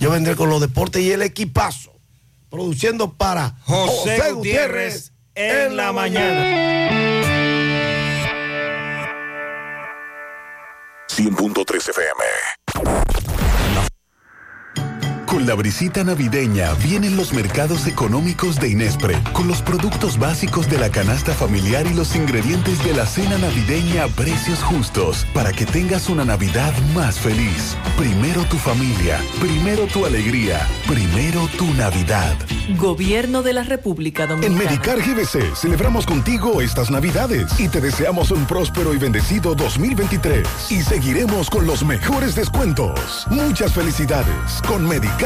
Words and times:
Yo 0.00 0.10
vendré 0.10 0.36
con 0.36 0.50
los 0.50 0.60
deportes 0.60 1.02
y 1.02 1.12
el 1.12 1.22
equipazo. 1.22 1.92
Produciendo 2.50 3.12
para 3.14 3.56
José, 3.64 4.32
Gutiérrez, 4.32 5.12
en 5.34 5.76
la 5.76 5.92
mañana. 5.92 7.16
100.3 11.08 11.88
FM. 11.88 12.24
Con 15.36 15.46
la 15.46 15.52
brisita 15.52 16.02
navideña 16.02 16.72
vienen 16.82 17.14
los 17.14 17.34
mercados 17.34 17.86
económicos 17.86 18.58
de 18.58 18.70
Inespre, 18.70 19.18
con 19.34 19.46
los 19.46 19.60
productos 19.60 20.18
básicos 20.18 20.66
de 20.70 20.78
la 20.78 20.88
canasta 20.88 21.34
familiar 21.34 21.86
y 21.86 21.92
los 21.92 22.16
ingredientes 22.16 22.82
de 22.82 22.94
la 22.94 23.04
cena 23.04 23.36
navideña 23.36 24.04
a 24.04 24.08
precios 24.08 24.62
justos, 24.62 25.26
para 25.34 25.52
que 25.52 25.66
tengas 25.66 26.08
una 26.08 26.24
Navidad 26.24 26.72
más 26.94 27.18
feliz. 27.18 27.76
Primero 27.98 28.44
tu 28.44 28.56
familia, 28.56 29.20
primero 29.38 29.84
tu 29.88 30.06
alegría, 30.06 30.66
primero 30.88 31.46
tu 31.58 31.66
Navidad. 31.74 32.34
Gobierno 32.78 33.42
de 33.42 33.52
la 33.52 33.62
República 33.62 34.26
Dominicana. 34.26 34.58
En 34.58 34.66
Medicar 34.66 34.98
GBC 34.98 35.54
celebramos 35.54 36.06
contigo 36.06 36.62
estas 36.62 36.90
Navidades 36.90 37.60
y 37.60 37.68
te 37.68 37.82
deseamos 37.82 38.30
un 38.30 38.46
próspero 38.46 38.94
y 38.94 38.98
bendecido 38.98 39.54
2023. 39.54 40.48
Y 40.70 40.80
seguiremos 40.80 41.50
con 41.50 41.66
los 41.66 41.84
mejores 41.84 42.34
descuentos. 42.34 43.26
Muchas 43.30 43.74
felicidades 43.74 44.62
con 44.66 44.88
Medicar 44.88 45.25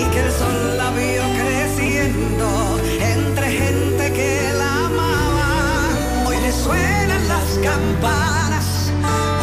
y 0.00 0.04
que 0.12 0.20
el 0.20 0.32
sol 0.32 0.76
la 0.78 0.90
vio 0.92 1.22
creciendo 1.40 2.80
entre 3.00 3.46
gente 3.50 4.12
que 4.12 4.52
la 4.56 4.86
amaba. 4.86 6.26
Hoy 6.26 6.36
le 6.38 6.52
suenan 6.52 7.28
las 7.28 7.48
campanas, 7.68 8.90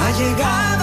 ha 0.04 0.10
llegado 0.18 0.77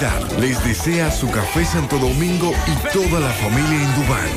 Navidad. 0.00 0.38
Les 0.38 0.64
desea 0.64 1.10
su 1.10 1.28
café 1.30 1.62
Santo 1.64 1.98
Domingo 1.98 2.52
y 2.66 2.74
toda 2.92 3.18
la 3.20 3.30
familia 3.30 3.82
en 3.82 3.94
Dubán. 3.94 4.28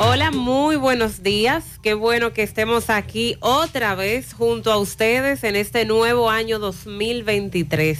Hola, 0.00 0.30
muy 0.30 0.76
buenos 0.76 1.24
días. 1.24 1.64
Qué 1.82 1.92
bueno 1.92 2.32
que 2.32 2.44
estemos 2.44 2.88
aquí 2.88 3.36
otra 3.40 3.96
vez 3.96 4.32
junto 4.32 4.70
a 4.70 4.76
ustedes 4.76 5.42
en 5.42 5.56
este 5.56 5.84
nuevo 5.86 6.30
año 6.30 6.60
2023. 6.60 7.98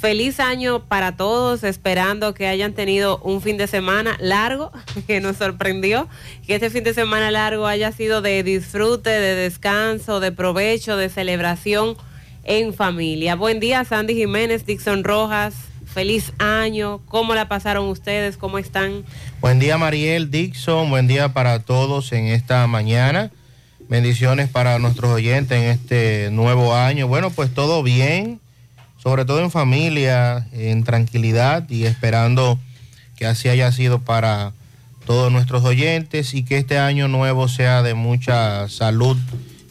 Feliz 0.00 0.40
año 0.40 0.86
para 0.86 1.18
todos, 1.18 1.62
esperando 1.62 2.32
que 2.32 2.46
hayan 2.46 2.72
tenido 2.72 3.18
un 3.18 3.42
fin 3.42 3.58
de 3.58 3.66
semana 3.66 4.16
largo 4.18 4.72
que 5.06 5.20
nos 5.20 5.36
sorprendió, 5.36 6.08
que 6.46 6.54
este 6.54 6.70
fin 6.70 6.84
de 6.84 6.94
semana 6.94 7.30
largo 7.30 7.66
haya 7.66 7.92
sido 7.92 8.22
de 8.22 8.42
disfrute, 8.42 9.10
de 9.10 9.34
descanso, 9.34 10.20
de 10.20 10.32
provecho, 10.32 10.96
de 10.96 11.10
celebración 11.10 11.98
en 12.44 12.72
familia. 12.72 13.36
Buen 13.36 13.60
día, 13.60 13.84
Sandy 13.84 14.14
Jiménez, 14.14 14.64
Dixon 14.64 15.04
Rojas. 15.04 15.54
Feliz 15.96 16.34
año. 16.38 17.00
¿Cómo 17.08 17.34
la 17.34 17.48
pasaron 17.48 17.88
ustedes? 17.88 18.36
¿Cómo 18.36 18.58
están? 18.58 19.02
Buen 19.40 19.58
día 19.58 19.78
Mariel 19.78 20.30
Dixon, 20.30 20.90
buen 20.90 21.06
día 21.06 21.30
para 21.32 21.60
todos 21.60 22.12
en 22.12 22.26
esta 22.26 22.66
mañana. 22.66 23.30
Bendiciones 23.88 24.50
para 24.50 24.78
nuestros 24.78 25.10
oyentes 25.10 25.56
en 25.56 25.70
este 25.70 26.28
nuevo 26.32 26.74
año. 26.74 27.08
Bueno, 27.08 27.30
pues 27.30 27.54
todo 27.54 27.82
bien, 27.82 28.42
sobre 28.98 29.24
todo 29.24 29.40
en 29.40 29.50
familia, 29.50 30.46
en 30.52 30.84
tranquilidad 30.84 31.66
y 31.70 31.86
esperando 31.86 32.58
que 33.16 33.24
así 33.24 33.48
haya 33.48 33.72
sido 33.72 34.00
para 34.00 34.52
todos 35.06 35.32
nuestros 35.32 35.64
oyentes 35.64 36.34
y 36.34 36.44
que 36.44 36.58
este 36.58 36.76
año 36.76 37.08
nuevo 37.08 37.48
sea 37.48 37.82
de 37.82 37.94
mucha 37.94 38.68
salud 38.68 39.16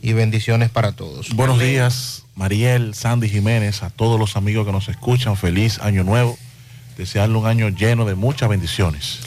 y 0.01 0.13
bendiciones 0.13 0.71
para 0.71 0.91
todos. 0.91 1.29
Buenos 1.35 1.59
días. 1.59 2.24
Mariel, 2.35 2.93
Sandy 2.93 3.29
Jiménez, 3.29 3.81
a 3.81 3.89
todos 3.89 4.19
los 4.19 4.35
amigos 4.35 4.65
que 4.65 4.73
nos 4.73 4.89
escuchan, 4.89 5.37
feliz 5.37 5.79
año 5.79 6.03
nuevo. 6.03 6.37
Desearle 6.97 7.37
un 7.37 7.45
año 7.45 7.69
lleno 7.69 8.05
de 8.05 8.15
muchas 8.15 8.49
bendiciones. 8.49 9.19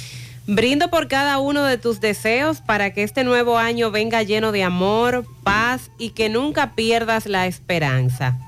Brindo 0.47 0.89
por 0.89 1.09
cada 1.09 1.39
uno 1.39 1.65
de 1.65 1.79
tus 1.79 2.01
deseos 2.01 2.61
para 2.61 2.93
que 2.93 3.03
este 3.03 3.25
nuevo 3.25 3.59
año 3.59 3.91
venga 3.91 4.23
lleno 4.23 4.53
de 4.53 4.63
amor, 4.63 5.27
paz 5.43 5.91
y 5.99 6.11
que 6.11 6.29
nunca 6.29 6.75
pierdas 6.75 7.27
la 7.27 7.47
esperanza. 7.47 8.39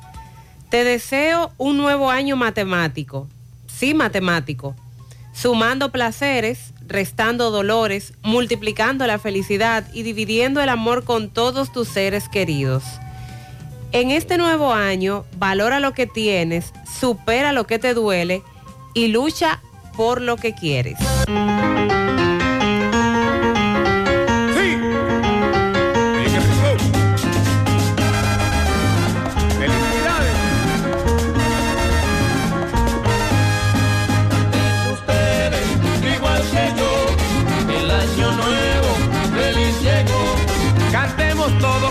Te 0.70 0.84
deseo 0.84 1.52
un 1.58 1.76
nuevo 1.76 2.10
año 2.10 2.36
matemático, 2.36 3.28
sí 3.66 3.92
matemático, 3.92 4.76
sumando 5.32 5.90
placeres, 5.90 6.72
restando 6.86 7.50
dolores, 7.50 8.14
multiplicando 8.22 9.06
la 9.06 9.18
felicidad 9.18 9.86
y 9.92 10.02
dividiendo 10.02 10.62
el 10.62 10.68
amor 10.68 11.04
con 11.04 11.28
todos 11.28 11.72
tus 11.72 11.88
seres 11.88 12.28
queridos. 12.28 12.84
En 13.92 14.12
este 14.12 14.38
nuevo 14.38 14.72
año, 14.72 15.24
valora 15.36 15.80
lo 15.80 15.94
que 15.94 16.06
tienes, 16.06 16.72
supera 17.00 17.52
lo 17.52 17.66
que 17.66 17.80
te 17.80 17.92
duele 17.92 18.42
y 18.94 19.08
lucha 19.08 19.60
por 19.96 20.20
lo 20.20 20.36
que 20.36 20.54
quieres. 20.54 20.96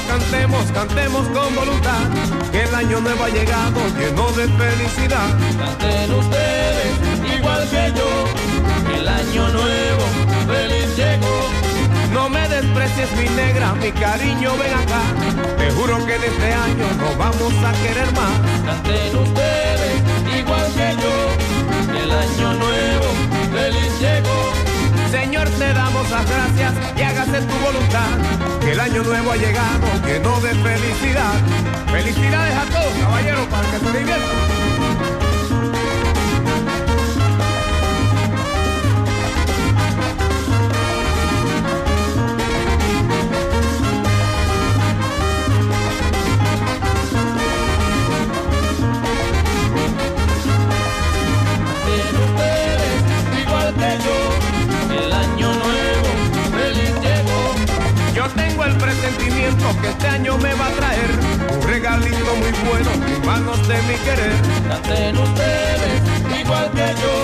Cantemos 0.07 0.65
cantemos, 0.69 0.71
cantemos 0.71 1.27
con 1.29 1.55
voluntad, 1.55 2.01
que 2.51 2.63
el 2.63 2.75
año 2.75 3.01
nuevo 3.01 3.23
ha 3.23 3.29
llegado 3.29 3.79
lleno 3.97 4.31
de 4.31 4.47
felicidad. 4.47 5.29
Canten 5.57 6.13
ustedes, 6.13 6.93
igual 7.37 7.67
que 7.69 7.93
yo, 7.97 8.95
el 8.95 9.07
año 9.07 9.49
nuevo, 9.49 10.03
feliz 10.47 10.95
llegó. 10.95 11.49
No 12.13 12.29
me 12.29 12.47
desprecies 12.47 13.11
mi 13.17 13.29
negra, 13.35 13.73
mi 13.73 13.91
cariño, 13.91 14.51
ven 14.57 14.73
acá. 14.73 15.01
Te 15.57 15.71
juro 15.71 16.05
que 16.05 16.15
en 16.15 16.23
este 16.23 16.53
año 16.53 16.87
nos 16.97 17.17
vamos 17.17 17.53
a 17.63 17.71
querer 17.81 18.11
más. 18.13 18.33
Canten 18.65 19.17
ustedes, 19.17 20.01
igual 20.39 20.65
que 20.73 20.95
yo, 21.01 21.99
el 22.03 22.11
año 22.11 22.53
nuevo, 22.53 23.07
feliz 23.51 23.99
llegó. 23.99 24.68
Señor, 25.11 25.49
te 25.49 25.73
damos 25.73 26.09
las 26.11 26.29
gracias 26.29 26.73
y 26.95 27.01
hágase 27.01 27.41
tu 27.41 27.55
voluntad. 27.65 28.59
Que 28.61 28.73
el 28.73 28.79
año 28.79 29.01
nuevo 29.03 29.31
ha 29.31 29.37
llegado 29.37 29.87
lleno 30.05 30.39
de 30.39 30.49
felicidad. 30.49 31.33
Felicidades 31.91 32.55
a 32.55 32.65
todos, 32.65 32.93
caballeros, 33.01 33.47
para 33.47 33.71
que 33.71 33.79
se 33.79 33.97
diviertan. 33.97 35.28
Presentimiento 58.89 59.65
que 59.81 59.89
este 59.89 60.07
año 60.07 60.37
me 60.39 60.51
va 60.55 60.65
a 60.65 60.71
traer 60.71 61.11
un 61.53 61.61
regalito 61.61 62.31
muy 62.41 62.51
bueno 62.67 62.89
en 63.05 63.25
manos 63.25 63.67
de 63.67 63.77
mi 63.83 63.93
querer. 64.05 64.33
Canten 64.67 65.17
ustedes, 65.17 66.01
igual 66.41 66.71
que 66.71 66.87
yo, 67.01 67.15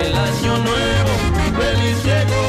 el 0.00 0.14
año 0.16 0.56
nuevo, 0.58 1.12
feliz 1.60 2.02
llegó. 2.02 2.44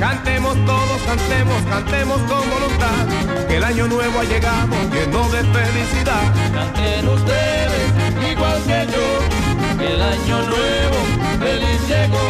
Cantemos 0.00 0.54
todos, 0.64 0.98
cantemos, 1.06 1.62
cantemos 1.68 2.18
con 2.22 2.42
voluntad, 2.48 3.46
que 3.48 3.56
el 3.58 3.64
año 3.64 3.86
nuevo 3.86 4.20
ha 4.20 4.24
llegado 4.24 4.74
lleno 4.90 5.28
de 5.28 5.40
felicidad. 5.44 6.24
Canten 6.54 7.08
ustedes, 7.08 7.86
igual 8.32 8.62
que 8.64 8.80
yo, 8.94 9.84
el 9.84 10.00
año 10.00 10.36
nuevo, 10.52 10.98
feliz 11.38 11.80
llegó. 11.86 12.24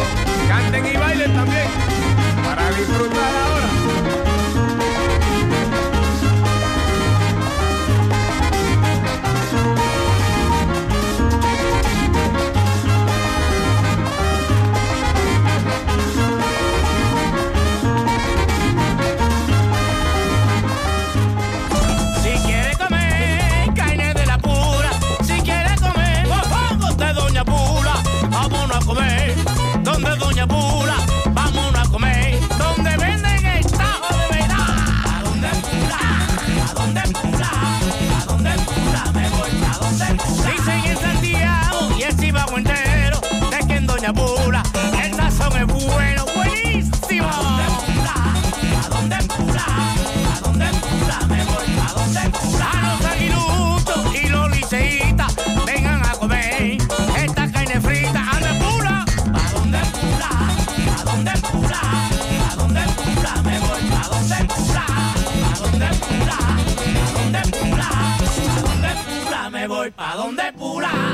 Canten 0.49 0.85
y 0.85 0.97
bailen 0.97 1.33
también, 1.33 1.67
para 2.43 2.69
disfrutar 2.71 3.31
ahora. 3.43 3.65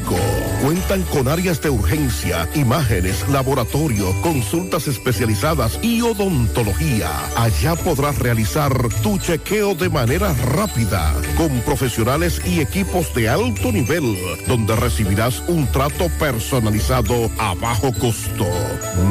Cuentan 0.63 1.03
con 1.05 1.29
áreas 1.29 1.61
de 1.61 1.71
urgencia, 1.71 2.49
imágenes, 2.55 3.29
laboratorio, 3.29 4.13
consultas 4.23 4.89
especializadas 4.89 5.79
y 5.83 6.01
odontología. 6.03 7.11
Allá 7.37 7.77
podrás 7.77 8.19
realizar 8.19 8.73
tu 9.03 9.19
chequeo 9.19 9.75
de 9.75 9.91
manera 9.91 10.33
rápida, 10.33 11.15
con 11.37 11.61
profesionales 11.61 12.41
y 12.47 12.61
equipos 12.61 13.13
de 13.15 13.29
alto 13.29 13.71
nivel, 13.73 14.17
donde 14.47 14.75
recibirás 14.77 15.43
un 15.49 15.67
trato 15.71 16.09
personalizado 16.19 17.31
a 17.39 17.55
bajo 17.55 17.93
costo. 17.93 18.47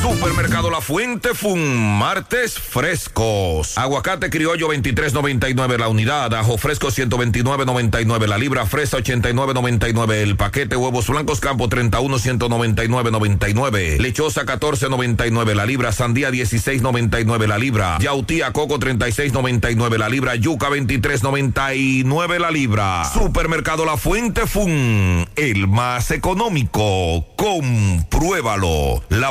Supermercado 0.00 0.70
La 0.70 0.80
Fuente 0.80 1.34
Fun, 1.34 1.98
martes 1.98 2.58
frescos. 2.58 3.76
Aguacate 3.76 4.30
criollo 4.30 4.68
23.99 4.68 5.78
la 5.78 5.88
unidad, 5.88 6.34
ajo 6.34 6.56
fresco 6.58 6.88
129.99 6.88 8.26
la 8.26 8.38
libra, 8.38 8.66
fresa 8.66 8.98
89.99 8.98 10.12
el 10.12 10.36
paquete, 10.36 10.76
huevos 10.76 11.08
blancos 11.08 11.40
campo 11.40 11.68
31 11.68 12.18
199.99, 12.18 13.98
lechosa 13.98 14.44
14.99 14.44 15.54
la 15.54 15.66
libra, 15.66 15.92
sandía 15.92 16.30
16.99 16.30 17.46
la 17.46 17.58
libra, 17.58 17.98
yautía 18.00 18.52
coco 18.52 18.78
36.99 18.78 19.98
la 19.98 20.08
libra, 20.08 20.34
yuca 20.36 20.68
23.99 20.68 22.38
la 22.38 22.50
libra. 22.50 23.04
Supermercado 23.12 23.84
La 23.84 23.96
Fuente 23.96 24.46
Fun, 24.46 25.28
el 25.36 25.68
más 25.68 26.10
económico. 26.10 27.26
Compruébalo. 27.36 29.02
La 29.08 29.30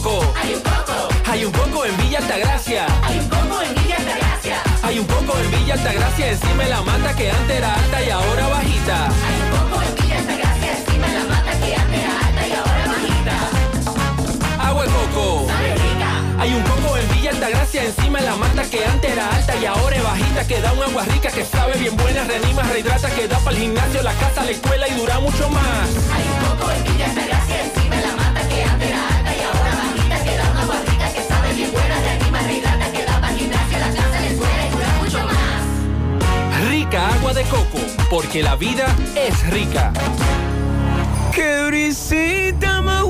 Hay 0.00 0.06
un 0.06 0.12
coco. 0.12 0.32
Hay 0.40 0.54
un 0.54 0.62
coco. 0.62 1.08
Hay 1.30 1.44
un 1.44 1.52
coco 1.52 1.84
en 1.84 1.96
Villa 1.98 2.18
Altagracia. 2.20 2.86
Hay 3.02 3.18
un 3.18 3.28
coco 3.28 3.60
en 3.60 3.74
Villa 3.74 3.96
Altagracia. 3.98 4.62
Hay 4.82 4.98
un 4.98 5.06
coco 5.06 5.38
en 5.38 5.50
Villa 5.50 5.74
Altagracia 5.74 6.30
encima 6.30 6.62
de 6.64 6.70
la 6.70 6.80
mata 6.80 7.14
que 7.14 7.30
antes 7.30 7.56
era 7.58 7.74
alta 7.74 8.02
y 8.02 8.10
ahora 8.10 8.48
bajita. 8.48 9.08
Hay 9.08 9.36
un 9.42 9.50
coco 9.50 9.82
en 9.82 9.94
Villa 9.96 10.18
Altagracia 10.18 10.72
encima 10.78 11.06
de 11.06 11.18
la 11.18 11.24
mata 11.24 11.52
que 11.60 11.74
antes 11.76 12.00
era 12.00 12.26
alta 12.26 12.48
y 12.48 12.52
ahora 12.52 12.86
bajita. 12.86 14.68
Agua 14.68 14.84
de 14.84 14.90
coco. 14.90 15.46
Sabe 15.48 15.74
rica. 15.74 16.10
Hay 16.38 16.54
un 16.54 16.62
coco 16.62 16.96
en 16.96 17.08
Villa 17.12 17.30
Altagracia 17.30 17.84
encima 17.84 18.20
de 18.20 18.26
la 18.26 18.36
mata 18.36 18.62
que 18.70 18.84
antes 18.86 19.10
era 19.12 19.28
alta 19.28 19.56
y 19.56 19.66
ahora 19.66 19.96
es 19.96 20.02
bajita 20.02 20.46
que 20.46 20.60
da 20.62 20.72
un 20.72 20.82
agua 20.82 21.04
rica 21.04 21.30
que 21.30 21.44
sabe 21.44 21.76
bien 21.78 21.94
buena, 21.98 22.24
reanima, 22.24 22.62
rehidrata, 22.62 23.10
que 23.10 23.28
da 23.28 23.38
para 23.40 23.54
el 23.54 23.62
gimnasio, 23.62 24.02
la 24.02 24.14
casa, 24.14 24.44
la 24.44 24.50
escuela 24.52 24.88
y 24.88 24.94
dura 24.94 25.20
mucho 25.20 25.50
más. 25.50 25.88
Hay 26.14 26.24
un 26.24 26.56
coco 26.56 26.70
en 26.72 26.84
Villa 26.84 27.04
Altagracia 27.04 27.29
Agua 36.98 37.32
de 37.32 37.44
coco, 37.44 37.78
porque 38.10 38.42
la 38.42 38.56
vida 38.56 38.86
es 39.14 39.48
rica. 39.50 39.92
¡Qué 41.32 41.64
brisita 41.66 42.82
más 42.82 43.04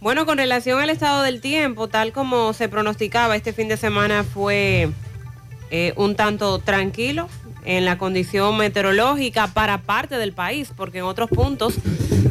Bueno, 0.00 0.26
con 0.26 0.36
relación 0.36 0.80
al 0.80 0.90
estado 0.90 1.22
del 1.22 1.40
tiempo, 1.40 1.88
tal 1.88 2.12
como 2.12 2.52
se 2.52 2.68
pronosticaba, 2.68 3.36
este 3.36 3.52
fin 3.52 3.68
de 3.68 3.76
semana 3.76 4.24
fue 4.24 4.90
eh, 5.70 5.92
un 5.96 6.16
tanto 6.16 6.58
tranquilo 6.58 7.28
en 7.64 7.84
la 7.84 7.96
condición 7.96 8.56
meteorológica 8.56 9.46
para 9.46 9.78
parte 9.78 10.18
del 10.18 10.32
país, 10.32 10.72
porque 10.76 10.98
en 10.98 11.04
otros 11.04 11.30
puntos 11.30 11.74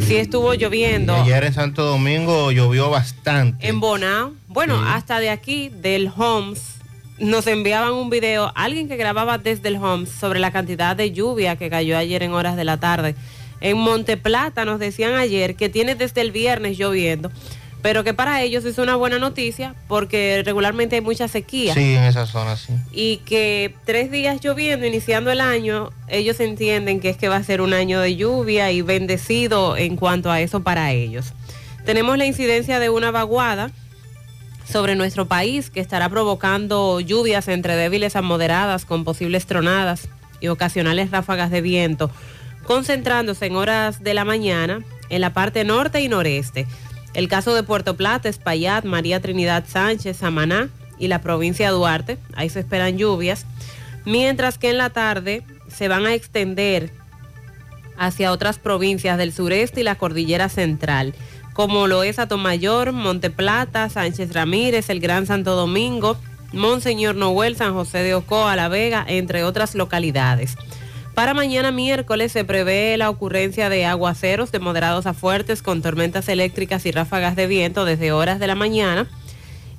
sí 0.01 0.17
estuvo 0.17 0.53
lloviendo. 0.53 1.15
Ayer 1.15 1.45
en 1.45 1.53
Santo 1.53 1.85
Domingo 1.85 2.51
llovió 2.51 2.89
bastante. 2.89 3.65
En 3.67 3.79
Bonao, 3.79 4.33
bueno, 4.49 4.83
hasta 4.85 5.21
de 5.21 5.29
aquí, 5.29 5.69
del 5.69 6.11
Homes, 6.15 6.80
nos 7.21 7.45
enviaban 7.45 7.93
un 7.93 8.09
video, 8.09 8.51
alguien 8.55 8.87
que 8.87 8.97
grababa 8.97 9.37
desde 9.37 9.69
el 9.69 9.77
Homes 9.77 10.09
sobre 10.09 10.39
la 10.39 10.51
cantidad 10.51 10.95
de 10.95 11.11
lluvia 11.11 11.55
que 11.55 11.69
cayó 11.69 11.97
ayer 11.97 12.23
en 12.23 12.33
horas 12.33 12.57
de 12.57 12.63
la 12.63 12.77
tarde. 12.77 13.15
En 13.61 13.77
Monteplata 13.77 14.65
nos 14.65 14.79
decían 14.79 15.13
ayer 15.13 15.55
que 15.55 15.69
tiene 15.69 15.93
desde 15.93 16.21
el 16.21 16.31
viernes 16.31 16.79
lloviendo, 16.79 17.31
pero 17.83 18.03
que 18.03 18.15
para 18.15 18.41
ellos 18.41 18.65
es 18.65 18.79
una 18.79 18.95
buena 18.95 19.19
noticia 19.19 19.75
porque 19.87 20.41
regularmente 20.43 20.95
hay 20.95 21.01
mucha 21.01 21.27
sequía. 21.27 21.75
Sí, 21.75 21.93
en 21.93 22.03
esa 22.03 22.25
zona 22.25 22.57
sí. 22.57 22.73
Y 22.91 23.17
que 23.17 23.75
tres 23.85 24.09
días 24.09 24.41
lloviendo, 24.41 24.87
iniciando 24.87 25.31
el 25.31 25.41
año, 25.41 25.91
ellos 26.07 26.39
entienden 26.39 26.99
que 26.99 27.09
es 27.09 27.17
que 27.17 27.29
va 27.29 27.35
a 27.35 27.43
ser 27.43 27.61
un 27.61 27.73
año 27.73 27.99
de 27.99 28.15
lluvia 28.15 28.71
y 28.71 28.81
bendecido 28.81 29.77
en 29.77 29.95
cuanto 29.95 30.31
a 30.31 30.41
eso 30.41 30.63
para 30.63 30.91
ellos. 30.91 31.33
Tenemos 31.85 32.17
la 32.17 32.25
incidencia 32.25 32.79
de 32.79 32.89
una 32.89 33.11
vaguada 33.11 33.71
sobre 34.71 34.95
nuestro 34.95 35.27
país 35.27 35.69
que 35.69 35.81
estará 35.81 36.07
provocando 36.07 37.01
lluvias 37.01 37.49
entre 37.49 37.75
débiles 37.75 38.15
a 38.15 38.21
moderadas 38.21 38.85
con 38.85 39.03
posibles 39.03 39.45
tronadas 39.45 40.07
y 40.39 40.47
ocasionales 40.47 41.11
ráfagas 41.11 41.51
de 41.51 41.59
viento, 41.59 42.09
concentrándose 42.63 43.47
en 43.47 43.57
horas 43.57 44.01
de 44.01 44.13
la 44.13 44.23
mañana 44.23 44.81
en 45.09 45.21
la 45.21 45.33
parte 45.33 45.65
norte 45.65 45.99
y 45.99 46.07
noreste. 46.07 46.67
El 47.13 47.27
caso 47.27 47.53
de 47.53 47.63
Puerto 47.63 47.97
Plata, 47.97 48.29
Espaillat, 48.29 48.85
María 48.85 49.19
Trinidad 49.19 49.65
Sánchez, 49.67 50.17
Samaná 50.17 50.69
y 50.97 51.09
la 51.09 51.19
provincia 51.19 51.67
de 51.67 51.73
Duarte, 51.73 52.17
ahí 52.33 52.47
se 52.49 52.61
esperan 52.61 52.97
lluvias, 52.97 53.45
mientras 54.05 54.57
que 54.57 54.69
en 54.69 54.77
la 54.77 54.89
tarde 54.89 55.43
se 55.67 55.89
van 55.89 56.05
a 56.05 56.13
extender 56.13 56.91
hacia 57.97 58.31
otras 58.31 58.57
provincias 58.57 59.17
del 59.17 59.33
sureste 59.33 59.81
y 59.81 59.83
la 59.83 59.95
cordillera 59.95 60.47
central 60.47 61.13
como 61.53 61.87
lo 61.87 62.03
es 62.03 62.19
Atomayor, 62.19 62.91
Monteplata, 62.91 63.89
Sánchez 63.89 64.33
Ramírez, 64.33 64.89
el 64.89 64.99
Gran 64.99 65.25
Santo 65.25 65.55
Domingo, 65.55 66.17
Monseñor 66.53 67.15
Noel, 67.15 67.55
San 67.55 67.73
José 67.73 67.99
de 67.99 68.15
Ocoa, 68.15 68.55
La 68.55 68.67
Vega, 68.67 69.05
entre 69.07 69.43
otras 69.43 69.75
localidades. 69.75 70.57
Para 71.13 71.33
mañana 71.33 71.71
miércoles 71.71 72.31
se 72.31 72.45
prevé 72.45 72.95
la 72.97 73.09
ocurrencia 73.09 73.69
de 73.69 73.85
aguaceros 73.85 74.51
de 74.51 74.59
moderados 74.59 75.05
a 75.05 75.13
fuertes 75.13 75.61
con 75.61 75.81
tormentas 75.81 76.29
eléctricas 76.29 76.85
y 76.85 76.91
ráfagas 76.91 77.35
de 77.35 77.47
viento 77.47 77.83
desde 77.83 78.13
horas 78.13 78.39
de 78.39 78.47
la 78.47 78.55
mañana 78.55 79.07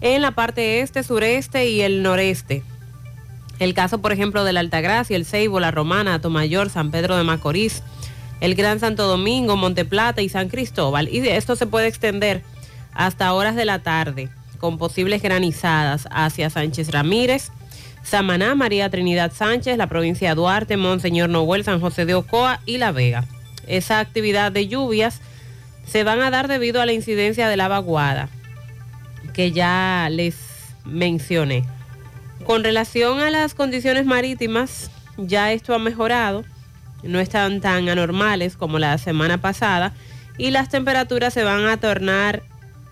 en 0.03 0.21
la 0.21 0.33
parte 0.33 0.81
este, 0.81 1.03
sureste 1.03 1.69
y 1.71 1.81
el 1.81 2.03
noreste. 2.03 2.63
El 3.59 3.75
caso, 3.75 3.99
por 3.99 4.13
ejemplo, 4.13 4.45
de 4.45 4.53
la 4.53 4.61
Altagracia, 4.61 5.17
el 5.17 5.25
Ceibo, 5.25 5.61
la 5.61 5.71
Romana, 5.71 6.15
Atomayor, 6.15 6.69
San 6.69 6.91
Pedro 6.91 7.17
de 7.17 7.25
Macorís, 7.25 7.83
el 8.43 8.57
Gran 8.57 8.81
Santo 8.81 9.07
Domingo, 9.07 9.57
Monteplata 9.57 10.21
y 10.21 10.29
San 10.29 10.49
Cristóbal. 10.49 11.09
Y 11.09 11.27
esto 11.29 11.55
se 11.55 11.69
puede 11.69 11.87
extender 11.87 12.43
hasta 12.93 13.33
horas 13.33 13.55
de 13.55 13.65
la 13.65 13.79
tarde, 13.79 14.31
con 14.59 14.79
posibles 14.79 15.23
granizadas 15.23 16.09
hacia 16.11 16.51
Sánchez 16.51 16.91
Ramírez, 16.91 17.53
Samaná, 18.03 18.57
María 18.57 18.91
Trinidad 18.91 19.33
Sánchez, 19.33 19.79
la 19.79 19.87
provincia 19.87 20.31
de 20.31 20.35
Duarte, 20.35 20.77
Monseñor 20.77 21.31
Noel, 21.31 21.63
San 21.63 21.81
José 21.81 22.05
de 22.05 22.17
Ocoa 22.17 22.59
y 22.67 22.79
La 22.79 22.91
Vega. 22.91 23.25
Esa 23.69 24.01
actividad 24.01 24.51
de 24.51 24.67
lluvias 24.67 25.21
se 25.87 26.03
van 26.03 26.21
a 26.21 26.31
dar 26.31 26.49
debido 26.49 26.83
a 26.83 26.87
la 26.87 26.93
incidencia 26.93 27.49
de 27.49 27.57
la 27.57 27.69
vaguada 27.69 28.29
que 29.35 29.53
ya 29.53 30.09
les 30.11 30.35
mencioné. 30.85 31.65
Con 32.45 32.65
relación 32.65 33.21
a 33.21 33.31
las 33.31 33.55
condiciones 33.55 34.05
marítimas, 34.05 34.91
ya 35.17 35.53
esto 35.53 35.77
ha 35.77 35.79
mejorado, 35.79 36.45
no 37.03 37.21
están 37.21 37.61
tan 37.61 37.89
anormales 37.89 38.57
como 38.57 38.79
la 38.79 38.97
semana 38.99 39.41
pasada 39.41 39.95
y 40.39 40.51
las 40.51 40.69
temperaturas 40.69 41.35
se 41.35 41.45
van 41.45 41.67
a 41.67 41.79
tornar 41.79 42.43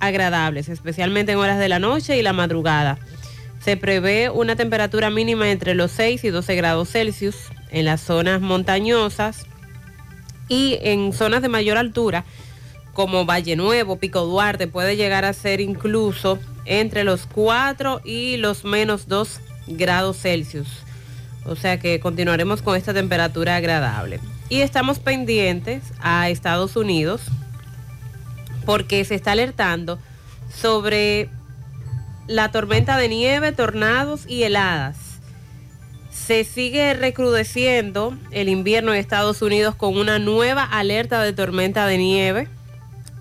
agradables, 0.00 0.68
especialmente 0.68 1.32
en 1.32 1.38
horas 1.38 1.58
de 1.58 1.68
la 1.68 1.78
noche 1.78 2.16
y 2.16 2.22
la 2.22 2.32
madrugada. 2.32 2.98
Se 3.60 3.76
prevé 3.76 4.30
una 4.30 4.56
temperatura 4.56 5.10
mínima 5.10 5.50
entre 5.50 5.74
los 5.74 5.90
6 5.92 6.24
y 6.24 6.30
12 6.30 6.54
grados 6.56 6.90
Celsius 6.90 7.36
en 7.70 7.84
las 7.84 8.00
zonas 8.00 8.40
montañosas 8.40 9.46
y 10.48 10.78
en 10.82 11.12
zonas 11.12 11.42
de 11.42 11.48
mayor 11.48 11.76
altura 11.76 12.24
como 12.92 13.24
Valle 13.24 13.56
Nuevo, 13.56 13.96
Pico 13.96 14.26
Duarte, 14.26 14.66
puede 14.66 14.96
llegar 14.96 15.24
a 15.24 15.32
ser 15.32 15.60
incluso 15.60 16.38
entre 16.64 17.04
los 17.04 17.26
4 17.26 18.00
y 18.04 18.36
los 18.36 18.64
menos 18.64 19.08
2 19.08 19.40
grados 19.68 20.18
Celsius. 20.18 20.68
O 21.50 21.56
sea 21.56 21.80
que 21.80 21.98
continuaremos 21.98 22.62
con 22.62 22.76
esta 22.76 22.94
temperatura 22.94 23.56
agradable. 23.56 24.20
Y 24.48 24.60
estamos 24.60 25.00
pendientes 25.00 25.82
a 26.00 26.30
Estados 26.30 26.76
Unidos 26.76 27.22
porque 28.64 29.04
se 29.04 29.16
está 29.16 29.32
alertando 29.32 29.98
sobre 30.54 31.28
la 32.28 32.52
tormenta 32.52 32.96
de 32.96 33.08
nieve, 33.08 33.50
tornados 33.50 34.28
y 34.28 34.44
heladas. 34.44 34.96
Se 36.12 36.44
sigue 36.44 36.94
recrudeciendo 36.94 38.16
el 38.30 38.48
invierno 38.48 38.94
en 38.94 39.00
Estados 39.00 39.42
Unidos 39.42 39.74
con 39.74 39.98
una 39.98 40.20
nueva 40.20 40.62
alerta 40.62 41.20
de 41.20 41.32
tormenta 41.32 41.84
de 41.88 41.98
nieve 41.98 42.48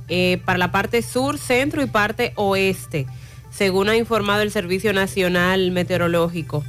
eh, 0.07 0.39
para 0.45 0.59
la 0.59 0.71
parte 0.71 1.01
sur, 1.01 1.39
centro 1.39 1.81
y 1.81 1.87
parte 1.87 2.33
oeste, 2.35 3.07
según 3.49 3.89
ha 3.89 3.95
informado 3.95 4.43
el 4.43 4.51
Servicio 4.51 4.93
Nacional 4.93 5.71
Meteorológico. 5.71 6.63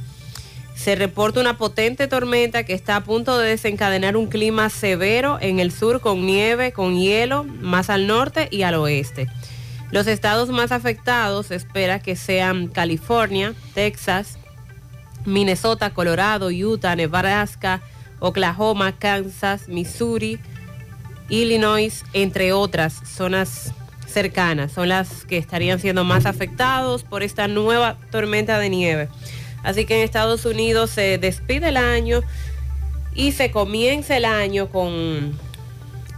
Se 0.75 0.95
reporta 0.95 1.39
una 1.39 1.57
potente 1.57 2.07
tormenta 2.07 2.63
que 2.63 2.73
está 2.73 2.95
a 2.95 3.03
punto 3.03 3.37
de 3.37 3.49
desencadenar 3.49 4.17
un 4.17 4.27
clima 4.27 4.69
severo 4.69 5.37
en 5.39 5.59
el 5.59 5.71
sur 5.71 6.01
con 6.01 6.25
nieve, 6.25 6.71
con 6.71 6.97
hielo, 6.97 7.43
más 7.43 7.89
al 7.89 8.07
norte 8.07 8.47
y 8.49 8.63
al 8.63 8.75
oeste. 8.75 9.27
Los 9.91 10.07
estados 10.07 10.49
más 10.49 10.71
afectados 10.71 11.51
espera 11.51 11.99
que 11.99 12.15
sean 12.15 12.67
California, 12.67 13.53
Texas, 13.73 14.39
Minnesota, 15.25 15.91
Colorado, 15.91 16.49
Utah, 16.49 16.95
Nebraska, 16.95 17.81
Oklahoma, 18.19 18.93
Kansas, 18.97 19.67
Missouri, 19.67 20.39
Illinois, 21.29 22.03
entre 22.13 22.53
otras 22.53 23.01
zonas 23.05 23.73
cercanas. 24.07 24.71
Son 24.71 24.89
las 24.89 25.25
que 25.25 25.37
estarían 25.37 25.79
siendo 25.79 26.03
más 26.03 26.25
afectados 26.25 27.03
por 27.03 27.23
esta 27.23 27.47
nueva 27.47 27.97
tormenta 28.11 28.59
de 28.59 28.69
nieve. 28.69 29.09
Así 29.63 29.85
que 29.85 29.97
en 29.97 30.03
Estados 30.03 30.45
Unidos 30.45 30.89
se 30.89 31.17
despide 31.17 31.69
el 31.69 31.77
año 31.77 32.21
y 33.13 33.31
se 33.31 33.51
comienza 33.51 34.17
el 34.17 34.25
año 34.25 34.69
con 34.69 35.37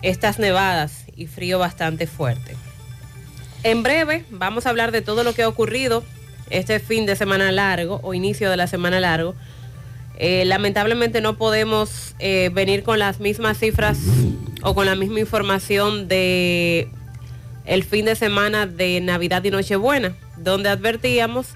estas 0.02 0.40
nevadas 0.40 1.06
y 1.16 1.28
frío 1.28 1.60
bastante 1.60 2.08
fuerte. 2.08 2.56
En 3.64 3.84
breve 3.84 4.26
vamos 4.30 4.66
a 4.66 4.70
hablar 4.70 4.92
de 4.92 5.02
todo 5.02 5.24
lo 5.24 5.34
que 5.34 5.44
ha 5.44 5.48
ocurrido 5.48 6.04
este 6.50 6.80
fin 6.80 7.06
de 7.06 7.16
semana 7.16 7.52
largo 7.52 8.00
o 8.04 8.14
inicio 8.14 8.50
de 8.50 8.58
la 8.58 8.68
semana 8.68 9.00
largo. 9.00 9.36
Eh, 10.18 10.44
lamentablemente 10.46 11.22
no 11.22 11.38
podemos 11.38 12.16
eh, 12.20 12.52
venir 12.54 12.84
con 12.84 13.00
las 13.00 13.20
mismas 13.20 13.58
cifras 13.58 13.98
o 14.62 14.76
con 14.76 14.86
la 14.86 14.96
misma 14.96 15.20
información 15.20 16.08
de 16.08 16.90
el 17.66 17.84
fin 17.84 18.06
de 18.06 18.16
semana 18.16 18.68
de 18.68 19.00
Navidad 19.02 19.44
y 19.44 19.52
Nochebuena, 19.52 20.16
donde 20.38 20.70
advertíamos 20.70 21.48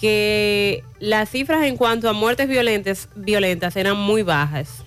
que 0.00 0.84
las 1.00 1.30
cifras 1.30 1.64
en 1.64 1.76
cuanto 1.76 2.08
a 2.08 2.12
muertes 2.12 2.48
violentas, 2.48 3.08
violentas 3.14 3.76
eran 3.76 3.96
muy 3.96 4.22
bajas. 4.22 4.84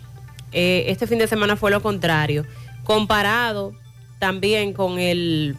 Eh, 0.51 0.85
este 0.87 1.07
fin 1.07 1.19
de 1.19 1.27
semana 1.27 1.55
fue 1.55 1.71
lo 1.71 1.81
contrario. 1.81 2.45
Comparado 2.83 3.73
también 4.19 4.73
con 4.73 4.99
el 4.99 5.55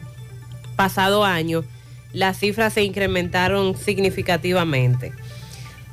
pasado 0.77 1.25
año, 1.25 1.65
las 2.13 2.39
cifras 2.39 2.75
se 2.75 2.83
incrementaron 2.83 3.77
significativamente. 3.77 5.13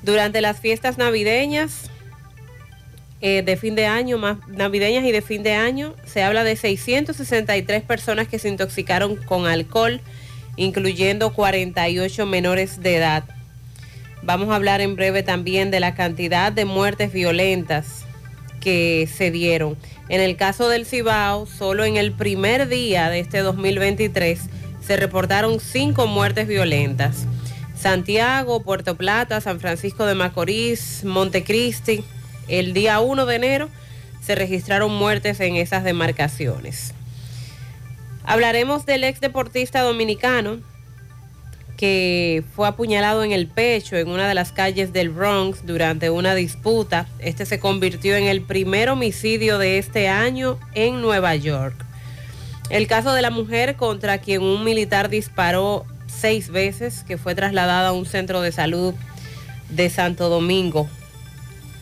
Durante 0.03 0.41
las 0.41 0.59
fiestas 0.59 0.97
navideñas 0.97 1.89
eh, 3.21 3.41
de 3.41 3.57
fin 3.57 3.75
de 3.75 3.87
año, 3.87 4.17
más 4.17 4.37
navideñas 4.47 5.03
y 5.05 5.11
de 5.11 5.21
fin 5.21 5.41
de 5.41 5.53
año, 5.53 5.95
se 6.05 6.21
habla 6.21 6.43
de 6.43 6.55
663 6.55 7.81
personas 7.83 8.27
que 8.27 8.37
se 8.39 8.49
intoxicaron 8.49 9.15
con 9.15 9.47
alcohol, 9.47 10.01
incluyendo 10.55 11.33
48 11.33 12.25
menores 12.25 12.81
de 12.81 12.95
edad. 12.97 13.36
Vamos 14.23 14.49
a 14.49 14.55
hablar 14.55 14.81
en 14.81 14.95
breve 14.95 15.23
también 15.23 15.71
de 15.71 15.79
la 15.79 15.95
cantidad 15.95 16.51
de 16.51 16.65
muertes 16.65 17.13
violentas 17.13 18.05
que 18.59 19.07
se 19.11 19.31
dieron. 19.31 19.77
En 20.09 20.21
el 20.21 20.35
caso 20.35 20.69
del 20.69 20.85
Cibao, 20.85 21.45
solo 21.45 21.85
en 21.85 21.97
el 21.97 22.11
primer 22.11 22.67
día 22.67 23.09
de 23.09 23.19
este 23.19 23.39
2023 23.39 24.39
se 24.81 24.97
reportaron 24.97 25.59
cinco 25.59 26.07
muertes 26.07 26.47
violentas. 26.47 27.25
Santiago, 27.77 28.63
Puerto 28.63 28.95
Plata, 28.95 29.39
San 29.39 29.59
Francisco 29.59 30.05
de 30.05 30.15
Macorís, 30.15 31.03
Montecristi. 31.03 32.03
El 32.47 32.73
día 32.73 32.99
1 32.99 33.25
de 33.25 33.35
enero 33.35 33.69
se 34.21 34.35
registraron 34.35 34.91
muertes 34.93 35.39
en 35.39 35.55
esas 35.55 35.83
demarcaciones. 35.83 36.93
Hablaremos 38.23 38.85
del 38.85 39.03
ex 39.03 39.21
deportista 39.21 39.81
dominicano 39.81 40.59
que 41.77 42.43
fue 42.55 42.67
apuñalado 42.67 43.23
en 43.23 43.31
el 43.31 43.47
pecho 43.47 43.95
en 43.95 44.09
una 44.09 44.27
de 44.27 44.33
las 44.33 44.51
calles 44.51 44.91
del 44.91 45.09
Bronx 45.09 45.65
durante 45.65 46.09
una 46.09 46.33
disputa. 46.33 47.07
Este 47.19 47.45
se 47.45 47.59
convirtió 47.59 48.15
en 48.15 48.25
el 48.25 48.41
primer 48.41 48.89
homicidio 48.89 49.59
de 49.59 49.77
este 49.77 50.09
año 50.09 50.59
en 50.73 51.01
Nueva 51.01 51.35
York. 51.35 51.75
El 52.71 52.87
caso 52.87 53.13
de 53.13 53.21
la 53.21 53.29
mujer 53.29 53.75
contra 53.75 54.17
quien 54.17 54.41
un 54.41 54.63
militar 54.63 55.09
disparó 55.09 55.85
seis 56.07 56.49
veces, 56.49 57.03
que 57.03 57.17
fue 57.17 57.35
trasladada 57.35 57.89
a 57.89 57.93
un 57.93 58.07
centro 58.07 58.41
de 58.41 58.51
salud 58.51 58.95
de 59.69 59.89
Santo 59.89 60.29
Domingo. 60.29 60.89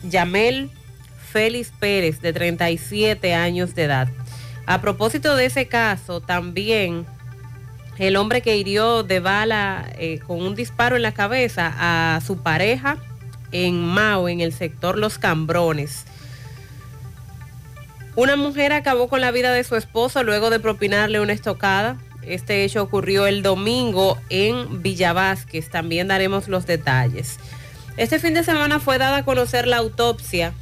Yamel 0.04 0.70
Félix 1.32 1.72
Pérez, 1.80 2.22
de 2.22 2.34
37 2.34 3.34
años 3.34 3.76
de 3.76 3.84
edad. 3.84 4.10
A 4.66 4.82
propósito 4.82 5.36
de 5.36 5.46
ese 5.46 5.68
caso, 5.68 6.20
también 6.22 7.06
el 7.98 8.18
hombre 8.18 8.42
que 8.42 8.58
hirió 8.58 9.04
de 9.04 9.20
bala 9.20 9.90
eh, 9.98 10.20
con 10.20 10.42
un 10.42 10.56
disparo 10.56 10.96
en 10.96 11.02
la 11.02 11.14
cabeza 11.14 11.74
a 11.78 12.22
su 12.22 12.38
pareja 12.38 12.98
en 13.52 13.82
Mao, 13.82 14.28
en 14.28 14.42
el 14.42 14.52
sector 14.52 14.98
Los 14.98 15.18
Cambrones. 15.18 16.06
Una 18.16 18.36
mujer 18.36 18.74
acabó 18.74 19.08
con 19.08 19.22
la 19.22 19.32
vida 19.32 19.52
de 19.52 19.64
su 19.64 19.76
esposo 19.76 20.24
luego 20.24 20.50
de 20.50 20.60
propinarle 20.60 21.20
una 21.20 21.34
estocada. 21.34 21.98
Este 22.22 22.64
hecho 22.64 22.82
ocurrió 22.82 23.28
el 23.28 23.44
domingo 23.44 24.18
en 24.30 24.82
Villavásquez. 24.82 25.70
También 25.70 26.08
daremos 26.08 26.48
los 26.48 26.66
detalles. 26.66 27.38
Este 27.98 28.20
fin 28.20 28.34
de 28.34 28.44
semana 28.44 28.80
fue 28.80 28.98
dada 28.98 29.18
a 29.18 29.26
conocer 29.26 29.68
la 29.68 29.78
autopsia 29.78 30.54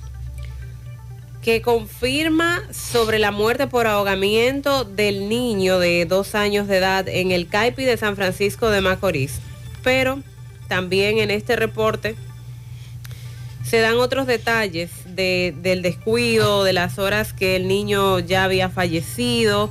que 1.43 1.62
confirma 1.62 2.62
sobre 2.71 3.19
la 3.19 3.32
muerte 3.32 3.67
por 3.67 3.86
ahogamiento 3.86 4.86
del 4.86 5.27
niño 5.27 5.77
de 5.77 6.06
dos 6.06 6.36
años 6.36 6.67
de 6.69 6.77
edad 6.77 7.08
en 7.10 7.32
el 7.32 7.47
CAIPI 7.47 7.84
de 7.84 7.97
San 7.97 8.15
Francisco 8.15 8.69
de 8.69 8.79
Macorís. 8.79 9.39
Pero 9.84 10.21
también 10.69 11.17
en 11.17 11.29
este 11.32 11.58
reporte 11.58 12.15
se 13.65 13.79
dan 13.79 13.97
otros 13.97 14.25
detalles 14.25 14.89
de- 15.06 15.53
del 15.62 15.82
descuido, 15.82 16.63
de 16.63 16.71
las 16.71 16.97
horas 16.97 17.34
que 17.34 17.58
el 17.58 17.67
niño 17.67 18.19
ya 18.19 18.45
había 18.45 18.69
fallecido, 18.69 19.69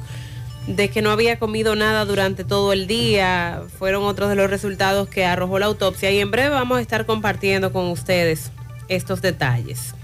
de 0.66 0.90
que 0.90 1.00
no 1.00 1.10
había 1.10 1.38
comido 1.38 1.74
nada 1.74 2.04
durante 2.04 2.44
todo 2.44 2.74
el 2.74 2.86
día. 2.86 3.62
Fueron 3.78 4.04
otros 4.04 4.28
de 4.28 4.36
los 4.36 4.50
resultados 4.50 5.08
que 5.08 5.24
arrojó 5.24 5.58
la 5.58 5.66
autopsia 5.66 6.10
y 6.10 6.18
en 6.20 6.30
breve 6.30 6.50
vamos 6.50 6.78
a 6.78 6.80
estar 6.82 7.06
compartiendo 7.06 7.72
con 7.72 7.86
ustedes 7.86 8.50
estos 8.88 9.22
detalles. 9.22 9.94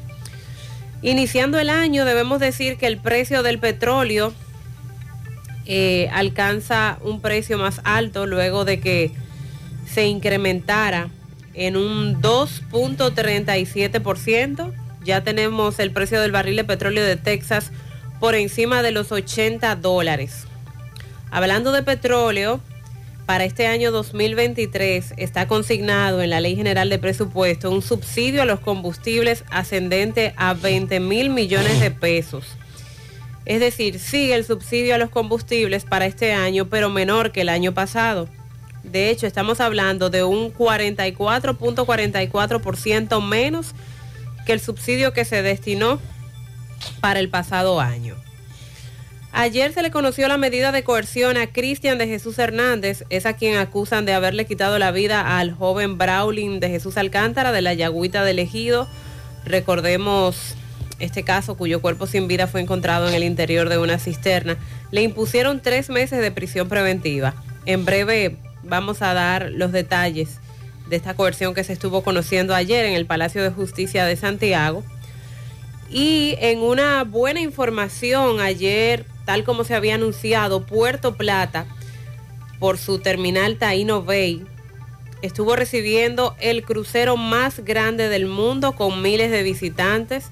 Iniciando 1.02 1.60
el 1.60 1.70
año 1.70 2.04
debemos 2.04 2.40
decir 2.40 2.76
que 2.76 2.86
el 2.86 2.98
precio 2.98 3.44
del 3.44 3.60
petróleo 3.60 4.32
eh, 5.66 6.08
alcanza 6.12 6.98
un 7.02 7.20
precio 7.20 7.58
más 7.58 7.80
alto 7.84 8.26
luego 8.26 8.64
de 8.64 8.80
que 8.80 9.12
se 9.86 10.06
incrementara 10.06 11.10
en 11.54 11.76
un 11.76 12.20
2.37%. 12.20 14.72
Ya 15.04 15.22
tenemos 15.22 15.78
el 15.78 15.92
precio 15.92 16.20
del 16.20 16.32
barril 16.32 16.56
de 16.56 16.64
petróleo 16.64 17.04
de 17.04 17.14
Texas 17.16 17.70
por 18.18 18.34
encima 18.34 18.82
de 18.82 18.90
los 18.90 19.12
80 19.12 19.76
dólares. 19.76 20.48
Hablando 21.30 21.72
de 21.72 21.82
petróleo, 21.82 22.62
para 23.28 23.44
este 23.44 23.66
año 23.66 23.92
2023 23.92 25.12
está 25.18 25.46
consignado 25.46 26.22
en 26.22 26.30
la 26.30 26.40
Ley 26.40 26.56
General 26.56 26.88
de 26.88 26.98
Presupuesto 26.98 27.70
un 27.70 27.82
subsidio 27.82 28.40
a 28.40 28.46
los 28.46 28.60
combustibles 28.60 29.44
ascendente 29.50 30.32
a 30.38 30.54
20 30.54 30.98
mil 31.00 31.28
millones 31.28 31.78
de 31.78 31.90
pesos. 31.90 32.46
Es 33.44 33.60
decir, 33.60 33.98
sigue 33.98 34.34
el 34.34 34.46
subsidio 34.46 34.94
a 34.94 34.98
los 34.98 35.10
combustibles 35.10 35.84
para 35.84 36.06
este 36.06 36.32
año, 36.32 36.70
pero 36.70 36.88
menor 36.88 37.30
que 37.30 37.42
el 37.42 37.50
año 37.50 37.74
pasado. 37.74 38.30
De 38.82 39.10
hecho, 39.10 39.26
estamos 39.26 39.60
hablando 39.60 40.08
de 40.08 40.24
un 40.24 40.50
44.44% 40.54 43.22
menos 43.22 43.74
que 44.46 44.54
el 44.54 44.60
subsidio 44.60 45.12
que 45.12 45.26
se 45.26 45.42
destinó 45.42 46.00
para 47.02 47.20
el 47.20 47.28
pasado 47.28 47.78
año. 47.78 48.16
Ayer 49.32 49.72
se 49.72 49.82
le 49.82 49.90
conoció 49.90 50.26
la 50.26 50.38
medida 50.38 50.72
de 50.72 50.82
coerción 50.82 51.36
a 51.36 51.48
Cristian 51.48 51.98
de 51.98 52.06
Jesús 52.06 52.38
Hernández, 52.38 53.04
es 53.10 53.26
a 53.26 53.34
quien 53.34 53.58
acusan 53.58 54.06
de 54.06 54.14
haberle 54.14 54.46
quitado 54.46 54.78
la 54.78 54.90
vida 54.90 55.38
al 55.38 55.52
joven 55.52 55.98
Brawling 55.98 56.60
de 56.60 56.70
Jesús 56.70 56.96
Alcántara 56.96 57.52
de 57.52 57.62
la 57.62 57.74
Yagüita 57.74 58.24
del 58.24 58.38
Ejido. 58.38 58.88
Recordemos 59.44 60.54
este 60.98 61.22
caso 61.22 61.56
cuyo 61.56 61.80
cuerpo 61.80 62.06
sin 62.06 62.26
vida 62.26 62.46
fue 62.46 62.60
encontrado 62.60 63.08
en 63.08 63.14
el 63.14 63.22
interior 63.22 63.68
de 63.68 63.78
una 63.78 63.98
cisterna. 63.98 64.56
Le 64.90 65.02
impusieron 65.02 65.60
tres 65.60 65.90
meses 65.90 66.20
de 66.20 66.30
prisión 66.32 66.68
preventiva. 66.68 67.34
En 67.66 67.84
breve 67.84 68.36
vamos 68.64 69.02
a 69.02 69.14
dar 69.14 69.50
los 69.52 69.72
detalles 69.72 70.40
de 70.88 70.96
esta 70.96 71.14
coerción 71.14 71.54
que 71.54 71.64
se 71.64 71.74
estuvo 71.74 72.02
conociendo 72.02 72.54
ayer 72.54 72.86
en 72.86 72.94
el 72.94 73.06
Palacio 73.06 73.42
de 73.42 73.50
Justicia 73.50 74.06
de 74.06 74.16
Santiago. 74.16 74.82
Y 75.90 76.36
en 76.40 76.58
una 76.60 77.04
buena 77.04 77.40
información 77.40 78.40
ayer, 78.40 79.06
tal 79.24 79.44
como 79.44 79.64
se 79.64 79.74
había 79.74 79.94
anunciado, 79.94 80.66
Puerto 80.66 81.16
Plata, 81.16 81.66
por 82.58 82.76
su 82.78 82.98
terminal 82.98 83.56
Taino 83.56 84.02
Bay, 84.02 84.44
estuvo 85.22 85.56
recibiendo 85.56 86.36
el 86.40 86.62
crucero 86.62 87.16
más 87.16 87.60
grande 87.60 88.08
del 88.08 88.26
mundo 88.26 88.72
con 88.72 89.00
miles 89.00 89.30
de 89.30 89.42
visitantes. 89.42 90.26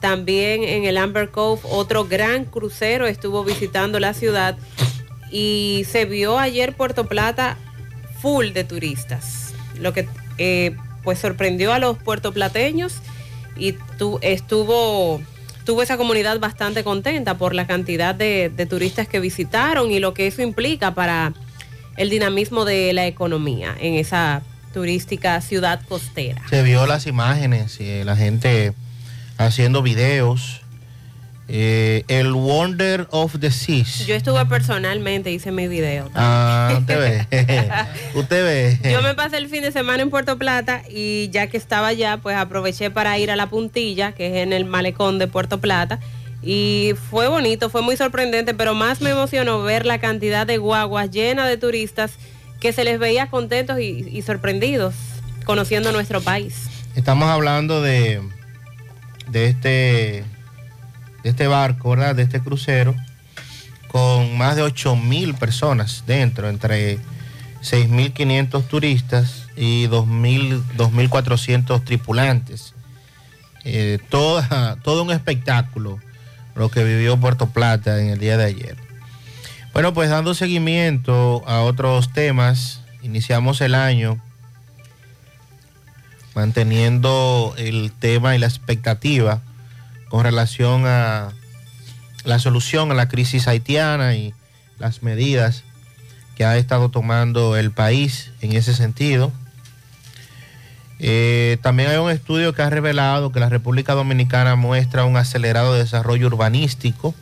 También 0.00 0.64
en 0.64 0.84
el 0.84 0.96
Amber 0.96 1.30
Cove, 1.30 1.60
otro 1.64 2.06
gran 2.06 2.44
crucero 2.44 3.06
estuvo 3.06 3.44
visitando 3.44 4.00
la 4.00 4.14
ciudad 4.14 4.56
y 5.30 5.86
se 5.88 6.06
vio 6.06 6.38
ayer 6.38 6.74
Puerto 6.74 7.06
Plata 7.06 7.56
full 8.20 8.48
de 8.48 8.64
turistas, 8.64 9.54
lo 9.78 9.92
que 9.92 10.08
eh, 10.38 10.76
pues 11.04 11.18
sorprendió 11.18 11.72
a 11.72 11.78
los 11.78 11.98
puertoplateños 11.98 12.94
y 13.56 13.72
tu- 13.98 14.18
estuvo, 14.22 15.20
tuvo 15.64 15.82
esa 15.82 15.96
comunidad 15.96 16.38
bastante 16.40 16.84
contenta 16.84 17.36
por 17.38 17.54
la 17.54 17.66
cantidad 17.66 18.14
de, 18.14 18.50
turistas 18.68 19.08
que 19.08 19.20
visitaron 19.20 19.90
y 19.90 20.00
lo 20.00 20.14
que 20.14 20.26
eso 20.26 20.42
implica 20.42 20.94
para 20.94 21.32
el 21.96 22.10
dinamismo 22.10 22.64
de 22.64 22.92
la 22.92 23.06
economía 23.06 23.74
en 23.80 23.94
esa 23.94 24.42
turística 24.72 25.40
ciudad 25.42 25.80
costera. 25.88 26.42
Se 26.48 26.62
vio 26.62 26.86
las 26.86 27.06
imágenes, 27.06 27.76
eh, 27.80 28.02
la 28.06 28.16
gente 28.16 28.72
haciendo 29.36 29.82
videos. 29.82 30.61
Eh, 31.54 32.04
el 32.08 32.32
Wonder 32.32 33.06
of 33.10 33.38
the 33.38 33.50
Seas. 33.50 34.06
Yo 34.06 34.14
estuve 34.14 34.46
personalmente, 34.46 35.30
hice 35.30 35.52
mi 35.52 35.68
video. 35.68 36.08
Ah, 36.14 36.74
usted 36.78 36.98
ve. 36.98 37.66
usted 38.14 38.42
ve. 38.80 38.90
Yo 38.90 39.02
me 39.02 39.14
pasé 39.14 39.36
el 39.36 39.50
fin 39.50 39.60
de 39.60 39.70
semana 39.70 40.02
en 40.02 40.08
Puerto 40.08 40.38
Plata 40.38 40.82
y 40.88 41.28
ya 41.28 41.48
que 41.48 41.58
estaba 41.58 41.88
allá, 41.88 42.16
pues 42.16 42.38
aproveché 42.38 42.90
para 42.90 43.18
ir 43.18 43.30
a 43.30 43.36
la 43.36 43.50
puntilla, 43.50 44.12
que 44.12 44.28
es 44.28 44.36
en 44.36 44.54
el 44.54 44.64
malecón 44.64 45.18
de 45.18 45.28
Puerto 45.28 45.60
Plata. 45.60 46.00
Y 46.42 46.94
fue 47.10 47.28
bonito, 47.28 47.68
fue 47.68 47.82
muy 47.82 47.98
sorprendente, 47.98 48.54
pero 48.54 48.72
más 48.72 49.02
me 49.02 49.10
emocionó 49.10 49.62
ver 49.62 49.84
la 49.84 49.98
cantidad 49.98 50.46
de 50.46 50.56
guaguas 50.56 51.10
llenas 51.10 51.48
de 51.48 51.58
turistas 51.58 52.12
que 52.60 52.72
se 52.72 52.82
les 52.82 52.98
veía 52.98 53.28
contentos 53.28 53.78
y, 53.78 54.08
y 54.10 54.22
sorprendidos 54.22 54.94
conociendo 55.44 55.92
nuestro 55.92 56.22
país. 56.22 56.70
Estamos 56.94 57.28
hablando 57.28 57.82
de, 57.82 58.22
de 59.28 59.48
este 59.48 60.24
de 61.22 61.30
este 61.30 61.46
barco, 61.46 61.90
¿verdad? 61.90 62.14
De 62.14 62.22
este 62.22 62.40
crucero, 62.40 62.94
con 63.88 64.36
más 64.36 64.56
de 64.56 64.62
8 64.62 64.96
mil 64.96 65.34
personas 65.34 66.04
dentro, 66.06 66.48
entre 66.48 66.98
6.500 67.62 68.66
turistas 68.66 69.48
y 69.56 69.86
2.000 69.86 70.62
2.400 70.76 71.84
tripulantes. 71.84 72.74
Eh, 73.64 73.98
todo 74.10 75.02
un 75.02 75.10
espectáculo 75.12 76.00
lo 76.54 76.70
que 76.70 76.84
vivió 76.84 77.16
Puerto 77.18 77.48
Plata 77.48 78.00
en 78.00 78.08
el 78.08 78.18
día 78.18 78.36
de 78.36 78.44
ayer. 78.44 78.76
Bueno, 79.72 79.94
pues 79.94 80.10
dando 80.10 80.34
seguimiento 80.34 81.42
a 81.46 81.60
otros 81.62 82.12
temas, 82.12 82.82
iniciamos 83.02 83.60
el 83.60 83.74
año 83.74 84.20
manteniendo 86.34 87.54
el 87.56 87.92
tema 87.92 88.34
y 88.34 88.38
la 88.38 88.46
expectativa 88.46 89.40
con 90.12 90.24
relación 90.24 90.84
a 90.84 91.32
la 92.24 92.38
solución 92.38 92.90
a 92.90 92.94
la 92.94 93.08
crisis 93.08 93.48
haitiana 93.48 94.14
y 94.14 94.34
las 94.78 95.02
medidas 95.02 95.64
que 96.36 96.44
ha 96.44 96.58
estado 96.58 96.90
tomando 96.90 97.56
el 97.56 97.70
país 97.70 98.30
en 98.42 98.52
ese 98.52 98.74
sentido. 98.74 99.32
Eh, 100.98 101.56
también 101.62 101.88
hay 101.88 101.96
un 101.96 102.10
estudio 102.10 102.52
que 102.52 102.60
ha 102.60 102.68
revelado 102.68 103.32
que 103.32 103.40
la 103.40 103.48
República 103.48 103.94
Dominicana 103.94 104.54
muestra 104.54 105.06
un 105.06 105.16
acelerado 105.16 105.72
desarrollo 105.72 106.26
urbanístico 106.26 107.14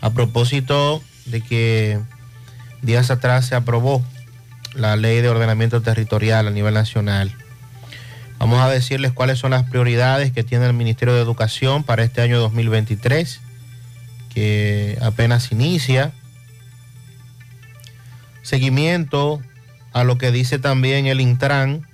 a 0.00 0.10
propósito 0.10 1.00
de 1.26 1.42
que 1.42 2.00
días 2.82 3.12
atrás 3.12 3.46
se 3.46 3.54
aprobó 3.54 4.04
la 4.74 4.96
ley 4.96 5.20
de 5.20 5.28
ordenamiento 5.28 5.80
territorial 5.80 6.48
a 6.48 6.50
nivel 6.50 6.74
nacional. 6.74 7.32
Vamos 8.44 8.60
a 8.60 8.68
decirles 8.68 9.10
cuáles 9.10 9.38
son 9.38 9.52
las 9.52 9.62
prioridades 9.62 10.30
que 10.30 10.44
tiene 10.44 10.66
el 10.66 10.74
Ministerio 10.74 11.14
de 11.14 11.22
Educación 11.22 11.82
para 11.82 12.04
este 12.04 12.20
año 12.20 12.38
2023, 12.40 13.40
que 14.28 14.98
apenas 15.00 15.50
inicia. 15.50 16.12
Seguimiento 18.42 19.40
a 19.94 20.04
lo 20.04 20.18
que 20.18 20.30
dice 20.30 20.58
también 20.58 21.06
el 21.06 21.22
Intran. 21.22 21.88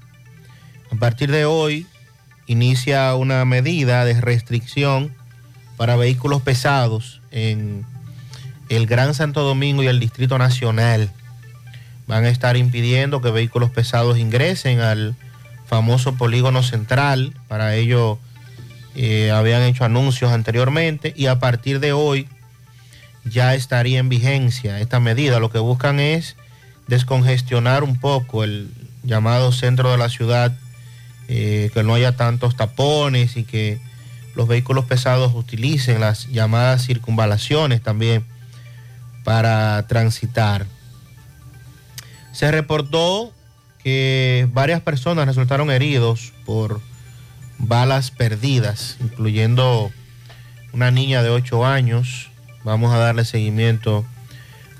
A 0.92 0.96
partir 0.96 1.30
de 1.30 1.44
hoy 1.44 1.86
inicia 2.48 3.14
una 3.14 3.44
medida 3.44 4.04
de 4.04 4.20
restricción 4.20 5.14
para 5.76 5.94
vehículos 5.94 6.42
pesados 6.42 7.22
en 7.30 7.86
el 8.70 8.88
Gran 8.88 9.14
Santo 9.14 9.44
Domingo 9.44 9.84
y 9.84 9.86
el 9.86 10.00
Distrito 10.00 10.36
Nacional. 10.36 11.12
Van 12.08 12.24
a 12.24 12.28
estar 12.28 12.56
impidiendo 12.56 13.20
que 13.20 13.30
vehículos 13.30 13.70
pesados 13.70 14.18
ingresen 14.18 14.80
al 14.80 15.14
famoso 15.70 16.16
polígono 16.16 16.64
central. 16.64 17.32
Para 17.46 17.76
ello 17.76 18.18
eh, 18.96 19.30
habían 19.30 19.62
hecho 19.62 19.84
anuncios 19.84 20.32
anteriormente 20.32 21.14
y 21.16 21.26
a 21.26 21.38
partir 21.38 21.78
de 21.78 21.92
hoy 21.92 22.26
ya 23.24 23.54
estaría 23.54 24.00
en 24.00 24.08
vigencia 24.08 24.80
esta 24.80 24.98
medida. 24.98 25.38
Lo 25.38 25.50
que 25.50 25.60
buscan 25.60 26.00
es 26.00 26.34
descongestionar 26.88 27.84
un 27.84 28.00
poco 28.00 28.42
el 28.42 28.68
llamado 29.04 29.52
centro 29.52 29.92
de 29.92 29.98
la 29.98 30.08
ciudad, 30.08 30.52
eh, 31.28 31.70
que 31.72 31.84
no 31.84 31.94
haya 31.94 32.16
tantos 32.16 32.56
tapones 32.56 33.36
y 33.36 33.44
que 33.44 33.80
los 34.34 34.48
vehículos 34.48 34.86
pesados 34.86 35.32
utilicen 35.36 36.00
las 36.00 36.26
llamadas 36.30 36.84
circunvalaciones 36.84 37.80
también 37.80 38.24
para 39.22 39.86
transitar. 39.86 40.66
Se 42.32 42.50
reportó 42.50 43.32
que 43.82 44.48
varias 44.52 44.80
personas 44.80 45.26
resultaron 45.26 45.70
heridos 45.70 46.32
por 46.44 46.80
balas 47.58 48.10
perdidas, 48.10 48.96
incluyendo 49.00 49.90
una 50.72 50.90
niña 50.90 51.22
de 51.22 51.30
8 51.30 51.66
años. 51.66 52.30
Vamos 52.64 52.92
a 52.92 52.98
darle 52.98 53.24
seguimiento 53.24 54.04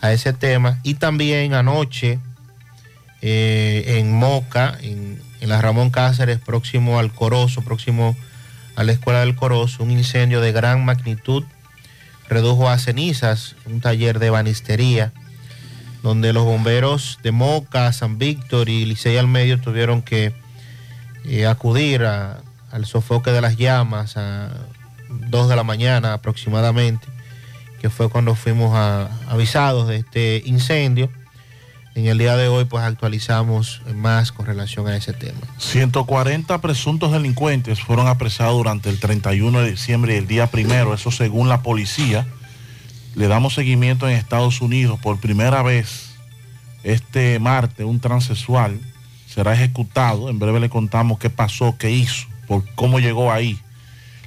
a 0.01 0.13
ese 0.13 0.33
tema. 0.33 0.79
Y 0.83 0.95
también 0.95 1.55
anoche 1.55 2.19
eh, 3.23 3.97
en 3.99 4.13
Moca, 4.13 4.79
en, 4.83 5.21
en 5.41 5.49
la 5.49 5.61
Ramón 5.61 5.91
Cáceres, 5.91 6.39
próximo 6.39 6.99
al 6.99 7.13
Corozo, 7.13 7.63
próximo 7.63 8.17
a 8.77 8.85
la 8.85 8.93
Escuela 8.93 9.21
del 9.21 9.37
Corozo, 9.37 9.83
un 9.83 9.91
incendio 9.91 10.41
de 10.41 10.53
gran 10.53 10.85
magnitud 10.85 11.45
redujo 12.29 12.69
a 12.69 12.79
cenizas 12.79 13.57
un 13.67 13.81
taller 13.81 14.21
de 14.21 14.31
banistería 14.31 15.13
donde 16.03 16.33
los 16.33 16.45
bomberos 16.45 17.19
de 17.23 17.33
Moca, 17.33 17.93
San 17.93 18.19
Víctor 18.19 18.69
y 18.69 18.85
Licey 18.85 19.17
al 19.17 19.29
medio 19.29 19.61
tuvieron 19.61 20.03
que 20.03 20.33
eh, 21.25 21.47
acudir 21.47 22.05
al 22.05 22.87
sofoque 22.87 23.31
de 23.31 23.41
las 23.41 23.57
llamas 23.57 24.17
a 24.17 24.51
2 25.09 25.49
de 25.49 25.57
la 25.57 25.65
mañana 25.65 26.15
aproximadamente, 26.15 27.07
que 27.81 27.91
fue 27.91 28.09
cuando 28.09 28.35
fuimos 28.35 28.75
avisados 29.29 29.89
de 29.89 29.97
este 29.97 30.43
incendio. 30.45 31.11
En 31.97 32.07
el 32.07 32.19
día 32.19 32.37
de 32.37 32.47
hoy 32.47 32.65
pues 32.65 32.85
actualizamos 32.85 33.83
más 33.95 34.31
con 34.31 34.47
relación 34.47 34.87
a 34.87 34.97
ese 34.97 35.13
tema. 35.13 35.41
140 35.59 36.61
presuntos 36.61 37.13
delincuentes 37.13 37.81
fueron 37.81 38.07
apresados 38.07 38.57
durante 38.57 38.89
el 38.91 39.01
31 39.01 39.61
de 39.61 39.71
diciembre 39.73 40.15
y 40.15 40.19
el 40.19 40.29
día 40.29 40.47
primero, 40.47 40.95
eso 40.95 41.11
según 41.11 41.49
la 41.49 41.63
policía. 41.63 42.27
Le 43.15 43.27
damos 43.27 43.55
seguimiento 43.55 44.09
en 44.09 44.17
Estados 44.17 44.61
Unidos 44.61 44.99
por 45.01 45.19
primera 45.19 45.63
vez. 45.63 46.15
Este 46.85 47.39
martes, 47.41 47.85
un 47.85 48.01
transexual 48.01 48.81
será 49.27 49.53
ejecutado. 49.53 50.31
En 50.31 50.39
breve 50.39 50.61
le 50.61 50.71
contamos 50.71 51.19
qué 51.19 51.29
pasó, 51.29 51.77
qué 51.77 51.91
hizo, 51.91 52.27
por 52.47 52.65
cómo 52.75 53.01
llegó 53.01 53.33
ahí. 53.33 53.59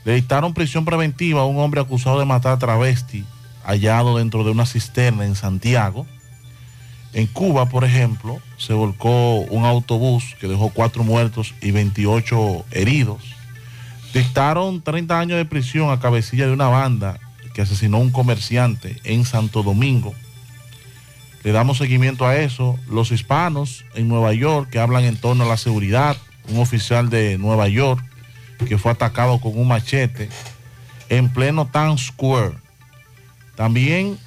Le 0.03 0.15
dictaron 0.15 0.53
prisión 0.53 0.83
preventiva 0.83 1.41
a 1.41 1.45
un 1.45 1.59
hombre 1.59 1.79
acusado 1.79 2.19
de 2.19 2.25
matar 2.25 2.53
a 2.53 2.59
travesti, 2.59 3.25
hallado 3.63 4.17
dentro 4.17 4.43
de 4.43 4.51
una 4.51 4.65
cisterna 4.65 5.25
en 5.25 5.35
Santiago. 5.35 6.05
En 7.13 7.27
Cuba, 7.27 7.67
por 7.67 7.85
ejemplo, 7.85 8.39
se 8.57 8.73
volcó 8.73 9.37
un 9.37 9.65
autobús 9.65 10.35
que 10.41 10.47
dejó 10.47 10.69
cuatro 10.69 11.03
muertos 11.03 11.53
y 11.61 11.71
28 11.71 12.65
heridos. 12.71 13.23
Dictaron 14.13 14.81
30 14.81 15.19
años 15.19 15.37
de 15.37 15.45
prisión 15.45 15.89
a 15.89 15.99
cabecilla 15.99 16.47
de 16.47 16.53
una 16.53 16.67
banda 16.67 17.19
que 17.53 17.61
asesinó 17.61 17.97
a 17.97 18.01
un 18.01 18.11
comerciante 18.11 18.97
en 19.03 19.25
Santo 19.25 19.63
Domingo. 19.63 20.13
Le 21.43 21.51
damos 21.51 21.77
seguimiento 21.77 22.25
a 22.25 22.37
eso. 22.37 22.79
Los 22.89 23.11
hispanos 23.11 23.83
en 23.95 24.07
Nueva 24.07 24.33
York 24.33 24.69
que 24.69 24.79
hablan 24.79 25.03
en 25.03 25.17
torno 25.17 25.43
a 25.43 25.47
la 25.47 25.57
seguridad. 25.57 26.15
Un 26.49 26.59
oficial 26.59 27.09
de 27.09 27.37
Nueva 27.37 27.67
York 27.67 28.03
que 28.67 28.77
fue 28.77 28.91
atacado 28.91 29.39
con 29.41 29.57
un 29.57 29.67
machete 29.67 30.29
en 31.09 31.29
pleno 31.29 31.67
Times 31.67 32.07
Square. 32.07 32.53
También, 33.55 34.17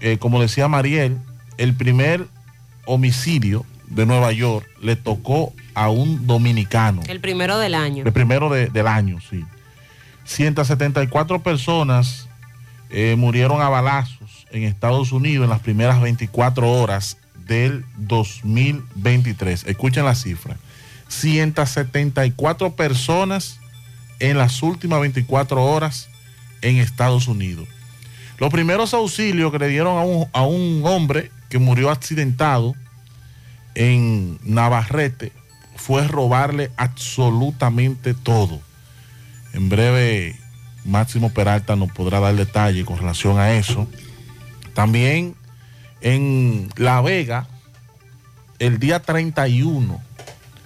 eh, 0.00 0.16
como 0.18 0.40
decía 0.40 0.68
Mariel, 0.68 1.18
el 1.58 1.74
primer 1.74 2.26
homicidio 2.86 3.66
de 3.88 4.06
Nueva 4.06 4.32
York 4.32 4.66
le 4.80 4.96
tocó 4.96 5.52
a 5.74 5.90
un 5.90 6.26
dominicano. 6.26 7.02
El 7.08 7.20
primero 7.20 7.58
del 7.58 7.74
año. 7.74 8.04
El 8.06 8.12
primero 8.12 8.48
de- 8.48 8.68
del 8.68 8.86
año, 8.86 9.18
sí. 9.28 9.44
174 10.24 11.42
personas 11.42 12.28
eh, 12.96 13.16
murieron 13.16 13.60
a 13.60 13.68
balazos 13.68 14.46
en 14.52 14.62
Estados 14.62 15.10
Unidos 15.10 15.42
en 15.42 15.50
las 15.50 15.58
primeras 15.58 16.00
24 16.00 16.70
horas 16.70 17.16
del 17.44 17.84
2023. 17.96 19.64
Escuchen 19.66 20.04
la 20.04 20.14
cifra. 20.14 20.56
174 21.08 22.76
personas 22.76 23.58
en 24.20 24.38
las 24.38 24.62
últimas 24.62 25.00
24 25.00 25.64
horas 25.64 26.08
en 26.62 26.76
Estados 26.76 27.26
Unidos. 27.26 27.66
Los 28.38 28.52
primeros 28.52 28.94
auxilios 28.94 29.50
que 29.50 29.58
le 29.58 29.66
dieron 29.66 29.98
a 29.98 30.02
un, 30.02 30.28
a 30.32 30.42
un 30.42 30.82
hombre 30.84 31.32
que 31.48 31.58
murió 31.58 31.90
accidentado 31.90 32.76
en 33.74 34.38
Navarrete 34.44 35.32
fue 35.74 36.06
robarle 36.06 36.70
absolutamente 36.76 38.14
todo. 38.14 38.60
En 39.52 39.68
breve, 39.68 40.36
Máximo 40.84 41.30
Peralta 41.30 41.76
nos 41.76 41.90
podrá 41.90 42.20
dar 42.20 42.34
detalle 42.34 42.84
con 42.84 42.98
relación 42.98 43.38
a 43.38 43.52
eso. 43.52 43.88
También 44.74 45.34
en 46.00 46.68
La 46.76 47.00
Vega, 47.00 47.46
el 48.58 48.78
día 48.78 49.00
31, 49.00 50.00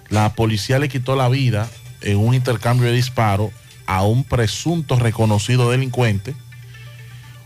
la 0.09 0.35
policía 0.35 0.79
le 0.79 0.89
quitó 0.89 1.15
la 1.17 1.29
vida 1.29 1.69
en 2.01 2.19
un 2.19 2.35
intercambio 2.35 2.87
de 2.87 2.93
disparos 2.93 3.51
a 3.87 4.05
un 4.05 4.25
presunto 4.25 4.97
reconocido 4.97 5.71
delincuente. 5.71 6.35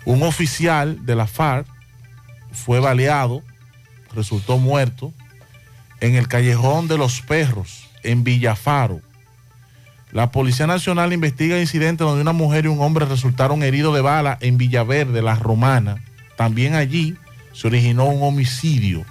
Un 0.05 0.23
oficial 0.23 1.05
de 1.05 1.15
la 1.15 1.27
FARC 1.27 1.67
fue 2.53 2.81
baleado, 2.81 3.43
resultó 4.15 4.59
muerto 4.59 5.13
en 6.01 6.17
el 6.17 6.29
callejón 6.29 6.89
de 6.89 6.99
los 6.99 7.21
perros, 7.21 7.89
en 8.03 8.25
Villafaro. 8.25 9.01
La 10.13 10.31
Policía 10.31 10.67
Nacional 10.67 11.15
investiga 11.15 11.57
el 11.57 11.63
incidente 11.63 12.05
donde 12.05 12.21
una 12.21 12.35
mujer 12.35 12.67
y 12.67 12.69
un 12.69 12.83
hombre 12.83 13.07
resultaron 13.07 13.63
heridos 13.63 13.95
de 13.95 14.03
bala 14.03 14.37
en 14.43 14.59
Villaverde, 14.59 15.23
La 15.23 15.37
Romana. 15.37 16.05
También 16.37 16.75
allí 16.75 17.17
se 17.55 17.67
originó 17.67 18.05
un 18.05 18.23
homicidio. 18.23 19.07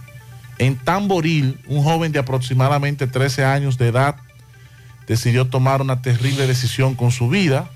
En 0.60 0.76
Tamboril, 0.76 1.60
un 1.68 1.84
joven 1.84 2.12
de 2.12 2.20
aproximadamente 2.20 3.08
13 3.08 3.44
años 3.46 3.80
de 3.80 3.88
edad 3.88 4.16
decidió 5.08 5.48
tomar 5.48 5.82
una 5.82 6.04
terrible 6.04 6.46
decisión 6.46 6.94
con 6.94 7.12
su 7.12 7.30
vida. 7.30 7.68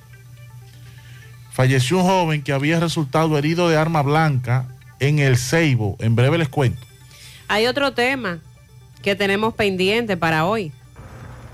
Falleció 1.52 1.98
un 1.98 2.04
joven 2.04 2.44
que 2.44 2.54
había 2.54 2.80
resultado 2.80 3.40
herido 3.40 3.70
de 3.70 3.78
arma 3.78 4.04
blanca 4.04 4.68
en 5.00 5.18
el 5.18 5.36
Ceibo. 5.38 5.98
En 6.00 6.16
breve 6.16 6.38
les 6.38 6.50
cuento. 6.50 6.86
Hay 7.48 7.66
otro 7.66 7.94
tema 7.94 8.38
que 9.02 9.16
tenemos 9.16 9.56
pendiente 9.56 10.16
para 10.16 10.46
hoy. 10.46 10.72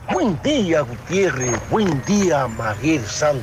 Buen 0.10 0.40
día, 0.42 0.82
Gutiérrez. 0.82 1.52
Buen 1.70 2.04
día, 2.06 2.48
Maguel 2.48 3.06
Sandy. 3.06 3.42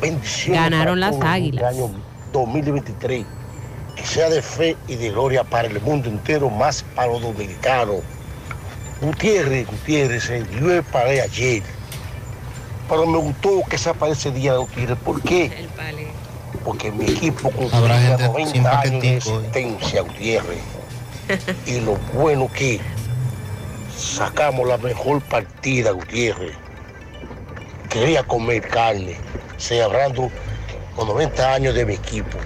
Bendiciones. 0.00 0.62
Ganaron 0.62 1.00
las 1.00 1.16
Águilas. 1.20 1.74
El 1.74 1.84
año 1.84 1.90
2023. 2.32 3.24
Que 3.96 4.06
sea 4.06 4.28
de 4.28 4.42
fe 4.42 4.76
y 4.86 4.96
de 4.96 5.10
gloria 5.10 5.44
para 5.44 5.68
el 5.68 5.80
mundo 5.80 6.08
entero, 6.08 6.50
más 6.50 6.82
para 6.94 7.12
los 7.12 7.22
dominicanos. 7.22 7.96
Gutiérrez, 9.00 9.66
Gutiérrez, 9.66 10.30
eh, 10.30 10.46
yo 10.54 10.60
me 10.60 10.82
paré 10.82 11.22
ayer. 11.22 11.62
Pero 12.88 13.06
me 13.06 13.18
gustó 13.18 13.62
que 13.68 13.78
se 13.78 13.90
aparece 13.90 14.28
ese 14.28 14.38
día, 14.38 14.54
Gutiérrez. 14.56 14.98
¿Por 14.98 15.20
qué? 15.22 15.68
Porque 16.64 16.92
mi 16.92 17.06
equipo 17.06 17.50
cumplía 17.50 17.98
gente 17.98 18.24
90 18.24 18.52
sin 18.52 18.66
años 18.66 19.02
de 19.02 19.08
hoy. 19.08 19.16
existencia, 19.16 20.02
Gutiérrez. 20.02 20.58
y 21.66 21.80
lo 21.80 21.96
bueno 22.14 22.48
que 22.52 22.80
sacamos 24.02 24.66
la 24.66 24.76
mejor 24.78 25.22
partida, 25.22 25.92
Gutiérrez. 25.92 26.54
Quería 27.88 28.24
comer 28.24 28.66
carne, 28.68 29.16
celebrando 29.58 30.30
los 30.96 31.06
90 31.06 31.54
años 31.54 31.74
de 31.74 31.86
mi 31.86 31.94
equipo. 31.94 32.38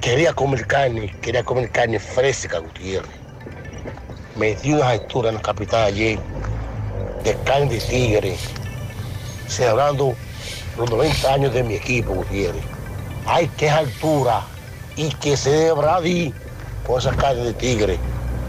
Quería 0.00 0.32
comer 0.34 0.66
carne, 0.66 1.14
quería 1.22 1.42
comer 1.42 1.70
carne 1.70 1.98
fresca, 1.98 2.58
Gutiérrez. 2.58 3.10
Me 4.36 4.54
di 4.56 4.72
una 4.72 4.90
altura 4.90 5.30
en 5.30 5.36
la 5.36 5.42
capital 5.42 5.86
ayer 5.86 6.18
de 7.24 7.34
carne 7.44 7.70
de 7.70 7.80
tigre, 7.80 8.36
celebrando 9.48 10.14
los 10.76 10.90
90 10.90 11.34
años 11.34 11.54
de 11.54 11.62
mi 11.62 11.74
equipo, 11.74 12.12
Gutiérrez. 12.12 12.62
Ay, 13.26 13.50
qué 13.56 13.70
altura 13.70 14.42
y 14.96 15.08
que 15.14 15.36
celebra 15.36 15.96
ahí 15.96 16.32
con 16.86 16.98
esa 16.98 17.16
carne 17.16 17.44
de 17.44 17.54
tigre. 17.54 17.98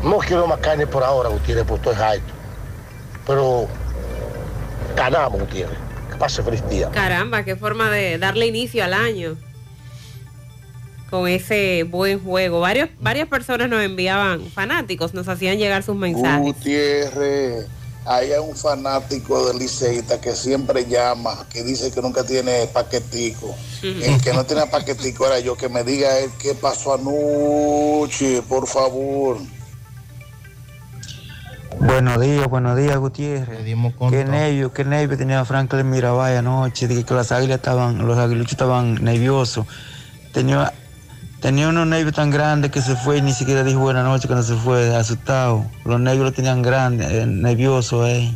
No 0.04 0.18
quiero 0.20 0.48
más 0.48 0.60
carne 0.60 0.88
por 0.88 1.04
ahora, 1.04 1.30
Gutiérrez, 1.30 1.66
porque 1.66 1.90
estoy 1.90 2.06
alto. 2.06 2.34
Pero 3.28 3.68
ganamos, 4.96 5.42
Gutiérrez. 5.42 5.78
Que 6.12 6.16
pase 6.18 6.42
feliz 6.42 6.68
día. 6.70 6.90
Caramba, 6.92 7.44
qué 7.44 7.56
forma 7.56 7.90
de 7.90 8.18
darle 8.18 8.48
inicio 8.48 8.84
al 8.84 8.94
año 8.94 9.38
con 11.10 11.28
ese 11.28 11.84
buen 11.84 12.24
juego. 12.24 12.60
Varios, 12.60 12.90
varias 13.00 13.28
personas 13.28 13.70
nos 13.70 13.82
enviaban, 13.82 14.50
fanáticos, 14.52 15.14
nos 15.14 15.28
hacían 15.28 15.58
llegar 15.58 15.84
sus 15.84 15.96
mensajes. 15.96 16.42
Gutiérrez, 16.42 17.68
hay 18.06 18.32
un 18.32 18.56
fanático 18.56 19.48
del 19.48 19.60
liceísta 19.60 20.22
que 20.22 20.36
siempre 20.36 20.86
llama, 20.86 21.46
que 21.52 21.64
dice 21.64 21.92
que 21.92 22.02
nunca 22.02 22.24
tiene 22.24 22.68
paquetico. 22.68 23.56
El 23.84 24.22
que 24.22 24.34
no 24.34 24.46
tiene 24.46 24.66
paquetico 24.68 25.26
era 25.26 25.40
yo, 25.40 25.56
que 25.56 25.70
me 25.70 25.84
diga 25.84 26.18
él 26.20 26.32
qué 26.40 26.54
pasó 26.54 26.94
anoche, 26.94 28.42
por 28.44 28.68
favor. 28.68 29.38
Buenos 31.78 32.20
días, 32.20 32.48
buenos 32.48 32.78
días, 32.78 32.98
Gutiérrez. 32.98 33.60
Qué 34.10 34.26
nervio, 34.26 34.74
qué 34.74 34.84
nervio 34.84 35.18
tenía 35.18 35.46
Franklin 35.46 35.90
Mirabay 35.90 36.36
anoche, 36.36 36.88
de 36.88 37.04
que 37.04 37.14
las 37.14 37.32
águilas 37.32 37.58
estaban, 37.58 38.06
los 38.06 38.18
aguiluchos 38.18 38.54
estaban 38.54 38.96
nerviosos. 39.04 39.66
Tenía, 40.34 40.74
tenía 41.40 41.70
unos 41.70 41.88
nervios 41.88 42.16
tan 42.16 42.32
grandes 42.32 42.72
que 42.72 42.82
se 42.82 42.96
fue 42.96 43.18
y 43.18 43.22
ni 43.22 43.34
siquiera 43.34 43.64
dijo 43.64 43.80
buenas 43.80 44.04
noches 44.04 44.28
cuando 44.28 44.44
se 44.44 44.56
fue, 44.56 44.96
asustado. 44.96 45.66
Los 45.86 46.00
nervios 46.00 46.26
lo 46.26 46.32
tenían 46.34 46.62
grandes, 46.62 47.12
eh, 47.12 47.26
nerviosos, 47.26 48.08
eh. 48.08 48.36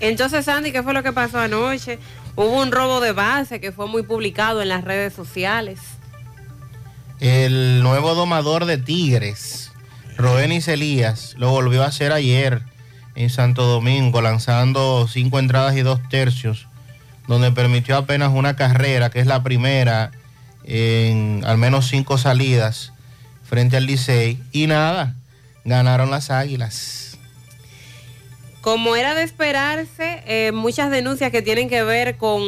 Entonces, 0.00 0.44
Sandy, 0.44 0.70
¿qué 0.70 0.82
fue 0.82 0.92
lo 0.92 1.02
que 1.02 1.12
pasó 1.12 1.38
anoche? 1.38 1.98
Hubo 2.36 2.60
un 2.60 2.70
robo 2.72 3.00
de 3.00 3.12
base 3.12 3.60
que 3.60 3.72
fue 3.72 3.86
muy 3.86 4.02
publicado 4.02 4.62
en 4.62 4.68
las 4.68 4.84
redes 4.84 5.12
sociales. 5.12 5.80
El 7.20 7.82
nuevo 7.82 8.14
domador 8.14 8.64
de 8.64 8.78
Tigres, 8.78 9.71
Roenis 10.16 10.68
Elías, 10.68 11.34
lo 11.38 11.50
volvió 11.50 11.82
a 11.82 11.86
hacer 11.86 12.12
ayer 12.12 12.62
en 13.14 13.30
Santo 13.30 13.64
Domingo, 13.64 14.20
lanzando 14.22 15.06
cinco 15.08 15.38
entradas 15.38 15.76
y 15.76 15.82
dos 15.82 16.00
tercios, 16.08 16.68
donde 17.28 17.52
permitió 17.52 17.96
apenas 17.96 18.32
una 18.34 18.56
carrera, 18.56 19.10
que 19.10 19.20
es 19.20 19.26
la 19.26 19.42
primera 19.42 20.10
en 20.64 21.42
al 21.44 21.58
menos 21.58 21.88
cinco 21.88 22.18
salidas 22.18 22.92
frente 23.42 23.76
al 23.76 23.86
Licey. 23.86 24.42
Y 24.52 24.66
nada, 24.66 25.14
ganaron 25.64 26.10
las 26.10 26.30
Águilas. 26.30 27.18
Como 28.60 28.94
era 28.94 29.14
de 29.16 29.24
esperarse, 29.24 30.22
eh, 30.24 30.52
muchas 30.52 30.88
denuncias 30.90 31.32
que 31.32 31.42
tienen 31.42 31.68
que 31.68 31.82
ver 31.82 32.16
con 32.16 32.42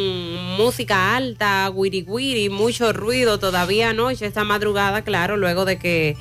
música 0.57 1.17
alta, 1.17 1.69
wiri, 1.71 2.49
mucho 2.51 2.93
ruido 2.93 3.41
todavía 3.41 3.91
anoche, 3.91 4.25
esta 4.25 4.45
madrugada, 4.45 5.03
claro, 5.03 5.37
luego 5.37 5.65
de 5.65 5.77
que 5.77 6.17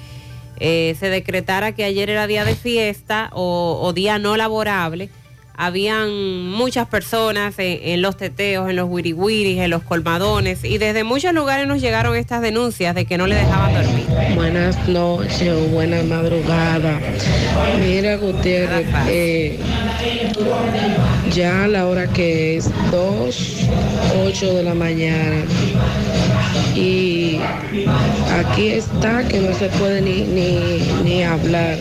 eh, 0.59 0.95
se 0.99 1.09
decretara 1.09 1.73
que 1.73 1.83
ayer 1.83 2.09
era 2.09 2.27
día 2.27 2.45
de 2.45 2.55
fiesta 2.55 3.29
o, 3.33 3.79
o 3.81 3.93
día 3.93 4.19
no 4.19 4.37
laborable, 4.37 5.09
Habían 5.55 6.49
muchas 6.49 6.87
personas 6.87 7.59
en, 7.59 7.77
en 7.83 8.01
los 8.01 8.17
teteos, 8.17 8.67
en 8.71 8.75
los 8.75 8.89
wiriwiris, 8.89 9.59
en 9.59 9.69
los 9.69 9.83
colmadones 9.83 10.63
y 10.63 10.79
desde 10.79 11.03
muchos 11.03 11.31
lugares 11.31 11.67
nos 11.67 11.79
llegaron 11.79 12.15
estas 12.15 12.41
denuncias 12.41 12.95
de 12.95 13.05
que 13.05 13.19
no 13.19 13.27
le 13.27 13.35
dejaban 13.35 13.71
dormir. 13.71 14.05
Buenas 14.35 14.87
noches 14.87 15.49
o 15.49 15.67
buenas 15.67 16.05
madrugadas. 16.05 16.99
Mira, 17.79 18.17
Gutiérrez, 18.17 18.87
eh, 19.07 19.59
ya 21.31 21.65
a 21.65 21.67
la 21.67 21.85
hora 21.85 22.07
que 22.07 22.57
es 22.57 22.71
2, 22.89 23.67
8 24.25 24.53
de 24.55 24.63
la 24.63 24.73
mañana. 24.73 25.45
Y 26.75 27.39
aquí 28.39 28.69
está 28.69 29.23
que 29.27 29.39
no 29.39 29.53
se 29.53 29.67
puede 29.69 30.01
ni, 30.01 30.21
ni, 30.21 30.79
ni 31.03 31.23
hablar. 31.23 31.77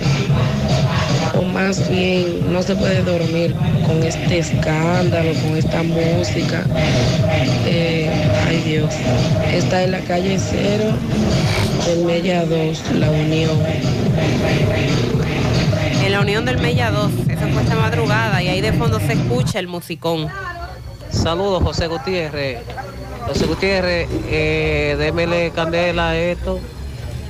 O 1.35 1.43
más 1.43 1.89
bien, 1.89 2.53
no 2.53 2.63
se 2.63 2.77
puede 2.77 3.03
dormir 3.03 3.55
con 3.87 4.03
este 4.03 4.39
escándalo, 4.39 5.33
con 5.43 5.57
esta 5.57 5.83
música. 5.83 6.65
Eh, 7.67 8.11
ay 8.49 8.63
Dios. 8.67 8.93
Está 9.53 9.85
en 9.85 9.93
la 9.93 10.01
calle 10.01 10.39
cero 10.39 10.93
del 11.87 12.05
Mella 12.05 12.45
2, 12.45 12.93
La 12.97 13.11
Unión. 13.11 13.59
En 16.05 16.13
la 16.13 16.21
Unión 16.21 16.45
del 16.45 16.59
Mella 16.59 16.91
2, 16.91 17.11
eso 17.29 17.49
fue 17.53 17.63
esta 17.63 17.77
madrugada 17.77 18.43
y 18.43 18.49
ahí 18.49 18.61
de 18.61 18.73
fondo 18.73 19.01
se 19.01 19.15
escucha 19.15 19.59
el 19.59 19.69
musicón. 19.69 20.29
Saludos, 21.11 21.63
José 21.63 21.87
Gutiérrez. 21.87 22.59
José 23.27 23.47
Gutiérrez, 23.47 24.09
eh, 24.27 24.97
démele 24.99 25.51
candela 25.51 26.11
a 26.11 26.19
esto. 26.19 26.59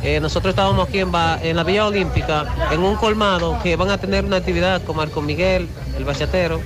Eh, 0.03 0.19
nosotros 0.21 0.51
estábamos 0.51 0.89
aquí 0.89 0.99
en, 0.99 1.13
la 1.13 1.65
Villa 1.65 1.87
Olímpica, 1.87 2.47
en 2.73 2.83
un 2.83 2.97
colmado, 2.97 3.59
que 3.63 3.77
van 3.77 3.91
a 3.91 3.99
tener 3.99 4.25
una 4.25 4.37
actividad 4.37 4.83
con 4.83 4.97
Marco 4.97 5.23
Miguel, 5.23 5.69
el 5.97 6.05
bachatero. 6.05 6.61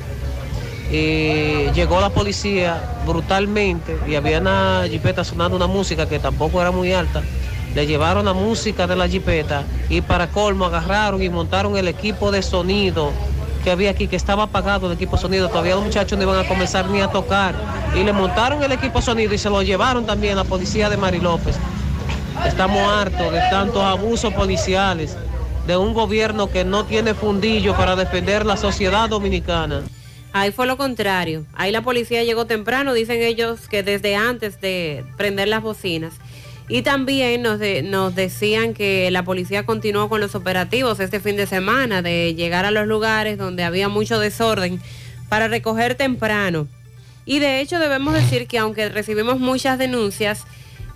Y 0.91 1.71
llegó 1.73 2.01
la 2.01 2.11
policía 2.11 2.81
brutalmente 3.05 3.99
y 4.07 4.15
había 4.15 4.39
una 4.39 4.85
jipeta 4.89 5.25
sonando 5.25 5.57
una 5.57 5.67
música 5.67 6.09
que 6.09 6.19
tampoco 6.19 6.61
era 6.61 6.71
muy 6.71 6.93
alta. 6.93 7.23
Le 7.75 7.87
llevaron 7.87 8.25
la 8.25 8.33
música 8.33 8.87
de 8.87 8.97
la 8.97 9.09
jipeta 9.09 9.65
y 9.91 10.01
para 10.01 10.29
colmo 10.29 10.65
agarraron 10.65 11.23
y 11.23 11.29
montaron 11.29 11.77
el 11.77 11.89
equipo 11.89 12.31
de 12.31 12.41
sonido 12.41 13.11
que 13.67 13.73
había 13.73 13.91
aquí, 13.91 14.07
que 14.07 14.15
estaba 14.15 14.45
apagado 14.45 14.87
el 14.87 14.93
equipo 14.93 15.17
sonido. 15.17 15.49
Todavía 15.49 15.75
los 15.75 15.83
muchachos 15.83 16.17
no 16.17 16.23
iban 16.23 16.39
a 16.39 16.47
comenzar 16.47 16.89
ni 16.89 17.01
a 17.01 17.09
tocar. 17.09 17.53
Y 17.97 18.05
le 18.05 18.13
montaron 18.13 18.63
el 18.63 18.71
equipo 18.71 19.03
sonido 19.03 19.35
y 19.35 19.39
se 19.39 19.51
lo 19.51 19.61
llevaron 19.61 20.07
también 20.07 20.37
la 20.37 20.45
policía 20.45 20.89
de 20.89 20.97
Mari 20.97 21.19
López. 21.19 21.57
Estamos 22.47 22.79
hartos 22.81 23.33
de 23.33 23.41
tantos 23.51 23.83
abusos 23.83 24.33
policiales, 24.35 25.17
de 25.67 25.77
un 25.77 25.95
gobierno 25.95 26.49
que 26.49 26.65
no 26.65 26.85
tiene 26.85 27.13
fundillo 27.13 27.77
para 27.77 27.97
defender 27.97 28.47
la 28.47 28.57
sociedad 28.57 29.09
dominicana. 29.09 29.83
Ahí 30.33 30.53
fue 30.53 30.69
lo 30.69 30.77
contrario. 30.77 31.45
Ahí 31.53 31.73
la 31.73 31.83
policía 31.83 32.23
llegó 32.23 32.47
temprano, 32.47 32.95
dicen 32.95 33.21
ellos 33.21 33.67
que 33.69 33.83
desde 33.83 34.15
antes 34.15 34.61
de 34.61 35.05
prender 35.17 35.49
las 35.49 35.63
bocinas. 35.63 36.15
Y 36.69 36.83
también 36.83 37.43
nos, 37.43 37.59
de- 37.61 37.83
nos 37.83 38.15
decían 38.15 38.75
que 38.75 39.11
la 39.13 39.23
policía 39.25 39.65
continuó 39.65 40.09
con 40.09 40.21
los 40.21 40.35
operativos 40.35 40.99
este 40.99 41.21
fin 41.21 41.37
de 41.37 41.47
semana, 41.47 42.03
de 42.03 42.35
llegar 42.35 42.65
a 42.65 42.71
los 42.73 42.87
lugares 42.89 43.39
donde 43.39 43.63
había 43.63 43.89
mucho 43.89 44.19
desorden 44.19 44.81
para 45.29 45.47
recoger 45.49 45.95
temprano. 45.95 46.67
Y 47.25 47.39
de 47.39 47.61
hecho 47.61 47.79
debemos 47.79 48.15
decir 48.15 48.47
que 48.49 48.59
aunque 48.59 48.89
recibimos 48.89 49.39
muchas 49.39 49.79
denuncias, 49.79 50.45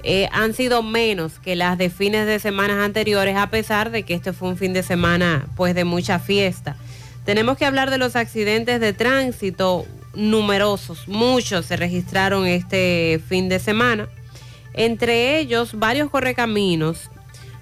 eh, 0.03 0.29
han 0.33 0.55
sido 0.55 0.83
menos 0.83 1.39
que 1.39 1.55
las 1.57 1.77
de 1.79 1.91
fines 1.91 2.27
de 2.27 2.39
semanas 2.41 2.79
anteriores, 2.79 3.37
a 3.37 3.51
pesar 3.51 3.91
de 3.91 4.03
que 4.05 4.15
este 4.15 4.33
fue 4.33 4.49
un 4.49 4.57
fin 4.57 4.73
de 4.73 4.83
semana 4.83 5.47
pues 5.57 5.75
de 5.75 5.85
mucha 5.85 6.19
fiesta. 6.19 6.77
Tenemos 7.25 7.59
que 7.59 7.67
hablar 7.67 7.91
de 7.91 7.99
los 7.99 8.17
accidentes 8.17 8.81
de 8.81 8.93
tránsito 8.93 9.87
numerosos, 10.15 11.07
muchos 11.07 11.67
se 11.67 11.77
registraron 11.77 12.47
este 12.47 13.21
fin 13.29 13.49
de 13.49 13.59
semana. 13.61 14.09
Entre 14.75 15.39
ellos, 15.39 15.79
varios 15.79 16.11
correcaminos 16.11 17.11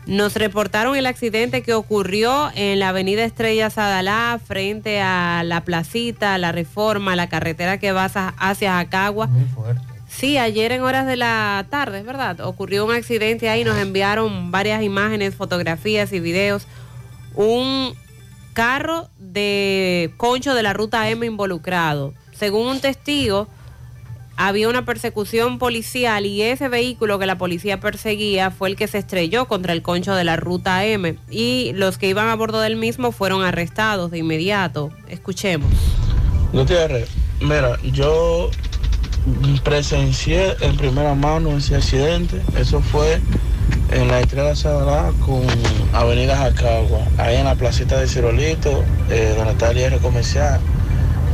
nos 0.06 0.34
reportaron 0.36 0.96
el 0.96 1.04
accidente 1.04 1.62
que 1.62 1.74
ocurrió 1.74 2.50
en 2.54 2.78
la 2.78 2.88
avenida 2.90 3.24
Estrella 3.24 3.68
Sadalá, 3.68 4.40
frente 4.42 5.00
a 5.02 5.42
la 5.44 5.64
placita, 5.64 6.38
la 6.38 6.50
reforma, 6.50 7.14
la 7.14 7.28
carretera 7.28 7.78
que 7.78 7.92
va 7.92 8.06
hacia- 8.06 8.72
Jacagua. 8.72 9.28
Sí, 10.08 10.38
ayer 10.38 10.72
en 10.72 10.80
horas 10.82 11.06
de 11.06 11.16
la 11.16 11.66
tarde, 11.68 11.98
es 11.98 12.06
verdad, 12.06 12.40
ocurrió 12.40 12.86
un 12.86 12.92
accidente 12.94 13.50
ahí, 13.50 13.64
nos 13.64 13.76
enviaron 13.76 14.50
varias 14.50 14.82
imágenes, 14.82 15.34
fotografías 15.34 16.10
y 16.14 16.20
videos. 16.20 16.66
Un 17.34 17.94
carro 18.54 19.10
de 19.18 20.12
concho 20.16 20.54
de 20.54 20.62
la 20.62 20.72
ruta 20.72 21.08
M 21.10 21.26
involucrado. 21.26 22.14
Según 22.32 22.66
un 22.66 22.80
testigo, 22.80 23.46
había 24.38 24.68
una 24.68 24.84
persecución 24.84 25.58
policial 25.58 26.24
y 26.24 26.42
ese 26.42 26.68
vehículo 26.68 27.18
que 27.18 27.26
la 27.26 27.36
policía 27.36 27.80
perseguía 27.80 28.52
fue 28.52 28.68
el 28.68 28.76
que 28.76 28.86
se 28.86 28.98
estrelló 28.98 29.48
contra 29.48 29.72
el 29.72 29.82
concho 29.82 30.14
de 30.14 30.22
la 30.22 30.36
ruta 30.36 30.86
M 30.86 31.16
y 31.28 31.72
los 31.74 31.98
que 31.98 32.08
iban 32.08 32.28
a 32.28 32.36
bordo 32.36 32.60
del 32.60 32.76
mismo 32.76 33.10
fueron 33.10 33.42
arrestados 33.42 34.12
de 34.12 34.18
inmediato. 34.18 34.92
Escuchemos. 35.08 35.68
Gutiérrez, 36.52 37.08
mira, 37.40 37.76
yo 37.82 38.48
presencié 39.64 40.54
en 40.60 40.76
primera 40.76 41.16
mano 41.16 41.56
ese 41.56 41.74
accidente. 41.74 42.40
Eso 42.56 42.80
fue 42.80 43.20
en 43.90 44.06
la 44.06 44.20
estrella 44.20 44.54
Sadalá 44.54 45.10
con 45.26 45.42
Avenida 45.92 46.36
Jacagua, 46.36 47.00
ahí 47.16 47.38
en 47.38 47.44
la 47.44 47.56
placita 47.56 47.98
de 47.98 48.06
Cirolito, 48.06 48.84
eh, 49.10 49.34
donde 49.36 49.52
está 49.54 49.72
el 49.72 49.78
IR 49.78 49.98
comercial. 49.98 50.60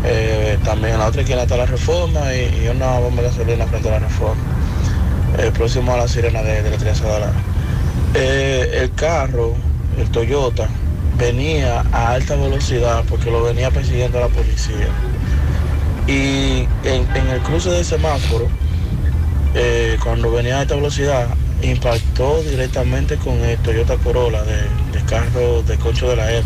Eh, 0.04 0.58
también 0.64 0.98
la 0.98 1.06
otra 1.06 1.22
esquina 1.22 1.42
está 1.42 1.56
la 1.56 1.66
reforma 1.66 2.20
y, 2.34 2.68
una 2.68 2.98
bomba 2.98 3.22
de 3.22 3.28
gasolina 3.28 3.66
frente 3.66 3.88
a 3.88 3.92
la 3.92 3.98
reforma. 4.00 4.42
eh, 5.38 5.50
próximo 5.52 5.92
a 5.92 5.96
la 5.98 6.08
sirena 6.08 6.42
de, 6.42 6.62
de 6.62 6.70
la 6.70 6.76
estrella 6.76 6.94
Sadalá. 6.94 7.32
Eh, 8.14 8.70
el 8.82 8.94
carro, 8.94 9.54
el 9.98 10.10
Toyota, 10.10 10.68
venía 11.18 11.84
a 11.92 12.12
alta 12.12 12.36
velocidad 12.36 13.04
porque 13.08 13.30
lo 13.30 13.42
venía 13.42 13.70
persiguiendo 13.70 14.20
la 14.20 14.28
policía. 14.28 14.88
Y 16.06 16.68
en, 16.84 17.26
el 17.28 17.40
cruce 17.42 17.70
del 17.70 17.84
semáforo, 17.84 18.46
eh, 19.54 19.96
cuando 20.02 20.30
venía 20.30 20.58
a 20.58 20.60
alta 20.60 20.76
velocidad, 20.76 21.28
impactó 21.62 22.42
directamente 22.42 23.16
con 23.16 23.34
el 23.40 23.58
Toyota 23.58 23.96
Corolla 23.96 24.42
de, 24.44 24.56
de 24.92 25.04
carro 25.06 25.62
de 25.62 25.76
concho 25.78 26.08
de 26.10 26.16
la 26.16 26.32
M. 26.32 26.44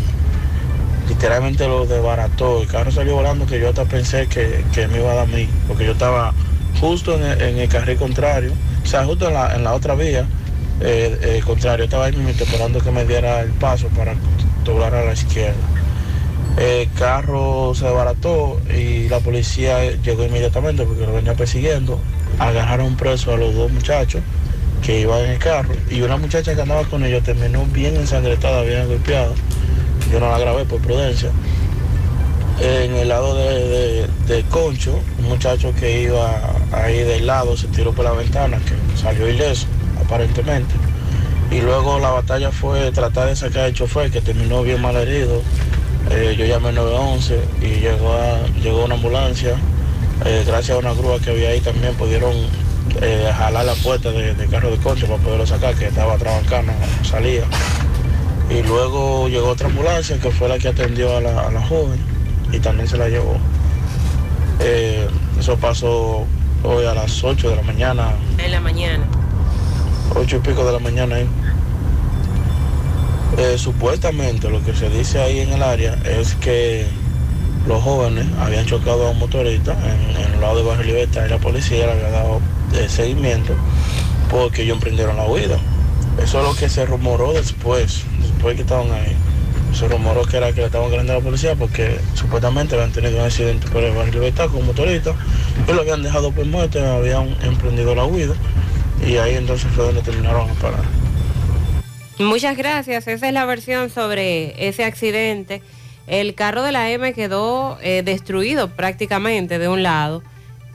Literalmente 1.09 1.67
lo 1.67 1.85
desbarató. 1.85 2.61
El 2.61 2.67
carro 2.67 2.91
salió 2.91 3.15
volando 3.15 3.45
que 3.45 3.59
yo 3.59 3.69
hasta 3.69 3.85
pensé 3.85 4.27
que, 4.27 4.63
que 4.73 4.87
me 4.87 4.99
iba 4.99 5.11
a 5.11 5.15
dar 5.15 5.23
a 5.23 5.27
mí, 5.27 5.49
porque 5.67 5.85
yo 5.85 5.93
estaba 5.93 6.33
justo 6.79 7.15
en 7.15 7.57
el, 7.57 7.67
carril 7.67 7.97
contrario, 7.97 8.53
o 8.83 8.87
sea, 8.87 9.03
justo 9.05 9.27
en 9.27 9.63
la, 9.63 9.73
otra 9.73 9.95
vía 9.95 10.25
eh, 10.81 11.17
eh, 11.21 11.41
contrario. 11.45 11.85
Estaba 11.85 12.05
ahí 12.05 12.35
esperando 12.39 12.79
que 12.79 12.91
me 12.91 13.05
diera 13.05 13.41
el 13.41 13.51
paso 13.51 13.87
para 13.89 14.13
doblar 14.63 14.95
a 14.95 15.05
la 15.05 15.13
izquierda. 15.13 15.57
El 16.57 16.91
carro 16.91 17.73
se 17.73 17.85
desbarató 17.85 18.59
y 18.75 19.07
la 19.07 19.19
policía 19.19 19.91
llegó 20.01 20.25
inmediatamente 20.25 20.83
porque 20.83 21.05
lo 21.05 21.13
venía 21.13 21.33
persiguiendo. 21.33 21.99
Agarraron 22.37 22.95
preso 22.95 23.33
a 23.33 23.37
los 23.37 23.53
dos 23.55 23.71
muchachos 23.71 24.21
que 24.85 25.01
iban 25.01 25.21
en 25.21 25.31
el 25.31 25.39
carro 25.39 25.73
y 25.89 26.01
una 26.01 26.17
muchacha 26.17 26.55
que 26.55 26.61
andaba 26.61 26.83
con 26.83 27.03
ellos 27.03 27.23
terminó 27.23 27.65
bien 27.65 27.95
ensangrentada, 27.95 28.61
bien 28.63 28.87
golpeada. 28.87 29.31
Yo 30.11 30.19
no 30.19 30.29
la 30.29 30.39
grabé 30.39 30.65
por 30.65 30.79
prudencia. 30.81 31.29
En 32.61 32.93
el 32.95 33.07
lado 33.09 33.35
de, 33.35 34.07
de- 34.27 34.43
Concho, 34.49 34.99
un 35.19 35.29
muchacho 35.29 35.73
que 35.79 36.01
iba 36.03 36.39
ahí 36.71 36.97
del 36.99 37.25
lado 37.27 37.55
se 37.55 37.67
tiró 37.67 37.93
por 37.93 38.03
la 38.05 38.11
ventana, 38.11 38.57
que 38.57 38.97
salió 38.97 39.29
ileso, 39.29 39.65
aparentemente. 40.03 40.73
Y 41.51 41.61
luego 41.61 41.99
la 41.99 42.09
batalla 42.09 42.51
fue 42.51 42.91
tratar 42.91 43.27
de 43.29 43.35
sacar 43.35 43.65
al 43.65 43.73
chofer, 43.73 44.11
que 44.11 44.21
terminó 44.21 44.61
bien 44.63 44.81
mal 44.81 44.95
herido. 44.95 45.41
Eh, 46.11 46.35
yo 46.37 46.45
llamé 46.45 46.69
al 46.69 46.75
911 46.75 47.39
y 47.61 47.65
llegó, 47.79 48.13
a- 48.13 48.45
llegó 48.61 48.85
una 48.85 48.95
ambulancia. 48.95 49.55
Eh, 50.25 50.43
gracias 50.45 50.75
a 50.75 50.79
una 50.79 50.93
grúa 50.93 51.19
que 51.19 51.29
había 51.31 51.49
ahí 51.49 51.61
también 51.61 51.93
pudieron 51.95 52.33
eh, 53.01 53.31
jalar 53.37 53.65
la 53.65 53.75
puerta 53.75 54.11
de- 54.11 54.33
del 54.33 54.49
carro 54.49 54.71
de 54.71 54.77
concho 54.77 55.05
para 55.07 55.21
poderlo 55.21 55.45
sacar, 55.47 55.75
que 55.75 55.85
estaba 55.87 56.17
trabancando, 56.17 56.73
salía. 57.03 57.43
Y 58.49 58.63
luego 58.63 59.27
llegó 59.29 59.49
otra 59.49 59.67
ambulancia 59.67 60.17
que 60.19 60.31
fue 60.31 60.49
la 60.49 60.57
que 60.57 60.69
atendió 60.69 61.15
a 61.15 61.21
la, 61.21 61.47
a 61.47 61.51
la 61.51 61.61
joven 61.61 61.99
y 62.51 62.59
también 62.59 62.87
se 62.87 62.97
la 62.97 63.07
llevó. 63.07 63.35
Eh, 64.59 65.07
eso 65.39 65.55
pasó 65.57 66.25
hoy 66.63 66.85
a 66.85 66.93
las 66.93 67.23
8 67.23 67.49
de 67.49 67.55
la 67.55 67.61
mañana, 67.61 68.11
En 68.37 68.51
la 68.51 68.59
mañana. 68.59 69.05
8 70.15 70.35
y 70.37 70.39
pico 70.39 70.65
de 70.65 70.73
la 70.73 70.79
mañana 70.79 71.15
ahí. 71.17 71.27
Eh, 73.37 73.57
supuestamente 73.57 74.49
lo 74.49 74.63
que 74.63 74.73
se 74.73 74.89
dice 74.89 75.21
ahí 75.21 75.39
en 75.39 75.53
el 75.53 75.63
área 75.63 75.93
es 76.03 76.35
que 76.35 76.87
los 77.67 77.81
jóvenes 77.83 78.25
habían 78.41 78.65
chocado 78.65 79.07
a 79.07 79.11
un 79.11 79.19
motorista 79.19 79.73
en, 79.73 80.17
en 80.25 80.33
el 80.33 80.41
lado 80.41 80.57
de 80.57 80.63
Barrio 80.63 80.85
Libertad 80.85 81.25
y 81.25 81.29
la 81.29 81.37
policía 81.37 81.85
le 81.85 81.91
había 81.93 82.09
dado 82.09 82.41
eh, 82.73 82.87
seguimiento 82.89 83.53
porque 84.29 84.63
ellos 84.63 84.75
emprendieron 84.75 85.15
la 85.15 85.25
huida. 85.25 85.57
Eso 86.21 86.39
es 86.39 86.47
lo 86.47 86.55
que 86.55 86.69
se 86.69 86.85
rumoró 86.85 87.33
después, 87.33 88.03
después 88.21 88.55
que 88.55 88.61
estaban 88.61 88.91
ahí. 88.91 89.15
se 89.73 89.87
rumoró 89.87 90.23
que 90.23 90.37
era 90.37 90.51
que 90.51 90.61
le 90.61 90.65
estaban 90.67 90.89
ganando 90.91 91.13
a 91.13 91.15
la 91.17 91.21
policía 91.21 91.55
porque 91.55 91.99
supuestamente 92.13 92.75
habían 92.75 92.91
tenido 92.91 93.17
un 93.17 93.25
accidente 93.25 93.67
por 93.69 93.83
el 93.83 93.95
barrio 93.95 94.21
con 94.51 94.65
motorista 94.65 95.13
y 95.67 95.73
lo 95.73 95.81
habían 95.81 96.03
dejado 96.03 96.31
por 96.31 96.45
muerte, 96.45 96.85
habían 96.85 97.35
emprendido 97.41 97.95
la 97.95 98.05
huida 98.05 98.35
y 99.05 99.17
ahí 99.17 99.35
entonces 99.35 99.69
fue 99.73 99.85
donde 99.85 100.01
terminaron 100.01 100.49
a 100.49 100.53
parar. 100.53 100.83
Muchas 102.19 102.57
gracias. 102.57 103.07
Esa 103.07 103.27
es 103.27 103.33
la 103.33 103.45
versión 103.45 103.89
sobre 103.89 104.67
ese 104.67 104.83
accidente. 104.83 105.61
El 106.05 106.35
carro 106.35 106.63
de 106.63 106.71
la 106.71 106.89
M 106.89 107.13
quedó 107.13 107.77
eh, 107.81 108.01
destruido 108.03 108.69
prácticamente 108.75 109.57
de 109.57 109.69
un 109.69 109.83
lado 109.83 110.21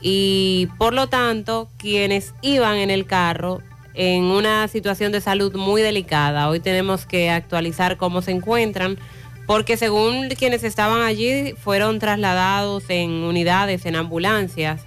y 0.01 0.69
por 0.79 0.95
lo 0.95 1.09
tanto 1.09 1.69
quienes 1.77 2.35
iban 2.41 2.77
en 2.77 2.91
el 2.91 3.05
carro 3.07 3.61
en 3.95 4.25
una 4.25 4.69
situación 4.69 5.13
de 5.13 5.21
salud 5.21 5.55
muy 5.55 5.83
delicada. 5.83 6.49
Hoy 6.49 6.61
tenemos 6.61 7.07
que 7.07 7.31
actualizar 7.31 7.97
cómo 7.97 8.23
se 8.23 8.33
encuentran 8.33 8.99
porque 9.47 9.77
según 9.77 10.29
quienes 10.31 10.65
estaban 10.65 11.03
allí 11.03 11.55
fueron 11.55 11.99
trasladados 11.99 12.85
en 12.89 13.11
unidades, 13.11 13.87
en 13.87 13.97
ambulancias, 13.97 14.83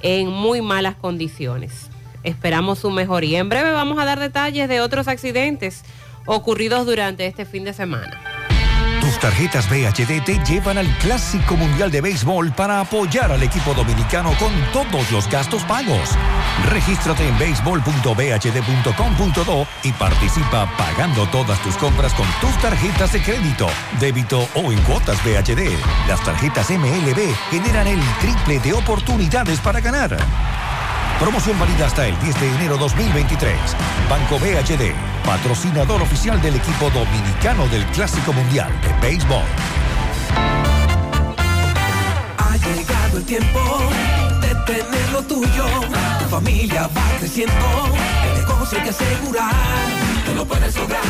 en 0.00 0.28
muy 0.28 0.62
malas 0.62 0.96
condiciones. 0.96 1.90
Esperamos 2.22 2.78
su 2.80 2.90
mejoría. 2.90 3.38
En 3.38 3.48
breve 3.48 3.72
vamos 3.72 3.98
a 3.98 4.04
dar 4.04 4.20
detalles 4.20 4.68
de 4.68 4.80
otros 4.80 5.08
accidentes 5.08 5.82
ocurridos 6.26 6.86
durante 6.86 7.26
este 7.26 7.44
fin 7.44 7.64
de 7.64 7.72
semana. 7.72 8.35
Tarjetas 9.18 9.68
BHD 9.68 10.24
te 10.24 10.38
llevan 10.44 10.78
al 10.78 10.86
Clásico 10.98 11.56
Mundial 11.56 11.90
de 11.90 12.00
Béisbol 12.00 12.52
para 12.52 12.80
apoyar 12.80 13.32
al 13.32 13.42
equipo 13.42 13.74
dominicano 13.74 14.32
con 14.38 14.52
todos 14.72 15.10
los 15.10 15.28
gastos 15.28 15.64
pagos. 15.64 16.10
Regístrate 16.70 17.28
en 17.28 17.36
béisbol.bhd.com.do 17.38 19.66
y 19.82 19.92
participa 19.92 20.70
pagando 20.76 21.26
todas 21.28 21.60
tus 21.62 21.76
compras 21.76 22.14
con 22.14 22.26
tus 22.40 22.56
tarjetas 22.58 23.12
de 23.12 23.22
crédito, 23.22 23.68
débito 24.00 24.48
o 24.54 24.72
en 24.72 24.80
cuotas 24.82 25.22
BHD. 25.24 25.78
Las 26.08 26.24
tarjetas 26.24 26.70
MLB 26.70 27.34
generan 27.50 27.86
el 27.86 28.00
triple 28.20 28.58
de 28.60 28.72
oportunidades 28.72 29.60
para 29.60 29.80
ganar. 29.80 30.16
Promoción 31.18 31.58
válida 31.58 31.86
hasta 31.86 32.06
el 32.06 32.18
10 32.20 32.40
de 32.40 32.54
enero 32.56 32.76
2023. 32.76 33.56
Banco 34.10 34.38
BHD, 34.38 34.92
patrocinador 35.26 36.00
oficial 36.02 36.40
del 36.40 36.54
equipo 36.54 36.88
dominicano 36.90 37.66
del 37.66 37.84
Clásico 37.86 38.32
Mundial 38.32 38.70
de 38.80 39.06
Béisbol. 39.06 39.42
Ha 42.38 42.56
llegado 42.56 43.18
el 43.18 43.24
tiempo 43.24 43.60
de 44.40 44.54
tener 44.72 45.12
lo 45.12 45.22
tuyo. 45.22 45.66
Tu 46.20 46.28
familia 46.28 46.88
va 46.96 47.18
creciendo. 47.18 47.54
El 48.24 48.40
negocio 48.40 48.78
hay 48.78 48.84
que 48.84 48.90
asegurar. 48.90 49.54
Tú 50.24 50.34
lo 50.36 50.44
puedes 50.46 50.76
lograr. 50.76 51.02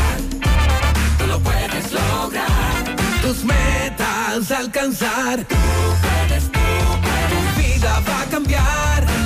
Tú 1.18 1.26
lo 1.26 1.38
puedes 1.40 1.92
lograr. 1.92 2.96
Tus 3.20 3.44
metas 3.44 4.50
alcanzar. 4.50 5.44
Tú 5.44 5.56
puedes, 6.00 6.44
tú 6.50 6.60
puedes. 7.02 7.54
Tu 7.54 7.62
vida 7.62 8.00
va 8.08 8.22
a 8.22 8.24
cambiar. 8.30 9.25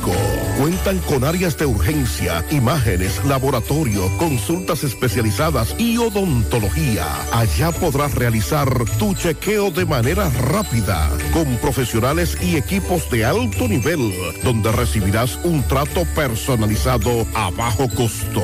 Cuentan 0.59 0.97
con 0.99 1.23
áreas 1.23 1.55
de 1.57 1.65
urgencia, 1.67 2.43
imágenes, 2.49 3.23
laboratorio, 3.25 4.09
consultas 4.17 4.83
especializadas 4.83 5.75
y 5.77 5.99
odontología. 5.99 7.05
Allá 7.31 7.71
podrás 7.71 8.15
realizar 8.15 8.67
tu 8.97 9.13
chequeo 9.13 9.69
de 9.69 9.85
manera 9.85 10.27
rápida, 10.29 11.11
con 11.31 11.45
profesionales 11.57 12.35
y 12.41 12.55
equipos 12.55 13.07
de 13.11 13.25
alto 13.25 13.67
nivel, 13.67 14.11
donde 14.43 14.71
recibirás 14.71 15.37
un 15.43 15.61
trato 15.67 16.03
personalizado 16.15 17.26
a 17.33 17.49
bajo 17.51 17.87
costo. 17.89 18.41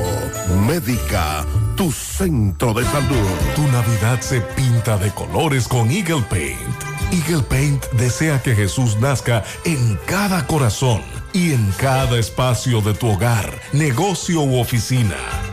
Médica, 0.68 1.46
tu 1.76 1.92
centro 1.92 2.74
de 2.74 2.84
salud. 2.86 3.30
Tu 3.56 3.62
Navidad 3.68 4.22
se 4.22 4.42
pinta 4.42 4.98
de 4.98 5.12
colores 5.12 5.68
con 5.68 5.90
Eagle 5.92 6.24
Paint. 6.30 6.84
Eagle 7.12 7.44
Paint 7.44 7.86
desea 7.94 8.42
que 8.42 8.56
Jesús 8.56 8.98
nazca 9.00 9.44
en 9.66 10.00
cada 10.06 10.48
corazón 10.48 11.02
y 11.34 11.54
en 11.54 11.72
cada 11.78 12.18
espacio 12.18 12.82
de 12.82 12.94
tu 12.94 13.08
hogar, 13.10 13.60
negocio 13.72 14.42
u 14.42 14.60
oficina. 14.60 15.53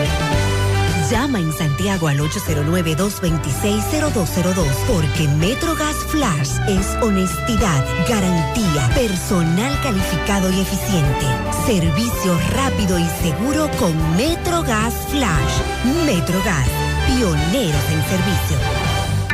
Llama 1.11 1.39
en 1.39 1.51
Santiago 1.51 2.07
al 2.07 2.19
809-226-0202 2.19 4.65
porque 4.87 5.27
MetroGas 5.27 5.97
Flash 6.07 6.51
es 6.69 6.87
honestidad, 7.01 7.83
garantía, 8.07 8.89
personal 8.95 9.77
calificado 9.83 10.49
y 10.51 10.61
eficiente, 10.61 11.25
servicio 11.65 12.39
rápido 12.55 12.97
y 12.97 13.05
seguro 13.21 13.69
con 13.77 13.93
MetroGas 14.15 14.93
Flash. 15.09 15.59
MetroGas, 16.05 16.65
pioneros 17.07 17.83
en 17.91 18.01
servicio. 18.05 18.57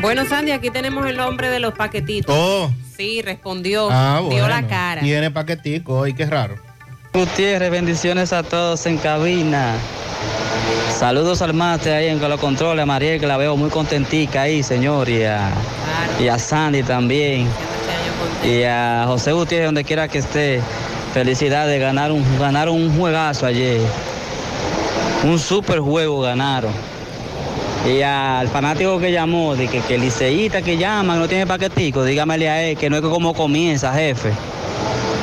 Bueno, 0.02 0.26
Sandy, 0.26 0.54
aquí 0.54 0.72
tenemos 0.72 1.06
el 1.06 1.18
nombre 1.18 1.52
de 1.52 1.60
los 1.60 1.76
paquetitos. 1.76 2.36
Oh. 2.36 2.72
Sí, 2.98 3.22
respondió, 3.22 3.90
Ah, 3.92 4.24
dio 4.28 4.48
la 4.48 4.66
cara. 4.66 5.02
Tiene 5.02 5.30
paquetico 5.30 6.00
hoy, 6.00 6.16
qué 6.16 6.26
raro. 6.26 6.56
Gutiérrez, 7.14 7.70
bendiciones 7.70 8.34
a 8.34 8.42
todos 8.42 8.88
en 8.88 8.98
cabina. 8.98 9.76
Saludos 10.98 11.42
al 11.42 11.54
máster 11.54 11.94
ahí 11.94 12.08
en 12.08 12.20
que 12.20 12.28
lo 12.28 12.38
controla, 12.38 12.86
Mariel, 12.86 13.20
que 13.20 13.28
la 13.28 13.38
veo 13.38 13.56
muy 13.56 13.70
contentica 13.70 14.44
ahí, 14.44 14.64
señor, 14.64 15.08
y 15.10 15.24
a, 15.24 15.52
y 16.20 16.28
a 16.28 16.40
Sandy 16.40 16.84
también. 16.84 17.48
Y 18.44 18.64
a 18.64 19.06
José 19.08 19.32
Gutiérrez, 19.32 19.68
donde 19.68 19.84
quiera 19.84 20.08
que 20.08 20.20
esté. 20.20 20.62
Felicidades, 21.14 21.80
ganaron, 21.80 22.24
ganaron 22.40 22.76
un 22.76 22.98
juegazo 22.98 23.46
ayer. 23.46 23.80
Un 25.24 25.40
super 25.40 25.80
juego 25.80 26.22
ganaron. 26.22 26.72
Y 27.86 28.02
al 28.02 28.48
fanático 28.50 29.00
que 29.00 29.12
llamó, 29.12 29.56
de 29.56 29.68
que, 29.68 29.82
que 29.82 29.96
el 29.96 30.02
liceísta 30.02 30.62
que 30.62 30.78
llama, 30.78 31.14
que 31.14 31.20
no 31.20 31.28
tiene 31.28 31.48
paquetico, 31.48 32.04
dígamele 32.04 32.50
a 32.50 32.64
él 32.64 32.78
que 32.78 32.90
no 32.90 32.98
es 32.98 33.02
como 33.02 33.34
comienza, 33.34 33.94
jefe, 33.94 34.32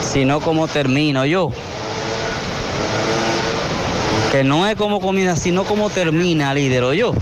sino 0.01 0.41
como 0.41 0.66
termino 0.68 1.26
yo. 1.26 1.51
Que 4.35 4.43
no 4.43 4.66
es 4.66 4.74
como 4.74 5.01
comienza, 5.01 5.37
sino 5.37 5.62
como 5.62 5.91
termina, 5.91 6.53
líder, 6.53 6.82
o 6.82 6.93
yo. 6.93 7.14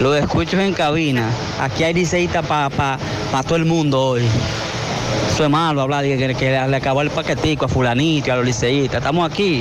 Lo 0.00 0.14
escucho 0.14 0.60
en 0.60 0.72
cabina. 0.72 1.28
Aquí 1.60 1.82
hay 1.82 1.92
liceísta 1.92 2.40
para 2.40 2.98
todo 3.42 3.56
el 3.56 3.64
mundo 3.64 4.00
hoy. 4.00 4.22
Eso 5.34 5.42
es 5.42 5.50
malo 5.50 5.80
hablar 5.80 6.04
de 6.04 6.16
que, 6.16 6.34
que 6.36 6.50
le 6.68 6.76
acabó 6.76 7.02
el 7.02 7.10
paquetico 7.10 7.64
a 7.64 7.68
fulanito 7.68 8.28
y 8.28 8.30
a 8.30 8.36
los 8.36 8.44
liceístas. 8.44 8.98
Estamos 8.98 9.28
aquí. 9.28 9.60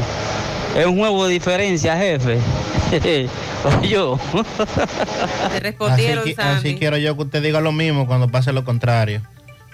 Es 0.77 0.85
un 0.85 0.99
juego 0.99 1.25
de 1.25 1.33
diferencia, 1.33 1.97
jefe. 1.97 2.37
o 3.63 3.81
yo. 3.81 4.19
Te 4.31 4.39
Así, 5.47 5.59
respondieron, 5.59 6.23
qui- 6.23 6.35
Sandy. 6.35 6.57
así 6.69 6.75
quiero 6.77 6.97
yo 6.97 7.15
que 7.15 7.23
usted 7.23 7.41
diga 7.41 7.61
lo 7.61 7.71
mismo 7.71 8.05
cuando 8.05 8.27
pase 8.29 8.53
lo 8.53 8.63
contrario. 8.63 9.23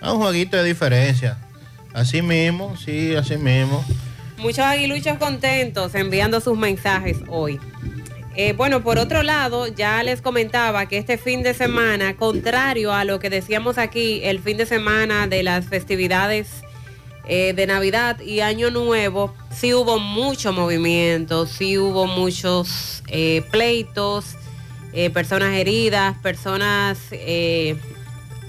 Es 0.01 0.07
un 0.07 0.19
jueguito 0.19 0.55
de 0.55 0.63
diferencia. 0.63 1.37
Así 1.93 2.21
mismo, 2.21 2.77
sí, 2.77 3.15
así 3.17 3.35
mismo. 3.35 3.83
Muchos 4.37 4.65
aguiluchos 4.65 5.17
contentos 5.17 5.95
enviando 5.95 6.41
sus 6.41 6.57
mensajes 6.57 7.17
hoy. 7.29 7.59
Eh, 8.37 8.51
bueno, 8.51 8.83
por 8.83 8.97
otro 8.97 9.23
lado, 9.23 9.67
ya 9.67 10.03
les 10.03 10.21
comentaba 10.21 10.87
que 10.87 10.97
este 10.97 11.17
fin 11.17 11.41
de 11.41 11.53
semana, 11.53 12.17
contrario 12.17 12.91
a 12.91 13.05
lo 13.05 13.17
que 13.19 13.29
decíamos 13.29 13.77
aquí, 13.77 14.19
el 14.23 14.41
fin 14.41 14.57
de 14.57 14.65
semana 14.65 15.27
de 15.27 15.41
las 15.41 15.67
festividades 15.67 16.49
eh, 17.27 17.53
de 17.55 17.65
Navidad 17.65 18.19
y 18.19 18.41
Año 18.41 18.71
Nuevo, 18.71 19.33
sí 19.51 19.73
hubo 19.73 19.99
mucho 19.99 20.51
movimiento, 20.51 21.45
sí 21.45 21.77
hubo 21.77 22.07
muchos 22.07 23.03
eh, 23.07 23.41
pleitos, 23.51 24.35
personas 25.13 25.53
heridas, 25.55 26.17
personas 26.19 26.97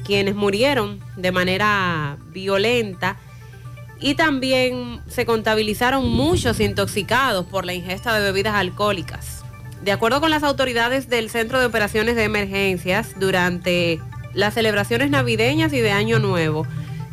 quienes 0.04 0.34
murieron 0.36 1.00
de 1.16 1.32
manera 1.32 2.18
violenta. 2.28 3.16
Y 4.00 4.14
también 4.14 5.00
se 5.08 5.24
contabilizaron 5.24 6.08
muchos 6.08 6.60
intoxicados 6.60 7.46
por 7.46 7.64
la 7.64 7.74
ingesta 7.74 8.18
de 8.18 8.24
bebidas 8.24 8.54
alcohólicas. 8.54 9.42
De 9.82 9.92
acuerdo 9.92 10.20
con 10.20 10.30
las 10.30 10.42
autoridades 10.42 11.08
del 11.08 11.30
Centro 11.30 11.60
de 11.60 11.66
Operaciones 11.66 12.16
de 12.16 12.24
Emergencias, 12.24 13.18
durante 13.18 14.00
las 14.34 14.54
celebraciones 14.54 15.10
navideñas 15.10 15.72
y 15.72 15.80
de 15.80 15.92
Año 15.92 16.18
Nuevo, 16.18 16.66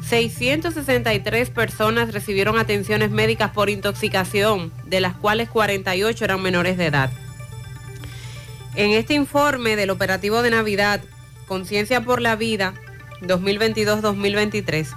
663 0.08 1.50
personas 1.50 2.14
recibieron 2.14 2.58
atenciones 2.58 3.10
médicas 3.12 3.52
por 3.52 3.70
intoxicación, 3.70 4.72
de 4.86 5.00
las 5.00 5.16
cuales 5.16 5.50
48 5.50 6.26
eran 6.26 6.42
menores 6.42 6.78
de 6.78 6.88
edad. 6.88 7.12
En 8.76 8.92
este 8.92 9.14
informe 9.14 9.76
del 9.76 9.92
operativo 9.92 10.42
de 10.42 10.50
Navidad, 10.50 11.02
Conciencia 11.48 12.02
por 12.02 12.22
la 12.22 12.36
Vida 12.36 12.74
2022-2023, 13.22 14.88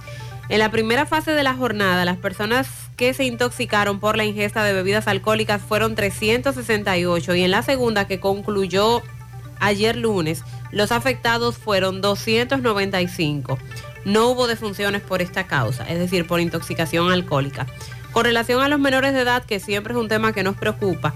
en 0.49 0.59
la 0.59 0.71
primera 0.71 1.05
fase 1.05 1.31
de 1.31 1.43
la 1.43 1.53
jornada, 1.53 2.05
las 2.05 2.17
personas 2.17 2.67
que 2.95 3.13
se 3.13 3.25
intoxicaron 3.25 3.99
por 3.99 4.15
la 4.15 4.25
ingesta 4.25 4.63
de 4.63 4.73
bebidas 4.73 5.07
alcohólicas 5.07 5.61
fueron 5.61 5.95
368 5.95 7.35
y 7.35 7.43
en 7.43 7.51
la 7.51 7.63
segunda, 7.63 8.07
que 8.07 8.19
concluyó 8.19 9.01
ayer 9.59 9.97
lunes, 9.97 10.43
los 10.71 10.91
afectados 10.91 11.57
fueron 11.57 12.01
295. 12.01 13.57
No 14.05 14.29
hubo 14.29 14.47
defunciones 14.47 15.01
por 15.01 15.21
esta 15.21 15.47
causa, 15.47 15.83
es 15.83 15.99
decir, 15.99 16.25
por 16.25 16.39
intoxicación 16.39 17.11
alcohólica. 17.11 17.67
Con 18.13 18.23
relación 18.23 18.61
a 18.61 18.69
los 18.69 18.79
menores 18.79 19.13
de 19.13 19.21
edad, 19.21 19.43
que 19.43 19.59
siempre 19.59 19.93
es 19.93 19.99
un 19.99 20.07
tema 20.07 20.31
que 20.31 20.43
nos 20.43 20.55
preocupa, 20.55 21.13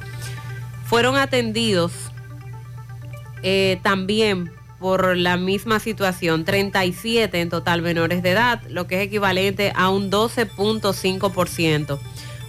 fueron 0.85 1.15
atendidos 1.15 1.93
eh, 3.43 3.79
también 3.81 4.51
por 4.81 5.15
la 5.15 5.37
misma 5.37 5.79
situación, 5.79 6.43
37 6.43 7.39
en 7.39 7.49
total 7.49 7.83
menores 7.83 8.23
de 8.23 8.31
edad, 8.31 8.61
lo 8.67 8.87
que 8.87 8.99
es 8.99 9.07
equivalente 9.07 9.71
a 9.75 9.89
un 9.89 10.09
12.5%. 10.09 11.99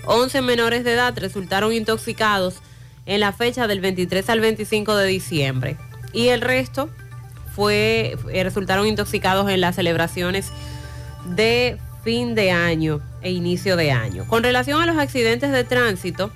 11 0.06 0.42
menores 0.42 0.82
de 0.82 0.94
edad 0.94 1.16
resultaron 1.16 1.74
intoxicados 1.74 2.56
en 3.04 3.20
la 3.20 3.32
fecha 3.32 3.66
del 3.66 3.80
23 3.80 4.28
al 4.30 4.40
25 4.40 4.96
de 4.96 5.06
diciembre 5.06 5.76
y 6.12 6.28
el 6.28 6.40
resto 6.40 6.88
fue 7.54 8.16
eh, 8.32 8.42
resultaron 8.42 8.86
intoxicados 8.86 9.50
en 9.50 9.60
las 9.60 9.76
celebraciones 9.76 10.50
de 11.26 11.78
fin 12.02 12.34
de 12.34 12.50
año 12.50 13.00
e 13.20 13.30
inicio 13.30 13.76
de 13.76 13.92
año. 13.92 14.26
Con 14.26 14.42
relación 14.42 14.80
a 14.80 14.86
los 14.86 14.96
accidentes 14.96 15.52
de 15.52 15.64
tránsito, 15.64 16.32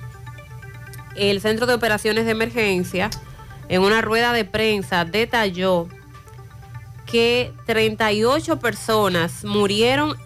el 1.16 1.40
Centro 1.40 1.66
de 1.66 1.74
Operaciones 1.74 2.26
de 2.26 2.32
Emergencia 2.32 3.10
en 3.68 3.82
una 3.82 4.00
rueda 4.00 4.32
de 4.32 4.44
prensa 4.44 5.04
detalló 5.04 5.88
que 7.06 7.52
38 7.66 8.58
personas 8.58 9.44
murieron 9.44 10.16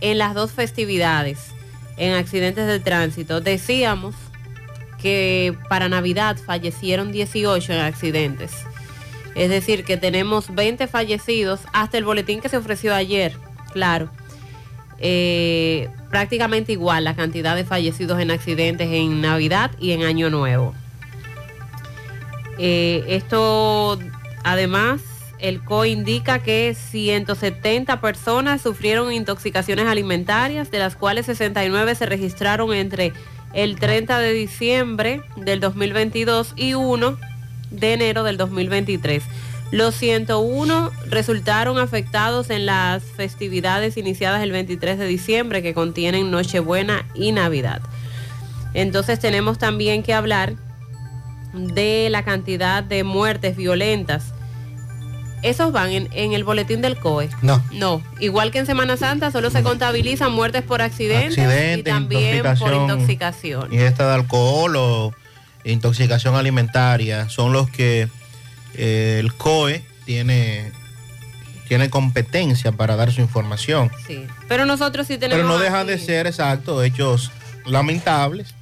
en 0.00 0.18
las 0.18 0.34
dos 0.34 0.52
festividades 0.52 1.52
en 1.96 2.14
accidentes 2.14 2.66
de 2.66 2.80
tránsito. 2.80 3.40
Decíamos 3.40 4.14
que 5.00 5.56
para 5.68 5.88
Navidad 5.88 6.36
fallecieron 6.36 7.12
18 7.12 7.72
en 7.72 7.80
accidentes. 7.80 8.52
Es 9.34 9.48
decir, 9.48 9.84
que 9.84 9.96
tenemos 9.96 10.54
20 10.54 10.86
fallecidos 10.86 11.60
hasta 11.72 11.98
el 11.98 12.04
boletín 12.04 12.40
que 12.40 12.48
se 12.48 12.56
ofreció 12.56 12.94
ayer, 12.94 13.36
claro. 13.72 14.10
Eh, 14.98 15.88
prácticamente 16.10 16.72
igual 16.72 17.04
la 17.04 17.16
cantidad 17.16 17.56
de 17.56 17.64
fallecidos 17.64 18.20
en 18.20 18.30
accidentes 18.30 18.88
en 18.92 19.20
Navidad 19.20 19.70
y 19.80 19.92
en 19.92 20.04
Año 20.04 20.30
Nuevo. 20.30 20.74
Eh, 22.64 23.02
esto, 23.08 23.98
además, 24.44 25.00
el 25.40 25.64
CO 25.64 25.84
indica 25.84 26.38
que 26.38 26.76
170 26.76 28.00
personas 28.00 28.62
sufrieron 28.62 29.12
intoxicaciones 29.12 29.86
alimentarias, 29.86 30.70
de 30.70 30.78
las 30.78 30.94
cuales 30.94 31.26
69 31.26 31.96
se 31.96 32.06
registraron 32.06 32.72
entre 32.72 33.14
el 33.52 33.80
30 33.80 34.20
de 34.20 34.32
diciembre 34.32 35.22
del 35.34 35.58
2022 35.58 36.52
y 36.54 36.74
1 36.74 37.18
de 37.72 37.94
enero 37.94 38.22
del 38.22 38.36
2023. 38.36 39.24
Los 39.72 39.96
101 39.96 40.92
resultaron 41.08 41.80
afectados 41.80 42.48
en 42.50 42.64
las 42.64 43.02
festividades 43.02 43.96
iniciadas 43.96 44.40
el 44.40 44.52
23 44.52 45.00
de 45.00 45.06
diciembre 45.08 45.64
que 45.64 45.74
contienen 45.74 46.30
Nochebuena 46.30 47.08
y 47.12 47.32
Navidad. 47.32 47.82
Entonces 48.72 49.18
tenemos 49.18 49.58
también 49.58 50.04
que 50.04 50.14
hablar 50.14 50.54
de 51.52 52.08
la 52.10 52.24
cantidad 52.24 52.82
de 52.82 53.04
muertes 53.04 53.56
violentas. 53.56 54.32
Esos 55.42 55.72
van 55.72 55.90
en, 55.90 56.08
en 56.12 56.32
el 56.34 56.44
boletín 56.44 56.82
del 56.82 56.96
COE. 56.98 57.28
No. 57.42 57.62
No, 57.72 58.00
igual 58.20 58.52
que 58.52 58.58
en 58.60 58.66
Semana 58.66 58.96
Santa 58.96 59.32
solo 59.32 59.50
se 59.50 59.62
contabilizan 59.64 60.32
muertes 60.32 60.62
por 60.62 60.82
accidentes 60.82 61.78
y 61.78 61.82
también 61.82 62.42
por 62.42 62.72
intoxicación. 62.72 62.82
intoxicación. 62.82 63.72
ingesta 63.72 64.06
de 64.06 64.14
alcohol 64.14 64.76
o 64.76 65.12
intoxicación 65.64 66.36
alimentaria 66.36 67.28
son 67.28 67.52
los 67.52 67.68
que 67.68 68.08
eh, 68.74 69.16
el 69.18 69.34
COE 69.34 69.84
tiene, 70.06 70.70
tiene 71.66 71.90
competencia 71.90 72.70
para 72.70 72.94
dar 72.94 73.10
su 73.10 73.20
información. 73.20 73.90
Sí. 74.06 74.24
Pero 74.46 74.64
nosotros 74.64 75.08
sí 75.08 75.18
tenemos... 75.18 75.42
Pero 75.44 75.48
no 75.48 75.58
dejan 75.58 75.80
aquí- 75.88 75.90
de 75.90 75.98
ser, 75.98 76.28
exacto, 76.28 76.84
hechos 76.84 77.32
lamentables 77.66 78.54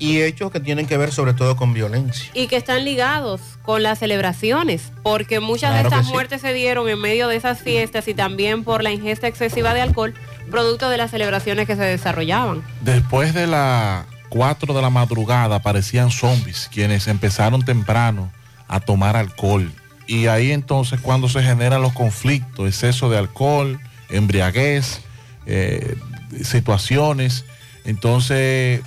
y 0.00 0.20
hechos 0.22 0.50
que 0.50 0.58
tienen 0.58 0.86
que 0.86 0.96
ver 0.96 1.12
sobre 1.12 1.34
todo 1.34 1.54
con 1.56 1.72
violencia. 1.74 2.28
y 2.34 2.48
que 2.48 2.56
están 2.56 2.84
ligados 2.84 3.40
con 3.62 3.82
las 3.84 4.00
celebraciones, 4.00 4.90
porque 5.04 5.38
muchas 5.38 5.70
Claro 5.70 5.88
de 5.90 5.94
estas 5.94 6.06
sí. 6.06 6.12
muertes 6.12 6.40
se 6.40 6.52
dieron 6.52 6.88
en 6.88 6.98
medio 7.00 7.28
de 7.28 7.36
esas 7.36 7.60
fiestas 7.60 8.08
y 8.08 8.14
también 8.14 8.64
por 8.64 8.82
la 8.82 8.90
ingesta 8.90 9.28
excesiva 9.28 9.74
de 9.74 9.82
alcohol, 9.82 10.14
producto 10.50 10.88
de 10.90 10.96
las 10.96 11.12
celebraciones 11.12 11.66
que 11.68 11.76
se 11.76 11.82
desarrollaban. 11.82 12.62
Después 12.80 13.34
de 13.34 13.46
las 13.46 14.06
4 14.30 14.74
de 14.74 14.82
la 14.82 14.90
madrugada 14.90 15.56
aparecían 15.56 16.10
zombies, 16.10 16.68
quienes 16.72 17.06
empezaron 17.06 17.62
temprano 17.62 18.32
a 18.66 18.80
tomar 18.80 19.16
alcohol. 19.16 19.70
Y 20.06 20.26
ahí 20.28 20.50
entonces 20.50 20.98
cuando 21.00 21.28
se 21.28 21.42
generan 21.42 21.82
los 21.82 21.92
conflictos, 21.92 22.66
exceso 22.66 23.10
de 23.10 23.18
alcohol, 23.18 23.78
embriaguez, 24.08 25.02
eh, 25.46 25.94
situaciones, 26.42 27.44
entonces 27.84 28.80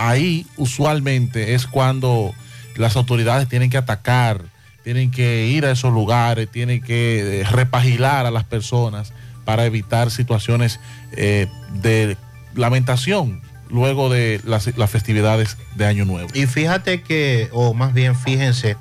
ahí 0.00 0.46
usualmente 0.56 1.54
es 1.54 1.66
cuando 1.66 2.34
las 2.76 2.96
autoridades 2.96 3.48
tienen 3.48 3.68
que 3.68 3.76
atacar, 3.76 4.42
tienen 4.82 5.10
que 5.10 5.46
ir 5.46 5.66
a 5.66 5.70
esos 5.70 5.92
lugares, 5.92 6.50
tienen 6.50 6.80
que 6.80 7.40
eh, 7.40 7.44
repagilar 7.44 8.24
a 8.24 8.30
las 8.30 8.44
personas 8.44 9.12
para 9.44 9.66
evitar 9.66 10.10
situaciones 10.10 10.80
eh, 11.12 11.48
de 11.82 12.16
lamentación 12.54 13.42
luego 13.68 14.08
de 14.08 14.40
las, 14.44 14.74
las 14.76 14.90
festividades 14.90 15.58
de 15.76 15.86
Año 15.86 16.04
Nuevo. 16.06 16.28
Y 16.34 16.46
fíjate 16.46 17.02
que, 17.02 17.48
o 17.52 17.74
más 17.74 17.92
bien 17.92 18.16
fíjense, 18.16 18.76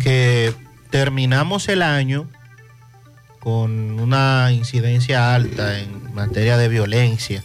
que 0.00 0.52
terminamos 0.90 1.68
el 1.68 1.82
año 1.82 2.28
con 3.40 3.98
una 4.00 4.50
incidencia 4.52 5.34
alta 5.34 5.80
en 5.80 6.14
materia 6.14 6.56
de 6.58 6.68
violencia. 6.68 7.42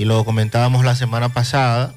Y 0.00 0.06
lo 0.06 0.24
comentábamos 0.24 0.82
la 0.82 0.94
semana 0.96 1.28
pasada, 1.28 1.92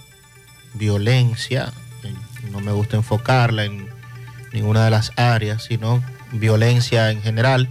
violencia, 0.73 1.71
en- 2.03 2.51
no 2.51 2.59
me 2.59 2.73
gusta 2.73 2.97
enfocarla 2.97 3.63
en 3.63 3.87
ninguna 4.51 4.83
de 4.83 4.91
las 4.91 5.13
áreas, 5.15 5.63
sino 5.63 6.03
violencia 6.33 7.11
en 7.11 7.21
general. 7.21 7.69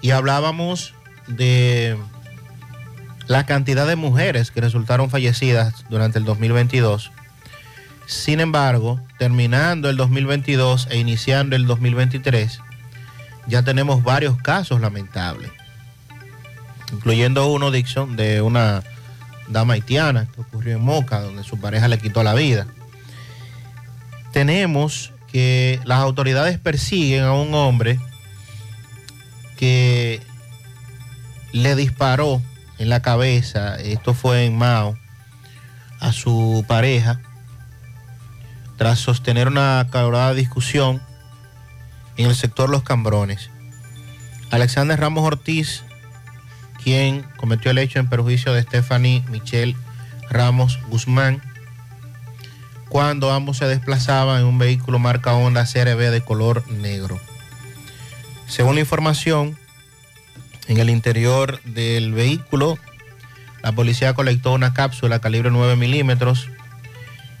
Y 0.00 0.12
hablábamos 0.12 0.94
de 1.26 1.98
la 3.26 3.44
cantidad 3.44 3.86
de 3.86 3.96
mujeres 3.96 4.50
que 4.50 4.62
resultaron 4.62 5.10
fallecidas 5.10 5.84
durante 5.90 6.18
el 6.18 6.24
2022. 6.24 7.12
Sin 8.06 8.40
embargo, 8.40 9.02
terminando 9.18 9.90
el 9.90 9.98
2022 9.98 10.88
e 10.90 10.96
iniciando 10.96 11.56
el 11.56 11.66
2023, 11.66 12.58
ya 13.48 13.62
tenemos 13.64 14.02
varios 14.02 14.38
casos 14.38 14.80
lamentables, 14.80 15.50
incluyendo 16.90 17.48
uno, 17.48 17.70
Dixon, 17.70 18.16
de 18.16 18.40
una 18.40 18.82
dama 19.48 19.74
haitiana 19.74 20.26
que 20.26 20.40
ocurrió 20.40 20.76
en 20.76 20.82
Moca, 20.82 21.20
donde 21.20 21.44
su 21.44 21.58
pareja 21.58 21.88
le 21.88 21.98
quitó 21.98 22.22
la 22.22 22.34
vida. 22.34 22.66
Tenemos 24.32 25.12
que 25.30 25.80
las 25.84 26.00
autoridades 26.00 26.58
persiguen 26.58 27.24
a 27.24 27.32
un 27.32 27.54
hombre 27.54 27.98
que 29.56 30.20
le 31.52 31.76
disparó 31.76 32.42
en 32.78 32.88
la 32.88 33.00
cabeza, 33.00 33.76
esto 33.76 34.14
fue 34.14 34.44
en 34.44 34.56
Mao, 34.58 34.96
a 36.00 36.12
su 36.12 36.64
pareja, 36.66 37.20
tras 38.76 38.98
sostener 38.98 39.48
una 39.48 39.80
acalorada 39.80 40.34
discusión 40.34 41.00
en 42.16 42.26
el 42.26 42.34
sector 42.34 42.68
Los 42.68 42.82
Cambrones. 42.82 43.50
Alexander 44.50 44.98
Ramos 44.98 45.24
Ortiz, 45.24 45.84
quien 46.84 47.22
cometió 47.38 47.70
el 47.70 47.78
hecho 47.78 47.98
en 47.98 48.08
perjuicio 48.08 48.52
de 48.52 48.62
Stephanie 48.62 49.24
Michelle 49.30 49.74
Ramos 50.28 50.78
Guzmán, 50.88 51.42
cuando 52.90 53.32
ambos 53.32 53.56
se 53.56 53.66
desplazaban 53.66 54.42
en 54.42 54.46
un 54.46 54.58
vehículo 54.58 54.98
marca 54.98 55.32
Honda 55.32 55.64
CRB 55.64 56.10
de 56.10 56.20
color 56.20 56.70
negro. 56.70 57.18
Según 58.46 58.74
la 58.74 58.82
información, 58.82 59.58
en 60.68 60.78
el 60.78 60.90
interior 60.90 61.60
del 61.64 62.12
vehículo, 62.12 62.78
la 63.62 63.72
policía 63.72 64.12
colectó 64.12 64.52
una 64.52 64.74
cápsula 64.74 65.20
calibre 65.20 65.50
9 65.50 65.76
milímetros 65.76 66.48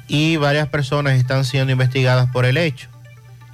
y 0.08 0.36
varias 0.36 0.68
personas 0.68 1.18
están 1.18 1.44
siendo 1.44 1.72
investigadas 1.72 2.30
por 2.30 2.46
el 2.46 2.56
hecho, 2.56 2.88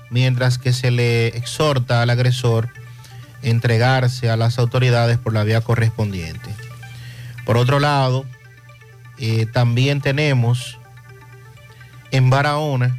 mientras 0.08 0.58
que 0.58 0.72
se 0.72 0.92
le 0.92 1.28
exhorta 1.28 2.00
al 2.00 2.10
agresor 2.10 2.68
entregarse 3.42 4.30
a 4.30 4.36
las 4.36 4.58
autoridades 4.58 5.18
por 5.18 5.32
la 5.32 5.44
vía 5.44 5.60
correspondiente. 5.60 6.50
Por 7.44 7.56
otro 7.56 7.80
lado, 7.80 8.24
eh, 9.18 9.46
también 9.46 10.00
tenemos 10.00 10.78
en 12.10 12.30
Barahona, 12.30 12.98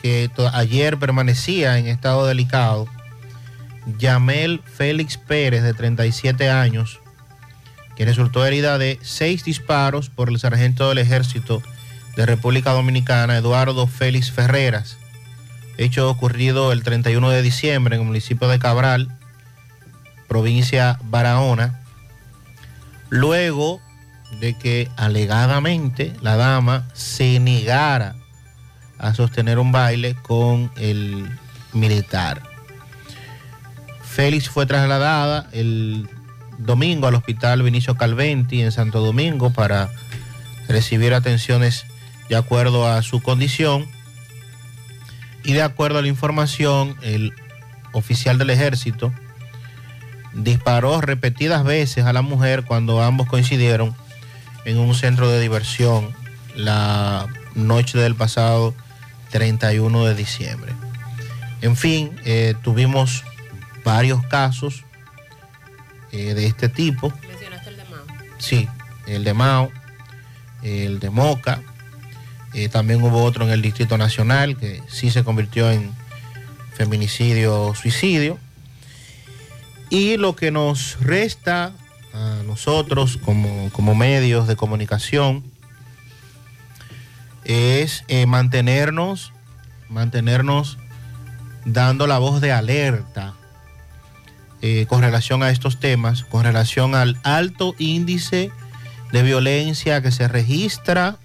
que 0.00 0.30
ayer 0.52 0.98
permanecía 0.98 1.78
en 1.78 1.86
estado 1.86 2.26
delicado, 2.26 2.88
Yamel 3.98 4.62
Félix 4.64 5.16
Pérez, 5.16 5.62
de 5.62 5.74
37 5.74 6.50
años, 6.50 7.00
que 7.96 8.04
resultó 8.04 8.44
herida 8.44 8.78
de 8.78 8.98
seis 9.02 9.44
disparos 9.44 10.10
por 10.10 10.28
el 10.28 10.38
sargento 10.38 10.88
del 10.88 10.98
ejército 10.98 11.62
de 12.16 12.26
República 12.26 12.72
Dominicana, 12.72 13.36
Eduardo 13.36 13.86
Félix 13.86 14.30
Ferreras. 14.30 14.98
Hecho 15.76 16.08
ocurrido 16.08 16.72
el 16.72 16.82
31 16.82 17.30
de 17.30 17.42
diciembre 17.42 17.96
en 17.96 18.02
el 18.02 18.06
municipio 18.06 18.48
de 18.48 18.58
Cabral, 18.58 19.08
provincia 20.34 20.98
Barahona, 21.04 21.78
luego 23.08 23.80
de 24.40 24.54
que 24.54 24.90
alegadamente 24.96 26.12
la 26.22 26.34
dama 26.34 26.88
se 26.92 27.38
negara 27.38 28.16
a 28.98 29.14
sostener 29.14 29.60
un 29.60 29.70
baile 29.70 30.16
con 30.16 30.72
el 30.76 31.30
militar. 31.72 32.42
Félix 34.02 34.50
fue 34.50 34.66
trasladada 34.66 35.48
el 35.52 36.08
domingo 36.58 37.06
al 37.06 37.14
hospital 37.14 37.62
Vinicio 37.62 37.94
Calventi 37.94 38.60
en 38.60 38.72
Santo 38.72 39.02
Domingo 39.02 39.50
para 39.50 39.88
recibir 40.66 41.14
atenciones 41.14 41.86
de 42.28 42.34
acuerdo 42.34 42.88
a 42.88 43.02
su 43.02 43.22
condición 43.22 43.86
y 45.44 45.52
de 45.52 45.62
acuerdo 45.62 46.00
a 46.00 46.02
la 46.02 46.08
información 46.08 46.96
el 47.02 47.32
oficial 47.92 48.36
del 48.36 48.50
ejército 48.50 49.14
disparó 50.34 51.00
repetidas 51.00 51.64
veces 51.64 52.04
a 52.04 52.12
la 52.12 52.22
mujer 52.22 52.64
cuando 52.64 53.02
ambos 53.02 53.28
coincidieron 53.28 53.94
en 54.64 54.78
un 54.78 54.94
centro 54.94 55.28
de 55.28 55.40
diversión 55.40 56.14
la 56.56 57.26
noche 57.54 57.98
del 57.98 58.14
pasado 58.14 58.74
31 59.30 60.04
de 60.06 60.14
diciembre. 60.14 60.72
En 61.60 61.76
fin, 61.76 62.10
eh, 62.24 62.54
tuvimos 62.62 63.24
varios 63.84 64.24
casos 64.26 64.84
eh, 66.12 66.34
de 66.34 66.46
este 66.46 66.68
tipo. 66.68 67.12
Mencionaste 67.26 67.70
el 67.70 67.76
de 67.76 67.84
Mao. 67.84 68.04
Sí, 68.38 68.68
el 69.06 69.24
de 69.24 69.34
Mao, 69.34 69.70
el 70.62 71.00
de 71.00 71.10
Moca. 71.10 71.60
eh, 72.52 72.68
también 72.68 73.02
hubo 73.02 73.22
otro 73.22 73.44
en 73.44 73.50
el 73.50 73.62
Distrito 73.62 73.98
Nacional 73.98 74.56
que 74.56 74.82
sí 74.88 75.10
se 75.10 75.24
convirtió 75.24 75.70
en 75.70 75.92
feminicidio 76.74 77.74
suicidio. 77.74 78.38
Y 79.94 80.16
lo 80.16 80.34
que 80.34 80.50
nos 80.50 80.98
resta 80.98 81.70
a 82.12 82.42
nosotros 82.44 83.16
como, 83.16 83.70
como 83.70 83.94
medios 83.94 84.48
de 84.48 84.56
comunicación 84.56 85.44
es 87.44 88.02
eh, 88.08 88.26
mantenernos, 88.26 89.32
mantenernos 89.88 90.78
dando 91.64 92.08
la 92.08 92.18
voz 92.18 92.40
de 92.40 92.50
alerta 92.50 93.34
eh, 94.62 94.86
con 94.88 95.00
relación 95.00 95.44
a 95.44 95.50
estos 95.50 95.78
temas, 95.78 96.24
con 96.24 96.42
relación 96.42 96.96
al 96.96 97.16
alto 97.22 97.76
índice 97.78 98.50
de 99.12 99.22
violencia 99.22 100.02
que 100.02 100.10
se 100.10 100.26
registra 100.26 101.18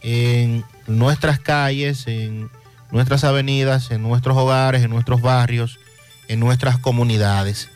en 0.00 0.64
nuestras 0.86 1.40
calles, 1.40 2.06
en 2.06 2.50
nuestras 2.92 3.24
avenidas, 3.24 3.90
en 3.90 4.00
nuestros 4.00 4.36
hogares, 4.36 4.84
en 4.84 4.90
nuestros 4.90 5.20
barrios, 5.22 5.80
en 6.28 6.40
nuestras 6.40 6.78
comunidades. 6.78 7.68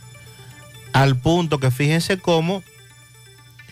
Al 0.93 1.17
punto 1.17 1.59
que 1.59 1.71
fíjense 1.71 2.19
cómo 2.19 2.63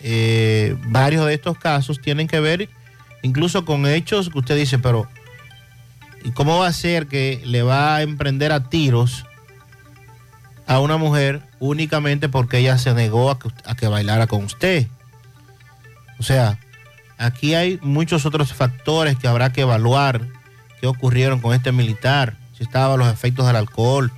eh, 0.03 0.75
varios 0.87 1.25
de 1.25 1.33
estos 1.33 1.57
casos 1.57 1.99
tienen 1.99 2.27
que 2.27 2.39
ver 2.39 2.69
incluso 3.23 3.65
con 3.65 3.85
hechos 3.85 4.29
que 4.29 4.39
usted 4.39 4.55
dice, 4.55 4.79
pero 4.79 5.07
¿y 6.23 6.31
cómo 6.31 6.59
va 6.59 6.67
a 6.67 6.73
ser 6.73 7.07
que 7.07 7.41
le 7.45 7.63
va 7.63 7.95
a 7.95 8.01
emprender 8.01 8.51
a 8.51 8.69
tiros 8.69 9.25
a 10.65 10.79
una 10.79 10.97
mujer 10.97 11.41
únicamente 11.59 12.29
porque 12.29 12.59
ella 12.59 12.77
se 12.77 12.93
negó 12.93 13.31
a 13.31 13.39
que, 13.39 13.49
a 13.65 13.75
que 13.75 13.87
bailara 13.87 14.27
con 14.27 14.43
usted? 14.43 14.87
O 16.19 16.23
sea, 16.23 16.59
aquí 17.17 17.55
hay 17.55 17.79
muchos 17.81 18.25
otros 18.25 18.53
factores 18.53 19.17
que 19.17 19.27
habrá 19.27 19.51
que 19.51 19.61
evaluar 19.61 20.21
que 20.79 20.87
ocurrieron 20.87 21.39
con 21.39 21.53
este 21.53 21.71
militar, 21.71 22.37
si 22.55 22.63
estaban 22.63 22.99
los 22.99 23.11
efectos 23.11 23.47
del 23.47 23.55
alcohol, 23.55 24.11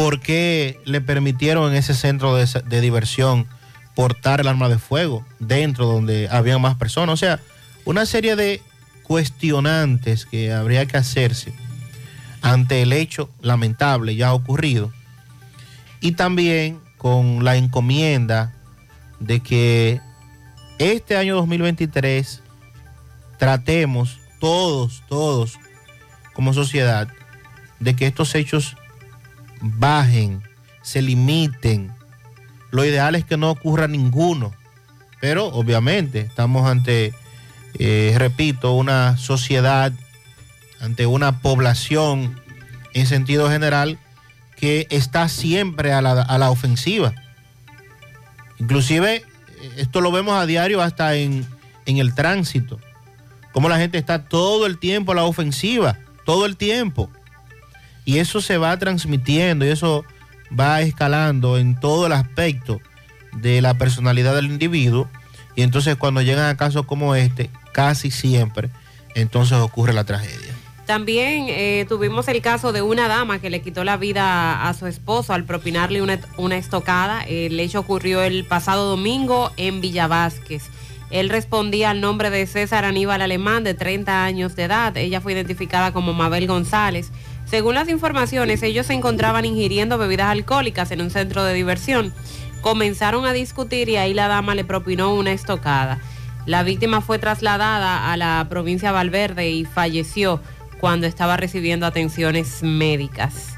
por 0.00 0.18
qué 0.18 0.80
le 0.86 1.02
permitieron 1.02 1.70
en 1.70 1.76
ese 1.76 1.92
centro 1.92 2.34
de, 2.34 2.80
diversión 2.80 3.46
portar 3.94 4.40
el 4.40 4.48
arma 4.48 4.70
de 4.70 4.78
fuego 4.78 5.26
dentro 5.40 5.84
donde 5.84 6.26
había 6.30 6.56
más 6.56 6.76
personas. 6.76 7.12
O 7.12 7.16
sea, 7.18 7.38
una 7.84 8.06
serie 8.06 8.34
de 8.34 8.62
cuestionantes 9.02 10.24
que 10.24 10.54
habría 10.54 10.86
que 10.86 10.96
hacerse 10.96 11.52
ante 12.40 12.80
el 12.80 12.94
hecho 12.94 13.28
lamentable 13.42 14.16
ya 14.16 14.32
ocurrido 14.32 14.90
y 16.00 16.12
también 16.12 16.80
con 16.96 17.44
la 17.44 17.56
encomienda 17.56 18.54
de 19.18 19.40
que 19.40 20.00
este 20.78 21.18
año 21.18 21.36
2023 21.36 22.40
tratemos 23.36 24.18
todos, 24.40 25.02
todos 25.10 25.58
como 26.32 26.54
sociedad 26.54 27.06
de 27.80 27.94
que 27.94 28.06
estos 28.06 28.34
hechos 28.34 28.78
bajen, 29.60 30.42
se 30.82 31.02
limiten. 31.02 31.92
Lo 32.70 32.84
ideal 32.84 33.14
es 33.14 33.24
que 33.24 33.36
no 33.36 33.50
ocurra 33.50 33.88
ninguno, 33.88 34.52
pero 35.20 35.46
obviamente 35.46 36.20
estamos 36.20 36.68
ante, 36.68 37.12
eh, 37.78 38.14
repito, 38.16 38.72
una 38.72 39.16
sociedad, 39.16 39.92
ante 40.80 41.06
una 41.06 41.40
población 41.40 42.40
en 42.94 43.06
sentido 43.06 43.50
general 43.50 43.98
que 44.56 44.86
está 44.90 45.28
siempre 45.28 45.92
a 45.92 46.02
la, 46.02 46.22
a 46.22 46.38
la 46.38 46.50
ofensiva. 46.50 47.14
Inclusive, 48.58 49.16
eh, 49.16 49.24
esto 49.78 50.00
lo 50.00 50.12
vemos 50.12 50.34
a 50.34 50.46
diario 50.46 50.82
hasta 50.82 51.14
en, 51.16 51.46
en 51.86 51.98
el 51.98 52.14
tránsito, 52.14 52.78
como 53.52 53.68
la 53.68 53.78
gente 53.78 53.98
está 53.98 54.24
todo 54.24 54.66
el 54.66 54.78
tiempo 54.78 55.12
a 55.12 55.16
la 55.16 55.24
ofensiva, 55.24 55.98
todo 56.24 56.46
el 56.46 56.56
tiempo. 56.56 57.10
Y 58.10 58.18
eso 58.18 58.40
se 58.40 58.58
va 58.58 58.76
transmitiendo 58.76 59.64
y 59.64 59.68
eso 59.68 60.04
va 60.58 60.80
escalando 60.80 61.58
en 61.58 61.78
todo 61.78 62.06
el 62.06 62.12
aspecto 62.12 62.80
de 63.36 63.62
la 63.62 63.74
personalidad 63.74 64.34
del 64.34 64.46
individuo. 64.46 65.08
Y 65.54 65.62
entonces 65.62 65.94
cuando 65.94 66.20
llegan 66.20 66.46
a 66.46 66.56
casos 66.56 66.86
como 66.86 67.14
este, 67.14 67.50
casi 67.70 68.10
siempre, 68.10 68.68
entonces 69.14 69.58
ocurre 69.58 69.92
la 69.92 70.02
tragedia. 70.02 70.52
También 70.86 71.46
eh, 71.50 71.86
tuvimos 71.88 72.26
el 72.26 72.42
caso 72.42 72.72
de 72.72 72.82
una 72.82 73.06
dama 73.06 73.38
que 73.38 73.48
le 73.48 73.62
quitó 73.62 73.84
la 73.84 73.96
vida 73.96 74.68
a 74.68 74.74
su 74.74 74.88
esposo 74.88 75.32
al 75.32 75.44
propinarle 75.44 76.02
una, 76.02 76.18
una 76.36 76.56
estocada. 76.56 77.22
El 77.22 77.60
hecho 77.60 77.78
ocurrió 77.78 78.22
el 78.22 78.44
pasado 78.44 78.90
domingo 78.90 79.52
en 79.56 79.80
Villa 79.80 80.08
Vázquez. 80.08 80.64
Él 81.10 81.28
respondía 81.28 81.90
al 81.90 82.00
nombre 82.00 82.30
de 82.30 82.44
César 82.48 82.84
Aníbal 82.84 83.22
Alemán, 83.22 83.62
de 83.62 83.74
30 83.74 84.24
años 84.24 84.56
de 84.56 84.64
edad. 84.64 84.96
Ella 84.96 85.20
fue 85.20 85.32
identificada 85.32 85.92
como 85.92 86.12
Mabel 86.12 86.48
González. 86.48 87.12
Según 87.50 87.74
las 87.74 87.88
informaciones, 87.88 88.62
ellos 88.62 88.86
se 88.86 88.92
encontraban 88.92 89.44
ingiriendo 89.44 89.98
bebidas 89.98 90.28
alcohólicas 90.28 90.92
en 90.92 91.00
un 91.00 91.10
centro 91.10 91.42
de 91.42 91.52
diversión. 91.52 92.14
Comenzaron 92.60 93.26
a 93.26 93.32
discutir 93.32 93.88
y 93.88 93.96
ahí 93.96 94.14
la 94.14 94.28
dama 94.28 94.54
le 94.54 94.64
propinó 94.64 95.12
una 95.12 95.32
estocada. 95.32 95.98
La 96.46 96.62
víctima 96.62 97.00
fue 97.00 97.18
trasladada 97.18 98.12
a 98.12 98.16
la 98.16 98.46
provincia 98.48 98.90
de 98.90 98.94
Valverde 98.94 99.50
y 99.50 99.64
falleció 99.64 100.40
cuando 100.78 101.08
estaba 101.08 101.36
recibiendo 101.36 101.86
atenciones 101.86 102.62
médicas. 102.62 103.56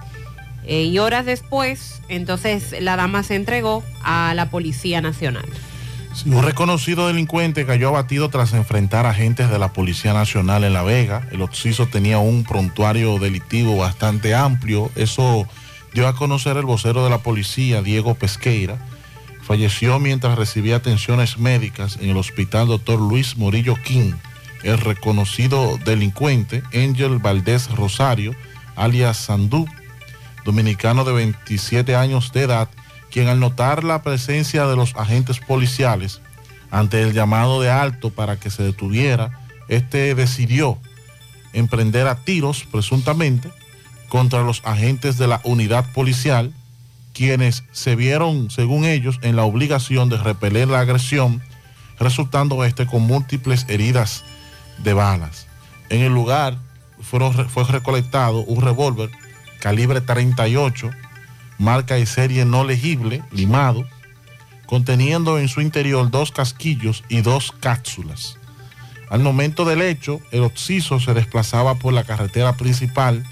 Eh, 0.65 0.85
y 0.85 0.99
horas 0.99 1.27
después, 1.27 2.01
entonces 2.09 2.75
la 2.81 2.97
dama 2.97 3.23
se 3.23 3.35
entregó 3.35 3.85
a 4.03 4.33
la 4.35 4.49
Policía 4.49 5.03
Nacional. 5.03 5.45
Un 6.27 6.43
reconocido 6.43 7.09
delincuente 7.09 7.67
cayó 7.67 7.89
abatido 7.89 8.29
tras 8.29 8.53
enfrentar 8.53 9.07
agentes 9.07 9.51
de 9.51 9.59
la 9.59 9.73
Policía 9.73 10.13
Nacional 10.13 10.63
en 10.63 10.73
La 10.73 10.83
Vega. 10.83 11.27
El 11.33 11.43
occiso 11.43 11.87
tenía 11.87 12.19
un 12.19 12.45
prontuario 12.45 13.19
delictivo 13.19 13.77
bastante 13.77 14.35
amplio. 14.35 14.91
Eso 14.95 15.49
dio 15.95 16.07
a 16.07 16.15
conocer 16.15 16.57
el 16.59 16.65
vocero 16.65 17.03
de 17.03 17.11
la 17.11 17.19
policía, 17.19 17.83
Diego 17.83 18.15
Pesqueira. 18.15 18.79
Falleció 19.43 19.99
mientras 19.99 20.39
recibía 20.39 20.77
atenciones 20.77 21.39
médicas 21.39 21.99
en 22.01 22.11
el 22.11 22.17
hospital 22.17 22.69
Dr. 22.69 23.01
Luis 23.01 23.37
Morillo 23.37 23.75
King. 23.83 24.13
El 24.63 24.79
reconocido 24.79 25.79
delincuente, 25.85 26.63
Ángel 26.73 27.19
Valdés 27.19 27.69
Rosario, 27.71 28.35
alias 28.77 29.17
Sandú, 29.17 29.67
dominicano 30.45 31.05
de 31.05 31.13
27 31.13 31.97
años 31.97 32.33
de 32.33 32.43
edad, 32.43 32.69
quien 33.13 33.29
al 33.29 33.39
notar 33.39 33.85
la 33.85 34.03
presencia 34.03 34.67
de 34.67 34.75
los 34.75 34.97
agentes 34.97 35.39
policiales 35.39 36.21
ante 36.71 37.03
el 37.03 37.13
llamado 37.13 37.61
de 37.61 37.71
alto 37.71 38.11
para 38.11 38.41
que 38.41 38.51
se 38.51 38.63
detuviera, 38.63 39.39
este 39.69 40.15
decidió 40.15 40.79
emprender 41.53 42.09
a 42.09 42.17
tiros, 42.17 42.65
presuntamente, 42.65 43.51
contra 44.09 44.43
los 44.43 44.63
agentes 44.65 45.19
de 45.19 45.29
la 45.29 45.41
unidad 45.45 45.93
policial, 45.93 46.53
quienes 47.13 47.65
se 47.73 47.95
vieron, 47.95 48.51
según 48.51 48.87
ellos, 48.87 49.19
en 49.23 49.37
la 49.37 49.45
obligación 49.45 50.09
de 50.09 50.17
repeler 50.17 50.69
la 50.69 50.81
agresión, 50.81 51.43
resultando 51.99 52.65
este 52.65 52.87
con 52.87 53.03
múltiples 53.03 53.67
heridas 53.69 54.25
de 54.79 54.95
balas. 54.95 55.47
En 55.91 56.01
el 56.01 56.15
lugar 56.15 56.57
fueron, 57.03 57.49
fue 57.51 57.65
recolectado 57.65 58.39
un 58.39 58.63
revólver 58.63 59.11
calibre 59.61 60.01
38, 60.01 60.91
marca 61.63 61.99
y 61.99 62.07
serie 62.07 62.45
no 62.45 62.65
legible, 62.65 63.23
limado, 63.31 63.87
conteniendo 64.67 65.39
en 65.39 65.49
su 65.49 65.61
interior 65.61 66.11
dos 66.11 66.33
casquillos 66.33 67.05
y 67.09 67.21
dos 67.21 67.53
cápsulas. 67.61 68.37
Al 69.09 69.21
momento 69.21 69.65
del 69.65 69.81
hecho, 69.81 70.21
el 70.33 70.43
occiso 70.43 70.99
se 70.99 71.15
desplazaba 71.15 71.77
por 71.77 71.93
la 71.93 72.05
carretera 72.05 72.55
principal 72.55 73.25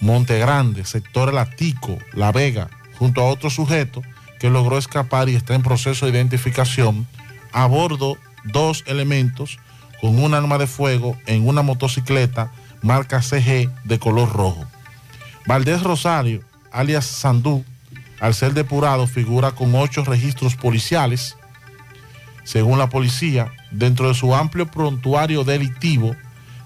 Monte 0.00 0.38
Grande, 0.38 0.84
sector 0.84 1.28
El 1.28 1.98
La 2.12 2.32
Vega, 2.32 2.70
junto 2.98 3.20
a 3.20 3.26
otro 3.26 3.50
sujeto 3.50 4.02
que 4.40 4.50
logró 4.50 4.76
escapar 4.76 5.28
y 5.28 5.36
está 5.36 5.54
en 5.54 5.62
proceso 5.62 6.06
de 6.06 6.12
identificación 6.12 7.06
a 7.52 7.66
bordo 7.66 8.18
dos 8.44 8.82
elementos 8.86 9.58
con 10.00 10.18
un 10.18 10.34
arma 10.34 10.58
de 10.58 10.66
fuego 10.66 11.16
en 11.26 11.46
una 11.46 11.62
motocicleta 11.62 12.50
marca 12.82 13.22
CG 13.22 13.70
de 13.84 13.98
color 13.98 14.32
rojo. 14.32 14.66
Valdés 15.46 15.82
Rosario, 15.82 16.42
alias 16.74 17.06
Sandú, 17.06 17.64
al 18.20 18.34
ser 18.34 18.52
depurado 18.52 19.06
figura 19.06 19.52
con 19.52 19.74
ocho 19.74 20.04
registros 20.04 20.56
policiales. 20.56 21.36
Según 22.42 22.78
la 22.78 22.90
policía, 22.90 23.52
dentro 23.70 24.08
de 24.08 24.14
su 24.14 24.34
amplio 24.34 24.66
prontuario 24.70 25.44
delictivo, 25.44 26.14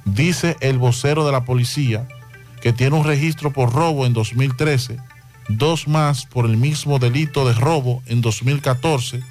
dice 0.04 0.56
el 0.60 0.78
vocero 0.78 1.24
de 1.24 1.32
la 1.32 1.44
policía 1.44 2.08
que 2.60 2.72
tiene 2.72 2.96
un 2.96 3.04
registro 3.04 3.52
por 3.52 3.72
robo 3.72 4.06
en 4.06 4.14
2013, 4.14 4.98
dos 5.48 5.86
más 5.86 6.26
por 6.26 6.46
el 6.46 6.56
mismo 6.56 6.98
delito 6.98 7.46
de 7.46 7.54
robo 7.54 8.02
en 8.06 8.20
2014, 8.20 9.22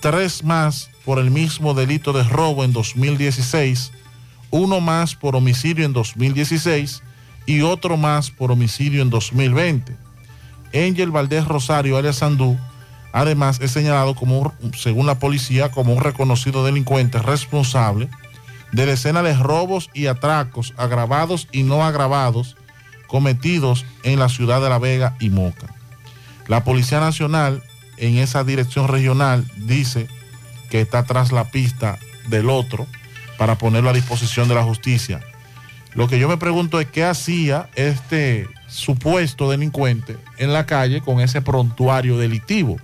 tres 0.00 0.44
más 0.44 0.90
por 1.04 1.18
el 1.18 1.30
mismo 1.30 1.74
delito 1.74 2.12
de 2.12 2.22
robo 2.22 2.62
en 2.64 2.72
2016, 2.72 3.92
uno 4.50 4.80
más 4.80 5.16
por 5.16 5.34
homicidio 5.34 5.84
en 5.84 5.92
2016 5.92 7.02
y 7.46 7.62
otro 7.62 7.96
más 7.96 8.30
por 8.30 8.52
homicidio 8.52 9.02
en 9.02 9.10
2020. 9.10 10.01
Ángel 10.74 11.10
Valdés 11.10 11.46
Rosario, 11.46 11.96
alias 11.96 12.16
Sandú, 12.16 12.58
además 13.12 13.58
es 13.60 13.70
señalado 13.70 14.14
como, 14.14 14.52
según 14.76 15.06
la 15.06 15.18
policía, 15.18 15.70
como 15.70 15.92
un 15.92 16.02
reconocido 16.02 16.64
delincuente 16.64 17.18
responsable 17.18 18.08
de 18.72 18.86
decenas 18.86 19.24
de 19.24 19.34
robos 19.34 19.90
y 19.92 20.06
atracos 20.06 20.72
agravados 20.76 21.46
y 21.52 21.62
no 21.62 21.84
agravados 21.84 22.56
cometidos 23.06 23.84
en 24.02 24.18
la 24.18 24.30
ciudad 24.30 24.62
de 24.62 24.70
La 24.70 24.78
Vega 24.78 25.16
y 25.20 25.28
Moca. 25.28 25.74
La 26.48 26.64
Policía 26.64 26.98
Nacional 26.98 27.62
en 27.98 28.16
esa 28.16 28.42
dirección 28.42 28.88
regional 28.88 29.44
dice 29.58 30.08
que 30.70 30.80
está 30.80 31.04
tras 31.04 31.30
la 31.30 31.50
pista 31.50 31.98
del 32.28 32.48
otro 32.48 32.86
para 33.36 33.58
ponerlo 33.58 33.90
a 33.90 33.92
disposición 33.92 34.48
de 34.48 34.54
la 34.54 34.62
justicia. 34.62 35.20
Lo 35.94 36.08
que 36.08 36.18
yo 36.18 36.28
me 36.28 36.38
pregunto 36.38 36.80
es 36.80 36.86
qué 36.86 37.04
hacía 37.04 37.68
este 37.74 38.48
supuesto 38.72 39.50
delincuente 39.50 40.16
en 40.38 40.52
la 40.52 40.66
calle 40.66 41.02
con 41.02 41.20
ese 41.20 41.42
prontuario 41.42 42.16
delictivo. 42.16 42.78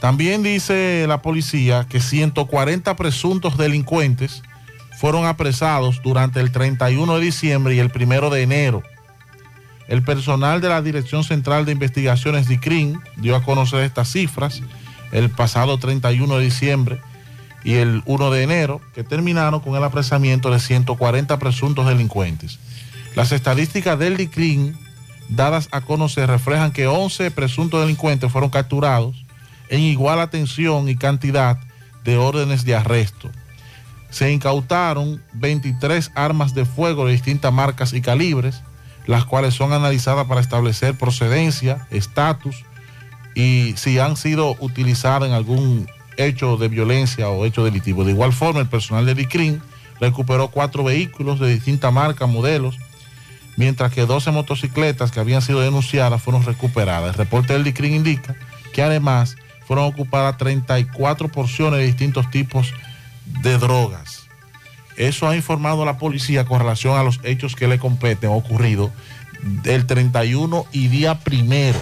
También 0.00 0.42
dice 0.42 1.04
la 1.06 1.22
policía 1.22 1.86
que 1.88 2.00
140 2.00 2.96
presuntos 2.96 3.56
delincuentes 3.56 4.42
fueron 4.98 5.26
apresados 5.26 6.00
durante 6.02 6.40
el 6.40 6.52
31 6.52 7.16
de 7.16 7.24
diciembre 7.24 7.74
y 7.74 7.78
el 7.78 7.92
1 7.94 8.30
de 8.30 8.42
enero. 8.42 8.82
El 9.88 10.02
personal 10.02 10.60
de 10.60 10.68
la 10.68 10.82
Dirección 10.82 11.24
Central 11.24 11.64
de 11.64 11.72
Investigaciones 11.72 12.48
DICRIN 12.48 13.00
dio 13.16 13.36
a 13.36 13.42
conocer 13.42 13.82
estas 13.82 14.10
cifras 14.10 14.62
el 15.12 15.30
pasado 15.30 15.78
31 15.78 16.36
de 16.36 16.44
diciembre 16.44 17.00
y 17.62 17.74
el 17.74 18.02
1 18.06 18.30
de 18.30 18.42
enero, 18.42 18.80
que 18.94 19.04
terminaron 19.04 19.60
con 19.60 19.76
el 19.76 19.84
apresamiento 19.84 20.50
de 20.50 20.60
140 20.60 21.38
presuntos 21.38 21.86
delincuentes. 21.86 22.58
Las 23.14 23.32
estadísticas 23.32 23.98
del 23.98 24.16
DICRIN 24.16 24.78
dadas 25.28 25.68
a 25.72 25.80
conocer 25.80 26.28
reflejan 26.28 26.72
que 26.72 26.86
11 26.86 27.30
presuntos 27.30 27.80
delincuentes 27.80 28.30
fueron 28.30 28.50
capturados 28.50 29.24
en 29.68 29.80
igual 29.80 30.20
atención 30.20 30.88
y 30.88 30.96
cantidad 30.96 31.58
de 32.04 32.16
órdenes 32.16 32.64
de 32.64 32.74
arresto. 32.74 33.30
Se 34.10 34.32
incautaron 34.32 35.22
23 35.34 36.10
armas 36.14 36.54
de 36.54 36.64
fuego 36.64 37.06
de 37.06 37.12
distintas 37.12 37.52
marcas 37.52 37.92
y 37.92 38.00
calibres, 38.00 38.62
las 39.06 39.24
cuales 39.24 39.54
son 39.54 39.72
analizadas 39.72 40.26
para 40.26 40.40
establecer 40.40 40.96
procedencia, 40.96 41.86
estatus 41.90 42.64
y 43.34 43.74
si 43.76 43.98
han 43.98 44.16
sido 44.16 44.56
utilizadas 44.60 45.28
en 45.28 45.34
algún 45.34 45.88
hecho 46.16 46.56
de 46.56 46.68
violencia 46.68 47.28
o 47.28 47.44
hecho 47.44 47.64
delictivo. 47.64 48.04
De 48.04 48.12
igual 48.12 48.32
forma, 48.32 48.60
el 48.60 48.68
personal 48.68 49.06
de 49.06 49.14
DICRIN 49.14 49.62
recuperó 50.00 50.48
cuatro 50.48 50.82
vehículos 50.84 51.38
de 51.38 51.52
distintas 51.52 51.92
marcas, 51.92 52.28
modelos, 52.28 52.78
mientras 53.56 53.92
que 53.92 54.06
12 54.06 54.30
motocicletas 54.30 55.10
que 55.10 55.20
habían 55.20 55.42
sido 55.42 55.60
denunciadas 55.60 56.22
fueron 56.22 56.44
recuperadas. 56.44 57.10
El 57.10 57.18
reporte 57.18 57.52
del 57.52 57.64
DICRIN 57.64 57.94
indica 57.94 58.36
que 58.72 58.82
además 58.82 59.36
fueron 59.66 59.86
ocupadas 59.86 60.36
34 60.38 61.28
porciones 61.28 61.80
de 61.80 61.86
distintos 61.86 62.30
tipos 62.30 62.72
de 63.42 63.58
drogas. 63.58 64.26
Eso 64.96 65.28
ha 65.28 65.36
informado 65.36 65.84
la 65.84 65.98
policía 65.98 66.44
con 66.44 66.58
relación 66.58 66.98
a 66.98 67.02
los 67.02 67.20
hechos 67.22 67.56
que 67.56 67.68
le 67.68 67.78
competen 67.78 68.30
ocurrido 68.30 68.92
del 69.42 69.86
31 69.86 70.66
y 70.72 70.88
día 70.88 71.20
primero. 71.20 71.80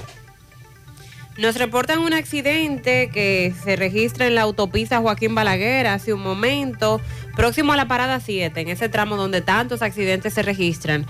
Nos 1.39 1.57
reportan 1.57 2.01
un 2.01 2.13
accidente 2.15 3.11
que 3.11 3.55
se 3.63 3.77
registra 3.77 4.27
en 4.27 4.35
la 4.35 4.43
autopista 4.43 4.99
Joaquín 4.99 5.37
Balaguer 5.37 5.87
hace 5.87 6.13
un 6.13 6.21
momento, 6.21 7.01
próximo 7.37 7.73
a 7.73 7.77
la 7.77 7.87
parada 7.87 8.19
7, 8.19 8.61
en 8.61 8.69
ese 8.69 8.89
tramo 8.89 9.17
donde 9.17 9.41
tantos 9.41 9.81
accidentes 9.81 10.35
se 10.35 10.43
registran. 10.43 11.07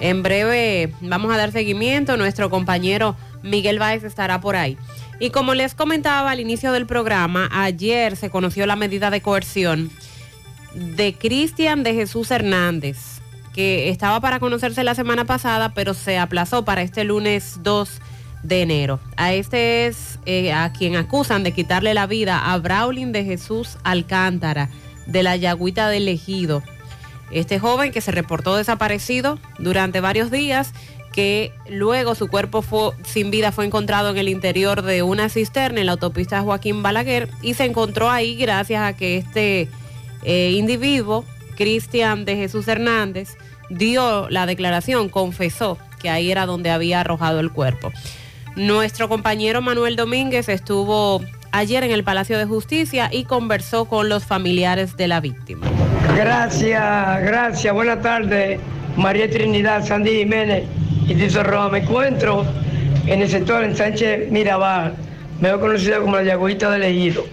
En 0.00 0.22
breve 0.22 0.92
vamos 1.02 1.32
a 1.32 1.36
dar 1.36 1.52
seguimiento, 1.52 2.16
nuestro 2.16 2.48
compañero 2.50 3.16
Miguel 3.42 3.78
Báez 3.78 4.02
estará 4.02 4.40
por 4.40 4.56
ahí. 4.56 4.76
Y 5.18 5.30
como 5.30 5.54
les 5.54 5.74
comentaba 5.74 6.30
al 6.30 6.40
inicio 6.40 6.72
del 6.72 6.86
programa, 6.86 7.48
ayer 7.52 8.16
se 8.16 8.30
conoció 8.30 8.64
la 8.66 8.76
medida 8.76 9.10
de 9.10 9.20
coerción 9.20 9.90
de 10.74 11.14
Cristian 11.14 11.82
de 11.82 11.94
Jesús 11.94 12.30
Hernández, 12.30 13.20
que 13.52 13.90
estaba 13.90 14.20
para 14.20 14.40
conocerse 14.40 14.84
la 14.84 14.94
semana 14.94 15.26
pasada, 15.26 15.74
pero 15.74 15.92
se 15.92 16.18
aplazó 16.18 16.64
para 16.64 16.80
este 16.80 17.04
lunes 17.04 17.58
2 17.62 18.00
de 18.42 18.62
enero. 18.62 19.00
A 19.16 19.34
este 19.34 19.86
es 19.86 20.18
eh, 20.24 20.52
a 20.52 20.72
quien 20.72 20.96
acusan 20.96 21.42
de 21.42 21.52
quitarle 21.52 21.92
la 21.92 22.06
vida 22.06 22.52
a 22.52 22.56
Braulin 22.58 23.12
de 23.12 23.24
Jesús 23.24 23.76
Alcántara, 23.82 24.70
de 25.06 25.22
la 25.22 25.36
Yagüita 25.36 25.88
del 25.88 26.08
Ejido. 26.08 26.62
Este 27.30 27.58
joven 27.58 27.92
que 27.92 28.00
se 28.00 28.10
reportó 28.10 28.56
desaparecido 28.56 29.38
durante 29.58 30.00
varios 30.00 30.30
días, 30.30 30.72
que 31.12 31.52
luego 31.68 32.14
su 32.14 32.28
cuerpo 32.28 32.94
sin 33.04 33.30
vida 33.30 33.52
fue 33.52 33.66
encontrado 33.66 34.10
en 34.10 34.18
el 34.18 34.28
interior 34.28 34.82
de 34.82 35.02
una 35.02 35.28
cisterna 35.28 35.80
en 35.80 35.86
la 35.86 35.92
autopista 35.92 36.42
Joaquín 36.42 36.82
Balaguer 36.82 37.28
y 37.42 37.54
se 37.54 37.64
encontró 37.64 38.10
ahí 38.10 38.36
gracias 38.36 38.82
a 38.82 38.96
que 38.96 39.16
este 39.16 39.68
eh, 40.22 40.52
individuo, 40.56 41.24
Cristian 41.56 42.24
de 42.24 42.36
Jesús 42.36 42.68
Hernández, 42.68 43.36
dio 43.70 44.28
la 44.30 44.46
declaración, 44.46 45.08
confesó 45.08 45.78
que 46.00 46.10
ahí 46.10 46.30
era 46.30 46.46
donde 46.46 46.70
había 46.70 47.00
arrojado 47.00 47.40
el 47.40 47.50
cuerpo. 47.50 47.92
Nuestro 48.56 49.08
compañero 49.08 49.62
Manuel 49.62 49.96
Domínguez 49.96 50.48
estuvo 50.48 51.22
ayer 51.52 51.84
en 51.84 51.90
el 51.90 52.04
Palacio 52.04 52.38
de 52.38 52.46
Justicia 52.46 53.08
y 53.12 53.24
conversó 53.24 53.86
con 53.86 54.08
los 54.08 54.24
familiares 54.24 54.96
de 54.96 55.08
la 55.08 55.20
víctima. 55.20 55.66
Gracias, 56.24 57.22
gracias. 57.22 57.72
Buenas 57.72 58.02
tardes, 58.02 58.60
María 58.94 59.30
Trinidad, 59.30 59.82
Sandy 59.82 60.18
Jiménez 60.18 60.64
y 61.08 61.14
Tizo 61.14 61.42
Roa. 61.42 61.70
Me 61.70 61.78
encuentro 61.78 62.44
en 63.06 63.22
el 63.22 63.28
sector 63.30 63.64
en 63.64 63.74
Sánchez 63.74 64.30
Mirabal, 64.30 64.92
mejor 65.40 65.60
conocido 65.60 66.02
como 66.02 66.16
la 66.16 66.24
Yagüita 66.24 66.70
del 66.72 66.82
Ejido. 66.82 67.24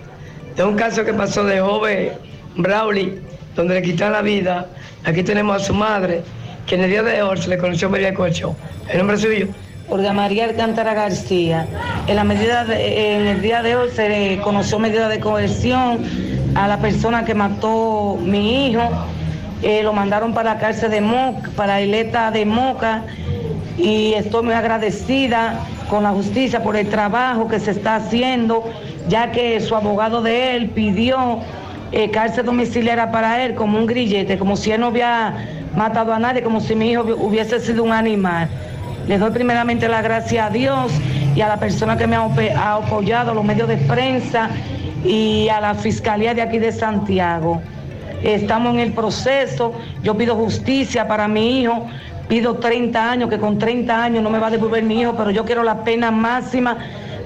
De 0.55 0.63
un 0.63 0.77
caso 0.77 1.03
que 1.03 1.13
pasó 1.13 1.43
de 1.43 1.59
joven 1.59 2.11
Brauli, 2.55 3.19
donde 3.57 3.75
le 3.75 3.81
quitaron 3.81 4.13
la 4.13 4.21
vida. 4.21 4.67
Aquí 5.03 5.21
tenemos 5.21 5.61
a 5.61 5.65
su 5.65 5.73
madre, 5.73 6.21
que 6.65 6.75
en 6.75 6.85
el 6.85 6.89
día 6.89 7.03
de 7.03 7.21
hoy 7.21 7.38
se 7.39 7.49
le 7.49 7.57
conoció 7.57 7.89
María 7.89 8.13
Cocho. 8.13 8.55
El 8.89 8.99
nombre 8.99 9.17
suyo. 9.17 9.47
Olga 9.89 10.13
María 10.13 10.45
Alcántara 10.45 10.93
García. 10.93 11.67
En 12.07 12.15
la 12.15 12.23
medida 12.23 12.63
de- 12.63 13.15
en 13.17 13.27
el 13.27 13.41
día 13.41 13.61
de 13.63 13.75
hoy 13.75 13.89
se 13.93 14.07
le 14.07 14.38
conoció 14.39 14.79
medida 14.79 15.09
de 15.09 15.19
coerción 15.19 15.99
a 16.57 16.67
la 16.67 16.77
persona 16.77 17.23
que 17.23 17.35
mató 17.35 18.17
mi 18.19 18.67
hijo. 18.67 18.81
Eh, 19.61 19.83
lo 19.83 19.93
mandaron 19.93 20.33
para 20.33 20.55
la 20.55 20.59
cárcel 20.59 20.91
de 20.91 21.01
Moca, 21.01 21.49
para 21.55 21.75
la 21.75 21.81
isleta 21.81 22.31
de 22.31 22.45
Moca. 22.45 23.03
Y 23.77 24.13
estoy 24.13 24.43
muy 24.43 24.53
agradecida 24.53 25.59
con 25.87 26.03
la 26.03 26.09
justicia 26.09 26.63
por 26.63 26.75
el 26.75 26.89
trabajo 26.89 27.47
que 27.47 27.59
se 27.59 27.71
está 27.71 27.97
haciendo, 27.97 28.63
ya 29.07 29.31
que 29.31 29.59
su 29.61 29.75
abogado 29.75 30.21
de 30.23 30.55
él 30.55 30.69
pidió 30.71 31.39
eh, 31.91 32.09
cárcel 32.09 32.45
domiciliaria 32.45 33.11
para 33.11 33.45
él 33.45 33.53
como 33.53 33.77
un 33.77 33.85
grillete, 33.85 34.37
como 34.39 34.55
si 34.57 34.71
él 34.71 34.81
no 34.81 34.87
había 34.87 35.35
matado 35.75 36.11
a 36.11 36.19
nadie, 36.19 36.41
como 36.41 36.59
si 36.59 36.75
mi 36.75 36.91
hijo 36.91 37.03
hubiese 37.19 37.59
sido 37.59 37.83
un 37.83 37.91
animal. 37.91 38.49
Le 39.07 39.19
doy 39.19 39.29
primeramente 39.29 39.87
la 39.87 40.01
gracia 40.01 40.47
a 40.47 40.49
Dios 40.49 40.91
y 41.35 41.41
a 41.41 41.47
la 41.47 41.57
persona 41.57 41.97
que 41.97 42.07
me 42.07 42.15
ha 42.15 42.73
apoyado, 42.73 43.33
los 43.35 43.45
medios 43.45 43.67
de 43.67 43.77
prensa 43.77 44.49
y 45.07 45.47
a 45.49 45.61
la 45.61 45.73
Fiscalía 45.73 46.33
de 46.33 46.41
aquí 46.41 46.59
de 46.59 46.71
Santiago. 46.71 47.61
Estamos 48.21 48.73
en 48.73 48.79
el 48.79 48.93
proceso, 48.93 49.73
yo 50.03 50.17
pido 50.17 50.35
justicia 50.35 51.07
para 51.07 51.27
mi 51.27 51.61
hijo, 51.61 51.87
pido 52.27 52.55
30 52.55 53.11
años, 53.11 53.29
que 53.29 53.37
con 53.37 53.57
30 53.57 54.03
años 54.03 54.23
no 54.23 54.29
me 54.29 54.39
va 54.39 54.47
a 54.47 54.51
devolver 54.51 54.83
mi 54.83 55.01
hijo, 55.01 55.13
pero 55.15 55.31
yo 55.31 55.45
quiero 55.45 55.63
la 55.63 55.83
pena 55.83 56.11
máxima 56.11 56.77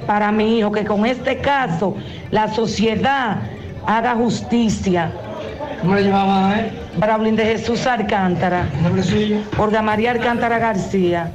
para 0.05 0.31
mi 0.31 0.59
hijo, 0.59 0.71
que 0.71 0.85
con 0.85 1.05
este 1.05 1.37
caso 1.37 1.95
la 2.29 2.47
sociedad 2.53 3.37
haga 3.87 4.15
justicia. 4.15 5.11
¿Cómo 5.81 5.95
le 5.95 6.03
llamaba 6.03 6.49
a 6.49 6.59
él? 6.59 6.71
Braulín 6.97 7.35
de 7.35 7.45
Jesús 7.45 7.87
Alcántara. 7.87 8.65
¿Nombre 8.83 9.01
suyo? 9.01 9.37
Olga 9.57 9.81
María 9.81 10.11
Alcántara 10.11 10.59
García. 10.59 11.31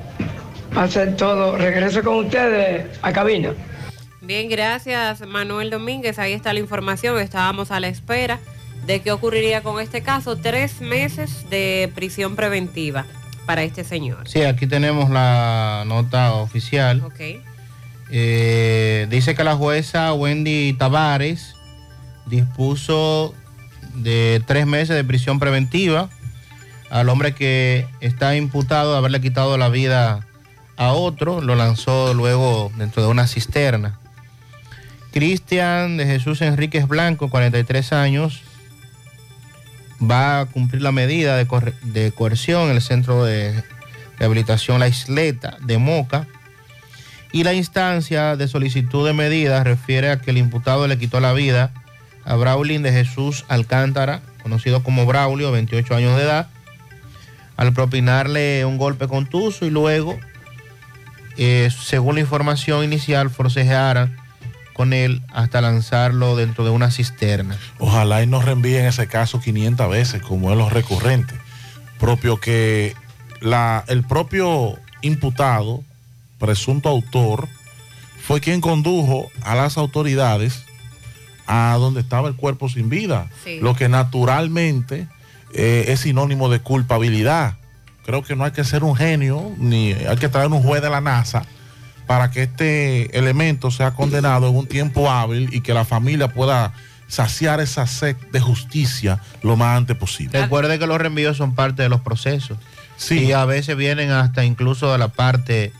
Hacer 0.77 1.17
todo. 1.17 1.57
Regreso 1.57 2.03
con 2.03 2.27
ustedes 2.27 2.87
a 3.03 3.13
cabina. 3.13 3.51
Bien, 4.27 4.49
gracias 4.49 5.21
Manuel 5.21 5.71
Domínguez. 5.71 6.19
Ahí 6.19 6.33
está 6.33 6.53
la 6.53 6.59
información. 6.59 7.17
Estábamos 7.21 7.71
a 7.71 7.79
la 7.79 7.87
espera 7.87 8.41
de 8.85 9.01
qué 9.01 9.13
ocurriría 9.13 9.63
con 9.63 9.81
este 9.81 10.03
caso. 10.03 10.37
Tres 10.37 10.81
meses 10.81 11.49
de 11.49 11.93
prisión 11.95 12.35
preventiva 12.35 13.07
para 13.47 13.63
este 13.63 13.85
señor. 13.85 14.29
Sí, 14.29 14.43
aquí 14.43 14.67
tenemos 14.67 15.11
la 15.11 15.85
nota 15.87 16.33
oficial. 16.33 17.05
Eh, 18.11 19.07
dice 19.11 19.37
que 19.37 19.45
la 19.45 19.55
jueza 19.55 20.13
Wendy 20.13 20.73
Tavares 20.73 21.55
dispuso 22.27 23.33
de 23.95 24.43
tres 24.45 24.67
meses 24.67 24.97
de 24.97 25.05
prisión 25.05 25.39
preventiva 25.39 26.11
al 26.91 27.09
hombre 27.11 27.33
que 27.33 27.87
está 28.01 28.35
imputado 28.35 28.91
de 28.91 28.99
haberle 28.99 29.21
quitado 29.21 29.57
la 29.57 29.69
vida 29.69 30.27
a 30.77 30.93
otro, 30.95 31.41
lo 31.41 31.55
lanzó 31.55 32.13
luego 32.13 32.73
dentro 32.77 33.05
de 33.05 33.09
una 33.09 33.29
cisterna. 33.29 34.01
Cristian 35.17 35.97
de 35.97 36.05
Jesús 36.05 36.43
Enríquez 36.43 36.87
Blanco, 36.87 37.31
43 37.31 37.95
años, 37.95 38.43
va 39.99 40.41
a 40.41 40.45
cumplir 40.45 40.83
la 40.83 40.93
medida 40.93 41.39
de, 41.39 42.13
coerción 42.13 42.69
en 42.69 42.77
el 42.77 42.83
centro 42.83 43.25
de 43.25 43.65
rehabilitación 44.19 44.79
La 44.79 44.89
Isleta 44.89 45.57
de 45.63 45.79
Moca. 45.79 46.27
Y 47.33 47.45
la 47.45 47.55
instancia 47.55 48.37
de 48.37 48.47
solicitud 48.47 49.07
de 49.07 49.15
medidas 49.15 49.65
refiere 49.65 50.11
a 50.11 50.21
que 50.21 50.33
el 50.33 50.37
imputado 50.37 50.87
le 50.87 50.99
quitó 50.99 51.19
la 51.19 51.33
vida 51.33 51.73
a 52.27 52.37
Braulín 52.37 52.83
de 52.83 52.93
Jesús 52.93 53.47
Alcántara, 53.49 54.21
conocido 54.43 54.83
como 54.83 55.07
Braulio, 55.07 55.51
28 55.51 55.95
años 55.95 56.15
de 56.19 56.25
edad, 56.25 56.51
al 57.57 57.73
propinarle 57.73 58.67
un 58.67 58.77
golpe 58.77 59.09
contuso 59.09 59.65
y 59.65 59.71
luego, 59.71 60.19
eh, 61.39 61.71
según 61.71 62.17
la 62.17 62.21
información 62.21 62.85
inicial, 62.85 63.31
forcejearan 63.31 64.26
con 64.77 64.93
él 64.93 65.23
hasta 65.33 65.63
lanzarlo 65.63 66.37
dentro 66.37 66.63
de 66.63 66.69
una 66.69 66.91
cisterna. 66.91 67.57
Ojalá 67.79 68.23
y 68.23 68.27
nos 68.27 68.45
reenvíen 68.45 68.85
ese 68.85 69.07
caso 69.07 69.41
500 69.41 69.89
veces, 69.89 70.21
como 70.21 70.53
es 70.53 70.59
lo 70.59 70.69
recurrente. 70.69 71.35
Propio 71.99 72.39
que 72.39 72.95
la, 73.41 73.85
el 73.89 74.05
propio 74.05 74.79
imputado, 75.01 75.83
presunto 76.39 76.91
autor, 76.91 77.49
fue 78.21 78.43
quien 78.43 78.61
condujo 78.61 79.31
a 79.41 79.55
las 79.55 79.79
autoridades 79.79 80.67
a 81.47 81.75
donde 81.81 82.01
estaba 82.01 82.29
el 82.29 82.37
cuerpo 82.37 82.69
sin 82.69 82.91
vida. 82.91 83.31
Sí. 83.45 83.61
Lo 83.63 83.75
que 83.75 83.89
naturalmente 83.89 85.09
eh, 85.55 85.87
es 85.89 86.01
sinónimo 86.01 86.51
de 86.51 86.61
culpabilidad. 86.61 87.55
Creo 88.05 88.23
que 88.23 88.37
no 88.37 88.45
hay 88.45 88.53
que 88.53 88.63
ser 88.63 88.85
un 88.85 88.95
genio, 88.95 89.55
ni 89.57 89.93
hay 89.93 90.19
que 90.19 90.29
traer 90.29 90.49
un 90.49 90.63
juez 90.63 90.83
de 90.83 90.91
la 90.91 91.01
NASA 91.01 91.47
para 92.07 92.31
que 92.31 92.45
este 92.45 93.17
elemento 93.19 93.71
sea 93.71 93.93
condenado 93.93 94.49
en 94.49 94.57
un 94.57 94.67
tiempo 94.67 95.11
hábil 95.11 95.49
y 95.53 95.61
que 95.61 95.75
la 95.75 95.85
familia 95.85 96.29
pueda 96.29 96.73
saciar 97.09 97.61
esa 97.61 97.87
sed 97.87 98.17
de 98.33 98.41
justicia 98.41 99.21
lo 99.43 99.57
más 99.57 99.77
antes 99.77 99.97
posible. 99.97 100.41
Recuerde 100.41 100.79
que 100.79 100.87
los 100.87 100.99
reenvíos 100.99 101.37
son 101.37 101.55
parte 101.55 101.83
de 101.83 101.89
los 101.89 102.01
procesos. 102.01 102.59
Sí. 102.97 103.27
Y 103.27 103.33
a 103.33 103.45
veces 103.45 103.77
vienen 103.77 104.11
hasta 104.11 104.45
incluso 104.45 104.91
de 104.91 104.99
la 104.99 105.09
parte 105.09 105.73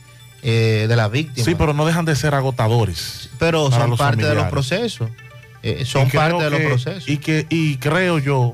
eh, 0.43 0.85
de 0.87 0.95
la 0.95 1.07
víctima. 1.07 1.45
Sí, 1.45 1.55
pero 1.55 1.73
no 1.73 1.85
dejan 1.85 2.05
de 2.05 2.15
ser 2.15 2.33
agotadores. 2.35 3.29
Pero 3.39 3.71
son 3.71 3.97
parte 3.97 4.25
de 4.25 4.35
los 4.35 4.47
procesos. 4.47 5.09
Eh, 5.63 5.83
son 5.85 6.09
parte 6.09 6.43
de 6.43 6.49
los 6.49 6.59
procesos. 6.61 7.09
Y, 7.09 7.17
que, 7.17 7.45
y 7.49 7.77
creo 7.77 8.19
yo 8.19 8.53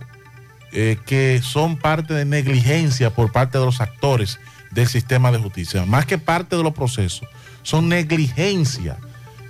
eh, 0.72 0.98
que 1.06 1.42
son 1.44 1.78
parte 1.78 2.14
de 2.14 2.26
negligencia 2.26 3.12
por 3.12 3.32
parte 3.32 3.58
de 3.60 3.66
los 3.66 3.82
actores 3.82 4.40
del 4.72 4.88
sistema 4.88 5.32
de 5.32 5.38
justicia. 5.38 5.86
Más 5.86 6.06
que 6.06 6.18
parte 6.18 6.56
de 6.56 6.64
los 6.64 6.74
procesos, 6.74 7.28
son 7.64 7.90
negligencia 7.90 8.98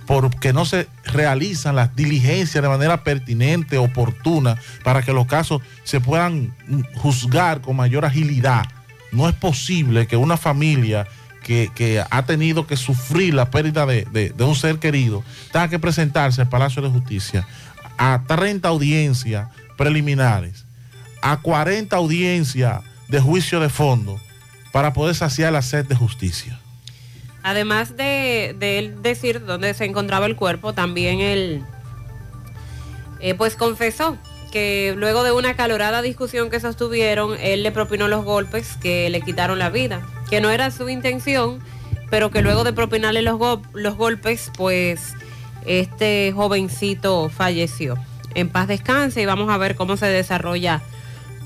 porque 0.06 0.52
no 0.52 0.64
se 0.64 0.88
realizan 1.04 1.76
las 1.76 1.94
diligencias 1.96 2.62
de 2.62 2.68
manera 2.68 3.04
pertinente, 3.04 3.78
oportuna, 3.78 4.58
para 4.82 5.02
que 5.02 5.12
los 5.12 5.26
casos 5.26 5.62
se 5.82 6.00
puedan 6.00 6.54
juzgar 6.96 7.60
con 7.60 7.76
mayor 7.76 8.04
agilidad. 8.04 8.66
No 9.12 9.28
es 9.28 9.34
posible 9.34 10.06
que 10.06 10.16
una 10.16 10.36
familia 10.36 11.06
que, 11.42 12.04
ha 12.10 12.24
tenido 12.24 12.66
que 12.66 12.76
sufrir 12.76 13.34
la 13.34 13.50
pérdida 13.50 13.86
de, 13.86 14.34
un 14.38 14.56
ser 14.56 14.78
querido 14.78 15.22
tenga 15.52 15.68
que 15.68 15.78
presentarse 15.78 16.40
al 16.40 16.48
Palacio 16.48 16.82
de 16.82 16.88
Justicia 16.88 17.46
a 17.96 18.22
30 18.26 18.66
audiencias 18.68 19.48
preliminares, 19.76 20.64
a 21.22 21.36
40 21.38 21.94
audiencias 21.94 22.82
de 23.08 23.20
juicio 23.20 23.60
de 23.60 23.68
fondo 23.68 24.18
para 24.72 24.92
poder 24.92 25.14
saciar 25.14 25.52
la 25.52 25.62
sed 25.62 25.86
de 25.86 25.94
justicia. 25.94 26.58
Además 27.44 27.94
de, 27.94 28.56
él 28.58 29.02
decir 29.02 29.44
dónde 29.44 29.74
se 29.74 29.84
encontraba 29.84 30.24
el 30.24 30.34
cuerpo, 30.34 30.72
también 30.72 31.20
él 31.20 31.62
eh, 33.20 33.34
pues 33.34 33.54
confesó 33.54 34.16
que 34.50 34.94
luego 34.96 35.22
de 35.24 35.32
una 35.32 35.54
calorada 35.54 36.00
discusión 36.00 36.48
que 36.48 36.58
sostuvieron, 36.58 37.36
él 37.38 37.62
le 37.62 37.70
propinó 37.70 38.08
los 38.08 38.24
golpes 38.24 38.78
que 38.80 39.10
le 39.10 39.20
quitaron 39.20 39.58
la 39.58 39.68
vida, 39.68 40.00
que 40.30 40.40
no 40.40 40.48
era 40.48 40.70
su 40.70 40.88
intención, 40.88 41.60
pero 42.08 42.30
que 42.30 42.40
luego 42.40 42.64
de 42.64 42.72
propinarle 42.72 43.20
los, 43.20 43.38
los 43.74 43.94
golpes, 43.94 44.50
pues 44.56 45.12
este 45.66 46.32
jovencito 46.34 47.28
falleció. 47.28 47.98
En 48.34 48.48
paz 48.48 48.68
descanse 48.68 49.20
y 49.20 49.26
vamos 49.26 49.50
a 49.50 49.58
ver 49.58 49.76
cómo 49.76 49.98
se 49.98 50.06
desarrolla 50.06 50.80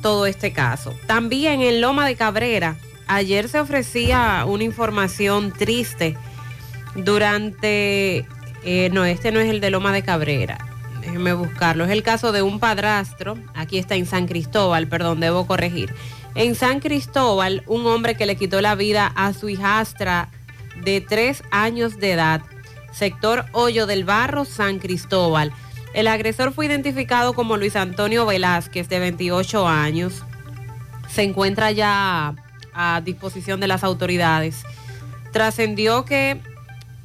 todo 0.01 0.27
este 0.27 0.53
caso. 0.53 0.95
También 1.09 1.61
en 1.61 1.81
Loma 1.81 2.07
de 2.07 2.15
Cabrera, 2.15 2.77
ayer 3.09 3.49
se 3.49 3.59
ofrecía 3.59 4.45
una 4.47 4.65
información 4.65 5.53
triste 5.53 6.17
durante, 6.95 8.27
eh, 8.65 8.91
no, 8.93 9.05
este 9.05 9.33
no 9.33 9.41
es 9.41 9.49
el 9.49 9.61
de 9.61 9.71
Loma 9.71 9.93
de 9.93 10.03
Cabrera, 10.03 10.59
déjenme 11.01 11.33
buscarlo, 11.33 11.85
es 11.85 11.91
el 11.91 12.03
caso 12.03 12.33
de 12.33 12.43
un 12.43 12.61
padrastro, 12.61 13.37
aquí 13.55 13.79
está 13.79 13.97
en 13.97 14.07
San 14.07 14.27
Cristóbal, 14.27 14.87
perdón, 14.87 15.21
debo 15.21 15.47
corregir. 15.47 15.93
En 16.35 16.55
San 16.55 16.81
Cristóbal, 16.81 17.63
un 17.67 17.87
hombre 17.87 18.15
que 18.15 18.27
le 18.27 18.37
quitó 18.37 18.61
la 18.61 18.75
vida 18.75 19.11
a 19.17 19.33
su 19.33 19.49
hijastra 19.49 20.29
de 20.85 21.01
tres 21.01 21.43
años 21.51 21.99
de 21.99 22.13
edad, 22.13 22.43
sector 22.93 23.47
Hoyo 23.53 23.87
del 23.87 24.05
Barro, 24.05 24.45
San 24.45 24.79
Cristóbal. 24.79 25.53
El 25.95 26.07
agresor 26.07 26.53
fue 26.53 26.67
identificado 26.67 27.33
como 27.33 27.57
Luis 27.57 27.75
Antonio 27.75 28.27
Velázquez, 28.27 28.89
de 28.89 28.99
28 28.99 29.67
años. 29.67 30.23
Se 31.09 31.23
encuentra 31.23 31.73
ya 31.73 32.35
a 32.79 33.01
disposición 33.01 33.59
de 33.59 33.67
las 33.67 33.83
autoridades. 33.83 34.63
Trascendió 35.33 36.05
que 36.05 36.41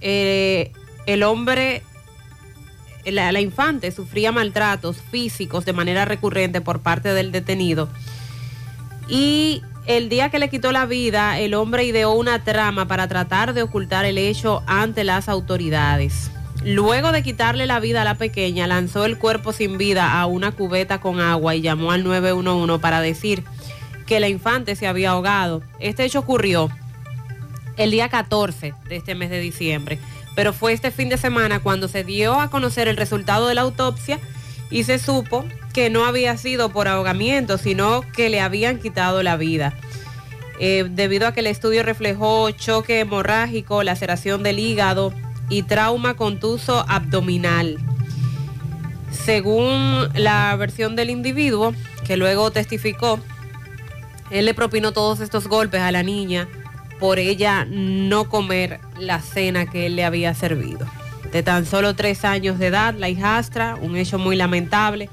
eh, 0.02 0.72
el 1.08 1.24
hombre, 1.24 1.82
la, 3.06 3.32
la 3.32 3.42
infante, 3.42 3.92
sufría 3.92 4.32
maltratos 4.32 4.98
físicos 5.02 5.66
de 5.66 5.74
manera 5.74 6.06
recurrente 6.06 6.62
por 6.62 6.82
parte 6.82 7.14
del 7.14 7.32
detenido. 7.32 7.90
Y 9.10 9.64
el 9.88 10.10
día 10.10 10.30
que 10.30 10.40
le 10.40 10.50
quitó 10.50 10.72
la 10.72 10.86
vida, 10.86 11.40
el 11.40 11.56
hombre 11.56 11.84
ideó 11.86 12.14
una 12.14 12.44
trama 12.44 12.88
para 12.88 13.08
tratar 13.08 13.54
de 13.54 13.64
ocultar 13.64 14.06
el 14.06 14.20
hecho 14.20 14.62
ante 14.68 15.04
las 15.04 15.28
autoridades. 15.28 16.30
Luego 16.64 17.12
de 17.12 17.24
quitarle 17.24 17.66
la 17.66 17.80
vida 17.80 18.04
a 18.04 18.06
la 18.06 18.16
pequeña, 18.16 18.68
lanzó 18.68 19.06
el 19.06 19.18
cuerpo 19.18 19.52
sin 19.52 19.78
vida 19.78 20.20
a 20.20 20.28
una 20.28 20.52
cubeta 20.52 21.02
con 21.02 21.20
agua 21.20 21.56
y 21.56 21.62
llamó 21.62 21.92
al 21.92 22.04
911 22.04 22.80
para 22.80 23.02
decir 23.02 23.44
que 24.14 24.20
la 24.20 24.30
infante 24.30 24.76
se 24.76 24.86
había 24.86 25.10
ahogado. 25.10 25.64
Este 25.80 26.06
hecho 26.06 26.20
ocurrió 26.20 26.70
el 27.78 27.90
día 27.90 28.10
14 28.10 28.76
de 28.88 28.96
este 28.96 29.16
mes 29.16 29.32
de 29.32 29.40
diciembre, 29.40 29.98
pero 30.36 30.54
fue 30.54 30.72
este 30.72 30.92
fin 30.92 31.10
de 31.10 31.18
semana 31.18 31.62
cuando 31.62 31.88
se 31.88 32.04
dio 32.04 32.40
a 32.40 32.52
conocer 32.52 32.88
el 32.88 32.96
resultado 32.96 33.48
de 33.48 33.56
la 33.56 33.62
autopsia 33.62 34.20
y 34.70 34.84
se 34.84 35.00
supo 35.00 35.46
que 35.74 35.90
no 35.90 36.06
había 36.06 36.38
sido 36.38 36.70
por 36.70 36.88
ahogamiento, 36.88 37.58
sino 37.58 38.02
que 38.16 38.30
le 38.30 38.40
habían 38.40 38.78
quitado 38.78 39.24
la 39.24 39.36
vida. 39.36 39.74
Eh, 40.60 40.86
debido 40.92 41.26
a 41.26 41.34
que 41.34 41.40
el 41.40 41.48
estudio 41.48 41.82
reflejó 41.82 42.52
choque 42.52 43.00
hemorrágico, 43.00 43.82
laceración 43.82 44.44
del 44.44 44.60
hígado 44.60 45.12
y 45.50 45.64
trauma 45.64 46.14
contuso 46.14 46.86
abdominal. 46.88 47.80
Según 49.10 50.08
la 50.14 50.56
versión 50.56 50.96
del 50.96 51.10
individuo, 51.10 51.74
que 52.06 52.16
luego 52.16 52.52
testificó, 52.52 53.20
él 54.34 54.46
le 54.46 54.56
propinó 54.56 54.92
todos 54.94 55.20
estos 55.20 55.48
golpes 55.48 55.82
a 55.82 55.92
la 55.92 56.02
niña 56.02 56.48
por 57.00 57.20
ella 57.20 57.66
no 57.70 58.30
comer 58.30 58.80
la 58.98 59.22
cena 59.22 59.70
que 59.70 59.86
él 59.86 59.96
le 59.96 60.06
había 60.06 60.34
servido. 60.34 60.88
De 61.32 61.44
tan 61.44 61.68
solo 61.68 61.96
tres 61.96 62.26
años 62.26 62.58
de 62.58 62.68
edad, 62.68 62.96
la 62.98 63.10
hijastra, 63.10 63.76
un 63.80 63.96
hecho 63.96 64.18
muy 64.18 64.36
lamentable. 64.36 65.10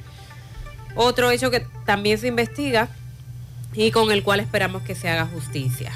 Otro 0.94 1.30
hecho 1.30 1.50
que 1.50 1.66
también 1.84 2.16
se 2.16 2.28
investiga 2.28 2.88
y 3.74 3.90
con 3.90 4.10
el 4.10 4.22
cual 4.22 4.40
esperamos 4.40 4.82
que 4.82 4.94
se 4.94 5.10
haga 5.10 5.26
justicia. 5.26 5.92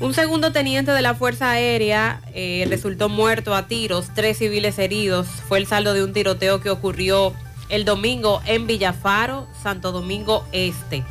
Un 0.00 0.12
segundo 0.12 0.52
teniente 0.52 0.92
de 0.92 1.00
la 1.00 1.14
Fuerza 1.14 1.52
Aérea 1.52 2.20
eh, 2.34 2.66
resultó 2.68 3.08
muerto 3.08 3.54
a 3.54 3.66
tiros, 3.66 4.08
tres 4.14 4.38
civiles 4.38 4.78
heridos. 4.78 5.26
Fue 5.48 5.56
el 5.56 5.66
saldo 5.66 5.94
de 5.94 6.04
un 6.04 6.12
tiroteo 6.12 6.60
que 6.60 6.68
ocurrió 6.68 7.32
el 7.70 7.86
domingo 7.86 8.42
en 8.44 8.66
Villafaro, 8.66 9.46
Santo 9.62 9.90
Domingo 9.90 10.44
Este. 10.52 11.02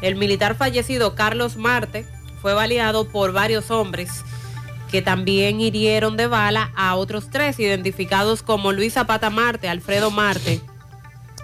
El 0.00 0.16
militar 0.16 0.54
fallecido 0.54 1.14
Carlos 1.14 1.56
Marte 1.56 2.06
fue 2.40 2.54
baleado 2.54 3.08
por 3.08 3.32
varios 3.32 3.70
hombres 3.70 4.24
que 4.90 5.02
también 5.02 5.60
hirieron 5.60 6.16
de 6.16 6.26
bala 6.26 6.72
a 6.74 6.94
otros 6.94 7.28
tres 7.30 7.58
identificados 7.58 8.42
como 8.42 8.72
Luis 8.72 8.94
Zapata 8.94 9.28
Marte, 9.28 9.68
Alfredo 9.68 10.10
Marte 10.10 10.60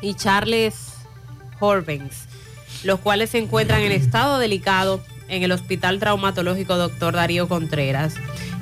y 0.00 0.14
Charles 0.14 0.92
Horvens, 1.60 2.26
los 2.84 3.00
cuales 3.00 3.30
se 3.30 3.38
encuentran 3.38 3.82
en 3.82 3.92
estado 3.92 4.38
delicado 4.38 5.02
en 5.28 5.42
el 5.42 5.52
Hospital 5.52 5.98
Traumatológico 5.98 6.76
Dr. 6.76 7.14
Darío 7.14 7.48
Contreras. 7.48 8.14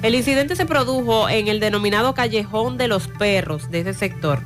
El 0.03 0.15
incidente 0.15 0.57
se 0.57 0.67
produjo 0.67 1.29
en 1.29 1.49
el 1.49 1.61
denominado 1.61 2.15
Callejón 2.15 2.77
de 2.77 2.89
los 2.89 3.07
Perros 3.07 3.71
de 3.71 3.81
ese 3.81 3.95
sector 3.95 4.43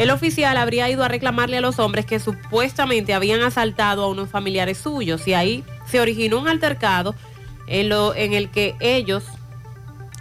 el 0.00 0.08
oficial 0.08 0.56
habría 0.56 0.88
ido 0.88 1.04
a 1.04 1.08
reclamarle 1.08 1.58
a 1.58 1.60
los 1.60 1.78
hombres 1.78 2.06
que 2.06 2.20
supuestamente 2.20 3.12
habían 3.12 3.42
asaltado 3.42 4.04
a 4.04 4.08
unos 4.08 4.30
familiares 4.30 4.78
suyos 4.78 5.28
y 5.28 5.34
ahí 5.34 5.62
se 5.84 6.00
originó 6.00 6.38
un 6.38 6.48
altercado 6.48 7.14
en, 7.66 7.90
lo, 7.90 8.14
en 8.14 8.32
el 8.32 8.48
que 8.50 8.76
ellos 8.80 9.24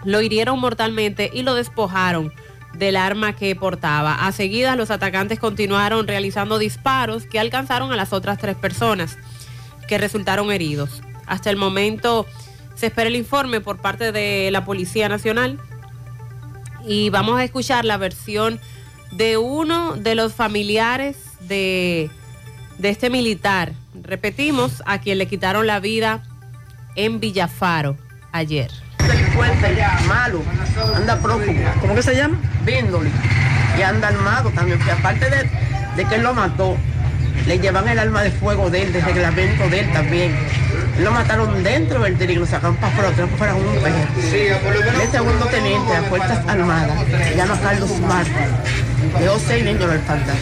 lo 0.03 0.21
hirieron 0.21 0.59
mortalmente 0.59 1.29
y 1.33 1.43
lo 1.43 1.55
despojaron 1.55 2.33
del 2.73 2.97
arma 2.97 3.37
que 3.37 3.55
portaba. 3.55 4.27
A 4.27 4.33
seguida, 4.33 4.75
los 4.75 4.91
atacantes 4.91 5.39
continuaron 5.39 6.07
realizando 6.07 6.59
disparos 6.59 7.25
que 7.25 7.39
alcanzaron 7.39 7.93
a 7.93 7.95
las 7.95 8.11
otras 8.11 8.37
tres 8.37 8.57
personas 8.57 9.17
que 9.87 9.97
resultaron 9.97 10.51
heridos. 10.51 11.01
Hasta 11.25 11.49
el 11.51 11.55
momento 11.55 12.25
se 12.75 12.87
espera 12.87 13.07
el 13.07 13.15
informe 13.15 13.61
por 13.61 13.77
parte 13.77 14.11
de 14.11 14.49
la 14.51 14.65
Policía 14.65 15.07
Nacional 15.07 15.57
y 16.85 17.09
vamos 17.11 17.39
a 17.39 17.45
escuchar 17.45 17.85
la 17.85 17.95
versión 17.95 18.59
de 19.11 19.37
uno 19.37 19.95
de 19.95 20.15
los 20.15 20.33
familiares 20.33 21.17
de, 21.41 22.09
de 22.77 22.89
este 22.89 23.09
militar. 23.09 23.73
Repetimos, 24.01 24.83
a 24.85 24.99
quien 24.99 25.17
le 25.17 25.27
quitaron 25.27 25.67
la 25.67 25.79
vida 25.79 26.23
en 26.95 27.19
Villafaro 27.19 27.97
ayer. 28.31 28.71
malo, 30.07 30.41
anda 30.95 31.19
prófugo. 31.19 31.53
¿Cómo 31.81 31.95
que 31.95 32.03
se 32.03 32.15
llama? 32.15 32.37
Víndole. 32.65 33.09
Y 33.77 33.81
anda 33.81 34.09
armado 34.09 34.49
también, 34.51 34.79
que 34.79 34.91
aparte 34.91 35.29
de, 35.29 35.49
de 35.95 36.05
que 36.05 36.15
él 36.15 36.23
lo 36.23 36.33
mató, 36.33 36.75
le 37.47 37.59
llevan 37.59 37.87
el 37.87 37.99
arma 37.99 38.23
de 38.23 38.31
fuego 38.31 38.69
de 38.69 38.83
él, 38.83 38.93
de 38.93 39.01
reglamento 39.01 39.69
de 39.69 39.79
él 39.79 39.91
también. 39.91 40.35
Lo 41.03 41.11
mataron 41.11 41.63
dentro 41.63 41.99
del 42.01 42.29
y 42.29 42.35
lo 42.35 42.45
sacaron 42.45 42.75
para 42.77 42.91
afuera, 43.07 43.27
fuera 43.37 43.55
un. 43.55 43.65
El 45.01 45.11
segundo 45.11 45.45
teniente 45.45 45.93
de 45.93 46.01
Fuerzas 46.03 46.39
Armadas, 46.47 46.97
se 47.29 47.35
llama 47.35 47.57
Carlos 47.61 47.89
Marcos. 48.01 48.33
Dejó 49.19 49.39
seis 49.39 49.63
niños 49.63 49.91
el 49.91 49.99
fantasma. 50.01 50.39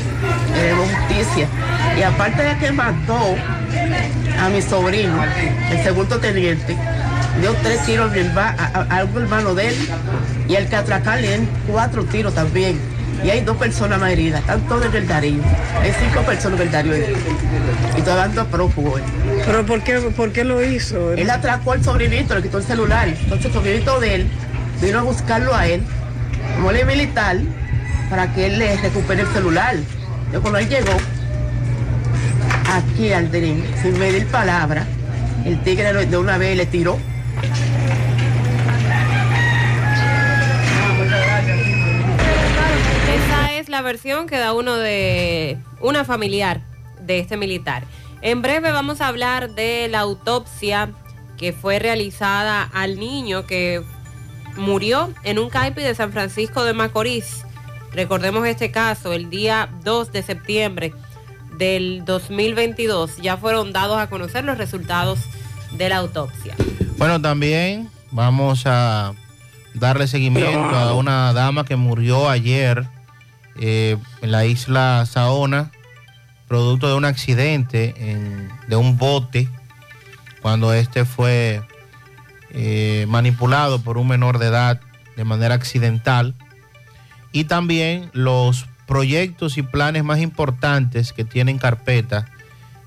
queremos 0.54 0.88
justicia. 0.90 1.48
Y 1.98 2.02
aparte 2.02 2.44
de 2.44 2.58
que 2.58 2.72
mató 2.72 3.36
a 4.40 4.50
mi 4.50 4.62
sobrino, 4.62 5.24
el 5.72 5.84
segundo 5.84 6.18
teniente, 6.20 6.76
dio 7.40 7.54
tres 7.62 7.86
tiros 7.86 8.12
a, 8.36 8.50
a- 8.50 8.86
a- 8.96 9.00
a 9.00 9.04
un 9.06 9.22
hermano 9.22 9.54
de 9.54 9.70
él 9.70 9.76
y 10.48 10.56
el 10.56 10.68
que 10.68 10.76
atracarle 10.76 11.40
cuatro 11.72 12.04
tiros 12.06 12.34
también. 12.34 12.80
Y 13.24 13.30
hay 13.30 13.42
dos 13.42 13.58
personas 13.58 14.00
más 14.00 14.12
heridas, 14.12 14.42
están 14.42 14.62
todos 14.68 14.86
en 14.86 14.96
el 14.96 15.08
Darío. 15.08 15.42
Hay 15.82 15.92
cinco 16.00 16.22
personas 16.22 16.60
en 16.60 16.68
el 16.68 16.72
Darío. 16.72 16.94
Y 17.98 18.02
todavía 18.02 18.24
ando 18.26 18.46
prófugo. 18.46 18.98
él. 18.98 19.04
¿Pero 19.46 19.66
por 19.66 19.82
qué, 19.84 20.00
por 20.00 20.32
qué 20.32 20.44
lo 20.44 20.64
hizo? 20.64 21.14
Él 21.14 21.30
atracó 21.30 21.72
al 21.72 21.84
sobrinito, 21.84 22.36
le 22.36 22.44
quitó 22.44 22.60
el 22.60 22.64
celular. 22.64 23.08
Entonces 23.08 23.46
el 23.48 23.54
sobrinito 23.54 24.00
de 24.00 24.16
él 24.16 24.28
vino 24.82 25.00
a 25.00 25.02
buscarlo 25.02 25.56
a 25.56 25.68
él, 25.68 25.82
como 26.56 26.72
él 26.72 26.78
es 26.78 26.86
militar, 26.86 27.38
para 28.10 28.34
que 28.34 28.46
él 28.48 28.60
le 28.60 28.78
recupere 28.78 29.22
el 29.24 29.28
celular. 29.30 29.76
Yo 30.32 30.42
cuando 30.42 30.60
él 30.60 30.70
llegó 30.70 30.94
aquí 32.72 33.14
al 33.14 33.32
Dream, 33.32 33.64
sin 33.82 33.98
medir 33.98 34.28
palabra, 34.28 34.86
el 35.46 35.62
tigre 35.64 36.06
de 36.06 36.18
una 36.18 36.38
vez 36.38 36.56
le 36.58 36.66
tiró. 36.66 36.98
La 43.70 43.82
versión 43.82 44.28
que 44.28 44.38
da 44.38 44.54
uno 44.54 44.76
de 44.76 45.58
una 45.82 46.06
familiar 46.06 46.62
de 47.02 47.20
este 47.20 47.38
militar. 47.38 47.84
En 48.22 48.42
breve 48.42 48.72
vamos 48.72 49.02
a 49.02 49.08
hablar 49.08 49.52
de 49.52 49.88
la 49.90 50.00
autopsia 50.00 50.92
que 51.38 51.54
fue 51.54 51.80
realizada 51.80 52.64
al 52.64 53.00
niño 53.00 53.46
que 53.46 53.84
murió 54.56 55.14
en 55.24 55.40
un 55.40 55.50
CAIPI 55.50 55.82
de 55.82 55.96
San 55.96 56.12
Francisco 56.12 56.64
de 56.64 56.74
Macorís. 56.74 57.46
Recordemos 57.94 58.46
este 58.48 58.72
caso, 58.72 59.14
el 59.14 59.30
día 59.30 59.70
2 59.84 60.12
de 60.12 60.24
septiembre 60.24 60.94
del 61.58 62.04
2022 62.06 63.18
ya 63.18 63.38
fueron 63.38 63.72
dados 63.72 64.00
a 64.00 64.10
conocer 64.10 64.44
los 64.44 64.58
resultados 64.58 65.20
de 65.72 65.90
la 65.90 65.98
autopsia. 65.98 66.56
Bueno, 66.98 67.22
también 67.22 67.90
vamos 68.12 68.64
a 68.66 69.14
darle 69.74 70.08
seguimiento 70.08 70.76
a 70.76 70.96
una 70.96 71.34
dama 71.34 71.66
que 71.66 71.76
murió 71.76 72.30
ayer 72.30 72.88
eh, 73.60 73.98
en 74.22 74.32
la 74.32 74.46
isla 74.46 75.06
Saona, 75.10 75.72
producto 76.48 76.88
de 76.88 76.94
un 76.96 77.06
accidente 77.06 77.94
en- 77.98 78.50
de 78.68 78.76
un 78.76 78.98
bote, 78.98 79.48
cuando 80.42 80.74
este 80.74 81.04
fue 81.06 81.62
eh, 82.52 83.06
manipulado 83.10 83.82
por 83.82 83.98
un 83.98 84.08
menor 84.08 84.40
de 84.40 84.48
edad 84.48 84.80
de 85.16 85.24
manera 85.26 85.56
accidental. 85.56 86.34
Y 87.34 87.44
también 87.44 88.10
los 88.14 88.66
proyectos 88.88 89.58
y 89.58 89.62
planes 89.64 90.04
más 90.06 90.20
importantes 90.22 91.12
que 91.12 91.26
tiene 91.26 91.52
en 91.52 91.58
carpeta 91.58 92.26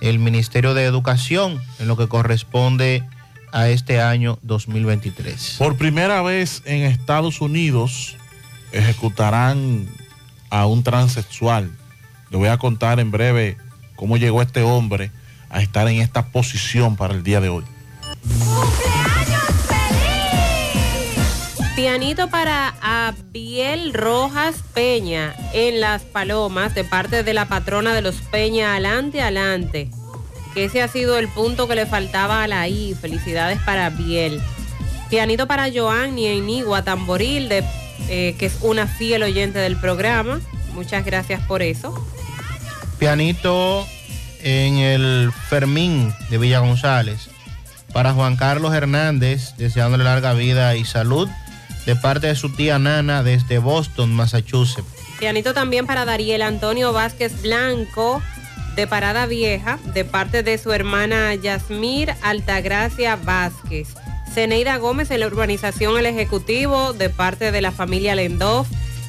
el 0.00 0.18
Ministerio 0.18 0.72
de 0.72 0.84
Educación 0.86 1.60
en 1.78 1.86
lo 1.88 1.96
que 1.98 2.08
corresponde 2.08 3.04
a 3.52 3.68
este 3.68 4.00
año 4.00 4.38
2023. 4.42 5.56
Por 5.58 5.76
primera 5.76 6.22
vez 6.22 6.62
en 6.64 6.82
Estados 6.84 7.40
Unidos 7.42 8.16
ejecutarán 8.72 9.86
a 10.50 10.66
un 10.66 10.82
transexual. 10.82 11.70
Le 12.30 12.36
voy 12.36 12.48
a 12.48 12.58
contar 12.58 13.00
en 13.00 13.10
breve 13.10 13.56
cómo 13.96 14.16
llegó 14.16 14.42
este 14.42 14.62
hombre 14.62 15.10
a 15.48 15.62
estar 15.62 15.88
en 15.88 16.00
esta 16.00 16.26
posición 16.26 16.96
para 16.96 17.14
el 17.14 17.22
día 17.22 17.40
de 17.40 17.48
hoy. 17.48 17.64
Pianito 21.80 22.28
para 22.28 22.74
Abiel 22.82 23.94
Rojas 23.94 24.56
Peña 24.74 25.34
en 25.54 25.80
Las 25.80 26.02
Palomas 26.02 26.74
de 26.74 26.84
parte 26.84 27.22
de 27.22 27.32
la 27.32 27.46
patrona 27.46 27.94
de 27.94 28.02
los 28.02 28.16
Peña. 28.16 28.72
Adelante, 28.72 29.22
adelante. 29.22 29.90
Que 30.52 30.64
ese 30.64 30.82
ha 30.82 30.88
sido 30.88 31.16
el 31.16 31.28
punto 31.28 31.68
que 31.68 31.76
le 31.76 31.86
faltaba 31.86 32.42
a 32.42 32.48
la 32.48 32.68
I. 32.68 32.94
Felicidades 33.00 33.58
para 33.60 33.86
Abiel. 33.86 34.42
Pianito 35.08 35.46
para 35.46 35.72
Joanny 35.72 36.26
en 36.26 36.46
Nigua 36.46 36.84
Tamboril, 36.84 37.48
de, 37.48 37.64
eh, 38.08 38.34
que 38.38 38.46
es 38.46 38.58
una 38.60 38.86
fiel 38.86 39.22
oyente 39.22 39.58
del 39.58 39.76
programa. 39.76 40.40
Muchas 40.74 41.04
gracias 41.04 41.40
por 41.46 41.62
eso. 41.62 41.94
Pianito 42.98 43.86
en 44.42 44.76
el 44.76 45.32
Fermín 45.48 46.12
de 46.30 46.38
Villa 46.38 46.60
González. 46.60 47.28
Para 47.92 48.12
Juan 48.12 48.36
Carlos 48.36 48.72
Hernández, 48.72 49.54
deseándole 49.56 50.04
larga 50.04 50.32
vida 50.32 50.76
y 50.76 50.84
salud, 50.84 51.28
de 51.86 51.96
parte 51.96 52.28
de 52.28 52.36
su 52.36 52.50
tía 52.50 52.78
Nana 52.78 53.22
desde 53.22 53.58
Boston, 53.58 54.14
Massachusetts. 54.14 54.86
Pianito 55.18 55.52
también 55.54 55.86
para 55.86 56.04
Dariel 56.04 56.42
Antonio 56.42 56.92
Vázquez 56.92 57.42
Blanco 57.42 58.22
de 58.76 58.86
Parada 58.86 59.26
Vieja, 59.26 59.78
de 59.92 60.04
parte 60.04 60.42
de 60.42 60.56
su 60.56 60.72
hermana 60.72 61.34
Yasmir 61.34 62.14
Altagracia 62.22 63.16
Vázquez. 63.16 63.88
Ceneida 64.34 64.76
Gómez 64.78 65.10
en 65.10 65.20
la 65.20 65.26
urbanización 65.26 65.98
El 65.98 66.06
Ejecutivo, 66.06 66.92
de 66.92 67.10
parte 67.10 67.50
de 67.52 67.60
la 67.60 67.72
familia 67.72 68.14
Lendov. 68.14 68.66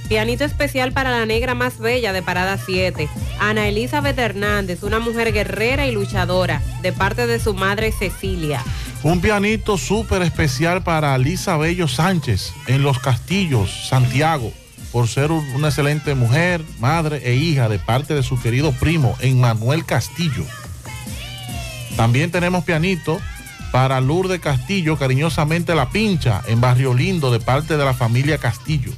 Pianito 0.09 0.43
especial 0.43 0.91
para 0.91 1.11
la 1.11 1.25
negra 1.25 1.55
más 1.55 1.77
bella 1.79 2.11
de 2.11 2.21
Parada 2.21 2.57
7. 2.57 3.07
Ana 3.39 3.67
Elizabeth 3.69 4.17
Hernández, 4.19 4.83
una 4.83 4.99
mujer 4.99 5.31
guerrera 5.31 5.87
y 5.87 5.91
luchadora, 5.93 6.61
de 6.81 6.91
parte 6.91 7.27
de 7.27 7.39
su 7.39 7.53
madre 7.53 7.91
Cecilia. 7.93 8.61
Un 9.03 9.21
pianito 9.21 9.77
súper 9.77 10.21
especial 10.23 10.83
para 10.83 11.17
Lisa 11.17 11.55
Bello 11.57 11.87
Sánchez 11.87 12.51
en 12.67 12.83
Los 12.83 12.99
Castillos, 12.99 13.87
Santiago, 13.87 14.51
por 14.91 15.07
ser 15.07 15.31
un- 15.31 15.45
una 15.55 15.69
excelente 15.69 16.13
mujer, 16.13 16.61
madre 16.79 17.21
e 17.23 17.35
hija 17.35 17.69
de 17.69 17.79
parte 17.79 18.13
de 18.13 18.21
su 18.23 18.39
querido 18.41 18.73
primo, 18.73 19.15
Emmanuel 19.21 19.85
Castillo. 19.85 20.43
También 21.95 22.31
tenemos 22.31 22.63
pianito 22.65 23.19
para 23.71 24.01
Lourdes 24.01 24.39
Castillo, 24.39 24.97
cariñosamente 24.97 25.75
La 25.75 25.89
Pincha, 25.89 26.41
en 26.47 26.59
Barrio 26.61 26.93
Lindo, 26.93 27.31
de 27.31 27.39
parte 27.39 27.77
de 27.77 27.85
la 27.85 27.93
familia 27.93 28.37
Castillo. 28.37 28.91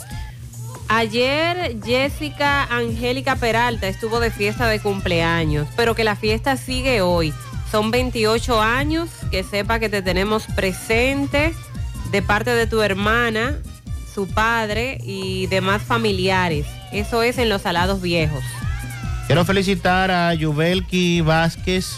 Ayer 0.89 1.78
Jessica 1.84 2.63
Angélica 2.65 3.36
Peralta 3.36 3.88
estuvo 3.88 4.19
de 4.19 4.32
fiesta 4.32 4.67
de 4.67 4.80
cumpleaños, 4.80 5.67
pero 5.76 5.95
que 5.95 6.03
la 6.03 6.15
fiesta 6.15 6.57
sigue 6.57 7.01
hoy. 7.01 7.34
Son 7.71 7.89
28 7.89 8.61
años, 8.61 9.09
que 9.32 9.43
sepa 9.43 9.80
que 9.80 9.89
te 9.89 10.01
tenemos 10.01 10.45
presente 10.55 11.53
de 12.11 12.21
parte 12.21 12.51
de 12.51 12.67
tu 12.67 12.82
hermana, 12.82 13.57
su 14.13 14.28
padre 14.28 14.99
y 15.03 15.47
demás 15.47 15.82
familiares. 15.82 16.67
Eso 16.91 17.24
es 17.24 17.39
en 17.39 17.49
los 17.49 17.63
Salados 17.63 18.01
Viejos. 18.01 18.43
Quiero 19.26 19.45
felicitar 19.45 20.11
a 20.11 20.34
Yubelki 20.36 21.21
Vázquez, 21.21 21.97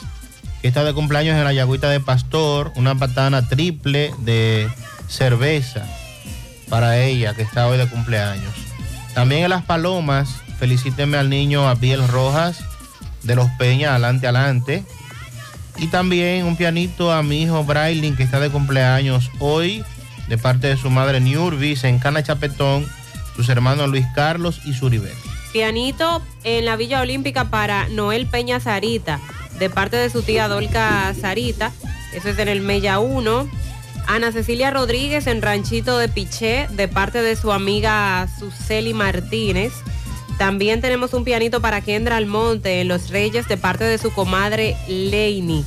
que 0.66 0.70
está 0.70 0.84
de 0.84 0.95
cumpleaños 0.95 1.38
en 1.38 1.43
la 1.43 1.53
Yagüita 1.53 1.91
de 1.91 1.99
Pastor, 1.99 2.74
una 2.76 2.95
patana 2.95 3.47
triple 3.47 4.11
de 4.18 4.68
cerveza 5.07 5.86
para 6.70 6.97
ella, 6.97 7.36
que 7.36 7.43
está 7.43 7.68
hoy 7.68 7.78
de 7.78 7.88
cumpleaños. 7.88 8.51
También 9.13 9.43
en 9.43 9.51
Las 9.51 9.63
Palomas, 9.63 10.28
felicíteme 10.57 11.18
al 11.18 11.30
niño 11.30 11.70
Abiel 11.70 12.07
Rojas 12.07 12.63
de 13.22 13.36
los 13.36 13.47
Peñas, 13.59 13.91
adelante, 13.91 14.26
adelante. 14.26 14.84
Y 15.78 15.86
también 15.86 16.47
un 16.47 16.55
pianito 16.55 17.11
a 17.11 17.22
mi 17.22 17.43
hijo 17.43 17.63
Brailin, 17.63 18.16
que 18.16 18.24
está 18.24 18.39
de 18.39 18.49
cumpleaños 18.49 19.30
hoy, 19.38 19.84
de 20.28 20.39
parte 20.39 20.66
de 20.66 20.78
su 20.78 20.89
madre 20.89 21.20
Niurvis 21.20 21.84
en 21.84 21.99
Cana 21.99 22.24
Chapetón, 22.24 22.88
sus 23.36 23.49
hermanos 23.49 23.88
Luis 23.88 24.07
Carlos 24.16 24.61
y 24.66 24.74
Suribel. 24.74 25.13
Pianito 25.53 26.24
en 26.43 26.66
la 26.66 26.76
Villa 26.76 27.01
Olímpica 27.01 27.51
para 27.51 27.88
Noel 27.89 28.26
Peña 28.26 28.59
Sarita, 28.59 29.22
de 29.60 29.70
parte 29.70 29.97
de 29.97 30.10
su 30.10 30.22
tía 30.22 30.48
Dolca 30.48 31.14
Sarita. 31.19 31.72
Eso 32.14 32.30
es 32.30 32.40
en 32.40 32.48
el 32.48 32.61
Mella 32.61 32.99
1. 32.99 33.49
Ana 34.07 34.32
Cecilia 34.32 34.72
Rodríguez 34.72 35.27
en 35.27 35.41
Ranchito 35.41 35.98
de 35.98 36.10
Piché, 36.10 36.68
de 36.72 36.88
parte 36.88 37.22
de 37.22 37.36
su 37.36 37.52
amiga 37.52 38.27
Suseli 38.40 38.94
Martínez. 38.94 39.73
También 40.38 40.82
tenemos 40.82 41.14
un 41.14 41.23
pianito 41.23 41.61
para 41.61 41.82
Kendra 41.82 42.18
Almonte 42.18 42.82
en 42.82 42.88
Los 42.88 43.10
Reyes, 43.10 43.48
de 43.48 43.57
parte 43.57 43.84
de 43.86 43.98
su 43.98 44.14
comadre 44.14 44.76
Leini. 44.88 45.65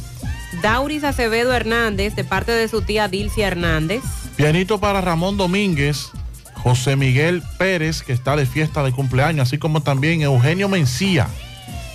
Dauris 0.62 1.04
Acevedo 1.04 1.52
Hernández, 1.52 2.14
de 2.14 2.24
parte 2.24 2.52
de 2.52 2.68
su 2.68 2.82
tía 2.82 3.08
Dilcia 3.08 3.48
Hernández. 3.48 4.02
Pianito 4.36 4.78
para 4.78 5.00
Ramón 5.00 5.36
Domínguez, 5.36 6.10
José 6.54 6.96
Miguel 6.96 7.42
Pérez, 7.58 8.02
que 8.02 8.12
está 8.12 8.36
de 8.36 8.46
fiesta 8.46 8.82
de 8.82 8.92
cumpleaños, 8.92 9.48
así 9.48 9.58
como 9.58 9.82
también 9.82 10.22
Eugenio 10.22 10.68
Mencía. 10.68 11.28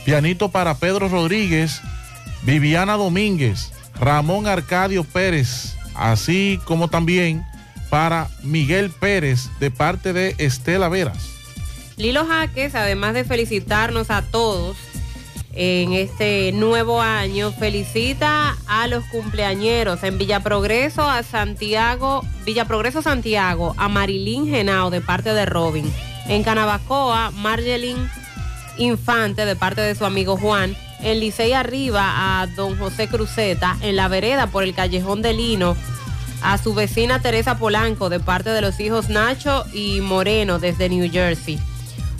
Pianito 0.06 0.50
para 0.50 0.76
Pedro 0.76 1.08
Rodríguez, 1.08 1.82
Viviana 2.44 2.98
Domínguez, 2.98 3.72
Ramón 3.96 4.48
Arcadio 4.48 5.04
Pérez, 5.04 5.76
así 5.96 6.60
como 6.66 6.90
también 6.90 7.46
para 7.90 8.28
Miguel 8.42 8.90
Pérez, 8.90 9.50
de 9.60 9.72
parte 9.72 10.14
de 10.14 10.36
Estela 10.40 10.90
Veras. 10.90 11.30
Lilo 11.96 12.26
Jaques, 12.26 12.76
además 12.76 13.14
de 13.14 13.24
felicitarnos 13.24 14.10
a 14.10 14.24
todos 14.24 14.76
en 15.54 15.94
este 15.94 16.52
nuevo 16.52 17.02
año, 17.02 17.52
felicita 17.52 18.58
a 18.66 18.88
los 18.88 19.04
cumpleañeros 19.06 20.04
en 20.04 20.18
Villa 20.18 20.40
Progreso, 20.40 21.08
a 21.08 21.22
Santiago, 21.22 22.26
Villa 22.44 22.66
Progreso 22.66 23.04
Santiago, 23.04 23.76
a 23.78 23.88
Marilyn 23.88 24.48
Genao 24.48 24.90
de 24.90 25.02
parte 25.02 25.34
de 25.34 25.46
Robin. 25.46 25.94
En 26.28 26.44
Canabacoa, 26.44 27.32
Margelin 27.32 28.10
Infante 28.78 29.46
de 29.46 29.56
parte 29.56 29.82
de 29.82 29.96
su 29.96 30.06
amigo 30.06 30.38
Juan. 30.38 30.76
En 31.02 31.20
Licey 31.20 31.54
Arriba 31.54 32.42
a 32.42 32.48
don 32.48 32.78
José 32.78 33.08
Cruzeta. 33.08 33.78
En 33.82 33.96
la 33.96 34.08
vereda 34.08 34.48
por 34.48 34.64
el 34.64 34.74
Callejón 34.74 35.22
de 35.22 35.34
Lino 35.34 35.76
a 36.44 36.58
su 36.58 36.74
vecina 36.74 37.20
Teresa 37.20 37.58
Polanco 37.58 38.10
de 38.10 38.20
parte 38.20 38.50
de 38.50 38.62
los 38.62 38.80
hijos 38.80 39.10
Nacho 39.10 39.64
y 39.74 40.02
Moreno 40.02 40.60
desde 40.60 40.90
New 40.90 41.10
Jersey. 41.10 41.58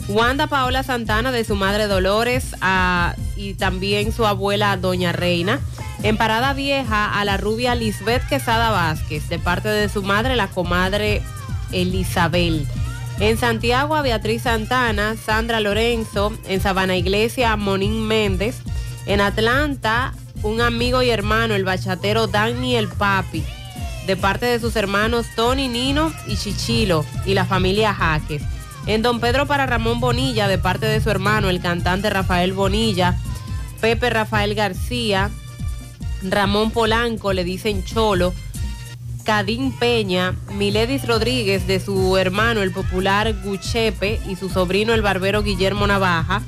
Wanda 0.08 0.46
Paola 0.46 0.82
Santana 0.82 1.30
de 1.30 1.44
su 1.44 1.54
madre 1.54 1.86
Dolores 1.86 2.56
a, 2.60 3.14
y 3.36 3.54
también 3.54 4.12
su 4.12 4.26
abuela 4.26 4.76
Doña 4.76 5.12
Reina. 5.12 5.60
En 6.02 6.16
Parada 6.16 6.52
Vieja 6.52 7.18
a 7.18 7.24
la 7.24 7.36
rubia 7.36 7.74
Lisbeth 7.74 8.26
Quesada 8.28 8.70
Vázquez 8.70 9.28
de 9.28 9.38
parte 9.38 9.68
de 9.68 9.88
su 9.88 10.02
madre 10.02 10.36
la 10.36 10.48
comadre 10.48 11.22
Elizabel. 11.72 12.66
En 13.20 13.38
Santiago 13.38 13.94
a 13.94 14.02
Beatriz 14.02 14.42
Santana, 14.42 15.16
Sandra 15.16 15.60
Lorenzo. 15.60 16.32
En 16.48 16.60
Sabana 16.60 16.96
Iglesia 16.96 17.56
Monín 17.56 18.06
Méndez. 18.06 18.56
En 19.06 19.20
Atlanta 19.20 20.12
un 20.42 20.60
amigo 20.60 21.02
y 21.02 21.10
hermano, 21.10 21.54
el 21.54 21.64
bachatero 21.64 22.26
Dani 22.26 22.76
el 22.76 22.88
Papi 22.88 23.44
de 24.06 24.16
parte 24.16 24.46
de 24.46 24.60
sus 24.60 24.76
hermanos 24.76 25.26
Tony, 25.34 25.68
Nino 25.68 26.12
y 26.26 26.36
Chichilo 26.36 27.04
y 27.24 27.34
la 27.34 27.44
familia 27.44 27.94
Jaques. 27.94 28.42
En 28.86 29.00
Don 29.00 29.18
Pedro 29.18 29.46
para 29.46 29.66
Ramón 29.66 30.00
Bonilla, 30.00 30.46
de 30.46 30.58
parte 30.58 30.86
de 30.86 31.00
su 31.00 31.10
hermano, 31.10 31.48
el 31.48 31.60
cantante 31.60 32.10
Rafael 32.10 32.52
Bonilla, 32.52 33.18
Pepe 33.80 34.10
Rafael 34.10 34.54
García, 34.54 35.30
Ramón 36.22 36.70
Polanco, 36.70 37.32
le 37.32 37.44
dicen 37.44 37.82
Cholo, 37.84 38.34
Cadín 39.24 39.72
Peña, 39.72 40.34
Miledis 40.52 41.06
Rodríguez, 41.06 41.66
de 41.66 41.80
su 41.80 42.16
hermano, 42.16 42.62
el 42.62 42.72
popular 42.72 43.34
Guchepe, 43.42 44.20
y 44.28 44.36
su 44.36 44.50
sobrino, 44.50 44.92
el 44.92 45.02
barbero 45.02 45.42
Guillermo 45.42 45.86
Navaja, 45.86 46.42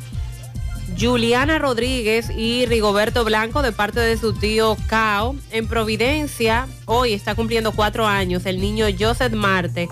Juliana 0.98 1.58
Rodríguez 1.58 2.30
y 2.30 2.66
Rigoberto 2.66 3.24
Blanco 3.24 3.62
de 3.62 3.72
parte 3.72 4.00
de 4.00 4.16
su 4.16 4.34
tío 4.34 4.76
Cao. 4.88 5.34
En 5.50 5.66
Providencia, 5.66 6.68
hoy 6.84 7.12
está 7.12 7.34
cumpliendo 7.34 7.72
cuatro 7.72 8.06
años 8.06 8.46
el 8.46 8.60
niño 8.60 8.86
Joseph 8.98 9.32
Marte 9.32 9.88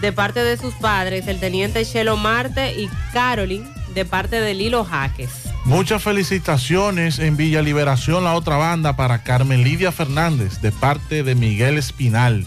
de 0.00 0.12
parte 0.12 0.40
de 0.40 0.56
sus 0.56 0.74
padres, 0.74 1.26
el 1.26 1.40
teniente 1.40 1.84
Chelo 1.84 2.16
Marte 2.16 2.80
y 2.80 2.88
Caroline 3.12 3.68
de 3.94 4.04
parte 4.04 4.40
de 4.40 4.54
Lilo 4.54 4.84
Jaques. 4.84 5.47
Muchas 5.68 6.02
felicitaciones 6.02 7.18
en 7.18 7.36
Villa 7.36 7.60
Liberación, 7.60 8.24
la 8.24 8.32
otra 8.32 8.56
banda, 8.56 8.96
para 8.96 9.22
Carmen 9.22 9.62
Lidia 9.62 9.92
Fernández 9.92 10.62
de 10.62 10.72
parte 10.72 11.22
de 11.22 11.34
Miguel 11.34 11.76
Espinal. 11.76 12.46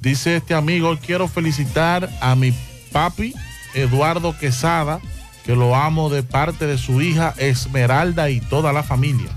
Dice 0.00 0.36
este 0.36 0.54
amigo, 0.54 0.96
quiero 1.04 1.26
felicitar 1.26 2.08
a 2.20 2.36
mi 2.36 2.54
papi 2.92 3.34
Eduardo 3.74 4.38
Quesada 4.38 5.00
que 5.44 5.56
lo 5.56 5.74
amo 5.74 6.10
de 6.10 6.22
parte 6.22 6.68
de 6.68 6.78
su 6.78 7.02
hija 7.02 7.34
Esmeralda 7.38 8.30
y 8.30 8.40
toda 8.40 8.72
la 8.72 8.84
familia. 8.84 9.32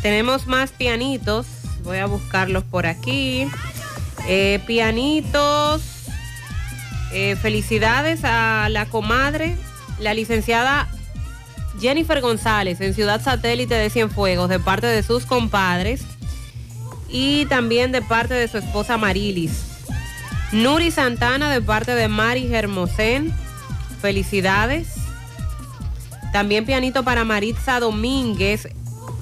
Tenemos 0.00 0.46
más 0.46 0.70
pianitos, 0.70 1.46
voy 1.84 1.98
a 1.98 2.06
buscarlos 2.06 2.64
por 2.64 2.86
aquí. 2.86 3.46
Eh, 4.26 4.60
pianitos, 4.66 5.82
eh, 7.12 7.36
felicidades 7.36 8.24
a 8.24 8.70
la 8.70 8.86
comadre, 8.86 9.58
la 9.98 10.14
licenciada 10.14 10.88
Jennifer 11.80 12.20
González 12.20 12.80
en 12.80 12.94
Ciudad 12.94 13.22
Satélite 13.22 13.74
de 13.74 13.90
Cienfuegos, 13.90 14.48
de 14.48 14.58
parte 14.58 14.86
de 14.86 15.02
sus 15.02 15.26
compadres 15.26 16.02
y 17.08 17.46
también 17.46 17.92
de 17.92 18.02
parte 18.02 18.34
de 18.34 18.48
su 18.48 18.58
esposa 18.58 18.96
Marilis. 18.96 19.64
Nuri 20.52 20.90
Santana 20.90 21.50
de 21.50 21.60
parte 21.60 21.94
de 21.94 22.08
Mari 22.08 22.48
Germosén 22.48 23.34
Felicidades. 24.00 24.88
También 26.32 26.64
pianito 26.64 27.04
para 27.04 27.24
Maritza 27.24 27.80
Domínguez 27.80 28.68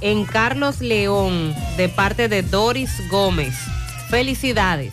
en 0.00 0.24
Carlos 0.24 0.80
León 0.80 1.54
de 1.76 1.88
parte 1.88 2.28
de 2.28 2.42
Doris 2.42 2.90
Gómez. 3.10 3.54
Felicidades. 4.10 4.92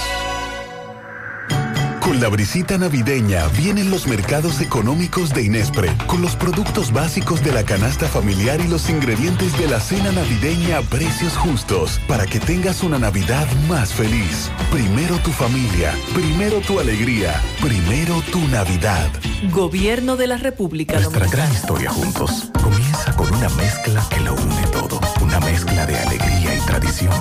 Con 2.11 2.19
la 2.19 2.27
brisita 2.27 2.77
navideña 2.77 3.47
vienen 3.57 3.89
los 3.89 4.05
mercados 4.05 4.59
económicos 4.59 5.29
de 5.29 5.43
Inespre, 5.43 5.95
con 6.07 6.21
los 6.21 6.35
productos 6.35 6.91
básicos 6.91 7.41
de 7.41 7.53
la 7.53 7.63
canasta 7.63 8.05
familiar 8.05 8.59
y 8.59 8.67
los 8.67 8.89
ingredientes 8.89 9.57
de 9.57 9.69
la 9.69 9.79
cena 9.79 10.11
navideña 10.11 10.79
a 10.79 10.81
precios 10.81 11.37
justos, 11.37 12.01
para 12.09 12.25
que 12.25 12.41
tengas 12.41 12.83
una 12.83 12.99
Navidad 12.99 13.47
más 13.69 13.93
feliz. 13.93 14.51
Primero 14.73 15.19
tu 15.19 15.31
familia, 15.31 15.93
primero 16.13 16.59
tu 16.59 16.81
alegría, 16.81 17.41
primero 17.61 18.21
tu 18.29 18.45
Navidad. 18.49 19.09
Gobierno 19.49 20.17
de 20.17 20.27
la 20.27 20.35
República 20.35 20.95
Nuestra 20.99 21.27
gran 21.27 21.49
historia 21.53 21.91
juntos 21.91 22.51
comienza 22.61 23.15
con 23.15 23.33
una 23.33 23.47
mezcla 23.51 24.05
que 24.09 24.19
lo 24.19 24.33
une 24.33 24.67
todo, 24.73 24.99
una 25.21 25.39
mezcla 25.39 25.85
de 25.85 25.95
alegría 25.95 26.57
y 26.57 26.59
tradición, 26.65 27.13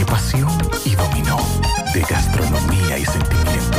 de 0.00 0.06
pasión 0.06 0.48
y 0.86 0.94
dominó, 0.96 1.36
de 1.92 2.00
gastronomía 2.00 2.96
y 2.96 3.04
sentimiento, 3.04 3.78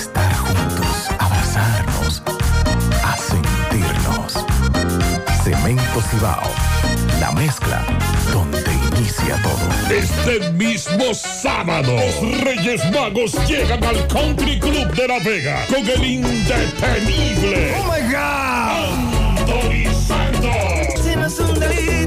estar 0.00 0.34
juntos, 0.34 1.10
abrazarnos, 1.18 2.22
a 3.04 3.16
sentirnos. 3.18 4.46
Cemento 5.44 6.00
Cibao, 6.10 6.50
la 7.20 7.32
mezcla 7.32 7.84
donde 8.32 8.72
inicia 8.96 9.36
todo. 9.42 9.94
Este 9.94 10.50
mismo 10.52 11.12
sábado, 11.12 11.94
los 12.22 12.40
Reyes 12.40 12.82
Magos 12.92 13.34
llegan 13.46 13.84
al 13.84 14.06
Country 14.08 14.58
Club 14.58 14.90
de 14.94 15.08
La 15.08 15.18
Vega 15.18 15.66
con 15.68 15.86
el 15.86 16.04
indetenible. 16.04 17.74
¡Oh 17.76 17.84
my 17.92 18.00
God! 18.12 19.00
Anthony 19.38 19.92
Santos. 19.92 20.79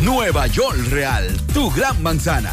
Nueva 0.00 0.46
York 0.46 0.78
Real, 0.90 1.26
tu 1.52 1.68
gran 1.72 2.00
manzana. 2.00 2.52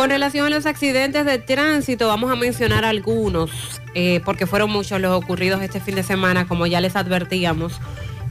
Con 0.00 0.08
relación 0.08 0.46
a 0.46 0.48
los 0.48 0.64
accidentes 0.64 1.26
de 1.26 1.36
tránsito, 1.36 2.08
vamos 2.08 2.32
a 2.32 2.34
mencionar 2.34 2.86
algunos, 2.86 3.50
eh, 3.94 4.22
porque 4.24 4.46
fueron 4.46 4.70
muchos 4.70 4.98
los 4.98 5.12
ocurridos 5.12 5.60
este 5.60 5.78
fin 5.78 5.94
de 5.94 6.02
semana, 6.02 6.48
como 6.48 6.66
ya 6.66 6.80
les 6.80 6.96
advertíamos. 6.96 7.74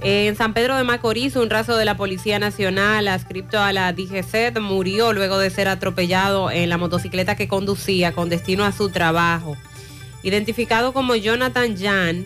En 0.01 0.35
San 0.35 0.55
Pedro 0.55 0.75
de 0.77 0.83
Macorís, 0.83 1.35
un 1.35 1.51
raso 1.51 1.77
de 1.77 1.85
la 1.85 1.95
Policía 1.95 2.39
Nacional 2.39 3.07
adscripto 3.07 3.59
a 3.59 3.71
la 3.71 3.93
DGCET 3.93 4.59
murió 4.59 5.13
luego 5.13 5.37
de 5.37 5.51
ser 5.51 5.67
atropellado 5.67 6.49
en 6.49 6.69
la 6.69 6.79
motocicleta 6.79 7.35
que 7.35 7.47
conducía 7.47 8.13
con 8.13 8.29
destino 8.29 8.65
a 8.65 8.71
su 8.71 8.89
trabajo. 8.89 9.55
Identificado 10.23 10.91
como 10.91 11.13
Jonathan 11.13 11.77
Jan, 11.77 12.25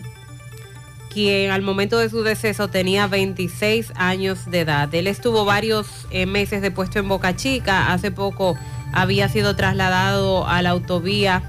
quien 1.10 1.50
al 1.50 1.60
momento 1.60 1.98
de 1.98 2.08
su 2.08 2.22
deceso 2.22 2.68
tenía 2.68 3.08
26 3.08 3.92
años 3.94 4.50
de 4.50 4.60
edad. 4.60 4.92
Él 4.94 5.06
estuvo 5.06 5.44
varios 5.44 5.86
eh, 6.10 6.24
meses 6.24 6.62
de 6.62 6.70
puesto 6.70 6.98
en 6.98 7.08
Boca 7.08 7.36
Chica, 7.36 7.92
hace 7.92 8.10
poco 8.10 8.56
había 8.94 9.28
sido 9.28 9.56
trasladado 9.56 10.46
a 10.46 10.62
la 10.62 10.70
autovía 10.70 11.42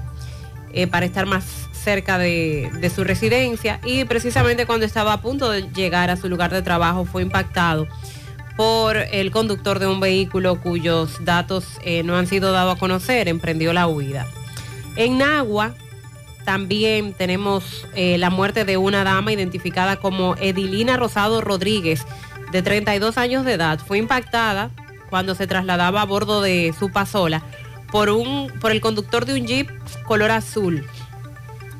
eh, 0.72 0.86
para 0.86 1.06
estar 1.06 1.26
más 1.26 1.44
cerca 1.72 2.18
de, 2.18 2.90
su 2.94 3.04
residencia 3.04 3.80
y 3.84 4.04
precisamente 4.04 4.66
cuando 4.66 4.84
estaba 4.84 5.12
a 5.12 5.20
punto 5.20 5.50
de 5.50 5.62
llegar 5.72 6.10
a 6.10 6.16
su 6.16 6.28
lugar 6.28 6.52
de 6.52 6.60
trabajo 6.60 7.04
fue 7.04 7.22
impactado 7.22 7.86
por 8.56 8.96
el 8.96 9.30
conductor 9.30 9.78
de 9.78 9.86
un 9.86 10.00
vehículo 10.00 10.60
cuyos 10.60 11.24
datos 11.24 11.64
eh, 11.84 12.02
no 12.02 12.16
han 12.16 12.26
sido 12.26 12.52
dados 12.52 12.76
a 12.76 12.78
conocer, 12.78 13.28
emprendió 13.28 13.72
la 13.72 13.86
huida. 13.86 14.26
En 14.96 15.18
Nagua 15.18 15.74
también 16.44 17.12
tenemos 17.12 17.86
eh, 17.94 18.18
la 18.18 18.30
muerte 18.30 18.64
de 18.64 18.76
una 18.76 19.04
dama 19.04 19.32
identificada 19.32 19.96
como 19.96 20.36
Edilina 20.36 20.96
Rosado 20.96 21.40
Rodríguez, 21.40 22.04
de 22.52 22.62
32 22.62 23.18
años 23.18 23.44
de 23.44 23.54
edad. 23.54 23.78
Fue 23.78 23.98
impactada 23.98 24.70
cuando 25.10 25.34
se 25.34 25.46
trasladaba 25.46 26.02
a 26.02 26.06
bordo 26.06 26.42
de 26.42 26.74
su 26.78 26.90
pasola 26.90 27.42
por, 27.90 28.10
un, 28.10 28.52
por 28.60 28.70
el 28.70 28.80
conductor 28.80 29.24
de 29.24 29.34
un 29.34 29.46
jeep 29.46 29.70
color 30.04 30.30
azul 30.30 30.86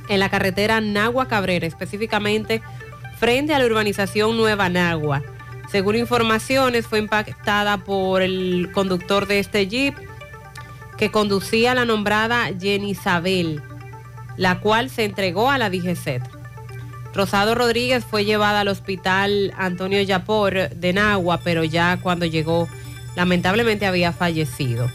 en 0.08 0.20
la 0.20 0.28
carretera 0.28 0.80
Nagua 0.80 1.28
Cabrera, 1.28 1.66
específicamente 1.66 2.62
frente 3.18 3.54
a 3.54 3.58
la 3.58 3.66
urbanización 3.66 4.36
Nueva 4.36 4.68
Nagua. 4.68 5.22
Según 5.70 5.96
informaciones, 5.96 6.86
fue 6.86 7.00
impactada 7.00 7.78
por 7.78 8.22
el 8.22 8.70
conductor 8.72 9.26
de 9.26 9.40
este 9.40 9.66
jeep 9.66 9.96
que 10.96 11.10
conducía 11.10 11.72
a 11.72 11.74
la 11.74 11.84
nombrada 11.84 12.48
Jenny 12.58 12.90
Isabel, 12.90 13.62
la 14.36 14.60
cual 14.60 14.90
se 14.90 15.04
entregó 15.04 15.50
a 15.50 15.58
la 15.58 15.70
DGCET. 15.70 16.22
Rosado 17.14 17.54
Rodríguez 17.54 18.04
fue 18.04 18.24
llevada 18.24 18.60
al 18.60 18.68
hospital 18.68 19.52
Antonio 19.56 20.00
Yapor 20.02 20.68
de 20.70 20.92
Nagua, 20.92 21.40
pero 21.42 21.64
ya 21.64 21.98
cuando 22.00 22.26
llegó 22.26 22.68
lamentablemente 23.16 23.86
había 23.86 24.12
fallecido. 24.12 24.90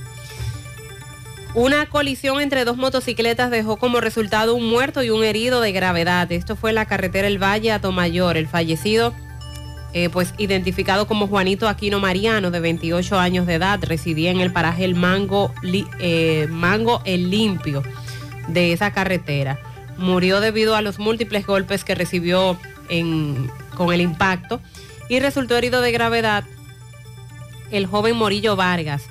Una 1.53 1.85
colisión 1.87 2.39
entre 2.39 2.63
dos 2.63 2.77
motocicletas 2.77 3.51
dejó 3.51 3.75
como 3.75 3.99
resultado 3.99 4.55
un 4.55 4.69
muerto 4.69 5.03
y 5.03 5.09
un 5.09 5.23
herido 5.25 5.59
de 5.59 5.73
gravedad. 5.73 6.31
Esto 6.31 6.55
fue 6.55 6.69
en 6.69 6.75
la 6.75 6.85
carretera 6.85 7.27
El 7.27 7.43
Valle 7.43 7.73
a 7.73 7.81
Tomayor. 7.81 8.37
El 8.37 8.47
fallecido, 8.47 9.13
eh, 9.91 10.07
pues 10.07 10.33
identificado 10.37 11.07
como 11.07 11.27
Juanito 11.27 11.67
Aquino 11.67 11.99
Mariano, 11.99 12.51
de 12.51 12.61
28 12.61 13.19
años 13.19 13.47
de 13.47 13.55
edad, 13.55 13.79
residía 13.83 14.31
en 14.31 14.39
el 14.39 14.53
paraje 14.53 14.85
El 14.85 14.95
Mango, 14.95 15.53
eh, 15.99 16.47
Mango 16.49 17.01
El 17.03 17.29
Limpio 17.29 17.83
de 18.47 18.71
esa 18.71 18.93
carretera. 18.93 19.59
Murió 19.97 20.39
debido 20.39 20.77
a 20.77 20.81
los 20.81 20.99
múltiples 20.99 21.45
golpes 21.45 21.83
que 21.83 21.95
recibió 21.95 22.57
con 23.75 23.93
el 23.93 24.01
impacto 24.01 24.61
y 25.09 25.19
resultó 25.19 25.57
herido 25.57 25.81
de 25.81 25.91
gravedad 25.91 26.43
el 27.71 27.85
joven 27.85 28.15
Morillo 28.15 28.55
Vargas, 28.55 29.03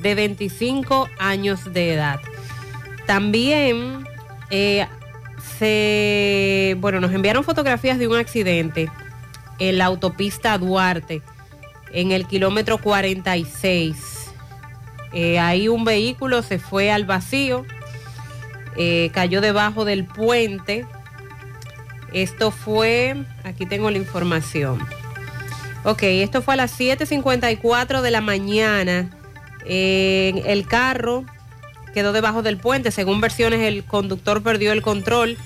de 0.00 0.14
25 0.14 1.08
años 1.18 1.72
de 1.72 1.94
edad. 1.94 2.20
También 3.06 4.04
eh, 4.50 4.86
se, 5.58 6.76
bueno, 6.80 7.00
nos 7.00 7.12
enviaron 7.12 7.44
fotografías 7.44 7.98
de 7.98 8.08
un 8.08 8.16
accidente 8.16 8.90
en 9.58 9.78
la 9.78 9.86
autopista 9.86 10.58
Duarte, 10.58 11.22
en 11.92 12.12
el 12.12 12.26
kilómetro 12.26 12.78
46. 12.78 14.30
Eh, 15.12 15.38
ahí 15.38 15.68
un 15.68 15.84
vehículo 15.84 16.42
se 16.42 16.58
fue 16.58 16.90
al 16.90 17.04
vacío, 17.04 17.64
eh, 18.76 19.10
cayó 19.14 19.40
debajo 19.40 19.84
del 19.84 20.04
puente. 20.04 20.84
Esto 22.12 22.50
fue, 22.50 23.24
aquí 23.44 23.66
tengo 23.66 23.90
la 23.90 23.98
información. 23.98 24.78
Ok, 25.86 26.02
esto 26.02 26.42
fue 26.42 26.54
a 26.54 26.56
las 26.56 26.80
7.54 26.80 28.00
de 28.00 28.10
la 28.10 28.20
mañana. 28.20 29.08
el 29.64 30.66
carro 30.66 31.24
quedó 31.94 32.12
debajo 32.12 32.42
del 32.42 32.56
puente. 32.56 32.90
Según 32.90 33.20
versiones, 33.20 33.60
el 33.60 33.84
conductor 33.84 34.42
perdió 34.42 34.72
el 34.72 34.82
control 34.82 35.38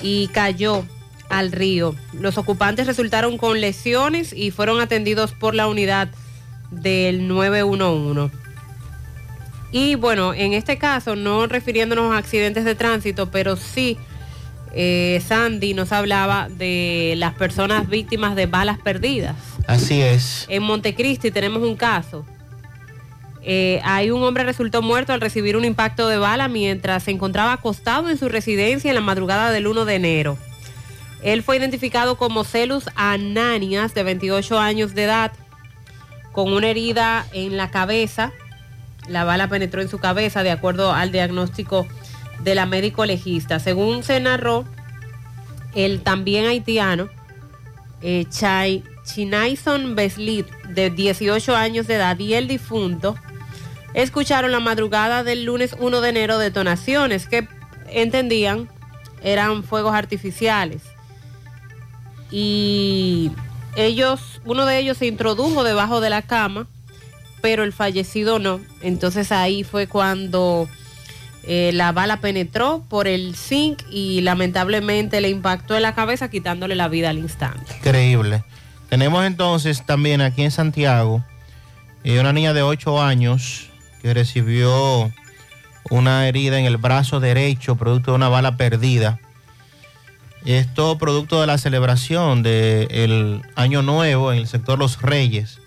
y 0.00 0.28
cayó 0.28 0.86
al 1.28 1.52
río. 1.52 1.94
Los 2.14 2.38
ocupantes 2.38 2.86
resultaron 2.86 3.36
con 3.36 3.60
lesiones 3.60 4.32
y 4.32 4.52
fueron 4.52 4.80
atendidos 4.80 5.32
por 5.32 5.54
la 5.54 5.68
unidad 5.68 6.08
del 6.70 7.28
911. 7.28 8.34
Y 9.70 9.96
bueno, 9.96 10.32
en 10.32 10.54
este 10.54 10.78
caso, 10.78 11.14
no 11.14 11.46
refiriéndonos 11.46 12.14
a 12.14 12.16
accidentes 12.16 12.64
de 12.64 12.74
tránsito, 12.74 13.30
pero 13.30 13.56
sí, 13.56 13.98
eh, 14.72 15.22
Sandy 15.26 15.74
nos 15.74 15.92
hablaba 15.92 16.48
de 16.48 17.12
las 17.18 17.34
personas 17.34 17.86
víctimas 17.86 18.34
de 18.34 18.46
balas 18.46 18.78
perdidas 18.78 19.36
Así 19.68 20.00
es. 20.00 20.46
En 20.48 20.62
Montecristi 20.62 21.30
tenemos 21.30 21.62
un 21.62 21.76
caso. 21.76 22.24
Eh, 23.42 23.80
hay 23.84 24.10
un 24.10 24.22
hombre 24.22 24.42
resultó 24.44 24.80
muerto 24.80 25.12
al 25.12 25.20
recibir 25.20 25.58
un 25.58 25.64
impacto 25.66 26.08
de 26.08 26.16
bala 26.16 26.48
mientras 26.48 27.02
se 27.02 27.10
encontraba 27.10 27.52
acostado 27.52 28.08
en 28.08 28.16
su 28.16 28.30
residencia 28.30 28.90
en 28.90 28.94
la 28.94 29.02
madrugada 29.02 29.50
del 29.50 29.66
1 29.66 29.84
de 29.84 29.94
enero. 29.94 30.38
Él 31.22 31.42
fue 31.42 31.58
identificado 31.58 32.16
como 32.16 32.44
Celus 32.44 32.84
Ananias, 32.94 33.92
de 33.92 34.04
28 34.04 34.58
años 34.58 34.94
de 34.94 35.04
edad, 35.04 35.32
con 36.32 36.50
una 36.50 36.68
herida 36.68 37.26
en 37.32 37.58
la 37.58 37.70
cabeza. 37.70 38.32
La 39.06 39.24
bala 39.24 39.48
penetró 39.48 39.82
en 39.82 39.90
su 39.90 39.98
cabeza, 39.98 40.42
de 40.42 40.50
acuerdo 40.50 40.94
al 40.94 41.12
diagnóstico 41.12 41.86
de 42.40 42.54
la 42.54 42.64
médico 42.64 43.04
legista. 43.04 43.58
Según 43.58 44.02
se 44.02 44.18
narró, 44.18 44.64
el 45.74 46.00
también 46.00 46.46
haitiano, 46.46 47.10
eh, 48.00 48.24
Chinaison 49.08 49.94
Beslit, 49.94 50.46
de 50.68 50.90
18 50.90 51.56
años 51.56 51.86
de 51.86 51.94
edad, 51.94 52.18
y 52.18 52.34
el 52.34 52.46
difunto, 52.46 53.16
escucharon 53.94 54.52
la 54.52 54.60
madrugada 54.60 55.24
del 55.24 55.44
lunes 55.44 55.74
1 55.78 56.00
de 56.00 56.08
enero 56.08 56.38
detonaciones 56.38 57.26
que 57.26 57.48
entendían 57.88 58.68
eran 59.22 59.64
fuegos 59.64 59.94
artificiales. 59.94 60.82
Y 62.30 63.32
ellos, 63.76 64.40
uno 64.44 64.66
de 64.66 64.78
ellos 64.78 64.98
se 64.98 65.06
introdujo 65.06 65.64
debajo 65.64 66.00
de 66.00 66.10
la 66.10 66.22
cama, 66.22 66.66
pero 67.40 67.64
el 67.64 67.72
fallecido 67.72 68.38
no. 68.38 68.60
Entonces 68.82 69.32
ahí 69.32 69.64
fue 69.64 69.86
cuando 69.86 70.68
eh, 71.44 71.70
la 71.72 71.92
bala 71.92 72.20
penetró 72.20 72.84
por 72.88 73.08
el 73.08 73.34
zinc 73.34 73.82
y 73.90 74.20
lamentablemente 74.20 75.20
le 75.20 75.30
impactó 75.30 75.74
en 75.76 75.82
la 75.82 75.94
cabeza 75.94 76.28
quitándole 76.28 76.74
la 76.74 76.88
vida 76.88 77.08
al 77.08 77.18
instante. 77.18 77.76
Increíble. 77.78 78.44
Tenemos 78.88 79.24
entonces 79.26 79.84
también 79.84 80.20
aquí 80.20 80.42
en 80.42 80.50
Santiago 80.50 81.22
eh, 82.04 82.20
una 82.20 82.32
niña 82.32 82.54
de 82.54 82.62
8 82.62 83.02
años 83.02 83.68
que 84.00 84.14
recibió 84.14 85.12
una 85.90 86.26
herida 86.28 86.58
en 86.58 86.64
el 86.64 86.76
brazo 86.76 87.20
derecho 87.20 87.76
producto 87.76 88.12
de 88.12 88.16
una 88.16 88.28
bala 88.28 88.56
perdida. 88.56 89.20
Esto 90.44 90.96
producto 90.98 91.40
de 91.40 91.46
la 91.46 91.58
celebración 91.58 92.42
del 92.42 93.42
Año 93.56 93.82
Nuevo 93.82 94.32
en 94.32 94.38
el 94.38 94.46
sector 94.46 94.78
Los 94.78 95.02
Reyes. 95.02 95.60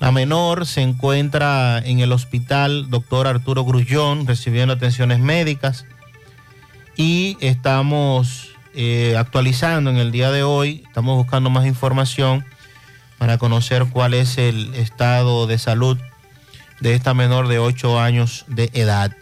La 0.00 0.10
menor 0.10 0.66
se 0.66 0.82
encuentra 0.82 1.78
en 1.78 2.00
el 2.00 2.10
hospital 2.10 2.90
Dr. 2.90 3.28
Arturo 3.28 3.64
Grullón 3.64 4.26
recibiendo 4.26 4.74
atenciones 4.74 5.20
médicas 5.20 5.86
y 6.96 7.36
estamos 7.40 8.51
eh, 8.74 9.16
actualizando 9.18 9.90
en 9.90 9.98
el 9.98 10.12
día 10.12 10.30
de 10.30 10.42
hoy, 10.42 10.82
estamos 10.86 11.16
buscando 11.16 11.50
más 11.50 11.66
información 11.66 12.44
para 13.18 13.38
conocer 13.38 13.86
cuál 13.90 14.14
es 14.14 14.38
el 14.38 14.74
estado 14.74 15.46
de 15.46 15.58
salud 15.58 15.98
de 16.80 16.94
esta 16.94 17.14
menor 17.14 17.48
de 17.48 17.58
8 17.58 18.00
años 18.00 18.44
de 18.48 18.70
edad. 18.72 19.12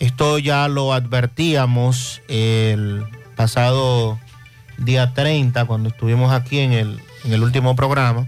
Esto 0.00 0.38
ya 0.38 0.68
lo 0.68 0.92
advertíamos 0.92 2.22
el 2.28 3.04
pasado 3.36 4.18
día 4.76 5.14
30, 5.14 5.64
cuando 5.64 5.88
estuvimos 5.88 6.32
aquí 6.32 6.58
en 6.58 6.72
el, 6.72 7.00
en 7.24 7.32
el 7.32 7.42
último 7.42 7.76
programa, 7.76 8.26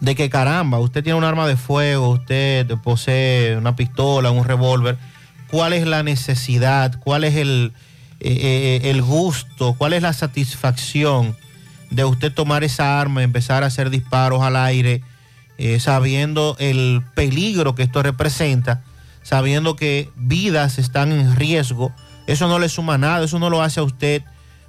de 0.00 0.14
que 0.14 0.30
caramba, 0.30 0.78
usted 0.78 1.04
tiene 1.04 1.18
un 1.18 1.24
arma 1.24 1.46
de 1.46 1.56
fuego, 1.56 2.10
usted 2.10 2.66
posee 2.82 3.56
una 3.56 3.76
pistola, 3.76 4.30
un 4.30 4.44
revólver, 4.44 4.98
¿cuál 5.48 5.72
es 5.72 5.86
la 5.86 6.02
necesidad? 6.02 6.98
¿Cuál 6.98 7.24
es 7.24 7.36
el, 7.36 7.72
eh, 8.24 8.80
eh, 8.84 8.90
el 8.90 9.02
gusto? 9.02 9.74
¿Cuál 9.74 9.94
es 9.94 10.02
la 10.02 10.12
satisfacción 10.12 11.36
de 11.90 12.04
usted 12.04 12.32
tomar 12.32 12.62
esa 12.62 13.00
arma 13.00 13.22
empezar 13.22 13.64
a 13.64 13.66
hacer 13.66 13.90
disparos 13.90 14.42
al 14.42 14.54
aire, 14.54 15.02
eh, 15.58 15.80
sabiendo 15.80 16.56
el 16.60 17.02
peligro 17.14 17.74
que 17.74 17.82
esto 17.82 18.00
representa, 18.02 18.84
sabiendo 19.22 19.74
que 19.74 20.08
vidas 20.14 20.78
están 20.78 21.10
en 21.10 21.34
riesgo? 21.34 21.92
Eso 22.28 22.46
no 22.46 22.60
le 22.60 22.68
suma 22.68 22.96
nada, 22.96 23.24
eso 23.24 23.40
no 23.40 23.50
lo 23.50 23.60
hace 23.60 23.80
a 23.80 23.82
usted 23.82 24.22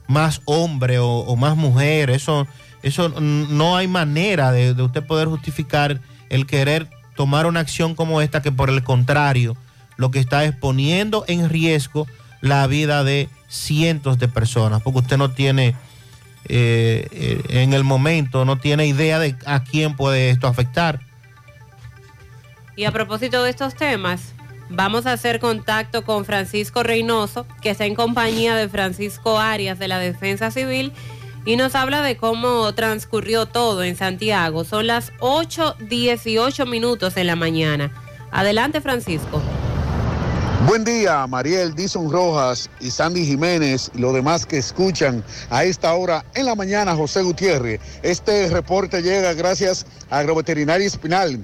más 0.07 0.41
hombre 0.45 0.97
o, 0.97 1.07
o 1.07 1.35
más 1.35 1.55
mujer, 1.55 2.09
eso 2.09 2.47
eso 2.81 3.07
no 3.07 3.77
hay 3.77 3.87
manera 3.87 4.51
de, 4.51 4.73
de, 4.73 4.83
usted 4.83 5.05
poder 5.05 5.29
justificar 5.29 6.01
el 6.29 6.45
querer 6.45 6.89
tomar 7.15 7.45
una 7.45 7.61
acción 7.61 7.95
como 7.95 8.19
esta 8.19 8.41
que 8.41 8.51
por 8.51 8.69
el 8.69 8.83
contrario 8.83 9.55
lo 9.95 10.11
que 10.11 10.19
está 10.19 10.43
es 10.43 10.53
poniendo 10.53 11.23
en 11.27 11.49
riesgo 11.49 12.07
la 12.41 12.67
vida 12.67 13.05
de 13.05 13.29
cientos 13.53 14.17
de 14.17 14.27
personas, 14.27 14.81
porque 14.81 14.99
usted 14.99 15.17
no 15.17 15.31
tiene 15.31 15.75
eh, 16.45 17.07
eh, 17.11 17.41
en 17.49 17.73
el 17.73 17.83
momento, 17.83 18.45
no 18.45 18.57
tiene 18.57 18.87
idea 18.87 19.19
de 19.19 19.35
a 19.45 19.63
quién 19.63 19.95
puede 19.95 20.31
esto 20.31 20.47
afectar. 20.47 20.99
Y 22.75 22.85
a 22.85 22.91
propósito 22.91 23.43
de 23.43 23.51
estos 23.51 23.75
temas, 23.75 24.33
vamos 24.69 25.05
a 25.05 25.13
hacer 25.13 25.39
contacto 25.39 26.03
con 26.03 26.25
Francisco 26.25 26.81
Reynoso, 26.81 27.45
que 27.61 27.69
está 27.69 27.85
en 27.85 27.93
compañía 27.93 28.55
de 28.55 28.67
Francisco 28.67 29.39
Arias 29.39 29.77
de 29.77 29.87
la 29.87 29.99
Defensa 29.99 30.49
Civil 30.49 30.91
y 31.45 31.55
nos 31.55 31.75
habla 31.75 32.01
de 32.01 32.17
cómo 32.17 32.73
transcurrió 32.73 33.45
todo 33.45 33.83
en 33.83 33.95
Santiago. 33.95 34.63
Son 34.63 34.87
las 34.87 35.13
8.18 35.19 36.67
minutos 36.67 37.17
en 37.17 37.27
la 37.27 37.35
mañana. 37.35 37.91
Adelante, 38.31 38.81
Francisco. 38.81 39.41
Buen 40.65 40.85
día, 40.85 41.27
Mariel 41.27 41.75
Dison 41.75 42.09
Rojas 42.09 42.69
y 42.79 42.89
Sandy 42.89 43.25
Jiménez 43.25 43.91
y 43.93 43.97
los 43.97 44.13
demás 44.13 44.45
que 44.45 44.57
escuchan 44.57 45.21
a 45.49 45.65
esta 45.65 45.93
hora 45.93 46.23
en 46.35 46.45
la 46.45 46.55
mañana, 46.55 46.95
José 46.95 47.21
Gutiérrez. 47.21 47.81
Este 48.01 48.47
reporte 48.47 49.01
llega 49.01 49.33
gracias 49.33 49.85
a 50.09 50.19
Agroveterinaria 50.19 50.87
Espinal, 50.87 51.43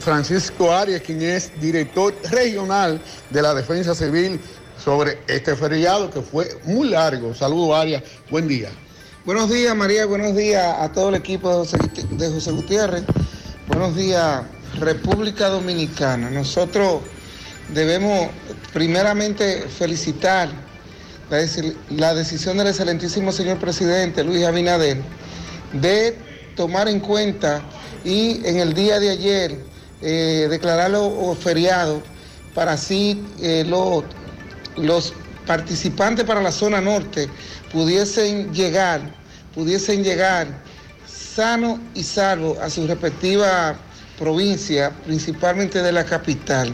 Francisco 0.00 0.72
Arias, 0.72 1.02
quien 1.02 1.22
es 1.22 1.50
director 1.60 2.14
regional 2.30 3.00
de 3.30 3.42
la 3.42 3.54
defensa 3.54 3.94
civil 3.94 4.40
sobre 4.82 5.18
este 5.26 5.56
feriado 5.56 6.10
que 6.10 6.22
fue 6.22 6.58
muy 6.64 6.88
largo. 6.88 7.34
Saludos 7.34 7.76
Arias, 7.76 8.02
buen 8.30 8.46
día. 8.46 8.70
Buenos 9.24 9.50
días 9.50 9.74
María, 9.76 10.06
buenos 10.06 10.34
días 10.34 10.64
a 10.78 10.90
todo 10.92 11.10
el 11.10 11.16
equipo 11.16 11.50
de 11.50 11.56
José, 11.56 11.78
de 12.10 12.30
José 12.30 12.50
Gutiérrez. 12.52 13.02
Buenos 13.66 13.94
días 13.96 14.42
República 14.78 15.48
Dominicana. 15.48 16.30
Nosotros 16.30 17.02
debemos 17.74 18.28
primeramente 18.72 19.62
felicitar 19.68 20.48
la 21.90 22.14
decisión 22.14 22.56
del 22.56 22.68
excelentísimo 22.68 23.32
señor 23.32 23.58
presidente 23.58 24.24
Luis 24.24 24.44
Abinader 24.44 24.98
de 25.72 26.16
tomar 26.56 26.88
en 26.88 27.00
cuenta 27.00 27.60
y 28.04 28.40
en 28.46 28.58
el 28.58 28.72
día 28.72 28.98
de 28.98 29.10
ayer 29.10 29.58
eh, 30.00 30.46
declararlo 30.48 31.36
feriado 31.38 32.00
para 32.54 32.72
así 32.72 33.22
eh, 33.40 33.64
lo, 33.68 34.04
los 34.76 35.12
participantes 35.46 36.24
para 36.24 36.40
la 36.40 36.52
zona 36.52 36.80
norte 36.80 37.28
pudiesen 37.72 38.52
llegar, 38.52 39.00
pudiesen 39.54 40.02
llegar 40.02 40.46
sano 41.06 41.78
y 41.94 42.02
salvo 42.02 42.56
a 42.62 42.70
su 42.70 42.86
respectiva 42.86 43.76
provincia, 44.18 44.90
principalmente 45.04 45.80
de 45.80 45.92
la 45.92 46.04
capital. 46.04 46.72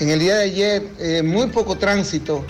En 0.00 0.10
el 0.10 0.20
día 0.20 0.36
de 0.36 0.44
ayer, 0.44 0.82
eh, 0.98 1.22
muy 1.22 1.46
poco 1.48 1.76
tránsito, 1.76 2.44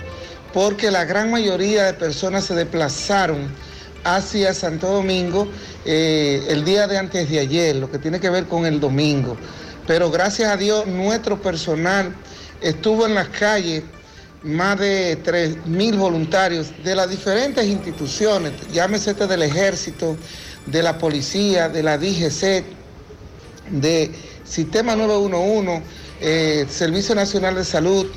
porque 0.53 0.91
la 0.91 1.05
gran 1.05 1.31
mayoría 1.31 1.85
de 1.85 1.93
personas 1.93 2.45
se 2.45 2.55
desplazaron 2.55 3.53
hacia 4.03 4.53
Santo 4.53 4.87
Domingo 4.87 5.47
eh, 5.85 6.45
el 6.49 6.63
día 6.63 6.87
de 6.87 6.97
antes 6.97 7.29
de 7.29 7.39
ayer, 7.39 7.75
lo 7.75 7.91
que 7.91 7.99
tiene 7.99 8.19
que 8.19 8.29
ver 8.29 8.45
con 8.45 8.65
el 8.65 8.79
domingo. 8.79 9.37
Pero 9.85 10.11
gracias 10.11 10.49
a 10.49 10.57
Dios, 10.57 10.85
nuestro 10.87 11.41
personal 11.41 12.13
estuvo 12.61 13.05
en 13.05 13.15
las 13.15 13.29
calles 13.29 13.83
más 14.43 14.79
de 14.79 15.21
3.000 15.23 15.97
voluntarios 15.97 16.71
de 16.83 16.95
las 16.95 17.09
diferentes 17.09 17.65
instituciones, 17.65 18.53
llámese 18.71 19.11
este 19.11 19.27
del 19.27 19.43
ejército, 19.43 20.15
de 20.65 20.83
la 20.83 20.97
policía, 20.97 21.69
de 21.69 21.83
la 21.83 21.97
DGC, 21.97 22.63
de 23.71 24.11
Sistema 24.43 24.95
911, 24.95 25.83
eh, 26.21 26.65
Servicio 26.69 27.15
Nacional 27.15 27.55
de 27.55 27.65
Salud, 27.65 28.07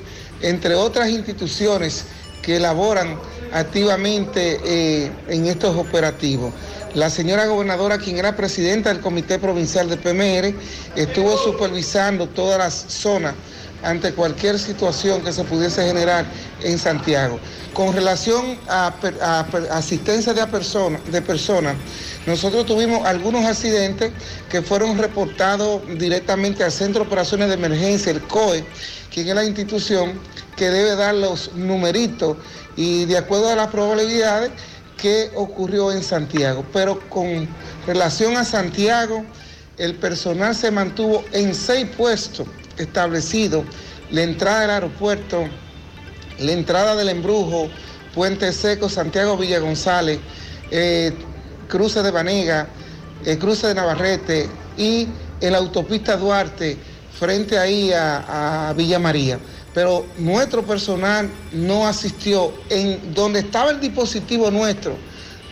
entre 0.42 0.74
otras 0.74 1.08
instituciones 1.10 2.04
que 2.42 2.56
elaboran 2.56 3.18
activamente 3.52 4.60
eh, 4.64 5.10
en 5.28 5.46
estos 5.46 5.76
operativos. 5.76 6.52
La 6.94 7.08
señora 7.08 7.46
gobernadora, 7.46 7.98
quien 7.98 8.18
era 8.18 8.34
presidenta 8.34 8.92
del 8.92 9.00
Comité 9.00 9.38
Provincial 9.38 9.88
de 9.88 9.96
PMR, 9.96 10.54
estuvo 10.96 11.36
supervisando 11.38 12.26
todas 12.28 12.58
las 12.58 12.74
zonas 12.74 13.34
ante 13.82 14.12
cualquier 14.12 14.58
situación 14.58 15.22
que 15.22 15.32
se 15.32 15.44
pudiese 15.44 15.86
generar 15.86 16.26
en 16.62 16.78
Santiago. 16.78 17.38
Con 17.72 17.94
relación 17.94 18.58
a, 18.68 18.92
asistencia 19.70 20.34
de, 20.34 20.46
personas, 20.46 21.00
de 21.10 21.22
personas, 21.22 21.76
nosotros 22.26 22.66
tuvimos 22.66 23.06
algunos 23.06 23.44
accidentes 23.44 24.12
que 24.50 24.60
fueron 24.62 24.98
reportados 24.98 25.82
directamente 25.98 26.62
al 26.62 26.70
Centro 26.72 27.02
de 27.02 27.08
Operaciones 27.08 27.48
de 27.48 27.54
Emergencia, 27.54 28.12
el 28.12 28.20
COE, 28.22 28.64
quien 29.12 29.28
es 29.28 29.34
la 29.34 29.44
institución 29.44 30.20
que 30.56 30.70
debe 30.70 30.96
dar 30.96 31.14
los 31.14 31.54
numeritos 31.54 32.36
y 32.76 33.06
de 33.06 33.16
acuerdo 33.16 33.50
a 33.50 33.56
las 33.56 33.68
probabilidades 33.68 34.50
que 34.98 35.30
ocurrió 35.34 35.90
en 35.92 36.02
Santiago. 36.02 36.64
Pero 36.72 37.00
con 37.08 37.48
relación 37.86 38.36
a 38.36 38.44
Santiago, 38.44 39.24
el 39.78 39.94
personal 39.94 40.54
se 40.54 40.70
mantuvo 40.70 41.24
en 41.32 41.54
seis 41.54 41.86
puestos 41.96 42.46
establecido 42.76 43.64
la 44.10 44.22
entrada 44.22 44.60
del 44.60 44.70
aeropuerto, 44.70 45.48
la 46.38 46.52
entrada 46.52 46.96
del 46.96 47.08
embrujo, 47.08 47.70
Puente 48.14 48.52
Seco, 48.52 48.88
Santiago 48.88 49.36
Villa 49.36 49.60
González, 49.60 50.18
eh, 50.70 51.14
cruce 51.70 52.02
de 52.02 52.10
Banega, 52.10 52.68
el 53.24 53.38
cruce 53.38 53.68
de 53.68 53.74
Navarrete 53.74 54.46
y 54.76 55.08
en 55.40 55.52
la 55.52 55.58
autopista 55.58 56.18
Duarte, 56.18 56.76
frente 57.18 57.58
ahí 57.58 57.92
a, 57.92 58.68
a 58.68 58.72
Villa 58.74 58.98
María. 58.98 59.38
Pero 59.72 60.04
nuestro 60.18 60.62
personal 60.62 61.30
no 61.52 61.86
asistió 61.86 62.52
en 62.68 63.14
donde 63.14 63.40
estaba 63.40 63.70
el 63.70 63.80
dispositivo 63.80 64.50
nuestro. 64.50 64.96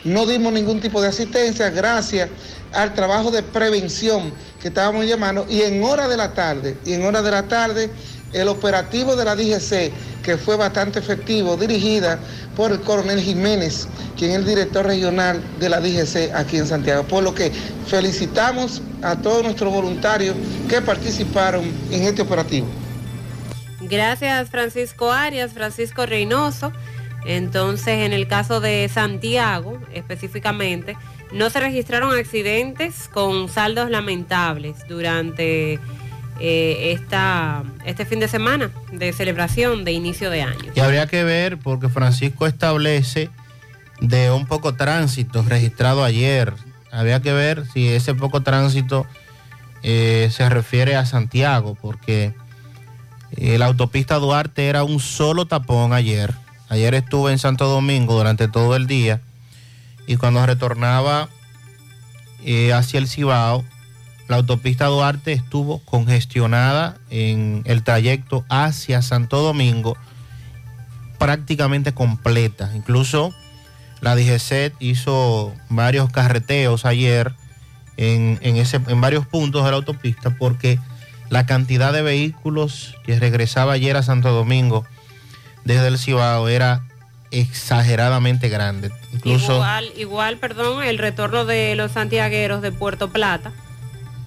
No 0.04 0.26
dimos 0.26 0.52
ningún 0.52 0.80
tipo 0.80 1.00
de 1.00 1.08
asistencia 1.08 1.70
gracias 1.70 2.28
al 2.72 2.94
trabajo 2.94 3.30
de 3.30 3.42
prevención 3.42 4.32
que 4.60 4.68
estábamos 4.68 5.06
llamando 5.06 5.46
y 5.48 5.62
en 5.62 5.82
hora 5.82 6.08
de 6.08 6.16
la 6.16 6.34
tarde, 6.34 6.76
y 6.84 6.92
en 6.92 7.04
hora 7.04 7.22
de 7.22 7.30
la 7.30 7.44
tarde 7.44 7.90
el 8.32 8.48
operativo 8.48 9.16
de 9.16 9.24
la 9.24 9.34
DGC, 9.34 9.92
que 10.22 10.36
fue 10.36 10.56
bastante 10.56 10.98
efectivo, 10.98 11.56
dirigida 11.56 12.18
por 12.56 12.72
el 12.72 12.80
coronel 12.80 13.20
Jiménez, 13.20 13.88
quien 14.16 14.32
es 14.32 14.36
el 14.38 14.44
director 14.44 14.84
regional 14.84 15.42
de 15.58 15.68
la 15.68 15.80
DGC 15.80 16.34
aquí 16.34 16.58
en 16.58 16.66
Santiago. 16.66 17.04
Por 17.04 17.22
lo 17.22 17.34
que 17.34 17.50
felicitamos 17.86 18.82
a 19.02 19.16
todos 19.16 19.42
nuestros 19.42 19.72
voluntarios 19.72 20.36
que 20.68 20.80
participaron 20.82 21.64
en 21.90 22.02
este 22.02 22.22
operativo. 22.22 22.66
Gracias 23.80 24.50
Francisco 24.50 25.12
Arias, 25.12 25.52
Francisco 25.52 26.04
Reynoso. 26.04 26.72
Entonces, 27.24 28.06
en 28.06 28.12
el 28.12 28.28
caso 28.28 28.60
de 28.60 28.88
Santiago, 28.88 29.78
específicamente, 29.92 30.96
no 31.32 31.50
se 31.50 31.60
registraron 31.60 32.16
accidentes 32.16 33.08
con 33.12 33.48
saldos 33.48 33.90
lamentables 33.90 34.86
durante 34.88 35.78
eh, 36.40 36.92
esta, 36.92 37.64
este 37.84 38.06
fin 38.06 38.20
de 38.20 38.28
semana 38.28 38.70
de 38.92 39.12
celebración 39.12 39.84
de 39.84 39.92
inicio 39.92 40.30
de 40.30 40.42
año. 40.42 40.72
Y 40.74 40.80
habría 40.80 41.08
que 41.08 41.24
ver, 41.24 41.58
porque 41.58 41.88
Francisco 41.88 42.46
establece 42.46 43.28
de 44.00 44.30
un 44.30 44.46
poco 44.46 44.74
tránsito 44.74 45.42
registrado 45.42 46.04
ayer. 46.04 46.54
Habría 46.92 47.20
que 47.20 47.32
ver 47.32 47.66
si 47.72 47.88
ese 47.88 48.14
poco 48.14 48.42
tránsito 48.42 49.04
eh, 49.82 50.28
se 50.30 50.48
refiere 50.48 50.94
a 50.94 51.06
Santiago, 51.06 51.76
porque 51.80 52.34
eh, 53.32 53.58
la 53.58 53.66
autopista 53.66 54.16
Duarte 54.16 54.68
era 54.68 54.84
un 54.84 55.00
solo 55.00 55.46
tapón 55.46 55.92
ayer. 55.92 56.34
Ayer 56.68 56.94
estuve 56.94 57.32
en 57.32 57.38
Santo 57.38 57.66
Domingo 57.66 58.16
durante 58.16 58.46
todo 58.46 58.76
el 58.76 58.86
día 58.86 59.20
y 60.06 60.16
cuando 60.16 60.46
retornaba 60.46 61.28
hacia 62.72 62.98
el 62.98 63.08
Cibao, 63.08 63.64
la 64.28 64.36
autopista 64.36 64.86
Duarte 64.86 65.32
estuvo 65.32 65.80
congestionada 65.80 66.98
en 67.10 67.62
el 67.64 67.82
trayecto 67.82 68.44
hacia 68.50 69.00
Santo 69.00 69.40
Domingo 69.40 69.96
prácticamente 71.18 71.92
completa. 71.94 72.70
Incluso 72.74 73.34
la 74.00 74.14
DGCET 74.14 74.74
hizo 74.80 75.54
varios 75.70 76.10
carreteos 76.10 76.84
ayer 76.84 77.32
en, 77.96 78.38
ese, 78.42 78.80
en 78.86 79.00
varios 79.00 79.26
puntos 79.26 79.64
de 79.64 79.70
la 79.70 79.78
autopista 79.78 80.36
porque 80.36 80.78
la 81.30 81.46
cantidad 81.46 81.92
de 81.92 82.02
vehículos 82.02 82.94
que 83.04 83.18
regresaba 83.18 83.72
ayer 83.72 83.96
a 83.96 84.02
Santo 84.02 84.30
Domingo 84.30 84.84
desde 85.64 85.88
el 85.88 85.98
Cibao 85.98 86.48
era 86.48 86.82
exageradamente 87.30 88.48
grande. 88.48 88.90
Igual, 89.24 89.90
igual, 89.96 90.36
perdón, 90.38 90.82
el 90.82 90.98
retorno 90.98 91.44
de 91.44 91.74
los 91.74 91.92
santiagueros 91.92 92.62
de 92.62 92.72
Puerto 92.72 93.10
Plata. 93.10 93.52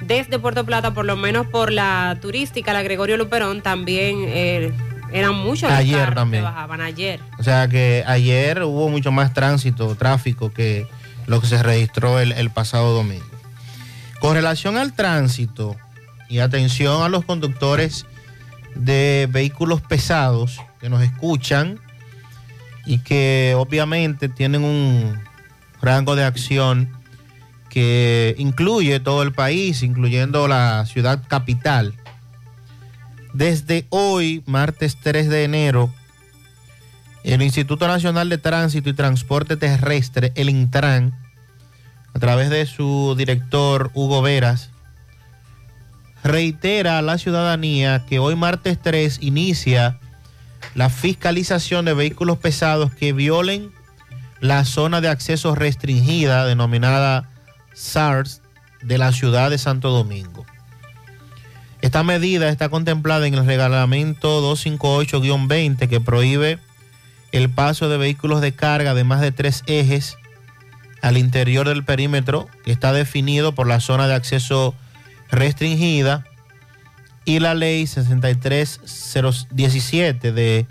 Desde 0.02 0.40
Puerto 0.40 0.66
Plata, 0.66 0.94
por 0.94 1.06
lo 1.06 1.16
menos 1.16 1.48
por 1.48 1.72
la 1.72 2.18
turística, 2.22 2.74
la 2.74 2.82
Gregorio 2.82 3.18
Luperón, 3.18 3.62
también 3.62 4.18
eh, 4.28 4.72
eran 5.12 5.36
muchos 5.36 5.70
los 5.70 5.80
ayer 5.80 6.14
también. 6.14 6.44
que 6.44 6.50
bajaban 6.50 6.82
ayer. 6.82 7.20
O 7.40 7.44
sea 7.44 7.68
que 7.68 8.04
ayer 8.08 8.64
hubo 8.64 8.90
mucho 8.90 9.12
más 9.12 9.34
tránsito, 9.34 9.96
tráfico 9.96 10.52
que 10.52 10.88
lo 11.28 11.40
que 11.40 11.48
se 11.48 11.62
registró 11.62 12.20
el, 12.20 12.32
el 12.32 12.50
pasado 12.50 12.94
domingo. 12.94 13.26
Con 14.20 14.34
relación 14.36 14.78
al 14.78 14.94
tránsito 14.94 15.76
y 16.30 16.40
atención 16.40 17.04
a 17.04 17.10
los 17.10 17.26
conductores 17.26 18.06
de 18.76 19.28
vehículos 19.32 19.82
pesados 19.82 20.60
que 20.80 20.90
nos 20.90 21.04
escuchan, 21.04 21.80
y 22.86 23.00
que 23.00 23.54
obviamente 23.58 24.30
tienen 24.30 24.64
un 24.64 25.20
rango 25.82 26.16
de 26.16 26.24
acción 26.24 26.90
que 27.72 28.36
incluye 28.38 29.00
todo 29.00 29.24
el 29.24 29.32
país, 29.32 29.82
incluyendo 29.82 30.50
la 30.50 30.86
ciudad 30.86 31.24
capital. 31.26 31.94
Desde 33.34 33.86
hoy, 33.90 34.44
martes 34.46 34.98
3 35.02 35.30
de 35.30 35.46
enero, 35.46 35.94
el 37.24 37.42
Instituto 37.42 37.88
Nacional 37.88 38.28
de 38.28 38.38
Tránsito 38.38 38.90
y 38.90 38.94
Transporte 38.94 39.56
Terrestre, 39.56 40.34
el 40.36 40.50
Intran, 40.50 41.18
a 42.14 42.20
través 42.20 42.50
de 42.50 42.66
su 42.66 43.16
director 43.18 43.90
Hugo 43.94 44.22
Veras, 44.22 44.70
reitera 46.26 46.98
a 46.98 47.02
la 47.02 47.18
ciudadanía 47.18 48.06
que 48.06 48.20
hoy 48.20 48.36
martes 48.36 48.80
3 48.82 49.20
inicia 49.22 49.98
la 50.76 50.90
fiscalización 50.90 51.86
de 51.86 51.94
vehículos 51.94 52.38
pesados 52.38 52.94
que 52.94 53.14
violen 53.14 53.72
la 54.42 54.66
zona 54.66 55.00
de 55.00 55.08
acceso 55.08 55.56
restringida 55.56 56.46
denominada 56.46 57.31
SARS 57.74 58.42
de 58.82 58.98
la 58.98 59.12
ciudad 59.12 59.50
de 59.50 59.58
Santo 59.58 59.90
Domingo. 59.90 60.46
Esta 61.82 62.04
medida 62.04 62.50
está 62.50 62.70
contemplada 62.70 63.28
en 63.28 63.34
el 63.34 63.46
reglamento 63.46 64.56
258-20 64.56 65.90
que 65.90 66.00
prohíbe 66.00 66.60
el 67.32 67.50
paso 67.50 67.90
de 67.90 67.98
vehículos 67.98 68.40
de 68.42 68.54
carga 68.54 68.94
de 68.94 69.04
más 69.04 69.20
de 69.22 69.32
tres 69.32 69.64
ejes 69.66 70.18
al 71.02 71.18
interior 71.18 71.68
del 71.68 71.84
perímetro 71.84 72.48
que 72.64 72.72
está 72.72 72.94
definido 72.94 73.56
por 73.56 73.66
la 73.68 73.80
zona 73.80 74.08
de 74.08 74.14
acceso 74.14 74.76
restringida 75.32 76.24
y 77.26 77.40
la 77.40 77.56
ley 77.56 77.88
63017 77.88 80.32
de 80.32 80.68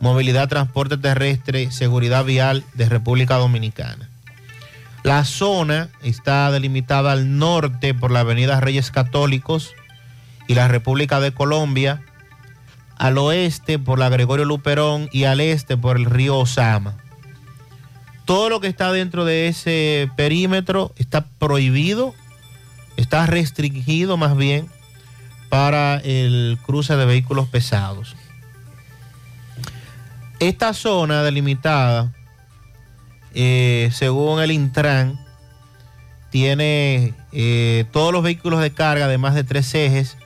movilidad, 0.00 0.48
transporte 0.48 0.98
terrestre, 0.98 1.70
seguridad 1.70 2.24
vial 2.24 2.64
de 2.74 2.88
República 2.88 3.36
Dominicana. 3.36 4.05
La 5.06 5.24
zona 5.24 5.88
está 6.02 6.50
delimitada 6.50 7.12
al 7.12 7.38
norte 7.38 7.94
por 7.94 8.10
la 8.10 8.20
avenida 8.20 8.58
Reyes 8.58 8.90
Católicos 8.90 9.72
y 10.48 10.56
la 10.56 10.66
República 10.66 11.20
de 11.20 11.30
Colombia, 11.30 12.02
al 12.98 13.16
oeste 13.16 13.78
por 13.78 14.00
la 14.00 14.08
Gregorio 14.08 14.44
Luperón 14.44 15.08
y 15.12 15.22
al 15.22 15.40
este 15.40 15.76
por 15.76 15.96
el 15.96 16.06
río 16.06 16.36
Osama. 16.36 16.96
Todo 18.24 18.48
lo 18.48 18.58
que 18.58 18.66
está 18.66 18.90
dentro 18.90 19.24
de 19.24 19.46
ese 19.46 20.10
perímetro 20.16 20.92
está 20.96 21.24
prohibido, 21.38 22.12
está 22.96 23.26
restringido 23.26 24.16
más 24.16 24.36
bien 24.36 24.68
para 25.48 25.98
el 25.98 26.58
cruce 26.66 26.96
de 26.96 27.06
vehículos 27.06 27.46
pesados. 27.46 28.16
Esta 30.40 30.74
zona 30.74 31.22
delimitada, 31.22 32.12
eh, 33.38 33.90
según 33.92 34.40
el 34.40 34.50
Intran, 34.50 35.20
tiene 36.30 37.12
eh, 37.32 37.84
todos 37.92 38.10
los 38.10 38.22
vehículos 38.22 38.62
de 38.62 38.72
carga 38.72 39.08
de 39.08 39.18
más 39.18 39.34
de 39.34 39.44
tres 39.44 39.74
ejes 39.74 40.16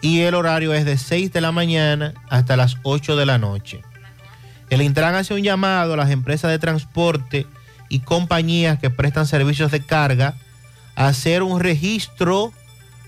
y 0.00 0.20
el 0.20 0.36
horario 0.36 0.72
es 0.72 0.84
de 0.84 0.96
6 0.96 1.32
de 1.32 1.40
la 1.40 1.50
mañana 1.50 2.14
hasta 2.30 2.56
las 2.56 2.76
8 2.84 3.16
de 3.16 3.26
la 3.26 3.38
noche. 3.38 3.82
El 4.70 4.82
Intran 4.82 5.16
hace 5.16 5.34
un 5.34 5.42
llamado 5.42 5.94
a 5.94 5.96
las 5.96 6.10
empresas 6.10 6.48
de 6.48 6.60
transporte 6.60 7.48
y 7.88 7.98
compañías 8.00 8.78
que 8.78 8.88
prestan 8.88 9.26
servicios 9.26 9.72
de 9.72 9.84
carga 9.84 10.36
a 10.94 11.08
hacer 11.08 11.42
un 11.42 11.58
registro 11.58 12.52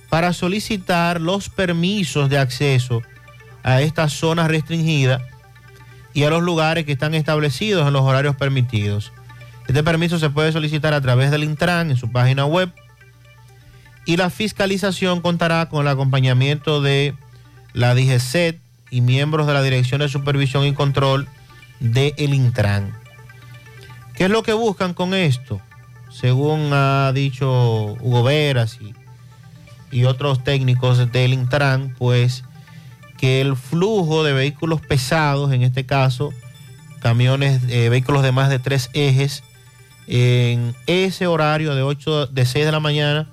para 0.09 0.33
solicitar 0.33 1.21
los 1.21 1.51
permisos 1.51 2.29
de 2.29 2.39
acceso 2.39 3.01
a 3.63 3.81
esta 3.81 4.09
zona 4.09 4.49
restringida 4.49 5.25
y 6.15 6.25
a 6.25 6.31
los 6.31 6.43
lugares 6.43 6.85
que 6.85 6.93
están 6.93 7.15
establecidos 7.15 7.87
en 7.87 7.93
los 7.93 8.03
horarios 8.03 8.35
permitidos. 8.35 9.13
Este 9.69 9.83
permiso 9.83 10.19
se 10.19 10.31
puede 10.31 10.53
solicitar 10.53 10.95
a 10.95 11.01
través 11.01 11.31
del 11.31 11.45
Intran 11.45 11.91
en 11.91 11.97
su 11.97 12.11
página 12.11 12.47
web 12.47 12.73
y 14.05 14.17
la 14.17 14.31
fiscalización 14.31 15.21
contará 15.21 15.69
con 15.69 15.83
el 15.83 15.89
acompañamiento 15.89 16.81
de 16.81 17.15
la 17.73 17.95
DGCET 17.95 18.61
y 18.91 19.01
miembros 19.01 19.47
de 19.47 19.55
la 19.55 19.63
Dirección 19.63 20.01
de 20.01 20.09
Supervisión 20.09 20.65
y 20.65 20.73
Control 20.73 21.29
de 21.81 22.15
el 22.17 22.33
Intran. 22.33 22.97
¿Qué 24.15 24.25
es 24.25 24.31
lo 24.31 24.43
que 24.43 24.53
buscan 24.53 24.95
con 24.95 25.13
esto? 25.13 25.61
Según 26.11 26.71
ha 26.73 27.13
dicho 27.13 27.97
Hugo 28.01 28.23
Veras 28.23 28.79
y, 28.81 28.95
y 29.91 30.05
otros 30.05 30.45
técnicos 30.45 31.11
del 31.13 31.33
Intran, 31.33 31.95
pues 31.99 32.45
que 33.19 33.41
el 33.41 33.57
flujo 33.57 34.23
de 34.23 34.33
vehículos 34.33 34.81
pesados, 34.81 35.53
en 35.53 35.63
este 35.63 35.85
caso 35.85 36.33
camiones, 37.01 37.63
eh, 37.69 37.89
vehículos 37.89 38.23
de 38.23 38.33
más 38.33 38.49
de 38.49 38.59
tres 38.59 38.91
ejes, 38.93 39.43
en 40.07 40.75
ese 40.87 41.27
horario 41.27 41.75
de, 41.75 41.83
8, 41.83 42.29
de 42.29 42.47
6 42.47 42.65
de 42.65 42.73
la 42.73 42.81
mañana 42.81 43.29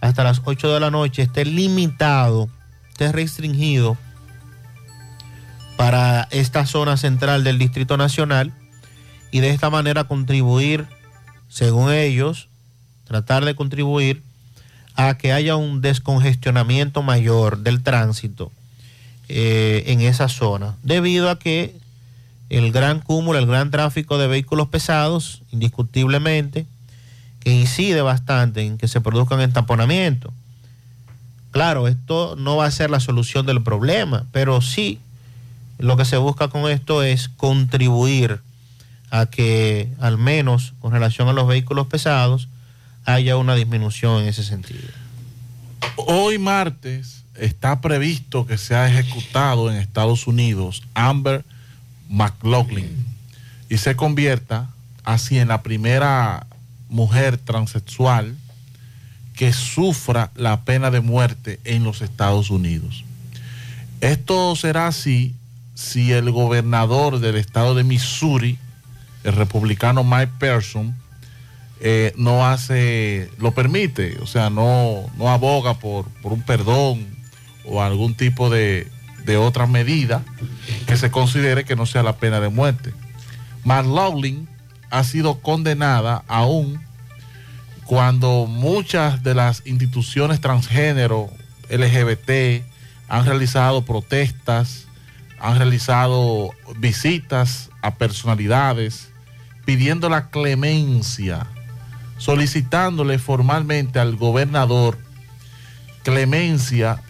hasta 0.00 0.24
las 0.24 0.40
8 0.44 0.72
de 0.72 0.80
la 0.80 0.90
noche 0.90 1.22
esté 1.22 1.44
limitado, 1.44 2.48
esté 2.90 3.12
restringido 3.12 3.96
para 5.76 6.28
esta 6.30 6.66
zona 6.66 6.96
central 6.96 7.44
del 7.44 7.58
Distrito 7.58 7.96
Nacional 7.96 8.52
y 9.30 9.40
de 9.40 9.50
esta 9.50 9.70
manera 9.70 10.04
contribuir, 10.04 10.86
según 11.48 11.92
ellos, 11.92 12.48
tratar 13.04 13.44
de 13.44 13.54
contribuir 13.54 14.22
a 14.94 15.18
que 15.18 15.32
haya 15.32 15.56
un 15.56 15.82
descongestionamiento 15.82 17.02
mayor 17.02 17.58
del 17.58 17.82
tránsito 17.82 18.50
eh, 19.28 19.84
en 19.88 20.00
esa 20.00 20.28
zona, 20.28 20.76
debido 20.82 21.28
a 21.28 21.38
que 21.38 21.76
el 22.48 22.72
gran 22.72 23.00
cúmulo, 23.00 23.38
el 23.38 23.46
gran 23.46 23.70
tráfico 23.70 24.18
de 24.18 24.26
vehículos 24.26 24.68
pesados, 24.68 25.42
indiscutiblemente, 25.50 26.66
que 27.40 27.52
incide 27.52 28.02
bastante 28.02 28.62
en 28.62 28.78
que 28.78 28.88
se 28.88 29.00
produzcan 29.00 29.40
entaponamientos. 29.40 30.32
Claro, 31.50 31.88
esto 31.88 32.36
no 32.36 32.56
va 32.56 32.66
a 32.66 32.70
ser 32.70 32.90
la 32.90 33.00
solución 33.00 33.46
del 33.46 33.62
problema, 33.62 34.26
pero 34.32 34.60
sí 34.60 35.00
lo 35.78 35.96
que 35.96 36.04
se 36.04 36.16
busca 36.16 36.48
con 36.48 36.70
esto 36.70 37.02
es 37.02 37.28
contribuir 37.28 38.40
a 39.10 39.26
que 39.26 39.88
al 40.00 40.18
menos 40.18 40.74
con 40.80 40.92
relación 40.92 41.28
a 41.28 41.32
los 41.32 41.46
vehículos 41.46 41.86
pesados 41.86 42.48
haya 43.04 43.36
una 43.36 43.54
disminución 43.54 44.22
en 44.22 44.28
ese 44.28 44.42
sentido. 44.42 44.88
Hoy 45.96 46.38
martes 46.38 47.24
está 47.34 47.80
previsto 47.80 48.46
que 48.46 48.58
sea 48.58 48.88
ejecutado 48.88 49.70
en 49.70 49.76
Estados 49.76 50.26
Unidos 50.26 50.82
Amber 50.94 51.44
McLaughlin 52.08 53.04
y 53.68 53.78
se 53.78 53.96
convierta 53.96 54.68
así 55.04 55.38
en 55.38 55.48
la 55.48 55.62
primera 55.62 56.46
mujer 56.88 57.38
transexual 57.38 58.36
que 59.34 59.52
sufra 59.52 60.30
la 60.34 60.64
pena 60.64 60.90
de 60.90 61.00
muerte 61.00 61.60
en 61.64 61.84
los 61.84 62.00
Estados 62.00 62.50
Unidos. 62.50 63.04
Esto 64.00 64.56
será 64.56 64.88
así 64.88 65.34
si 65.74 66.12
el 66.12 66.30
gobernador 66.30 67.20
del 67.20 67.36
estado 67.36 67.74
de 67.74 67.84
Missouri, 67.84 68.58
el 69.24 69.34
republicano 69.34 70.04
Mike 70.04 70.32
Person, 70.38 70.94
eh, 71.80 72.14
no 72.16 72.46
hace, 72.46 73.30
lo 73.38 73.52
permite, 73.52 74.18
o 74.22 74.26
sea, 74.26 74.48
no, 74.48 75.10
no 75.18 75.28
aboga 75.28 75.74
por, 75.74 76.06
por 76.22 76.32
un 76.32 76.40
perdón 76.40 77.06
o 77.66 77.82
algún 77.82 78.14
tipo 78.14 78.48
de, 78.48 78.90
de 79.26 79.36
otra 79.36 79.66
medida 79.66 80.22
que 80.86 80.96
se 80.96 81.10
considere 81.10 81.64
que 81.64 81.76
no 81.76 81.84
sea 81.84 82.02
la 82.02 82.16
pena 82.16 82.40
de 82.40 82.48
muerte. 82.48 82.94
Marlowling 83.64 84.46
ha 84.90 85.04
sido 85.04 85.40
condenada 85.40 86.22
aún 86.28 86.80
cuando 87.84 88.46
muchas 88.46 89.22
de 89.22 89.34
las 89.34 89.62
instituciones 89.66 90.40
transgénero 90.40 91.28
LGBT 91.68 92.64
han 93.08 93.26
realizado 93.26 93.84
protestas, 93.84 94.86
han 95.38 95.58
realizado 95.58 96.50
visitas 96.78 97.70
a 97.82 97.94
personalidades 97.96 99.10
pidiendo 99.64 100.08
la 100.08 100.30
clemencia, 100.30 101.46
solicitándole 102.18 103.18
formalmente 103.18 103.98
al 103.98 104.16
gobernador 104.16 104.98
clemencia 106.04 107.02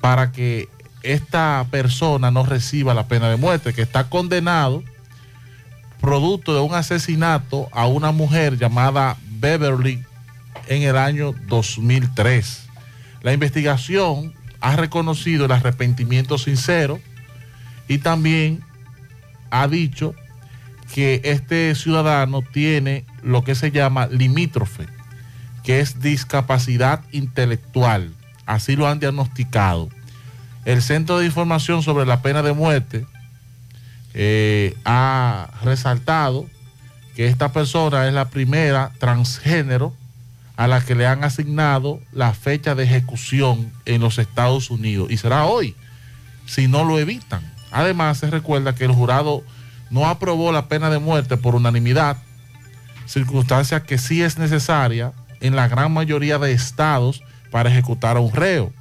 para 0.00 0.30
que 0.30 0.68
esta 1.08 1.66
persona 1.70 2.30
no 2.30 2.44
reciba 2.44 2.92
la 2.92 3.08
pena 3.08 3.30
de 3.30 3.36
muerte, 3.36 3.72
que 3.72 3.80
está 3.80 4.10
condenado 4.10 4.84
producto 6.02 6.54
de 6.54 6.60
un 6.60 6.74
asesinato 6.74 7.68
a 7.72 7.86
una 7.86 8.12
mujer 8.12 8.58
llamada 8.58 9.16
Beverly 9.30 10.04
en 10.66 10.82
el 10.82 10.98
año 10.98 11.34
2003. 11.46 12.68
La 13.22 13.32
investigación 13.32 14.34
ha 14.60 14.76
reconocido 14.76 15.46
el 15.46 15.52
arrepentimiento 15.52 16.36
sincero 16.36 17.00
y 17.88 17.98
también 17.98 18.62
ha 19.50 19.66
dicho 19.66 20.14
que 20.94 21.22
este 21.24 21.74
ciudadano 21.74 22.42
tiene 22.42 23.06
lo 23.22 23.44
que 23.44 23.54
se 23.54 23.70
llama 23.70 24.08
limítrofe, 24.08 24.86
que 25.64 25.80
es 25.80 26.00
discapacidad 26.00 27.02
intelectual. 27.12 28.12
Así 28.44 28.76
lo 28.76 28.86
han 28.86 29.00
diagnosticado. 29.00 29.88
El 30.64 30.82
Centro 30.82 31.18
de 31.18 31.26
Información 31.26 31.82
sobre 31.82 32.06
la 32.06 32.22
Pena 32.22 32.42
de 32.42 32.52
Muerte 32.52 33.06
eh, 34.14 34.76
ha 34.84 35.50
resaltado 35.62 36.46
que 37.14 37.26
esta 37.26 37.52
persona 37.52 38.06
es 38.06 38.14
la 38.14 38.28
primera 38.28 38.92
transgénero 38.98 39.94
a 40.56 40.66
la 40.66 40.80
que 40.80 40.94
le 40.94 41.06
han 41.06 41.24
asignado 41.24 42.00
la 42.12 42.32
fecha 42.32 42.74
de 42.74 42.84
ejecución 42.84 43.72
en 43.86 44.00
los 44.00 44.18
Estados 44.18 44.70
Unidos. 44.70 45.10
Y 45.10 45.16
será 45.16 45.44
hoy, 45.44 45.76
si 46.46 46.68
no 46.68 46.84
lo 46.84 46.98
evitan. 46.98 47.42
Además, 47.70 48.18
se 48.18 48.30
recuerda 48.30 48.74
que 48.74 48.84
el 48.84 48.92
jurado 48.92 49.42
no 49.90 50.06
aprobó 50.06 50.52
la 50.52 50.66
pena 50.66 50.90
de 50.90 50.98
muerte 50.98 51.36
por 51.36 51.54
unanimidad, 51.54 52.16
circunstancia 53.06 53.84
que 53.84 53.98
sí 53.98 54.22
es 54.22 54.38
necesaria 54.38 55.12
en 55.40 55.54
la 55.54 55.68
gran 55.68 55.92
mayoría 55.92 56.38
de 56.38 56.52
estados 56.52 57.22
para 57.50 57.70
ejecutar 57.70 58.16
a 58.16 58.20
un 58.20 58.32
reo 58.32 58.72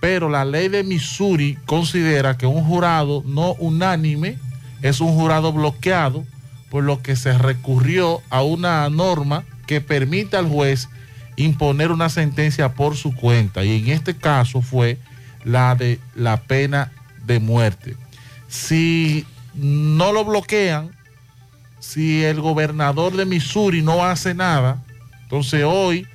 pero 0.00 0.28
la 0.28 0.44
ley 0.44 0.68
de 0.68 0.84
Missouri 0.84 1.58
considera 1.66 2.36
que 2.36 2.46
un 2.46 2.64
jurado 2.64 3.22
no 3.26 3.54
unánime 3.54 4.38
es 4.82 5.00
un 5.00 5.14
jurado 5.14 5.52
bloqueado, 5.52 6.24
por 6.70 6.84
lo 6.84 7.02
que 7.02 7.16
se 7.16 7.36
recurrió 7.38 8.22
a 8.28 8.42
una 8.42 8.88
norma 8.90 9.44
que 9.66 9.80
permite 9.80 10.36
al 10.36 10.48
juez 10.48 10.88
imponer 11.36 11.90
una 11.90 12.08
sentencia 12.08 12.74
por 12.74 12.96
su 12.96 13.14
cuenta 13.14 13.64
y 13.64 13.76
en 13.78 13.88
este 13.90 14.16
caso 14.16 14.62
fue 14.62 14.98
la 15.44 15.74
de 15.74 16.00
la 16.14 16.42
pena 16.42 16.92
de 17.24 17.40
muerte. 17.40 17.96
Si 18.48 19.26
no 19.54 20.12
lo 20.12 20.24
bloquean, 20.24 20.90
si 21.78 22.24
el 22.24 22.40
gobernador 22.40 23.16
de 23.16 23.26
Missouri 23.26 23.82
no 23.82 24.04
hace 24.04 24.34
nada, 24.34 24.82
entonces 25.22 25.64
hoy 25.64 26.06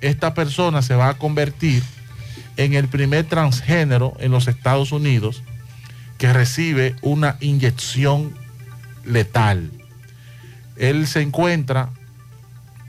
esta 0.00 0.34
persona 0.34 0.82
se 0.82 0.94
va 0.94 1.10
a 1.10 1.18
convertir 1.18 1.82
en 2.56 2.74
el 2.74 2.88
primer 2.88 3.24
transgénero 3.24 4.14
en 4.18 4.30
los 4.30 4.48
Estados 4.48 4.92
Unidos 4.92 5.42
que 6.18 6.32
recibe 6.32 6.94
una 7.02 7.36
inyección 7.40 8.34
letal. 9.04 9.70
Él 10.76 11.06
se 11.06 11.22
encuentra 11.22 11.90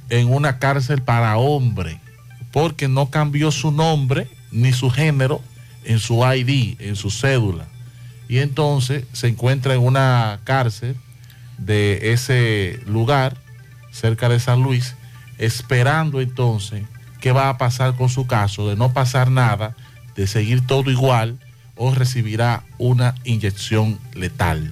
en 0.09 0.31
una 0.31 0.59
cárcel 0.59 1.01
para 1.01 1.37
hombre 1.37 1.99
porque 2.51 2.87
no 2.87 3.09
cambió 3.09 3.51
su 3.51 3.71
nombre 3.71 4.27
ni 4.51 4.71
su 4.71 4.89
género 4.89 5.41
en 5.83 5.99
su 5.99 6.23
ID, 6.25 6.79
en 6.79 6.95
su 6.95 7.11
cédula. 7.11 7.65
Y 8.27 8.39
entonces 8.39 9.03
se 9.11 9.27
encuentra 9.27 9.73
en 9.73 9.81
una 9.81 10.39
cárcel 10.43 10.95
de 11.57 12.13
ese 12.13 12.79
lugar, 12.87 13.37
cerca 13.91 14.29
de 14.29 14.39
San 14.39 14.61
Luis, 14.61 14.95
esperando 15.37 16.21
entonces 16.21 16.83
qué 17.25 17.31
va 17.31 17.49
a 17.49 17.57
pasar 17.57 17.95
con 17.95 18.07
su 18.07 18.27
caso, 18.27 18.69
de 18.69 18.75
no 18.75 18.93
pasar 18.93 19.31
nada, 19.31 19.75
de 20.15 20.27
seguir 20.27 20.61
todo 20.67 20.91
igual 20.91 21.39
o 21.75 21.91
recibirá 21.91 22.61
una 22.77 23.15
inyección 23.23 23.97
letal. 24.13 24.71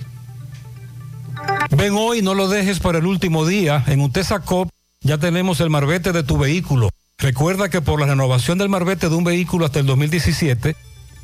Ven 1.75 1.95
hoy, 1.97 2.21
no 2.21 2.35
lo 2.35 2.47
dejes 2.47 2.80
para 2.80 2.99
el 2.99 3.07
último 3.07 3.47
día. 3.47 3.84
En 3.88 4.01
Utesa 4.01 4.41
Cop 4.41 4.69
ya 5.01 5.17
tenemos 5.17 5.61
el 5.61 5.71
marbete 5.71 6.11
de 6.11 6.21
tu 6.21 6.38
vehículo. 6.38 6.91
Recuerda 7.17 7.69
que 7.69 7.81
por 7.81 7.99
la 7.99 8.05
renovación 8.05 8.59
del 8.59 8.69
marbete 8.69 9.09
de 9.09 9.15
un 9.15 9.23
vehículo 9.23 9.65
hasta 9.65 9.80
el 9.80 9.88
2017, 9.88 10.75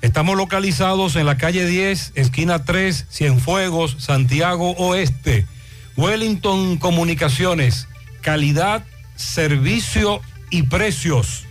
Estamos 0.00 0.36
localizados 0.38 1.16
en 1.16 1.26
la 1.26 1.36
calle 1.36 1.66
10, 1.66 2.12
esquina 2.14 2.64
3, 2.64 3.04
Cienfuegos, 3.10 3.96
Santiago 3.98 4.70
Oeste. 4.78 5.46
Wellington 5.98 6.78
Comunicaciones, 6.78 7.86
calidad, 8.22 8.82
servicio 9.14 10.22
y 10.54 10.62
precios. 10.62 11.46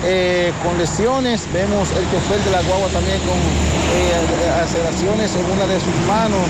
eh, 0.05 0.51
con 0.63 0.77
lesiones. 0.77 1.47
Vemos 1.53 1.89
el 1.91 2.03
chofer 2.11 2.39
de 2.43 2.51
la 2.51 2.61
guagua 2.63 2.87
también 2.89 3.19
con 3.19 3.37
eh, 3.37 4.61
aceleraciones 4.61 5.35
en 5.35 5.45
una 5.45 5.65
de 5.65 5.79
sus 5.79 5.95
manos, 6.07 6.41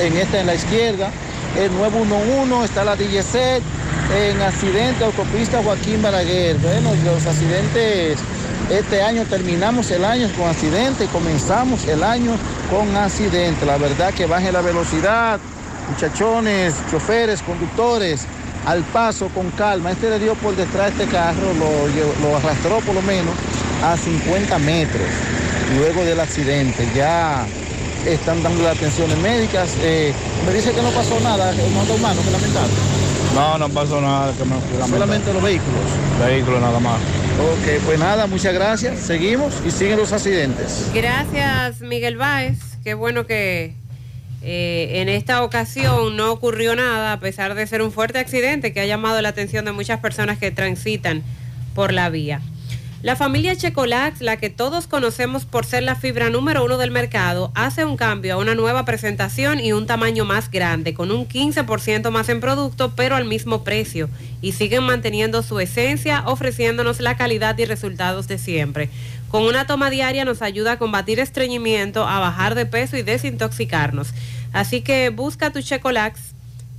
eh, 0.00 0.06
en 0.06 0.16
esta 0.16 0.40
en 0.40 0.46
la 0.46 0.54
izquierda. 0.54 1.10
El 1.58 1.72
911 1.76 2.64
está 2.64 2.84
la 2.84 2.96
DGC 2.96 3.62
en 4.14 4.42
accidente 4.42 5.04
autopista 5.04 5.62
Joaquín 5.62 6.02
Balaguer. 6.02 6.56
Bueno, 6.58 6.90
los 7.04 7.26
accidentes 7.26 8.18
este 8.70 9.00
año 9.00 9.22
terminamos 9.30 9.92
el 9.92 10.04
año 10.04 10.28
con 10.36 10.48
accidente 10.48 11.06
comenzamos 11.06 11.86
el 11.86 12.02
año 12.02 12.32
con 12.68 12.96
accidente. 12.96 13.64
La 13.64 13.78
verdad 13.78 14.12
que 14.12 14.26
baje 14.26 14.50
la 14.50 14.60
velocidad, 14.60 15.38
muchachones, 15.88 16.74
choferes, 16.90 17.42
conductores, 17.42 18.26
al 18.66 18.82
paso 18.82 19.28
con 19.28 19.50
calma. 19.52 19.92
Este 19.92 20.10
le 20.10 20.18
dio 20.18 20.34
por 20.34 20.54
detrás 20.54 20.96
de 20.96 21.04
este 21.04 21.16
carro, 21.16 21.54
lo, 21.54 22.36
arrastró 22.36 22.80
por 22.80 22.94
lo 22.94 23.02
menos 23.02 23.34
a 23.82 23.96
50 23.96 24.58
metros 24.58 25.08
luego 25.78 26.04
del 26.04 26.20
accidente. 26.20 26.86
Ya 26.94 27.46
están 28.04 28.42
dando 28.42 28.62
las 28.62 28.76
atenciones 28.76 29.16
médicas. 29.18 29.70
Eh, 29.80 30.12
me 30.44 30.52
dice 30.52 30.72
que 30.72 30.82
no 30.82 30.90
pasó 30.90 31.18
nada, 31.20 31.52
no 31.52 31.94
humano, 31.94 32.20
que 32.22 32.30
lamentable. 32.30 32.74
No, 33.34 33.58
no 33.58 33.68
pasó 33.68 34.00
nada. 34.00 34.32
Que 34.32 34.44
me, 34.44 34.88
Solamente 34.88 35.32
los 35.32 35.42
vehículos. 35.42 35.80
Vehículos 36.26 36.60
nada 36.60 36.80
más. 36.80 36.96
Ok, 36.96 37.84
pues 37.84 37.98
nada, 37.98 38.26
muchas 38.26 38.54
gracias. 38.54 38.98
Seguimos 38.98 39.54
y 39.64 39.70
siguen 39.70 39.98
los 39.98 40.12
accidentes. 40.12 40.90
Gracias, 40.94 41.80
Miguel 41.82 42.16
Báez. 42.16 42.58
Qué 42.82 42.94
bueno 42.94 43.26
que 43.26 43.74
eh, 44.42 45.00
en 45.00 45.08
esta 45.08 45.42
ocasión 45.42 46.16
no 46.16 46.30
ocurrió 46.30 46.76
nada, 46.76 47.12
a 47.12 47.20
pesar 47.20 47.54
de 47.54 47.66
ser 47.66 47.82
un 47.82 47.92
fuerte 47.92 48.18
accidente 48.18 48.72
que 48.72 48.80
ha 48.80 48.86
llamado 48.86 49.20
la 49.22 49.30
atención 49.30 49.64
de 49.64 49.72
muchas 49.72 50.00
personas 50.00 50.38
que 50.38 50.50
transitan 50.50 51.22
por 51.74 51.92
la 51.92 52.10
vía. 52.10 52.40
La 53.02 53.14
familia 53.14 53.54
Checolax, 53.54 54.20
la 54.20 54.38
que 54.38 54.50
todos 54.50 54.86
conocemos 54.86 55.44
por 55.44 55.64
ser 55.64 55.82
la 55.82 55.94
fibra 55.94 56.30
número 56.30 56.64
uno 56.64 56.76
del 56.76 56.90
mercado, 56.90 57.52
hace 57.54 57.84
un 57.84 57.96
cambio 57.96 58.34
a 58.34 58.36
una 58.38 58.54
nueva 58.54 58.84
presentación 58.84 59.60
y 59.60 59.72
un 59.72 59.86
tamaño 59.86 60.24
más 60.24 60.50
grande, 60.50 60.92
con 60.92 61.12
un 61.12 61.28
15% 61.28 62.10
más 62.10 62.28
en 62.30 62.40
producto, 62.40 62.94
pero 62.96 63.14
al 63.14 63.26
mismo 63.26 63.62
precio. 63.62 64.08
Y 64.40 64.52
siguen 64.52 64.82
manteniendo 64.82 65.42
su 65.42 65.60
esencia, 65.60 66.24
ofreciéndonos 66.26 66.98
la 66.98 67.16
calidad 67.16 67.56
y 67.58 67.66
resultados 67.66 68.28
de 68.28 68.38
siempre. 68.38 68.88
Con 69.30 69.42
una 69.42 69.66
toma 69.66 69.90
diaria 69.90 70.24
nos 70.24 70.40
ayuda 70.40 70.72
a 70.72 70.78
combatir 70.78 71.18
estreñimiento, 71.18 72.06
a 72.06 72.20
bajar 72.20 72.54
de 72.54 72.66
peso 72.66 72.96
y 72.96 73.02
desintoxicarnos. 73.02 74.08
Así 74.52 74.80
que 74.80 75.10
busca 75.10 75.52
tu 75.52 75.60
Checolax 75.60 76.20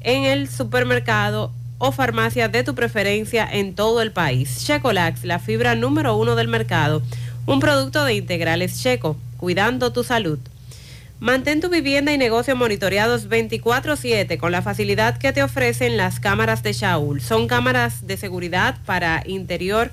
en 0.01 0.23
el 0.23 0.49
supermercado 0.49 1.51
o 1.77 1.91
farmacia 1.91 2.47
de 2.47 2.63
tu 2.63 2.73
preferencia 2.73 3.47
en 3.51 3.75
todo 3.75 4.01
el 4.01 4.11
país. 4.11 4.63
Checolax, 4.65 5.25
la 5.25 5.39
fibra 5.39 5.75
número 5.75 6.15
uno 6.15 6.35
del 6.35 6.47
mercado, 6.47 7.03
un 7.45 7.59
producto 7.59 8.03
de 8.03 8.15
integrales 8.15 8.81
checo, 8.81 9.17
cuidando 9.37 9.91
tu 9.91 10.03
salud. 10.03 10.39
Mantén 11.19 11.61
tu 11.61 11.69
vivienda 11.69 12.13
y 12.13 12.17
negocio 12.17 12.55
monitoreados 12.55 13.27
24/7 13.27 14.37
con 14.37 14.51
la 14.51 14.61
facilidad 14.61 15.17
que 15.17 15.33
te 15.33 15.41
ofrecen 15.41 15.97
las 15.97 16.19
cámaras 16.19 16.61
de 16.61 16.73
Shaul. 16.73 17.21
Son 17.21 17.47
cámaras 17.47 18.05
de 18.05 18.17
seguridad 18.17 18.77
para 18.85 19.23
interior 19.25 19.91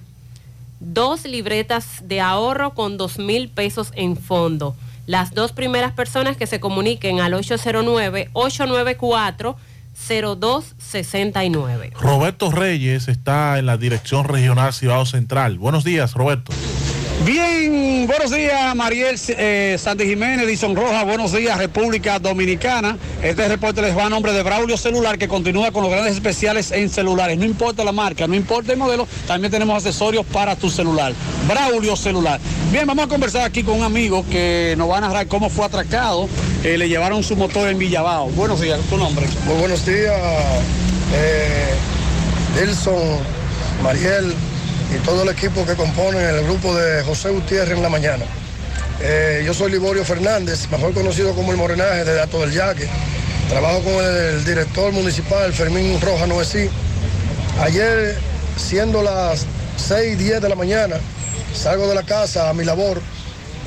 dos 0.81 1.25
libretas 1.25 2.07
de 2.07 2.21
ahorro 2.21 2.73
con 2.73 2.97
dos 2.97 3.17
mil 3.19 3.49
pesos 3.49 3.91
en 3.95 4.17
fondo. 4.17 4.75
Las 5.05 5.33
dos 5.33 5.51
primeras 5.51 5.93
personas 5.93 6.37
que 6.37 6.47
se 6.47 6.59
comuniquen 6.59 7.19
al 7.19 7.33
809-894-0269. 10.07 11.93
Roberto 11.93 12.51
Reyes 12.51 13.07
está 13.07 13.59
en 13.59 13.65
la 13.65 13.77
Dirección 13.77 14.25
Regional 14.25 14.73
Cibao 14.73 15.05
Central. 15.05 15.57
Buenos 15.57 15.83
días, 15.83 16.13
Roberto. 16.13 16.51
Bien, 17.25 18.07
buenos 18.07 18.31
días 18.31 18.75
Mariel 18.75 19.15
eh, 19.27 19.77
Santi 19.79 20.05
Jiménez, 20.05 20.47
Dison 20.47 20.75
Roja, 20.75 21.03
buenos 21.03 21.31
días 21.31 21.55
República 21.55 22.17
Dominicana. 22.17 22.97
Este 23.21 23.47
reporte 23.47 23.79
les 23.83 23.95
va 23.95 24.07
a 24.07 24.09
nombre 24.09 24.33
de 24.33 24.41
Braulio 24.41 24.75
Celular 24.75 25.19
que 25.19 25.27
continúa 25.27 25.71
con 25.71 25.83
los 25.83 25.91
grandes 25.91 26.15
especiales 26.15 26.71
en 26.71 26.89
celulares. 26.89 27.37
No 27.37 27.45
importa 27.45 27.83
la 27.83 27.91
marca, 27.91 28.25
no 28.25 28.33
importa 28.33 28.71
el 28.71 28.79
modelo, 28.79 29.07
también 29.27 29.51
tenemos 29.51 29.75
accesorios 29.75 30.25
para 30.25 30.55
tu 30.55 30.71
celular. 30.71 31.13
Braulio 31.47 31.95
Celular. 31.95 32.39
Bien, 32.71 32.87
vamos 32.87 33.05
a 33.05 33.07
conversar 33.07 33.43
aquí 33.43 33.61
con 33.61 33.77
un 33.77 33.83
amigo 33.83 34.25
que 34.31 34.73
nos 34.75 34.89
va 34.89 34.97
a 34.97 35.01
narrar 35.01 35.27
cómo 35.27 35.51
fue 35.51 35.65
atracado. 35.65 36.27
Eh, 36.63 36.75
le 36.75 36.89
llevaron 36.89 37.23
su 37.23 37.35
motor 37.35 37.69
en 37.69 37.77
Villabao. 37.77 38.29
Buenos 38.29 38.61
días, 38.61 38.79
tu 38.89 38.97
nombre. 38.97 39.27
Muy 39.45 39.57
buenos 39.57 39.85
días, 39.85 40.19
eh, 41.13 41.75
Dilson, 42.57 43.19
Mariel 43.83 44.33
y 44.93 44.97
todo 45.05 45.23
el 45.23 45.29
equipo 45.29 45.65
que 45.65 45.75
compone 45.75 46.19
el 46.19 46.43
grupo 46.43 46.75
de 46.75 47.03
José 47.03 47.29
Gutiérrez 47.29 47.77
en 47.77 47.83
la 47.83 47.89
mañana. 47.89 48.25
Eh, 48.99 49.43
yo 49.45 49.53
soy 49.53 49.71
Liborio 49.71 50.03
Fernández, 50.03 50.69
mejor 50.69 50.93
conocido 50.93 51.33
como 51.33 51.51
el 51.51 51.57
Morenaje 51.57 52.03
de 52.03 52.13
Dato 52.13 52.41
del 52.41 52.51
Yaque. 52.51 52.87
Trabajo 53.49 53.81
con 53.81 53.93
el 54.03 54.43
director 54.43 54.91
municipal 54.91 55.53
Fermín 55.53 55.99
Roja 56.01 56.27
Noesí. 56.27 56.69
Ayer, 57.61 58.17
siendo 58.57 59.01
las 59.01 59.45
6 59.77 60.13
y 60.13 60.15
10 60.15 60.41
de 60.41 60.49
la 60.49 60.55
mañana, 60.55 60.97
salgo 61.55 61.87
de 61.87 61.95
la 61.95 62.03
casa 62.03 62.49
a 62.49 62.53
mi 62.53 62.65
labor 62.65 63.01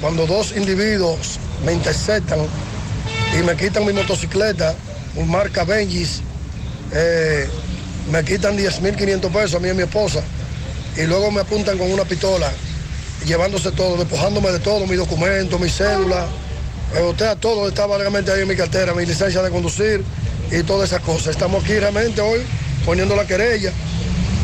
cuando 0.00 0.26
dos 0.26 0.54
individuos 0.56 1.38
me 1.64 1.72
interceptan 1.72 2.40
y 3.38 3.42
me 3.42 3.56
quitan 3.56 3.86
mi 3.86 3.92
motocicleta, 3.92 4.74
un 5.16 5.30
marca 5.30 5.64
Benjis, 5.64 6.20
eh, 6.92 7.48
me 8.10 8.22
quitan 8.24 8.56
10.500 8.58 9.30
pesos 9.32 9.54
a 9.54 9.58
mí 9.58 9.68
y 9.68 9.70
a 9.70 9.74
mi 9.74 9.82
esposa 9.82 10.22
y 10.96 11.02
luego 11.02 11.30
me 11.30 11.40
apuntan 11.40 11.76
con 11.78 11.90
una 11.90 12.04
pistola, 12.04 12.50
llevándose 13.26 13.72
todo, 13.72 13.96
despojándome 13.96 14.52
de 14.52 14.60
todo, 14.60 14.86
mi 14.86 14.96
documento, 14.96 15.58
mi 15.58 15.68
cédula, 15.68 16.26
usted 17.08 17.36
todo 17.38 17.68
estaba 17.68 17.98
legalmente 17.98 18.30
ahí 18.30 18.42
en 18.42 18.48
mi 18.48 18.56
cartera, 18.56 18.94
mi 18.94 19.04
licencia 19.04 19.42
de 19.42 19.50
conducir 19.50 20.04
y 20.50 20.62
todas 20.62 20.90
esas 20.90 21.02
cosas. 21.02 21.28
Estamos 21.28 21.64
aquí 21.64 21.78
realmente 21.78 22.20
hoy 22.20 22.42
poniendo 22.84 23.16
la 23.16 23.26
querella 23.26 23.72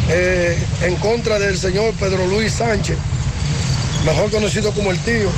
eh, 0.08 0.58
en 0.82 0.96
contra 0.96 1.38
del 1.38 1.56
señor 1.56 1.94
Pedro 1.94 2.26
Luis 2.26 2.54
Sánchez, 2.54 2.96
mejor 4.04 4.30
conocido 4.30 4.72
como 4.72 4.90
el 4.90 4.98
tío, 5.00 5.30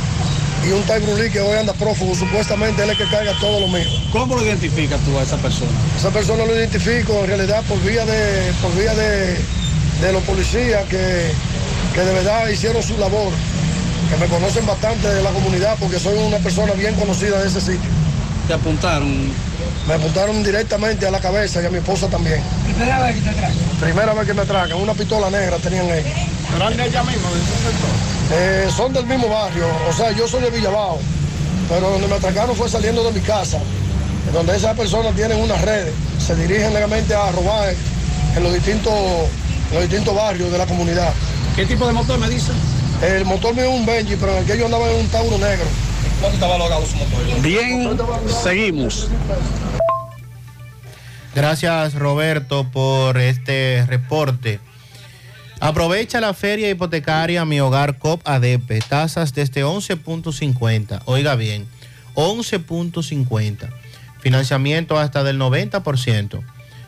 y 0.67 0.71
un 0.71 0.83
tal 0.85 1.03
Brulí 1.03 1.29
que 1.29 1.41
hoy 1.41 1.59
anda 1.59 1.73
prófugo, 1.75 2.15
supuestamente 2.15 2.85
él 2.85 2.91
es 2.91 2.99
el 2.99 3.05
que 3.05 3.11
carga 3.11 3.37
todo 3.41 3.61
lo 3.61 3.69
mío. 3.69 3.85
¿Cómo 4.13 4.37
lo 4.37 4.47
identificas 4.47 5.01
tú 5.01 5.19
a 5.19 5.25
esa 5.25 5.37
persona? 5.37 5.71
Esa 5.99 6.11
persona 6.11 6.47
lo 6.47 6.55
identifico 6.55 7.19
en 7.21 7.27
realidad 7.27 7.63
por 7.69 7.81
vía 7.83 8.07
de, 8.07 8.53
por 8.63 8.73
vía 8.77 8.95
de, 8.95 9.37
de 10.03 10.13
los 10.13 10.23
policías 10.25 10.85
que, 10.87 11.31
que 11.95 12.01
de 12.01 12.13
verdad 12.13 12.49
hicieron 12.49 12.83
su 12.83 12.99
labor, 12.99 13.33
que 14.11 14.17
me 14.17 14.27
conocen 14.27 14.67
bastante 14.67 15.07
de 15.09 15.23
la 15.23 15.31
comunidad 15.31 15.77
porque 15.79 16.01
soy 16.01 16.19
una 16.19 16.39
persona 16.39 16.73
bien 16.73 16.95
conocida 16.97 17.41
de 17.41 17.47
ese 17.47 17.61
sitio. 17.61 17.89
¿Te 18.49 18.55
apuntaron? 18.55 19.31
Me 19.87 19.95
apuntaron 19.95 20.43
directamente 20.43 21.07
a 21.07 21.11
la 21.13 21.21
cabeza 21.21 21.63
y 21.63 21.67
a 21.67 21.71
mi 21.71 21.79
esposa 21.79 22.09
también. 22.09 22.41
¿Primera 22.65 23.01
vez 23.05 23.15
que 23.15 23.23
te 23.23 23.31
atracan? 23.31 23.57
Primera 23.81 24.15
vez 24.15 24.27
que 24.27 24.35
me 24.35 24.43
atracan, 24.43 24.83
una 24.83 24.95
pistola 24.95 25.31
negra 25.31 25.57
tenían 25.59 25.87
ellos. 25.87 26.13
¿Eran 26.57 26.77
de 26.77 26.87
ella 26.87 27.03
misma, 27.05 27.31
de 27.31 27.39
ese 27.39 27.53
sector? 27.71 27.91
Eh, 28.33 28.69
son 28.77 28.93
del 28.93 29.07
mismo 29.07 29.29
barrio, 29.29 29.67
o 29.89 29.93
sea, 29.93 30.11
yo 30.11 30.27
soy 30.27 30.43
de 30.43 30.51
Villabao, 30.51 30.99
pero 31.69 31.91
donde 31.91 32.09
me 32.09 32.17
atracaron 32.17 32.57
fue 32.57 32.69
saliendo 32.69 33.05
de 33.05 33.13
mi 33.13 33.21
casa, 33.21 33.59
donde 34.33 34.57
esas 34.57 34.77
personas 34.77 35.15
tienen 35.15 35.39
unas 35.39 35.61
redes, 35.63 35.95
se 36.19 36.35
dirigen 36.35 36.75
legalmente 36.75 37.15
a 37.15 37.31
robar 37.31 37.73
en 38.37 38.43
los 38.43 38.53
distintos, 38.53 38.93
los 39.73 39.83
distintos 39.83 40.15
barrios 40.15 40.51
de 40.51 40.59
la 40.59 40.67
comunidad. 40.67 41.13
¿Qué 41.57 41.67
tipo 41.67 41.87
de 41.87 41.93
motor 41.93 42.19
me 42.19 42.29
dicen? 42.29 42.55
El 43.03 43.25
motor 43.25 43.55
mío 43.55 43.65
es 43.65 43.71
un 43.71 43.85
Benji, 43.85 44.17
pero 44.17 44.33
en 44.33 44.39
el 44.39 44.45
que 44.45 44.57
yo 44.57 44.67
andaba 44.67 44.91
en 44.91 45.01
un 45.01 45.09
Tauro 45.09 45.39
negro. 45.39 45.67
¿Cuánto 46.21 46.35
estaba 46.35 46.59
logrado 46.59 46.87
su 46.87 46.97
motor? 46.97 47.43
Bien, 47.43 47.99
seguimos. 48.43 49.09
Gracias 51.35 51.95
Roberto 51.95 52.65
por 52.71 53.19
este 53.19 53.85
reporte. 53.87 54.61
Aprovecha 55.61 56.21
la 56.21 56.35
feria 56.35 56.69
hipotecaria 56.71 57.45
Mi 57.45 57.61
Hogar 57.61 57.99
COP 57.99 58.21
ADP. 58.27 58.85
Tasas 58.89 59.33
desde 59.33 59.65
11.50. 59.65 61.03
Oiga 61.07 61.35
bien, 61.37 61.67
11.50. 62.15 63.69
Financiamiento 64.21 64.99
hasta 64.99 65.25
del 65.25 65.39
90%. 65.39 66.43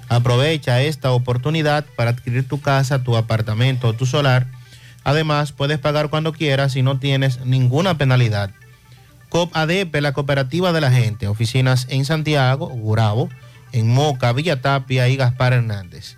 Aprovecha 0.09 0.83
esta 0.83 1.13
oportunidad 1.13 1.87
para 1.97 2.11
adquirir 2.11 2.47
tu 2.47 2.61
casa, 2.61 3.03
tu 3.03 3.17
apartamento 3.17 3.89
o 3.89 3.93
tu 3.95 4.07
solar. 4.07 4.47
Además, 5.03 5.53
puedes 5.53 5.79
pagar 5.79 6.11
cuando 6.11 6.33
quieras 6.33 6.77
y 6.77 6.83
no 6.83 6.99
tienes 6.99 7.41
ninguna 7.45 7.99
penalidad. 7.99 8.51
COP 9.29 9.57
ADP, 9.57 10.01
la 10.01 10.13
cooperativa 10.13 10.73
de 10.73 10.81
la 10.81 10.91
gente. 10.91 11.27
Oficinas 11.27 11.87
en 11.91 12.05
Santiago, 12.05 12.69
Gurabo, 12.69 13.29
en 13.73 13.93
Moca, 13.93 14.33
Villa 14.33 14.61
Tapia 14.61 15.09
y 15.09 15.17
Gaspar 15.17 15.53
Hernández. 15.53 16.17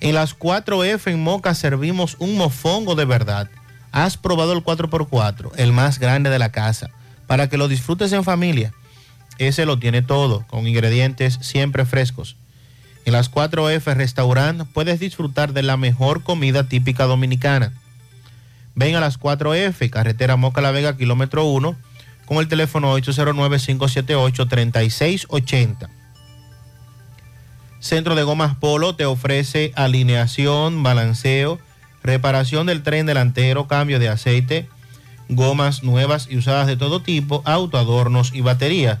En 0.00 0.14
las 0.14 0.36
4F 0.36 1.10
en 1.10 1.22
Moca 1.22 1.54
servimos 1.54 2.16
un 2.18 2.36
mofongo 2.36 2.94
de 2.94 3.04
verdad. 3.04 3.48
Has 3.92 4.16
probado 4.16 4.52
el 4.52 4.64
4x4, 4.64 5.52
el 5.56 5.72
más 5.72 5.98
grande 5.98 6.30
de 6.30 6.38
la 6.38 6.50
casa, 6.50 6.90
para 7.26 7.48
que 7.48 7.56
lo 7.56 7.68
disfrutes 7.68 8.12
en 8.12 8.24
familia. 8.24 8.72
Ese 9.38 9.66
lo 9.66 9.78
tiene 9.78 10.02
todo, 10.02 10.44
con 10.46 10.66
ingredientes 10.66 11.38
siempre 11.40 11.84
frescos. 11.84 12.36
En 13.04 13.12
las 13.12 13.30
4F 13.30 13.94
Restaurant 13.94 14.66
puedes 14.72 14.98
disfrutar 15.00 15.52
de 15.52 15.62
la 15.62 15.76
mejor 15.76 16.22
comida 16.22 16.66
típica 16.68 17.04
dominicana. 17.04 17.72
Ven 18.74 18.96
a 18.96 19.00
las 19.00 19.18
4F, 19.18 19.88
carretera 19.90 20.36
Moca 20.36 20.60
La 20.60 20.72
Vega, 20.72 20.96
kilómetro 20.96 21.46
1, 21.46 21.76
con 22.26 22.38
el 22.38 22.48
teléfono 22.48 22.96
809-578-3680. 22.98 25.88
Centro 27.80 28.14
de 28.14 28.22
Gomas 28.24 28.56
Polo 28.56 28.94
te 28.94 29.06
ofrece 29.06 29.72
alineación, 29.74 30.82
balanceo, 30.82 31.58
reparación 32.02 32.66
del 32.66 32.82
tren 32.82 33.06
delantero, 33.06 33.66
cambio 33.68 33.98
de 33.98 34.08
aceite, 34.08 34.68
gomas 35.28 35.82
nuevas 35.82 36.28
y 36.30 36.36
usadas 36.36 36.66
de 36.66 36.76
todo 36.76 37.00
tipo, 37.00 37.42
autoadornos 37.46 38.34
y 38.34 38.42
batería. 38.42 39.00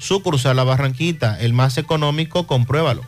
sucursal 0.00 0.56
La 0.56 0.64
Barranquita, 0.64 1.38
el 1.38 1.52
más 1.52 1.78
económico, 1.78 2.48
compruébalo. 2.48 3.02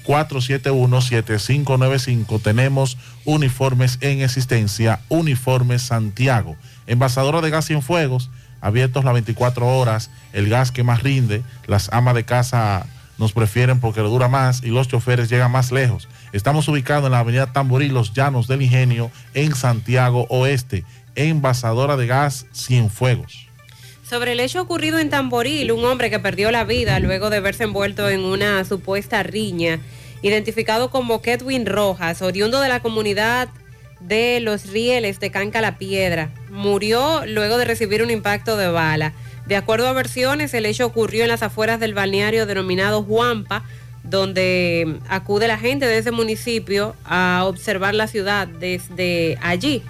809-471-7595. 0.04 2.42
Tenemos 2.42 2.98
uniformes 3.24 3.98
en 4.00 4.22
existencia, 4.22 4.98
uniformes 5.08 5.82
Santiago. 5.82 6.56
Envasadora 6.86 7.40
de 7.40 7.50
gas 7.50 7.66
sin 7.66 7.82
fuegos, 7.82 8.30
abiertos 8.60 9.04
las 9.04 9.12
24 9.14 9.78
horas, 9.78 10.10
el 10.32 10.48
gas 10.48 10.72
que 10.72 10.82
más 10.82 11.02
rinde, 11.02 11.42
las 11.66 11.92
amas 11.92 12.16
de 12.16 12.24
casa 12.24 12.86
nos 13.16 13.32
prefieren 13.32 13.78
porque 13.78 14.00
lo 14.00 14.10
dura 14.10 14.26
más 14.28 14.64
y 14.64 14.70
los 14.70 14.88
choferes 14.88 15.30
llegan 15.30 15.52
más 15.52 15.70
lejos. 15.70 16.08
Estamos 16.32 16.66
ubicados 16.66 17.06
en 17.06 17.12
la 17.12 17.20
avenida 17.20 17.52
Tamborí, 17.52 17.88
Los 17.88 18.12
Llanos 18.12 18.48
del 18.48 18.62
Ingenio, 18.62 19.12
en 19.34 19.54
Santiago 19.54 20.26
Oeste, 20.30 20.84
envasadora 21.14 21.96
de 21.96 22.08
gas 22.08 22.46
sin 22.50 22.90
fuegos. 22.90 23.43
Sobre 24.08 24.32
el 24.32 24.40
hecho 24.40 24.60
ocurrido 24.60 24.98
en 24.98 25.08
Tamboril, 25.08 25.72
un 25.72 25.82
hombre 25.86 26.10
que 26.10 26.18
perdió 26.18 26.50
la 26.50 26.64
vida 26.64 27.00
luego 27.00 27.30
de 27.30 27.40
verse 27.40 27.64
envuelto 27.64 28.10
en 28.10 28.20
una 28.20 28.62
supuesta 28.66 29.22
riña, 29.22 29.80
identificado 30.20 30.90
como 30.90 31.22
Kedwin 31.22 31.64
Rojas, 31.64 32.20
oriundo 32.20 32.60
de 32.60 32.68
la 32.68 32.80
comunidad 32.80 33.48
de 34.00 34.40
los 34.40 34.66
rieles 34.70 35.20
de 35.20 35.30
Canca 35.30 35.62
la 35.62 35.78
Piedra. 35.78 36.30
Murió 36.50 37.24
luego 37.24 37.56
de 37.56 37.64
recibir 37.64 38.02
un 38.02 38.10
impacto 38.10 38.58
de 38.58 38.68
bala. 38.68 39.14
De 39.46 39.56
acuerdo 39.56 39.88
a 39.88 39.94
versiones, 39.94 40.52
el 40.52 40.66
hecho 40.66 40.84
ocurrió 40.84 41.22
en 41.22 41.30
las 41.30 41.42
afueras 41.42 41.80
del 41.80 41.94
balneario 41.94 42.44
denominado 42.44 43.02
Juampa, 43.02 43.64
donde 44.02 44.98
acude 45.08 45.48
la 45.48 45.56
gente 45.56 45.86
de 45.86 45.96
ese 45.96 46.10
municipio 46.10 46.94
a 47.06 47.44
observar 47.46 47.94
la 47.94 48.06
ciudad 48.06 48.46
desde 48.46 49.38
allí. 49.40 49.82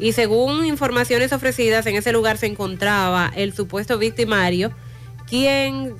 Y 0.00 0.12
según 0.12 0.64
informaciones 0.64 1.32
ofrecidas, 1.32 1.86
en 1.86 1.94
ese 1.94 2.10
lugar 2.10 2.38
se 2.38 2.46
encontraba 2.46 3.30
el 3.36 3.52
supuesto 3.52 3.98
victimario, 3.98 4.72
quien 5.28 5.94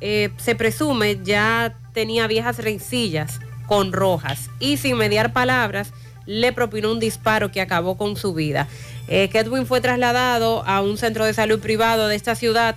eh, 0.00 0.30
se 0.36 0.54
presume 0.54 1.18
ya 1.24 1.76
tenía 1.92 2.26
viejas 2.28 2.58
rencillas 2.58 3.40
con 3.66 3.92
rojas 3.92 4.48
y 4.60 4.76
sin 4.76 4.96
mediar 4.96 5.32
palabras 5.32 5.92
le 6.24 6.52
propinó 6.52 6.92
un 6.92 7.00
disparo 7.00 7.50
que 7.50 7.60
acabó 7.60 7.96
con 7.96 8.16
su 8.16 8.32
vida. 8.32 8.68
Eh, 9.08 9.28
Kedwin 9.28 9.66
fue 9.66 9.80
trasladado 9.80 10.64
a 10.66 10.80
un 10.80 10.96
centro 10.96 11.24
de 11.24 11.34
salud 11.34 11.58
privado 11.58 12.06
de 12.06 12.14
esta 12.14 12.34
ciudad, 12.34 12.76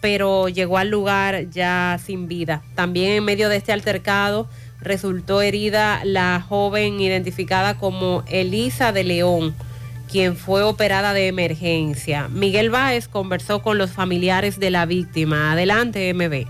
pero 0.00 0.48
llegó 0.48 0.78
al 0.78 0.88
lugar 0.88 1.50
ya 1.50 2.00
sin 2.04 2.26
vida. 2.26 2.62
También 2.74 3.12
en 3.12 3.24
medio 3.24 3.48
de 3.48 3.56
este 3.56 3.72
altercado 3.72 4.48
resultó 4.80 5.40
herida 5.40 6.00
la 6.04 6.44
joven 6.46 7.00
identificada 7.00 7.78
como 7.78 8.24
Elisa 8.28 8.92
de 8.92 9.04
León, 9.04 9.54
quien 10.08 10.36
fue 10.36 10.62
operada 10.62 11.12
de 11.12 11.26
emergencia. 11.28 12.28
Miguel 12.28 12.70
Báez 12.70 13.08
conversó 13.08 13.62
con 13.62 13.76
los 13.78 13.90
familiares 13.90 14.58
de 14.58 14.70
la 14.70 14.86
víctima. 14.86 15.52
Adelante, 15.52 16.12
MB. 16.14 16.46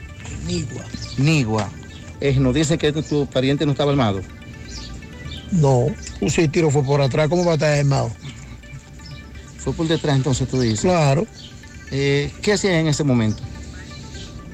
Nigua. 0.48 0.84
Nigua. 1.18 1.70
Eh, 2.22 2.36
nos 2.40 2.56
dicen 2.56 2.78
que 2.78 2.94
tu 2.94 3.28
pariente 3.28 3.66
no 3.66 3.74
estaba 3.74 3.92
armado. 3.92 4.22
No, 5.52 5.88
si 6.28 6.42
el 6.42 6.52
tiro 6.52 6.72
fue 6.72 6.84
por 6.84 7.02
atrás, 7.02 7.28
¿cómo 7.28 7.44
va 7.44 7.52
a 7.52 7.56
estar 7.56 7.78
armado? 7.78 8.10
Fue 9.58 9.74
por 9.74 9.88
detrás 9.88 10.16
entonces 10.16 10.48
tú 10.48 10.60
dices. 10.60 10.82
Claro. 10.82 11.28
Eh, 11.92 12.32
¿Qué 12.42 12.54
hacían 12.54 12.76
en 12.76 12.88
ese 12.88 13.04
momento? 13.04 13.44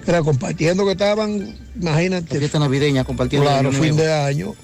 Era 0.05 0.23
compartiendo 0.23 0.83
que 0.85 0.93
estaban, 0.93 1.55
imagínate. 1.79 2.33
La 2.33 2.39
fiesta 2.39 2.57
navideña 2.57 3.03
compartiendo. 3.03 3.47
Claro, 3.47 3.71
fin 3.71 3.95
de 3.95 4.11
año. 4.11 4.55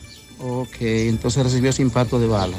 Ok, 0.48 0.76
entonces 0.82 1.44
recibió 1.44 1.72
ese 1.72 1.82
impacto 1.82 2.20
de 2.20 2.28
bala. 2.28 2.56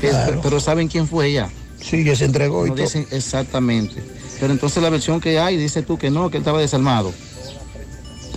¿Qué- 0.00 0.08
Claro. 0.08 0.40
Pero 0.42 0.58
¿saben 0.58 0.88
quién 0.88 1.06
fue 1.06 1.28
ella? 1.28 1.48
Sí, 1.80 2.02
que 2.02 2.16
se 2.16 2.24
entregó 2.24 2.66
y 2.66 2.70
No 2.70 2.74
dicen 2.76 3.06
exactamente. 3.12 4.02
Pero 4.40 4.52
entonces 4.52 4.82
la 4.82 4.90
versión 4.90 5.20
que 5.20 5.38
hay, 5.38 5.56
dice 5.56 5.82
tú 5.82 5.96
que 5.96 6.10
no, 6.10 6.28
que 6.30 6.38
él 6.38 6.42
estaba 6.42 6.60
desarmado. 6.60 7.12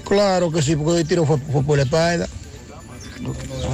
Claro 0.07 0.51
que 0.51 0.61
sí, 0.61 0.75
porque 0.75 1.01
el 1.01 1.07
tiro 1.07 1.25
fue, 1.25 1.37
fue 1.39 1.63
por 1.63 1.77
la 1.77 1.83
espalda. 1.83 2.27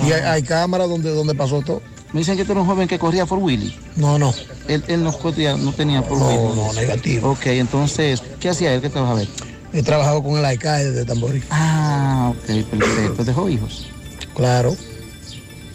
Y 0.08 0.12
hay, 0.12 0.22
hay 0.22 0.44
cámaras 0.44 0.88
donde, 0.88 1.10
donde 1.10 1.36
pasó 1.36 1.62
todo. 1.62 1.82
Me 2.14 2.20
dicen 2.22 2.38
que 2.38 2.46
tú 2.46 2.54
eres 2.54 2.62
un 2.62 2.68
joven 2.70 2.88
que 2.88 2.98
corría 2.98 3.26
por 3.26 3.40
Willy. 3.40 3.76
No, 3.98 4.18
no. 4.18 4.34
Él, 4.68 4.84
él 4.88 5.04
no, 5.04 5.12
corría, 5.12 5.58
no 5.58 5.74
tenía 5.74 6.02
por 6.02 6.18
No, 6.18 6.28
Willy. 6.28 6.56
no, 6.62 6.74
negativo. 6.74 7.32
Ok, 7.32 7.48
entonces, 7.48 8.22
¿qué 8.40 8.50
hacía 8.50 8.74
él? 8.74 8.82
¿Qué 8.82 8.90
trabajaba 8.90 9.22
él? 9.22 9.30
He 9.74 9.84
trabajado 9.84 10.24
con 10.24 10.38
el 10.38 10.46
alcalde 10.46 10.92
de 10.92 11.06
Tamboril. 11.06 11.44
Ah, 11.50 12.32
ok, 12.36 12.64
perfecto. 12.70 13.24
¿Dejó 13.26 13.50
hijos? 13.50 13.88
Claro. 14.36 14.76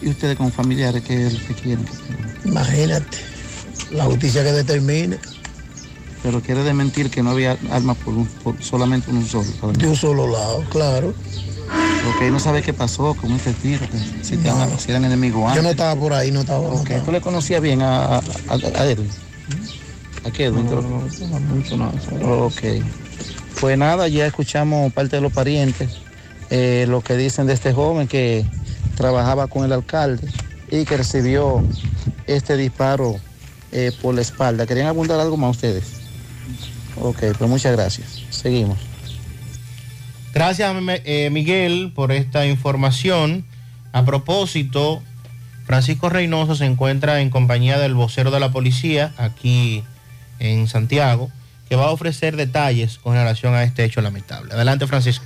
¿Y 0.01 0.09
ustedes 0.09 0.35
con 0.37 0.51
familiares 0.51 1.03
qué 1.03 1.27
es 1.27 1.33
lo 1.33 1.47
que 1.47 1.53
quieren? 1.55 1.85
Imagínate. 2.43 3.17
La 3.91 4.05
justicia 4.05 4.43
que 4.43 4.51
determine. 4.51 5.17
Pero 6.23 6.41
quiere 6.41 6.63
desmentir 6.63 7.09
que 7.09 7.21
no 7.21 7.31
había 7.31 7.57
armas 7.71 7.97
por, 7.97 8.13
un- 8.13 8.27
por 8.43 8.61
solamente 8.61 9.11
un 9.11 9.25
solo. 9.27 9.45
De 9.77 9.87
un 9.87 9.95
solo 9.95 10.27
lado, 10.27 10.63
claro. 10.69 11.09
Ok, 12.15 12.21
no 12.31 12.39
sabe 12.39 12.61
qué 12.61 12.73
pasó 12.73 13.13
con 13.15 13.31
este 13.31 13.53
tiro, 13.53 13.79
que 13.89 14.23
si, 14.23 14.37
te 14.37 14.49
han- 14.49 14.79
si 14.79 14.91
eran 14.91 15.05
enemigos 15.05 15.41
Yo 15.41 15.47
antes. 15.49 15.63
no 15.63 15.69
estaba 15.69 15.95
por 15.99 16.13
ahí, 16.13 16.31
no 16.31 16.41
estaba. 16.41 16.61
no 16.67 16.75
Ok, 16.75 16.83
estaba. 16.89 17.03
¿Tú 17.05 17.11
le 17.11 17.21
conocías 17.21 17.61
bien 17.61 17.81
a, 17.81 18.05
a, 18.05 18.17
a- 18.17 18.79
a 18.81 18.85
Edwin? 18.89 19.09
¿A 20.23 20.31
qué 20.31 20.45
Edwin? 20.45 20.65
No, 20.65 20.81
no, 20.81 21.39
mucho, 21.39 21.77
no. 21.77 22.45
Ok. 22.45 22.61
Pues 23.59 23.77
nada, 23.77 24.07
ya 24.07 24.25
escuchamos 24.27 24.91
parte 24.93 25.15
de 25.15 25.21
los 25.21 25.31
parientes, 25.31 25.91
eh, 26.49 26.85
lo 26.89 27.01
que 27.01 27.15
dicen 27.15 27.45
de 27.47 27.53
este 27.53 27.71
joven 27.73 28.07
que 28.07 28.45
trabajaba 28.95 29.47
con 29.47 29.65
el 29.65 29.73
alcalde 29.73 30.27
y 30.71 30.85
que 30.85 30.97
recibió 30.97 31.63
este 32.27 32.57
disparo 32.57 33.17
eh, 33.71 33.91
por 34.01 34.15
la 34.15 34.21
espalda. 34.21 34.65
¿Querían 34.65 34.87
abundar 34.87 35.19
algo 35.19 35.37
más 35.37 35.51
ustedes? 35.51 35.83
Ok, 36.99 37.19
pues 37.37 37.49
muchas 37.49 37.73
gracias. 37.73 38.23
Seguimos. 38.29 38.77
Gracias, 40.33 40.75
eh, 41.05 41.29
Miguel, 41.31 41.91
por 41.93 42.11
esta 42.11 42.45
información. 42.45 43.45
A 43.93 44.03
propósito, 44.03 45.01
Francisco 45.65 46.09
Reynoso 46.09 46.55
se 46.55 46.65
encuentra 46.65 47.21
en 47.21 47.29
compañía 47.29 47.79
del 47.79 47.93
vocero 47.93 48.31
de 48.31 48.39
la 48.39 48.51
policía 48.51 49.13
aquí 49.17 49.83
en 50.39 50.67
Santiago, 50.67 51.31
que 51.69 51.75
va 51.75 51.85
a 51.85 51.91
ofrecer 51.91 52.35
detalles 52.35 52.97
con 52.97 53.13
relación 53.13 53.53
a 53.53 53.63
este 53.63 53.83
hecho 53.85 54.01
lamentable. 54.01 54.53
Adelante, 54.53 54.87
Francisco. 54.87 55.25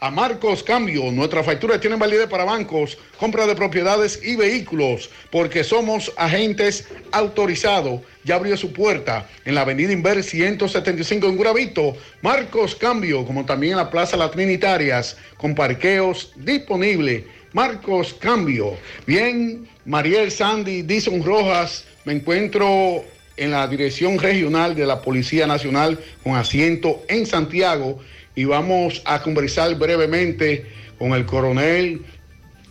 a 0.00 0.10
Marcos 0.10 0.62
Cambio. 0.62 1.12
Nuestras 1.12 1.46
facturas 1.46 1.80
tienen 1.80 1.98
validez 1.98 2.26
para 2.26 2.44
bancos, 2.44 2.98
compra 3.18 3.46
de 3.46 3.54
propiedades 3.54 4.20
y 4.22 4.34
vehículos, 4.34 5.10
porque 5.30 5.62
somos 5.62 6.12
agentes 6.16 6.88
autorizados. 7.12 8.00
Ya 8.24 8.34
abrió 8.34 8.56
su 8.56 8.72
puerta 8.72 9.28
en 9.44 9.54
la 9.54 9.62
avenida 9.62 9.92
Inver 9.92 10.22
175 10.22 11.26
en 11.26 11.36
Guravito. 11.36 11.96
Marcos 12.22 12.74
Cambio, 12.74 13.24
como 13.24 13.44
también 13.44 13.72
en 13.72 13.78
la 13.78 13.90
Plaza 13.90 14.16
Las 14.16 14.32
Trinitarias, 14.32 15.16
con 15.36 15.54
parqueos 15.54 16.32
disponibles. 16.36 17.24
Marcos 17.52 18.14
Cambio. 18.14 18.76
Bien, 19.06 19.68
Mariel 19.84 20.30
Sandy, 20.30 20.82
Dison 20.82 21.22
Rojas, 21.22 21.84
me 22.04 22.14
encuentro 22.14 23.04
en 23.36 23.50
la 23.50 23.66
Dirección 23.66 24.18
Regional 24.18 24.74
de 24.74 24.86
la 24.86 25.00
Policía 25.00 25.46
Nacional 25.46 25.98
con 26.22 26.36
asiento 26.36 27.02
en 27.08 27.26
Santiago 27.26 27.98
y 28.40 28.44
vamos 28.46 29.02
a 29.04 29.20
conversar 29.20 29.74
brevemente 29.74 30.64
con 30.98 31.12
el 31.12 31.26
coronel 31.26 32.00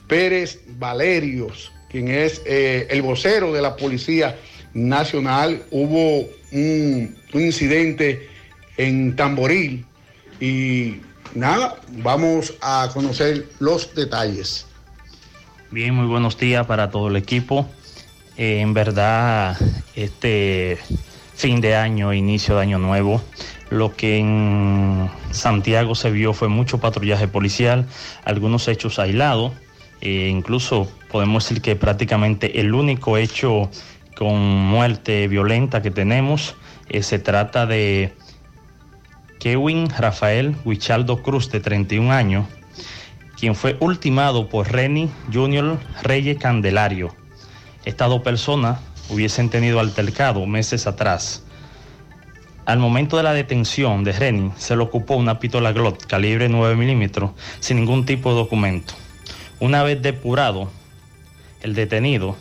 Pérez 0.07 0.61
Valerios, 0.79 1.71
quien 1.91 2.07
es 2.07 2.41
eh, 2.47 2.87
el 2.89 3.03
vocero 3.03 3.53
de 3.53 3.61
la 3.61 3.75
Policía 3.75 4.35
Nacional. 4.73 5.61
Hubo 5.69 6.21
un, 6.51 7.15
incidente 7.35 8.27
en 8.77 9.15
Tamboril 9.15 9.85
y 10.39 10.95
nada, 11.35 11.75
vamos 11.99 12.55
a 12.61 12.89
conocer 12.91 13.47
los 13.59 13.93
detalles. 13.93 14.65
Bien, 15.69 15.93
muy 15.93 16.07
buenos 16.07 16.35
días 16.35 16.65
para 16.65 16.89
todo 16.89 17.09
el 17.09 17.15
equipo. 17.15 17.69
Eh, 18.37 18.61
en 18.61 18.73
verdad, 18.73 19.55
este 19.93 20.79
fin 21.35 21.61
de 21.61 21.75
año, 21.75 22.11
inicio 22.11 22.55
de 22.55 22.61
año 22.63 22.79
nuevo, 22.79 23.21
lo 23.69 23.95
que 23.95 24.17
en 24.17 25.09
Santiago 25.31 25.95
se 25.95 26.11
vio 26.11 26.33
fue 26.33 26.47
mucho 26.47 26.79
patrullaje 26.79 27.27
policial, 27.27 27.85
algunos 28.25 28.67
hechos 28.67 28.99
aislados, 28.99 29.53
eh, 30.01 30.29
incluso 30.31 30.87
podemos 31.11 31.43
decir 31.43 31.61
que 31.61 31.75
prácticamente 31.75 32.59
el 32.61 32.73
único 32.73 33.17
hecho 33.17 33.69
con 34.15 34.37
muerte 34.37 35.27
violenta 35.27 35.81
que 35.81 35.91
tenemos 35.91 36.55
eh, 36.89 37.03
se 37.03 37.19
trata 37.19 37.65
de 37.65 38.13
Kevin 39.39 39.89
Rafael 39.89 40.55
Huichaldo 40.65 41.21
Cruz, 41.23 41.49
de 41.49 41.59
31 41.59 42.11
años, 42.11 42.45
quien 43.37 43.55
fue 43.55 43.77
ultimado 43.79 44.49
por 44.49 44.71
Reni 44.71 45.09
Junior 45.31 45.79
Reyes 46.03 46.37
Candelario. 46.37 47.15
Estas 47.85 48.09
dos 48.09 48.21
personas 48.21 48.79
hubiesen 49.09 49.49
tenido 49.49 49.79
altercado 49.79 50.45
meses 50.45 50.87
atrás. 50.87 51.43
Al 52.65 52.79
momento 52.79 53.17
de 53.17 53.23
la 53.23 53.33
detención 53.33 54.03
de 54.03 54.13
Reni, 54.13 54.51
se 54.57 54.75
le 54.75 54.83
ocupó 54.83 55.15
una 55.15 55.39
pistola 55.39 55.71
Glock 55.71 56.05
calibre 56.05 56.49
9 56.49 56.75
milímetros 56.75 57.31
sin 57.59 57.77
ningún 57.77 58.05
tipo 58.05 58.29
de 58.29 58.35
documento. 58.35 58.93
Una 59.59 59.83
vez 59.83 60.01
depurado, 60.01 60.69
el 61.61 61.73
detenido 61.73 62.35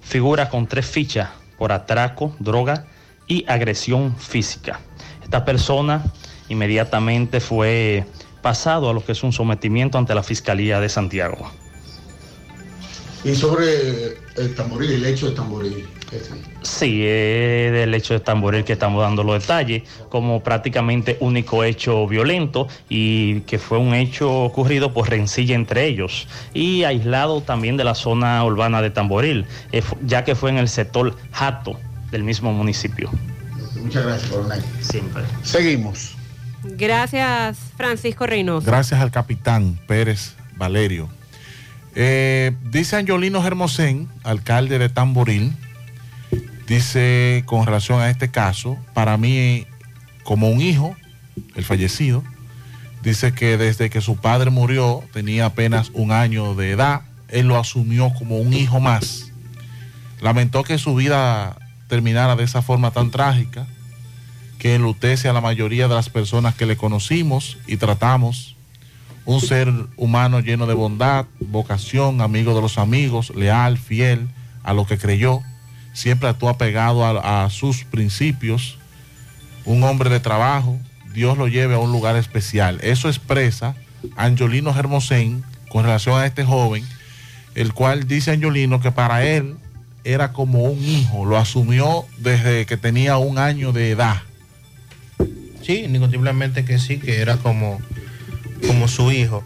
figura 0.00 0.48
con 0.48 0.66
tres 0.66 0.86
fichas 0.86 1.28
por 1.58 1.72
atraco, 1.72 2.34
droga 2.38 2.86
y 3.26 3.44
agresión 3.48 4.16
física. 4.16 4.80
Esta 5.22 5.44
persona 5.44 6.04
inmediatamente 6.48 7.40
fue 7.40 8.06
pasado 8.42 8.88
a 8.88 8.94
lo 8.94 9.04
que 9.04 9.12
es 9.12 9.22
un 9.22 9.32
sometimiento 9.32 9.98
ante 9.98 10.14
la 10.14 10.22
Fiscalía 10.22 10.80
de 10.80 10.88
Santiago. 10.88 11.50
Y 13.24 13.34
sobre 13.34 14.18
el 14.36 14.54
tamboril, 14.54 14.92
el 14.92 15.06
hecho 15.06 15.28
de 15.28 15.34
tamboril. 15.34 15.88
Sí, 16.62 17.02
es 17.04 17.72
del 17.72 17.94
hecho 17.94 18.14
de 18.14 18.20
Tamboril 18.20 18.64
que 18.64 18.74
estamos 18.74 19.02
dando 19.02 19.24
los 19.24 19.40
detalles, 19.40 19.82
como 20.08 20.42
prácticamente 20.42 21.16
único 21.20 21.64
hecho 21.64 22.06
violento 22.06 22.68
y 22.88 23.40
que 23.40 23.58
fue 23.58 23.78
un 23.78 23.94
hecho 23.94 24.44
ocurrido 24.44 24.92
por 24.92 25.10
rencilla 25.10 25.54
entre 25.54 25.86
ellos 25.86 26.28
y 26.54 26.84
aislado 26.84 27.40
también 27.40 27.76
de 27.76 27.84
la 27.84 27.94
zona 27.94 28.44
urbana 28.44 28.82
de 28.82 28.90
Tamboril, 28.90 29.46
eh, 29.72 29.82
ya 30.04 30.24
que 30.24 30.34
fue 30.34 30.50
en 30.50 30.58
el 30.58 30.68
sector 30.68 31.16
Jato 31.32 31.78
del 32.10 32.24
mismo 32.24 32.52
municipio. 32.52 33.10
Muchas 33.82 34.04
gracias, 34.04 34.30
coronel. 34.30 34.62
Siempre. 34.80 35.22
Seguimos. 35.42 36.16
Gracias, 36.62 37.58
Francisco 37.76 38.26
Reynoso. 38.26 38.66
Gracias 38.66 39.00
al 39.00 39.10
capitán 39.10 39.78
Pérez 39.86 40.34
Valerio. 40.56 41.08
Eh, 41.94 42.52
dice 42.64 42.96
Angiolino 42.96 43.44
Hermosén, 43.46 44.08
alcalde 44.22 44.78
de 44.78 44.88
Tamboril, 44.88 45.52
dice 46.66 47.42
con 47.46 47.66
relación 47.66 48.00
a 48.00 48.10
este 48.10 48.30
caso, 48.30 48.76
para 48.94 49.16
mí 49.16 49.66
como 50.24 50.50
un 50.50 50.60
hijo, 50.60 50.96
el 51.54 51.64
fallecido, 51.64 52.22
dice 53.02 53.32
que 53.32 53.56
desde 53.56 53.90
que 53.90 54.00
su 54.00 54.16
padre 54.16 54.50
murió, 54.50 55.02
tenía 55.12 55.46
apenas 55.46 55.90
un 55.94 56.12
año 56.12 56.54
de 56.54 56.72
edad, 56.72 57.02
él 57.28 57.48
lo 57.48 57.58
asumió 57.58 58.12
como 58.14 58.38
un 58.38 58.52
hijo 58.52 58.80
más. 58.80 59.32
Lamentó 60.20 60.64
que 60.64 60.78
su 60.78 60.94
vida 60.94 61.56
terminara 61.88 62.36
de 62.36 62.44
esa 62.44 62.62
forma 62.62 62.90
tan 62.90 63.10
trágica, 63.10 63.66
que 64.58 64.74
enlutece 64.74 65.28
a 65.28 65.32
la 65.32 65.40
mayoría 65.40 65.86
de 65.88 65.94
las 65.94 66.08
personas 66.08 66.54
que 66.54 66.66
le 66.66 66.76
conocimos 66.76 67.58
y 67.66 67.76
tratamos. 67.76 68.56
Un 69.24 69.40
ser 69.40 69.72
humano 69.96 70.40
lleno 70.40 70.66
de 70.66 70.74
bondad, 70.74 71.26
vocación, 71.40 72.20
amigo 72.20 72.54
de 72.54 72.62
los 72.62 72.78
amigos, 72.78 73.32
leal, 73.34 73.76
fiel 73.76 74.28
a 74.62 74.72
lo 74.72 74.86
que 74.86 74.98
creyó. 74.98 75.42
Siempre 75.96 76.28
actuó 76.28 76.50
apegado 76.50 77.06
a, 77.06 77.44
a 77.46 77.48
sus 77.48 77.84
principios. 77.84 78.76
Un 79.64 79.82
hombre 79.82 80.10
de 80.10 80.20
trabajo. 80.20 80.78
Dios 81.14 81.38
lo 81.38 81.48
lleve 81.48 81.74
a 81.74 81.78
un 81.78 81.90
lugar 81.90 82.16
especial. 82.16 82.78
Eso 82.82 83.08
expresa 83.08 83.74
Angiolino 84.14 84.78
Hermosén 84.78 85.42
con 85.70 85.84
relación 85.84 86.20
a 86.20 86.26
este 86.26 86.44
joven, 86.44 86.84
el 87.54 87.72
cual 87.72 88.06
dice 88.06 88.32
Angiolino 88.32 88.78
que 88.78 88.92
para 88.92 89.24
él 89.24 89.56
era 90.04 90.34
como 90.34 90.64
un 90.64 90.84
hijo. 90.84 91.24
Lo 91.24 91.38
asumió 91.38 92.04
desde 92.18 92.66
que 92.66 92.76
tenía 92.76 93.16
un 93.16 93.38
año 93.38 93.72
de 93.72 93.92
edad. 93.92 94.20
Sí, 95.62 95.78
indiscutiblemente 95.78 96.66
que 96.66 96.78
sí, 96.78 96.98
que 96.98 97.22
era 97.22 97.38
como, 97.38 97.80
como 98.66 98.86
su 98.86 99.10
hijo. 99.12 99.42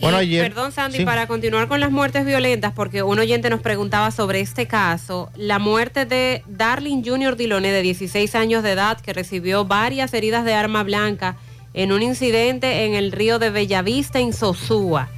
Bueno, 0.00 0.18
Y, 0.22 0.26
ayer- 0.26 0.48
Perdón, 0.52 0.72
Sandy, 0.72 0.98
sí. 0.98 1.04
para 1.04 1.26
continuar 1.26 1.68
con 1.68 1.80
las 1.80 1.90
muertes 1.90 2.24
violentas, 2.26 2.72
porque 2.74 3.02
un 3.02 3.18
oyente 3.18 3.50
nos 3.50 3.60
preguntaba 3.60 4.10
sobre 4.10 4.40
este 4.40 4.66
caso, 4.66 5.30
la 5.36 5.58
muerte 5.58 6.04
de 6.06 6.42
Darling 6.46 7.02
Junior 7.04 7.36
Diloné, 7.36 7.72
de 7.72 7.82
16 7.82 8.34
años 8.34 8.62
de 8.62 8.72
edad, 8.72 9.00
que 9.00 9.12
recibió 9.12 9.64
varias 9.64 10.12
heridas 10.14 10.44
de 10.44 10.54
arma 10.54 10.82
blanca 10.82 11.36
en 11.74 11.92
un 11.92 12.02
incidente 12.02 12.84
en 12.86 12.94
el 12.94 13.12
río 13.12 13.38
de 13.38 13.50
Bellavista, 13.50 14.18
en 14.18 14.32
Sosúa. 14.32 15.08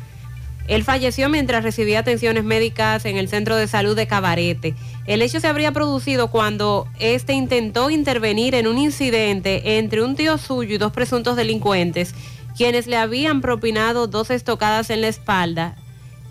Él 0.67 0.85
falleció 0.85 1.31
mientras 1.31 1.65
recibía 1.65 2.01
atenciones 2.01 2.45
médicas 2.45 3.07
en 3.07 3.17
el 3.17 3.29
centro 3.29 3.57
de 3.57 3.67
salud 3.67 3.97
de 3.97 4.07
Cabarete. 4.07 4.75
El 5.07 5.23
hecho 5.23 5.41
se 5.41 5.47
habría 5.47 5.73
producido 5.73 6.29
cuando 6.29 6.87
este 6.99 7.33
intentó 7.33 7.89
intervenir 7.89 8.55
en 8.55 8.67
un 8.67 8.77
incidente 8.77 9.79
entre 9.79 10.03
un 10.03 10.15
tío 10.15 10.37
suyo 10.37 10.75
y 10.75 10.79
dos 10.79 10.93
presuntos 10.93 11.37
delincuentes, 11.37 12.15
quienes 12.59 12.89
le 12.89 12.97
habían 12.97 13.41
propinado 13.41 14.09
dos 14.09 14.31
estocadas 14.31 14.91
en 14.91 15.01
la 15.01 15.07
espalda 15.07 15.77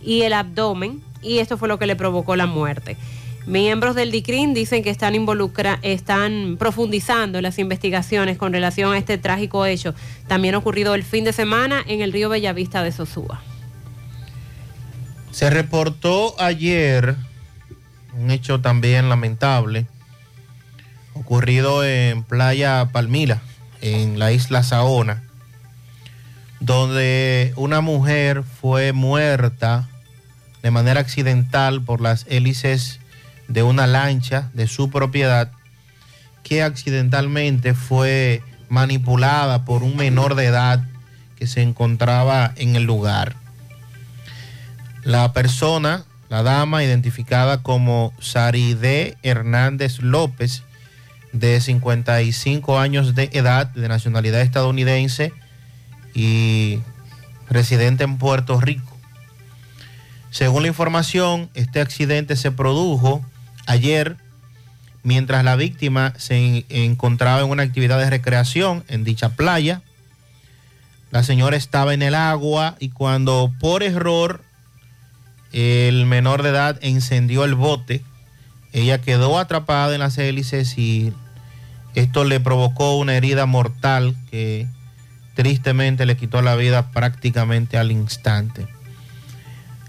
y 0.04 0.24
el 0.24 0.34
abdomen, 0.34 1.02
y 1.22 1.40
esto 1.40 1.58
fue 1.58 1.70
lo 1.70 1.80
que 1.80 1.88
le 1.88 1.96
provocó 1.96 2.36
la 2.36 2.46
muerte. 2.46 2.98
Miembros 3.46 3.96
del 3.96 4.12
DICRIN 4.12 4.54
dicen 4.54 4.84
que 4.84 4.90
están 4.90 5.16
involucra 5.16 5.80
están 5.84 6.58
profundizando 6.60 7.40
en 7.40 7.44
las 7.44 7.60
investigaciones 7.60 8.38
con 8.38 8.52
relación 8.52 8.92
a 8.92 8.98
este 8.98 9.18
trágico 9.18 9.66
hecho, 9.66 9.96
también 10.28 10.56
ocurrido 10.56 10.96
el 10.96 11.04
fin 11.04 11.24
de 11.24 11.32
semana 11.32 11.82
en 11.88 12.02
el 12.02 12.12
río 12.12 12.28
Bellavista 12.28 12.84
de 12.84 12.92
Sosúa. 12.92 13.42
Se 15.32 15.50
reportó 15.50 16.36
ayer 16.42 17.16
un 18.20 18.32
hecho 18.32 18.60
también 18.60 19.08
lamentable 19.08 19.88
ocurrido 21.14 21.86
en 21.86 22.24
Playa 22.24 22.90
Palmira, 22.92 23.42
en 23.80 24.20
la 24.20 24.34
isla 24.34 24.62
Saona, 24.62 25.24
donde 26.60 27.54
una 27.56 27.82
mujer 27.82 28.44
fue 28.44 28.94
muerta 28.94 29.88
de 30.64 30.72
manera 30.72 31.00
accidental 31.00 31.82
por 31.82 32.02
las 32.02 32.26
hélices 32.28 33.00
de 33.48 33.64
una 33.64 33.88
lancha 33.88 34.50
de 34.54 34.68
su 34.68 34.90
propiedad 34.90 35.52
que 36.44 36.64
accidentalmente 36.64 37.74
fue 37.74 38.42
manipulada 38.70 39.66
por 39.66 39.84
un 39.84 39.96
menor 39.96 40.36
de 40.36 40.46
edad 40.46 40.84
que 41.38 41.48
se 41.48 41.62
encontraba 41.62 42.54
en 42.56 42.76
el 42.76 42.84
lugar. 42.84 43.36
La 45.04 45.32
persona, 45.34 46.04
la 46.30 46.44
dama 46.44 46.84
identificada 46.84 47.62
como 47.64 48.14
Saride 48.20 49.18
Hernández 49.24 50.00
López, 50.00 50.64
de 51.32 51.62
55 51.62 52.80
años 52.80 53.14
de 53.14 53.30
edad, 53.34 53.68
de 53.68 53.88
nacionalidad 53.88 54.42
estadounidense 54.42 55.34
y 56.18 56.80
residente 57.48 58.04
en 58.04 58.18
Puerto 58.18 58.60
Rico. 58.60 58.98
Según 60.32 60.64
la 60.64 60.68
información, 60.68 61.50
este 61.54 61.80
accidente 61.80 62.36
se 62.36 62.52
produjo 62.52 63.24
ayer 63.68 64.18
mientras 65.04 65.44
la 65.44 65.56
víctima 65.56 66.14
se 66.18 66.36
en- 66.36 66.66
encontraba 66.70 67.42
en 67.42 67.50
una 67.50 67.62
actividad 67.64 68.00
de 68.00 68.10
recreación 68.10 68.84
en 68.88 69.04
dicha 69.04 69.30
playa. 69.30 69.84
La 71.12 71.22
señora 71.24 71.56
estaba 71.56 71.94
en 71.94 72.02
el 72.02 72.16
agua 72.16 72.76
y 72.80 72.90
cuando 72.90 73.54
por 73.60 73.84
error 73.84 74.44
el 75.54 76.06
menor 76.08 76.42
de 76.42 76.50
edad 76.50 76.80
encendió 76.82 77.46
el 77.46 77.54
bote, 77.54 78.04
ella 78.74 78.98
quedó 79.00 79.38
atrapada 79.38 79.94
en 79.94 80.00
las 80.00 80.18
hélices 80.18 80.78
y 80.80 81.14
esto 81.96 82.26
le 82.26 82.40
provocó 82.40 82.98
una 82.98 83.16
herida 83.16 83.46
mortal 83.46 84.16
que 84.30 84.68
tristemente 85.38 86.08
le 86.08 86.18
quitó 86.18 86.42
la 86.42 86.56
vida 86.56 86.90
prácticamente 86.90 87.78
al 87.78 87.92
instante. 87.92 88.68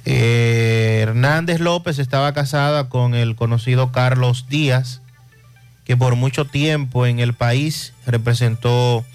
Eh, 0.05 0.99
Hernández 1.01 1.59
López 1.59 1.99
estaba 1.99 2.35
casada 2.35 2.91
con 2.91 3.15
el 3.15 3.35
conocido 3.35 3.91
Carlos 3.91 4.45
Díaz, 4.51 5.01
que 5.87 5.97
por 5.97 6.17
mucho 6.17 6.45
tiempo 6.45 7.07
en 7.07 7.19
el 7.19 7.33
país 7.33 7.95
representó 8.05 9.07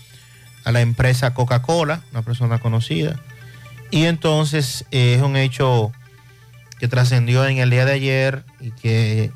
a 0.63 0.71
la 0.71 0.81
empresa 0.81 1.35
Coca-Cola, 1.35 2.01
una 2.11 2.23
persona 2.23 2.57
conocida. 2.57 3.19
Y 3.91 4.05
entonces 4.05 4.85
eh, 4.89 5.13
es 5.13 5.21
un 5.21 5.35
hecho 5.35 5.91
que 6.79 6.87
trascendió 6.87 7.45
en 7.45 7.59
el 7.59 7.69
día 7.69 7.85
de 7.85 7.91
ayer 7.91 8.43
y 8.59 8.71
que 8.71 9.29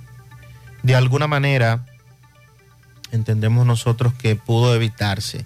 de 0.81 0.95
alguna 0.95 1.27
manera 1.27 1.85
entendemos 3.11 3.67
nosotros 3.67 4.15
que 4.15 4.35
pudo 4.35 4.73
evitarse. 4.73 5.45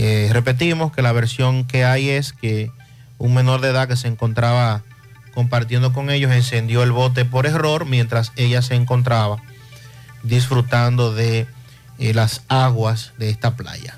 Eh, 0.00 0.30
repetimos 0.32 0.92
que 0.92 1.02
la 1.02 1.10
versión 1.10 1.64
que 1.64 1.84
hay 1.84 2.10
es 2.10 2.32
que 2.32 2.70
un 3.18 3.34
menor 3.34 3.60
de 3.60 3.70
edad 3.70 3.88
que 3.88 3.96
se 3.96 4.06
encontraba 4.06 4.84
compartiendo 5.34 5.92
con 5.92 6.08
ellos 6.08 6.30
encendió 6.30 6.84
el 6.84 6.92
bote 6.92 7.24
por 7.24 7.46
error 7.46 7.84
mientras 7.84 8.30
ella 8.36 8.62
se 8.62 8.76
encontraba 8.76 9.42
disfrutando 10.22 11.12
de 11.12 11.48
eh, 11.98 12.14
las 12.14 12.42
aguas 12.46 13.12
de 13.18 13.30
esta 13.30 13.56
playa. 13.56 13.97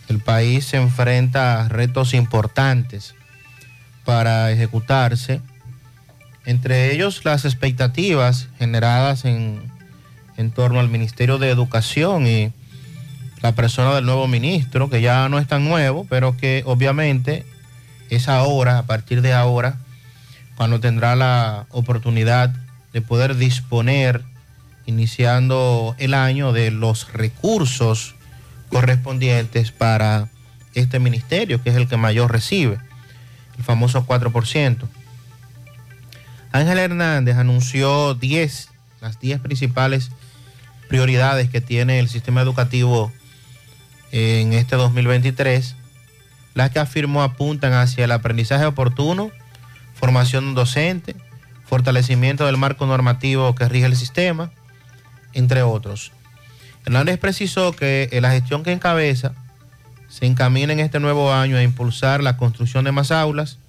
el 0.10 0.20
país 0.20 0.66
se 0.66 0.76
enfrenta 0.78 1.62
a 1.62 1.70
retos 1.70 2.14
importantes 2.14 3.16
para 4.04 4.52
ejecutarse, 4.52 5.42
entre 6.46 6.94
ellos 6.94 7.24
las 7.24 7.46
expectativas 7.46 8.50
generadas 8.58 9.26
en, 9.26 9.62
en 10.38 10.52
torno 10.52 10.80
al 10.80 10.90
Ministerio 10.90 11.38
de 11.38 11.50
Educación 11.50 12.28
y 12.28 12.52
la 13.42 13.54
persona 13.54 13.96
del 13.96 14.06
nuevo 14.06 14.28
ministro, 14.28 14.90
que 14.90 15.02
ya 15.02 15.28
no 15.30 15.40
es 15.40 15.48
tan 15.48 15.66
nuevo, 15.66 16.06
pero 16.10 16.38
que 16.38 16.64
obviamente 16.66 17.46
es 18.10 18.28
ahora, 18.28 18.78
a 18.78 18.86
partir 18.86 19.22
de 19.22 19.34
ahora, 19.34 19.78
cuando 20.56 20.80
tendrá 20.80 21.16
la 21.16 21.66
oportunidad 21.70 22.54
de 22.94 23.02
poder 23.02 23.36
disponer, 23.38 24.24
iniciando 24.86 25.96
el 25.98 26.14
año, 26.14 26.54
de 26.54 26.72
los 26.72 27.12
recursos 27.14 28.16
correspondientes 28.70 29.72
para 29.72 30.28
este 30.74 31.00
ministerio, 31.00 31.62
que 31.64 31.70
es 31.70 31.76
el 31.76 31.88
que 31.88 31.98
mayor 31.98 32.32
recibe, 32.32 32.78
el 33.58 33.64
famoso 33.64 34.06
4%. 34.06 34.88
Ángel 36.52 36.80
Hernández 36.80 37.38
anunció 37.38 38.14
10, 38.14 38.70
las 39.02 39.20
10 39.20 39.40
principales 39.40 40.12
prioridades 40.90 41.50
que 41.50 41.62
tiene 41.62 42.00
el 42.00 42.10
sistema 42.10 42.42
educativo 42.42 43.12
en 44.12 44.52
este 44.54 44.76
2023, 44.76 45.76
las 46.54 46.70
que 46.72 46.80
afirmó 46.80 47.24
apuntan 47.24 47.72
hacia 47.74 48.04
el 48.04 48.12
aprendizaje 48.12 48.66
oportuno, 48.66 49.32
formación 49.94 50.54
docente, 50.54 51.16
fortalecimiento 51.66 52.46
del 52.46 52.58
marco 52.58 52.86
normativo 52.86 53.56
que 53.56 53.70
rige 53.70 53.86
el 53.86 53.96
sistema, 53.96 54.52
entre 55.32 55.64
otros. 55.64 56.12
Hernández 56.86 57.18
precisó 57.18 57.72
que 57.72 58.10
la 58.22 58.32
gestión 58.32 58.64
que 58.64 58.74
encabeza 58.74 59.34
se 60.10 60.26
encamina 60.26 60.74
en 60.74 60.82
este 60.82 61.00
nuevo 61.00 61.32
año 61.32 61.56
a 61.56 61.64
impulsar 61.64 62.22
la 62.22 62.36
construcción 62.36 62.84
de 62.84 62.92
más 62.92 63.12
aulas, 63.12 63.60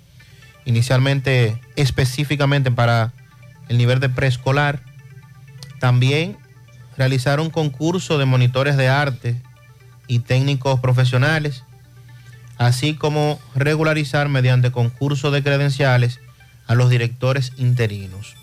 inicialmente 0.64 1.60
específicamente 1.76 2.70
para 2.70 3.12
el 3.68 3.78
nivel 3.78 4.00
de 4.00 4.08
preescolar. 4.08 4.80
También 5.80 6.36
realizar 6.96 7.40
un 7.40 7.50
concurso 7.50 8.18
de 8.18 8.26
monitores 8.26 8.76
de 8.76 8.88
arte 8.88 9.36
y 10.06 10.20
técnicos 10.20 10.80
profesionales, 10.80 11.64
así 12.58 12.94
como 12.94 13.40
regularizar 13.54 14.28
mediante 14.28 14.70
concurso 14.70 15.30
de 15.30 15.42
credenciales 15.42 16.20
a 16.66 16.74
los 16.74 16.90
directores 16.90 17.52
interinos. 17.56 18.36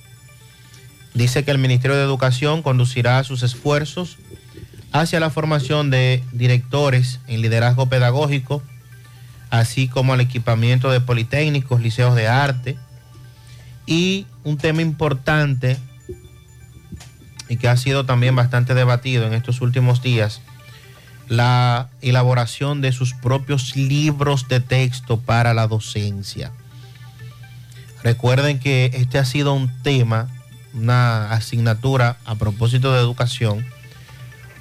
Dice 1.14 1.44
que 1.44 1.52
el 1.52 1.58
Ministerio 1.58 1.98
de 1.98 2.04
Educación 2.04 2.62
conducirá 2.62 3.24
sus 3.24 3.44
esfuerzos 3.44 4.18
hacia 4.92 5.20
la 5.20 5.30
formación 5.30 5.90
de 5.90 6.24
directores 6.32 7.20
en 7.28 7.42
liderazgo 7.42 7.88
pedagógico, 7.88 8.64
así 9.50 9.88
como 9.88 10.14
al 10.14 10.22
equipamiento 10.22 10.92
de 10.92 11.02
politécnicos, 11.02 11.82
liceos 11.82 12.16
de 12.16 12.28
arte. 12.28 12.78
Y 13.86 14.28
un 14.44 14.58
tema 14.58 14.82
importante 14.82 15.78
y 17.50 17.58
que 17.58 17.68
ha 17.68 17.76
sido 17.76 18.06
también 18.06 18.36
bastante 18.36 18.76
debatido 18.76 19.26
en 19.26 19.34
estos 19.34 19.62
últimos 19.62 20.02
días, 20.04 20.42
la 21.28 21.90
elaboración 22.02 22.82
de 22.82 22.92
sus 22.92 23.14
propios 23.14 23.76
libros 23.76 24.48
de 24.48 24.60
texto 24.60 25.20
para 25.20 25.54
la 25.54 25.68
docencia. 25.68 26.52
Recuerden 28.04 28.60
que 28.60 28.92
este 28.94 29.18
ha 29.18 29.26
sido 29.26 29.54
un 29.54 29.70
tema, 29.82 30.30
una 30.74 31.32
asignatura 31.32 32.18
a 32.24 32.36
propósito 32.36 32.94
de 32.94 33.00
educación, 33.00 33.66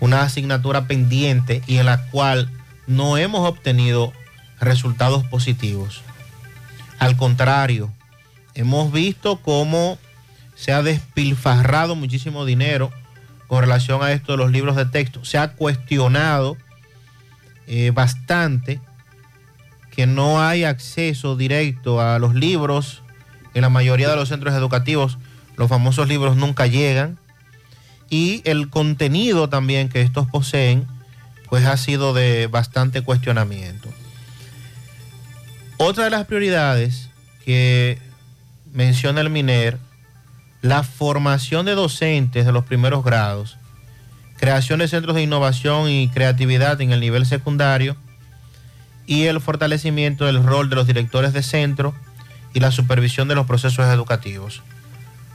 una 0.01 0.23
asignatura 0.23 0.87
pendiente 0.87 1.63
y 1.67 1.77
en 1.77 1.87
la 1.87 2.07
cual 2.11 2.51
no 2.87 3.19
hemos 3.19 3.47
obtenido 3.47 4.13
resultados 4.61 5.25
positivos. 5.27 6.03
Al 6.99 7.17
contrario, 7.17 7.93
hemos 8.55 8.93
visto 8.93 9.37
cómo 9.37 9.99
se 10.55 10.73
ha 10.73 10.83
despilfarrado 10.83 11.95
muchísimo 11.95 12.45
dinero 12.45 12.91
con 13.47 13.61
relación 13.61 14.03
a 14.03 14.13
esto 14.13 14.33
de 14.33 14.39
los 14.39 14.51
libros 14.51 14.77
de 14.77 14.87
texto. 14.87 15.25
Se 15.25 15.39
ha 15.39 15.53
cuestionado 15.53 16.57
eh, 17.67 17.93
bastante 17.95 18.81
que 19.93 20.07
no 20.07 20.41
hay 20.41 20.65
acceso 20.65 21.37
directo 21.37 22.01
a 22.01 22.19
los 22.19 22.35
libros 22.35 23.03
en 23.55 23.63
la 23.63 23.69
mayoría 23.69 24.09
de 24.09 24.17
los 24.17 24.29
centros 24.29 24.55
educativos. 24.55 25.19
Los 25.57 25.69
famosos 25.69 26.09
libros 26.09 26.37
nunca 26.37 26.67
llegan. 26.67 27.19
Y 28.11 28.43
el 28.45 28.71
contenido 28.71 29.49
también 29.49 29.89
que 29.89 30.03
estos 30.03 30.27
poseen, 30.29 30.87
pues 31.49 31.67
ha 31.67 31.77
sido 31.77 32.15
de 32.15 32.47
bastante 32.47 33.03
cuestionamiento. 33.03 33.89
Otra 35.81 36.05
de 36.05 36.11
las 36.11 36.27
prioridades 36.27 37.09
que 37.45 37.99
menciona 38.73 39.21
el 39.21 39.31
MINER, 39.31 39.79
la 40.61 40.83
formación 40.83 41.67
de 41.67 41.77
docentes 41.77 42.45
de 42.45 42.51
los 42.51 42.65
primeros 42.65 43.05
grados, 43.05 43.59
creación 44.39 44.81
de 44.81 44.89
centros 44.89 45.15
de 45.15 45.23
innovación 45.23 45.89
y 45.89 46.09
creatividad 46.09 46.81
en 46.81 46.91
el 46.91 46.99
nivel 46.99 47.27
secundario 47.27 47.97
y 49.07 49.27
el 49.27 49.41
fortalecimiento 49.41 50.25
del 50.27 50.43
rol 50.43 50.69
de 50.69 50.75
los 50.75 50.89
directores 50.89 51.33
de 51.33 51.45
centro 51.45 51.95
y 52.53 52.59
la 52.59 52.73
supervisión 52.73 53.29
de 53.29 53.37
los 53.37 53.47
procesos 53.47 53.87
educativos. 53.87 54.63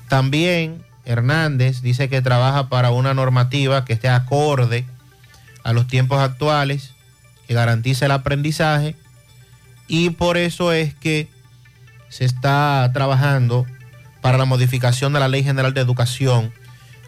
También 0.09 0.83
Hernández 1.05 1.81
dice 1.81 2.09
que 2.09 2.21
trabaja 2.21 2.67
para 2.67 2.91
una 2.91 3.13
normativa 3.13 3.85
que 3.85 3.93
esté 3.93 4.09
acorde 4.09 4.85
a 5.63 5.71
los 5.71 5.87
tiempos 5.87 6.19
actuales, 6.19 6.91
que 7.47 7.53
garantice 7.53 8.03
el 8.05 8.11
aprendizaje 8.11 8.97
y 9.93 10.09
por 10.09 10.37
eso 10.37 10.71
es 10.73 10.95
que 10.95 11.27
se 12.09 12.25
está 12.25 12.89
trabajando 12.95 13.67
para 14.21 14.39
la 14.39 14.45
modificación 14.45 15.13
de 15.13 15.19
la 15.19 15.27
Ley 15.27 15.43
General 15.43 15.71
de 15.75 15.81
Educación, 15.81 16.51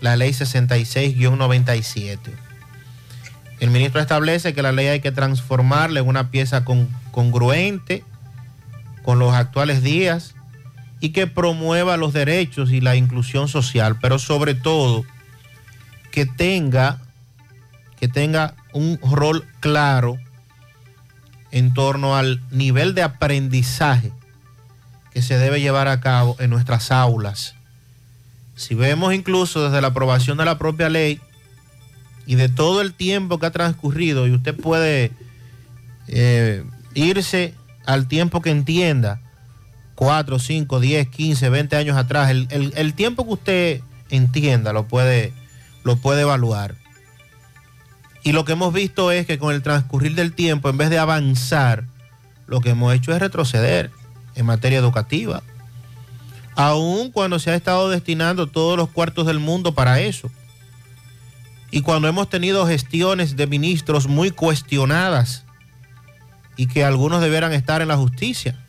la 0.02 0.16
Ley 0.16 0.30
66-97. 0.34 2.20
El 3.60 3.72
ministro 3.72 4.00
establece 4.02 4.54
que 4.54 4.62
la 4.62 4.72
ley 4.72 4.86
hay 4.86 5.00
que 5.00 5.12
transformarla 5.12 6.02
en 6.02 6.08
una 6.08 6.30
pieza 6.30 6.64
con- 6.64 6.88
congruente 7.10 8.04
con 9.02 9.18
los 9.18 9.34
actuales 9.34 9.82
días 9.82 10.36
y 11.00 11.10
que 11.10 11.26
promueva 11.26 11.98
los 11.98 12.14
derechos 12.14 12.72
y 12.72 12.82
la 12.82 12.96
inclusión 12.96 13.48
social, 13.48 13.98
pero 14.00 14.20
sobre 14.20 14.54
todo 14.54 15.06
que 16.12 16.28
tenga, 16.28 17.00
que 18.00 18.08
tenga 18.08 18.54
un 18.74 19.00
rol 19.02 19.44
claro 19.60 20.20
en 21.56 21.74
torno 21.74 22.18
al 22.18 22.42
nivel 22.52 22.94
de 22.96 23.02
aprendizaje 23.04 24.12
que 25.14 25.22
se 25.22 25.38
debe 25.38 25.62
llevar 25.62 25.88
a 25.88 26.02
cabo 26.02 26.36
en 26.40 26.50
nuestras 26.50 26.92
aulas. 26.92 27.56
Si 28.58 28.76
vemos 28.76 29.14
incluso 29.14 29.64
desde 29.64 29.80
la 29.82 29.88
aprobación 29.88 30.38
de 30.38 30.44
la 30.44 30.58
propia 30.58 30.90
ley 30.90 31.22
y 32.26 32.36
de 32.36 32.50
todo 32.50 32.82
el 32.82 32.94
tiempo 32.94 33.40
que 33.40 33.46
ha 33.46 33.52
transcurrido, 33.52 34.28
y 34.28 34.32
usted 34.32 34.54
puede 34.54 35.12
eh, 36.10 36.66
irse 36.94 37.54
al 37.86 38.08
tiempo 38.10 38.42
que 38.42 38.50
entienda, 38.52 39.22
4, 39.96 40.40
5, 40.40 40.80
10, 40.82 41.08
15, 41.08 41.50
20 41.50 41.76
años 41.78 41.96
atrás, 41.96 42.30
el, 42.32 42.48
el- 42.52 42.74
el 42.76 42.94
tiempo 42.94 43.26
que 43.26 43.34
usted 43.34 43.82
entienda 44.10 44.74
lo 44.74 44.88
puede, 44.88 45.32
lo 45.86 45.96
puede 45.96 46.24
evaluar. 46.24 46.76
Y 48.26 48.32
lo 48.32 48.44
que 48.44 48.54
hemos 48.54 48.74
visto 48.74 49.12
es 49.12 49.28
que 49.28 49.38
con 49.38 49.54
el 49.54 49.62
transcurrir 49.62 50.16
del 50.16 50.34
tiempo, 50.34 50.68
en 50.68 50.78
vez 50.78 50.90
de 50.90 50.98
avanzar, 50.98 51.84
lo 52.48 52.60
que 52.60 52.72
hemos 52.72 52.92
hecho 52.92 53.14
es 53.14 53.20
retroceder 53.20 53.92
en 54.34 54.48
materia 54.48 54.80
educativa. 54.80 55.44
Aun 56.56 57.12
cuando 57.12 57.38
se 57.38 57.52
ha 57.52 57.56
estado 57.56 57.88
destinando 57.88 58.48
todos 58.48 58.78
los 58.78 58.90
cuartos 58.90 59.28
del 59.28 59.38
mundo 59.38 59.76
para 59.76 60.00
eso. 60.00 60.32
Y 61.70 61.82
cuando 61.82 62.08
hemos 62.08 62.28
tenido 62.28 62.66
gestiones 62.66 63.36
de 63.36 63.46
ministros 63.46 64.08
muy 64.08 64.32
cuestionadas 64.32 65.46
y 66.58 66.66
que 66.66 66.84
algunos 66.84 67.22
debieran 67.22 67.54
estar 67.54 67.84
en 67.84 67.90
la 67.90 67.98
justicia. 67.98 68.60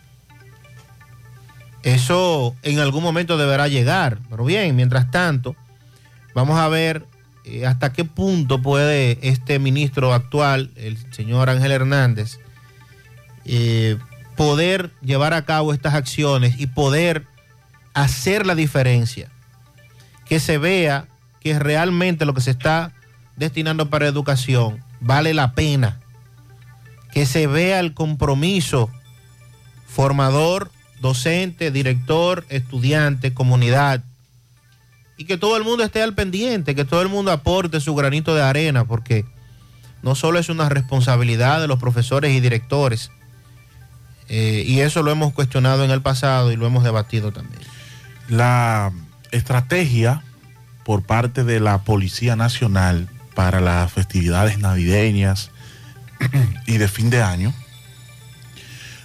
Eso 1.83 2.55
en 2.63 2.79
algún 2.79 3.03
momento 3.03 3.39
deberá 3.39 3.69
llegar. 3.69 4.19
Pero 4.29 4.45
bien, 4.45 4.77
mientras 4.77 5.11
tanto, 5.11 5.57
vamos 6.35 6.59
a 6.59 6.69
ver 6.69 7.07
eh, 7.47 7.65
hasta 7.65 7.93
qué 7.93 8.05
punto 8.05 8.61
puede 8.61 9.19
este 9.23 9.61
ministro 9.61 10.13
actual, 10.13 10.71
el 10.75 10.99
señor 11.13 11.49
Ángel 11.49 11.71
Hernández, 11.71 12.41
eh, 13.45 13.97
poder 14.37 14.91
llevar 15.01 15.33
a 15.33 15.45
cabo 15.45 15.73
estas 15.73 15.95
acciones 15.95 16.61
y 16.61 16.67
poder 16.67 17.25
hacer 17.95 18.47
la 18.47 18.57
diferencia. 18.57 19.31
Que 20.25 20.41
se 20.41 20.59
vea 20.59 21.07
que 21.41 21.57
realmente 21.59 22.27
lo 22.27 22.35
que 22.35 22.41
se 22.41 22.51
está 22.51 22.93
destinando 23.37 23.89
para 23.91 24.09
educación 24.09 24.83
vale 25.01 25.33
la 25.33 25.53
pena. 25.55 26.01
Que 27.13 27.27
se 27.27 27.47
vea 27.47 27.79
el 27.79 27.95
compromiso 27.95 28.91
formador, 29.87 30.73
docente, 31.01 31.71
director, 31.71 32.45
estudiante, 32.49 33.33
comunidad. 33.33 34.03
Y 35.17 35.25
que 35.25 35.39
todo 35.39 35.57
el 35.57 35.65
mundo 35.65 35.83
esté 35.83 36.03
al 36.03 36.15
pendiente, 36.15 36.75
que 36.75 36.85
todo 36.85 37.03
el 37.03 37.09
mundo 37.09 37.33
aporte 37.33 37.81
su 37.81 37.95
granito 37.95 38.35
de 38.35 38.43
arena, 38.43 38.85
porque 38.85 39.25
no 40.03 40.15
solo 40.15 40.39
es 40.39 40.49
una 40.49 40.69
responsabilidad 40.69 41.61
de 41.61 41.69
los 41.69 41.79
profesores 41.79 42.35
y 42.35 42.41
directores, 42.41 43.11
eh, 44.29 44.65
y 44.67 44.81
eso 44.81 45.03
lo 45.03 45.11
hemos 45.11 45.33
cuestionado 45.33 45.85
en 45.85 45.91
el 45.91 46.03
pasado 46.03 46.53
y 46.53 46.57
lo 46.57 46.67
hemos 46.67 46.85
debatido 46.85 47.33
también. 47.33 47.63
La 48.29 48.93
estrategia 49.31 50.23
por 50.85 51.03
parte 51.03 51.45
de 51.45 51.61
la 51.61 51.79
Policía 51.79 52.37
Nacional 52.37 53.09
para 53.35 53.61
las 53.61 53.93
festividades 53.93 54.59
navideñas 54.59 55.51
y 56.67 56.79
de 56.79 56.89
fin 56.89 57.11
de 57.11 57.23
año, 57.23 57.55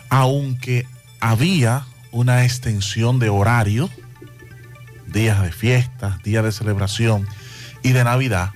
aunque 0.09 0.88
había 1.19 1.85
una 2.11 2.43
extensión 2.45 3.19
de 3.19 3.29
horario, 3.29 3.89
días 5.11 5.41
de 5.41 5.51
fiestas, 5.51 6.21
días 6.23 6.43
de 6.43 6.51
celebración 6.51 7.27
y 7.83 7.91
de 7.91 8.03
Navidad, 8.03 8.51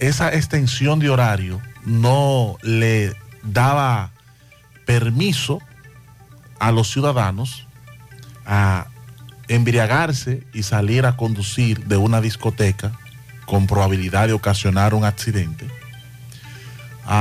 esa 0.00 0.32
extensión 0.32 0.98
de 0.98 1.10
horario 1.10 1.60
no 1.84 2.56
le 2.62 3.16
daba 3.42 4.10
permiso 4.86 5.60
a 6.58 6.72
los 6.72 6.90
ciudadanos 6.90 7.66
a 8.46 8.86
embriagarse 9.48 10.46
y 10.52 10.62
salir 10.62 11.06
a 11.06 11.16
conducir 11.16 11.86
de 11.86 11.96
una 11.96 12.20
discoteca 12.20 12.92
con 13.46 13.66
probabilidad 13.66 14.28
de 14.28 14.34
ocasionar 14.34 14.94
un 14.94 15.04
accidente. 15.04 15.66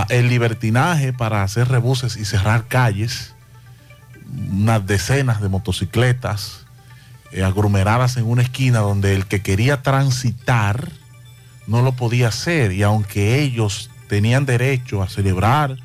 El 0.09 0.27
libertinaje 0.27 1.13
para 1.13 1.43
hacer 1.43 1.69
rebuses 1.69 2.17
y 2.17 2.25
cerrar 2.25 2.67
calles, 2.67 3.33
unas 4.51 4.85
decenas 4.85 5.41
de 5.41 5.47
motocicletas 5.47 6.66
eh, 7.31 7.43
aglomeradas 7.43 8.17
en 8.17 8.25
una 8.25 8.41
esquina 8.41 8.79
donde 8.79 9.13
el 9.15 9.25
que 9.25 9.41
quería 9.41 9.81
transitar 9.81 10.91
no 11.67 11.81
lo 11.81 11.91
podía 11.93 12.29
hacer 12.29 12.71
y 12.71 12.83
aunque 12.83 13.41
ellos 13.41 13.89
tenían 14.07 14.45
derecho 14.45 15.01
a 15.03 15.09
celebrar, 15.09 15.77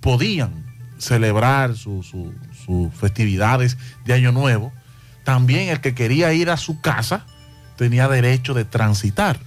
podían 0.00 0.64
celebrar 0.98 1.76
su- 1.76 2.02
su- 2.02 2.34
sus 2.66 2.92
festividades 2.94 3.76
de 4.04 4.14
Año 4.14 4.32
Nuevo, 4.32 4.72
también 5.24 5.68
el 5.68 5.80
que 5.80 5.94
quería 5.94 6.32
ir 6.32 6.50
a 6.50 6.56
su 6.56 6.80
casa 6.80 7.24
tenía 7.76 8.08
derecho 8.08 8.54
de 8.54 8.64
transitar. 8.64 9.38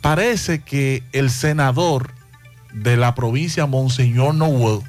Parece 0.00 0.60
que 0.62 1.02
el 1.12 1.30
senador 1.30 2.12
de 2.72 2.96
la 2.96 3.14
provincia 3.14 3.66
Monseñor 3.66 4.34
Noel 4.34 4.80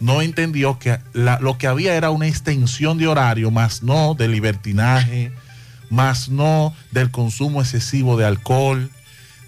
no 0.00 0.22
entendió 0.22 0.78
que 0.78 0.98
lo 1.12 1.58
que 1.58 1.66
había 1.66 1.94
era 1.94 2.10
una 2.10 2.26
extensión 2.26 2.98
de 2.98 3.06
horario, 3.06 3.50
más 3.50 3.82
no 3.82 4.14
de 4.14 4.28
libertinaje, 4.28 5.30
más 5.90 6.28
no 6.28 6.74
del 6.90 7.10
consumo 7.10 7.60
excesivo 7.60 8.16
de 8.16 8.24
alcohol, 8.24 8.90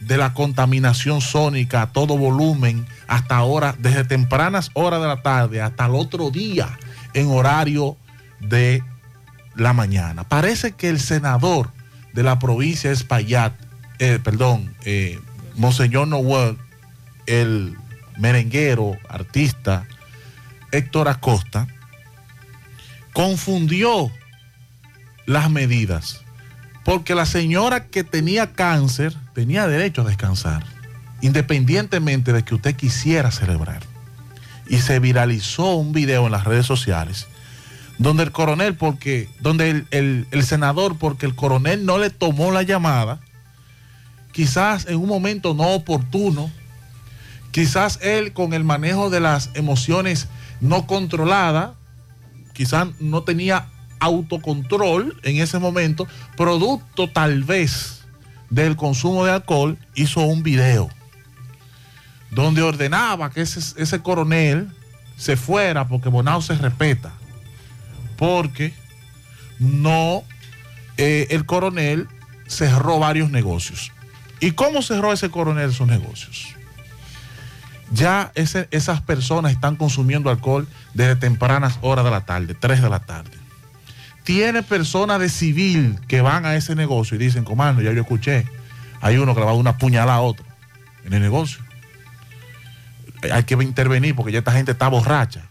de 0.01 0.17
la 0.17 0.35
contaminación 0.35 1.21
sónica 1.21 1.83
a 1.83 1.93
todo 1.93 2.19
volumen, 2.19 2.87
hasta 3.07 3.37
ahora, 3.37 3.75
desde 3.79 4.05
tempranas 4.05 4.71
horas 4.75 5.01
de 5.01 5.07
la 5.07 5.23
tarde 5.23 5.63
hasta 5.63 5.87
el 5.87 5.95
otro 5.95 6.31
día 6.31 6.79
en 7.15 7.29
horario 7.29 7.97
de 8.41 8.83
la 9.55 9.73
mañana. 9.73 10.25
Parece 10.25 10.73
que 10.73 10.89
el 10.89 11.01
senador 11.01 11.71
de 12.13 12.23
la 12.23 12.39
provincia 12.39 12.91
de 12.91 12.95
Espaillat, 12.97 13.53
eh, 13.99 14.19
perdón, 14.23 14.75
eh, 14.85 15.19
Monseñor 15.57 16.09
Noel, 16.09 16.59
el 17.27 17.77
merenguero, 18.19 18.97
artista, 19.09 19.87
Héctor 20.73 21.09
Acosta, 21.09 21.69
confundió 23.13 24.11
las 25.27 25.51
medidas. 25.51 26.21
Porque 26.85 27.15
la 27.15 27.27
señora 27.27 27.87
que 27.87 28.03
tenía 28.03 28.53
cáncer 28.53 29.15
tenía 29.35 29.69
derecho 29.69 30.03
a 30.03 30.05
descansar, 30.07 30.65
independientemente 31.21 32.33
de 32.33 32.43
que 32.43 32.57
usted 32.57 32.75
quisiera 32.75 33.31
celebrar. 33.31 33.83
Y 34.67 34.79
se 34.79 34.99
viralizó 34.99 35.75
un 35.75 35.93
video 35.93 36.27
en 36.27 36.33
las 36.33 36.45
redes 36.45 36.67
sociales 36.67 37.27
donde 37.99 38.25
el 38.25 38.33
coronel, 38.33 38.75
porque, 38.75 39.29
donde 39.41 39.71
el, 39.71 39.87
el- 39.93 40.27
el 40.33 40.45
senador, 40.45 40.97
porque 40.99 41.25
el 41.27 41.37
coronel 41.37 41.85
no 41.87 41.99
le 41.99 42.11
tomó 42.11 42.51
la 42.51 42.63
llamada, 42.63 43.21
quizás 44.33 44.87
en 44.87 44.97
un 44.97 45.07
momento 45.09 45.55
no 45.55 45.69
oportuno, 45.69 46.51
quizás 47.53 48.01
él 48.03 48.33
con 48.33 48.55
el 48.55 48.65
manejo 48.65 49.09
de 49.09 49.21
las 49.21 49.51
emociones 49.55 50.27
no 50.63 50.87
controlada, 50.87 51.75
quizás 52.55 52.89
no 53.01 53.25
tenía 53.25 53.67
autocontrol 53.99 55.21
en 55.25 55.43
ese 55.43 55.59
momento, 55.59 56.07
producto 56.37 57.11
tal 57.11 57.43
vez 57.43 58.05
del 58.49 58.77
consumo 58.77 59.25
de 59.25 59.33
alcohol, 59.33 59.77
hizo 59.95 60.21
un 60.23 60.43
video 60.43 60.89
donde 62.31 62.63
ordenaba 62.63 63.31
que 63.31 63.43
ese, 63.43 64.01
coronel 64.01 64.71
se 65.17 65.37
fuera 65.37 65.87
porque 65.89 66.09
Bonao 66.09 66.41
se 66.41 66.55
respeta. 66.55 67.13
Porque 68.17 68.73
no, 69.59 70.23
eh, 70.97 71.27
el 71.31 71.45
coronel 71.45 72.09
cerró 72.47 72.99
varios 72.99 73.31
negocios. 73.31 73.91
¿Y 74.41 74.53
cómo 74.53 74.81
cerró 74.83 75.13
ese 75.13 75.31
coronel 75.31 75.71
esos 75.71 75.89
negocios? 75.89 76.55
Ya 77.93 78.33
esas 78.35 79.01
personas 79.03 79.53
están 79.53 79.77
consumiendo 79.77 80.31
alcohol 80.31 80.67
desde 80.95 81.17
tempranas 81.17 81.79
horas 81.83 82.05
de 82.05 82.11
la 82.11 82.25
tarde, 82.25 82.55
3 82.55 82.81
de 82.81 82.89
la 82.89 83.01
tarde. 83.01 83.31
Tiene 84.25 84.63
personas 84.63 85.21
de 85.21 85.29
civil 85.29 85.99
que 86.09 86.21
van 86.21 86.47
a 86.47 86.55
ese 86.55 86.75
negocio 86.75 87.17
y 87.17 87.19
dicen, 87.19 87.45
comando, 87.45 87.83
ya 87.83 87.93
yo 87.93 88.01
escuché, 88.01 88.47
hay 89.01 89.19
uno 89.19 89.35
que 89.35 89.41
le 89.41 89.47
va 89.47 89.51
a 89.51 89.55
dar 89.55 89.61
una 89.61 89.79
puñalada 89.79 90.15
a 90.15 90.21
otro 90.21 90.47
en 91.05 91.13
el 91.13 91.21
negocio. 91.21 91.63
Hay 93.31 93.45
que 93.45 93.55
intervenir 93.55 94.15
porque 94.15 94.33
ya 94.33 94.39
esta 94.39 94.53
gente 94.53 94.73
está 94.73 94.89
borracha. 94.89 95.43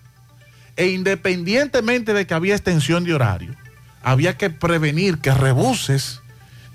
E 0.77 0.87
independientemente 0.87 2.13
de 2.13 2.25
que 2.25 2.33
había 2.33 2.55
extensión 2.55 3.03
de 3.03 3.13
horario, 3.13 3.53
había 4.01 4.37
que 4.37 4.49
prevenir 4.49 5.19
que 5.19 5.33
rebuses 5.33 6.21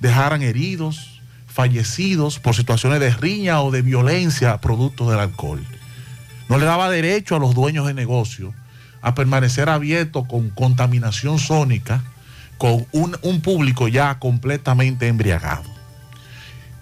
dejaran 0.01 0.43
heridos, 0.43 1.16
fallecidos 1.57 2.39
por 2.39 2.55
situaciones 2.55 3.01
de 3.01 3.09
riña 3.09 3.63
o 3.63 3.71
de 3.71 3.81
violencia 3.81 4.61
producto 4.61 5.11
del 5.11 5.21
alcohol. 5.21 5.65
No 6.51 6.59
le 6.59 6.67
daba 6.67 6.91
derecho 6.91 7.35
a 7.35 7.39
los 7.39 7.55
dueños 7.55 7.87
de 7.87 7.95
negocio 7.95 8.53
a 9.01 9.15
permanecer 9.15 9.71
abiertos 9.71 10.27
con 10.29 10.51
contaminación 10.51 11.39
sónica, 11.39 12.05
con 12.59 12.87
un, 12.93 13.17
un 13.23 13.41
público 13.41 13.89
ya 13.89 14.19
completamente 14.19 15.09
embriagado. 15.09 15.65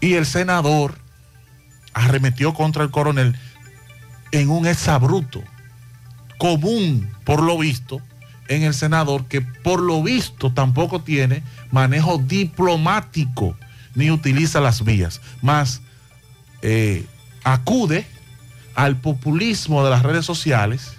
Y 0.00 0.14
el 0.14 0.26
senador 0.26 0.98
arremetió 1.92 2.52
contra 2.52 2.82
el 2.82 2.90
coronel 2.90 3.36
en 4.32 4.50
un 4.50 4.66
exabruto 4.66 5.44
común, 6.36 7.08
por 7.22 7.44
lo 7.44 7.56
visto, 7.58 8.00
en 8.48 8.64
el 8.64 8.74
senador, 8.74 9.26
que 9.26 9.40
por 9.40 9.80
lo 9.80 10.02
visto 10.02 10.52
tampoco 10.52 11.02
tiene 11.02 11.44
manejo 11.70 12.18
diplomático 12.18 13.56
ni 13.94 14.10
utiliza 14.10 14.60
las 14.60 14.84
vías, 14.84 15.20
más 15.42 15.80
eh, 16.62 17.06
acude 17.44 18.06
al 18.74 18.96
populismo 18.96 19.84
de 19.84 19.90
las 19.90 20.02
redes 20.02 20.24
sociales 20.24 20.94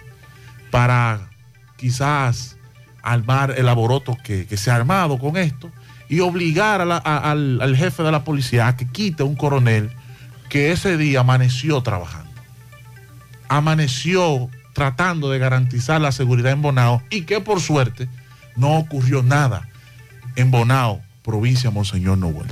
para 0.71 1.29
quizás 1.77 2.57
armar 3.01 3.53
el 3.57 3.67
alboroto 3.67 4.17
que, 4.23 4.45
que 4.47 4.57
se 4.57 4.71
ha 4.71 4.75
armado 4.75 5.19
con 5.19 5.37
esto 5.37 5.71
y 6.07 6.19
obligar 6.19 6.81
al, 6.81 6.91
al 7.61 7.75
jefe 7.75 8.03
de 8.03 8.11
la 8.11 8.23
policía 8.23 8.67
a 8.67 8.77
que 8.77 8.87
quite 8.87 9.23
un 9.23 9.35
coronel 9.35 9.91
que 10.49 10.71
ese 10.71 10.97
día 10.97 11.21
amaneció 11.21 11.81
trabajando. 11.81 12.31
Amaneció 13.49 14.49
tratando 14.73 15.29
de 15.29 15.39
garantizar 15.39 16.01
la 16.01 16.11
seguridad 16.11 16.51
en 16.51 16.61
Bonao 16.61 17.01
y 17.09 17.21
que 17.21 17.41
por 17.41 17.61
suerte 17.61 18.07
no 18.55 18.77
ocurrió 18.77 19.23
nada 19.23 19.67
en 20.35 20.51
Bonao, 20.51 21.01
provincia 21.23 21.71
Monseñor 21.71 22.17
Noel. 22.17 22.47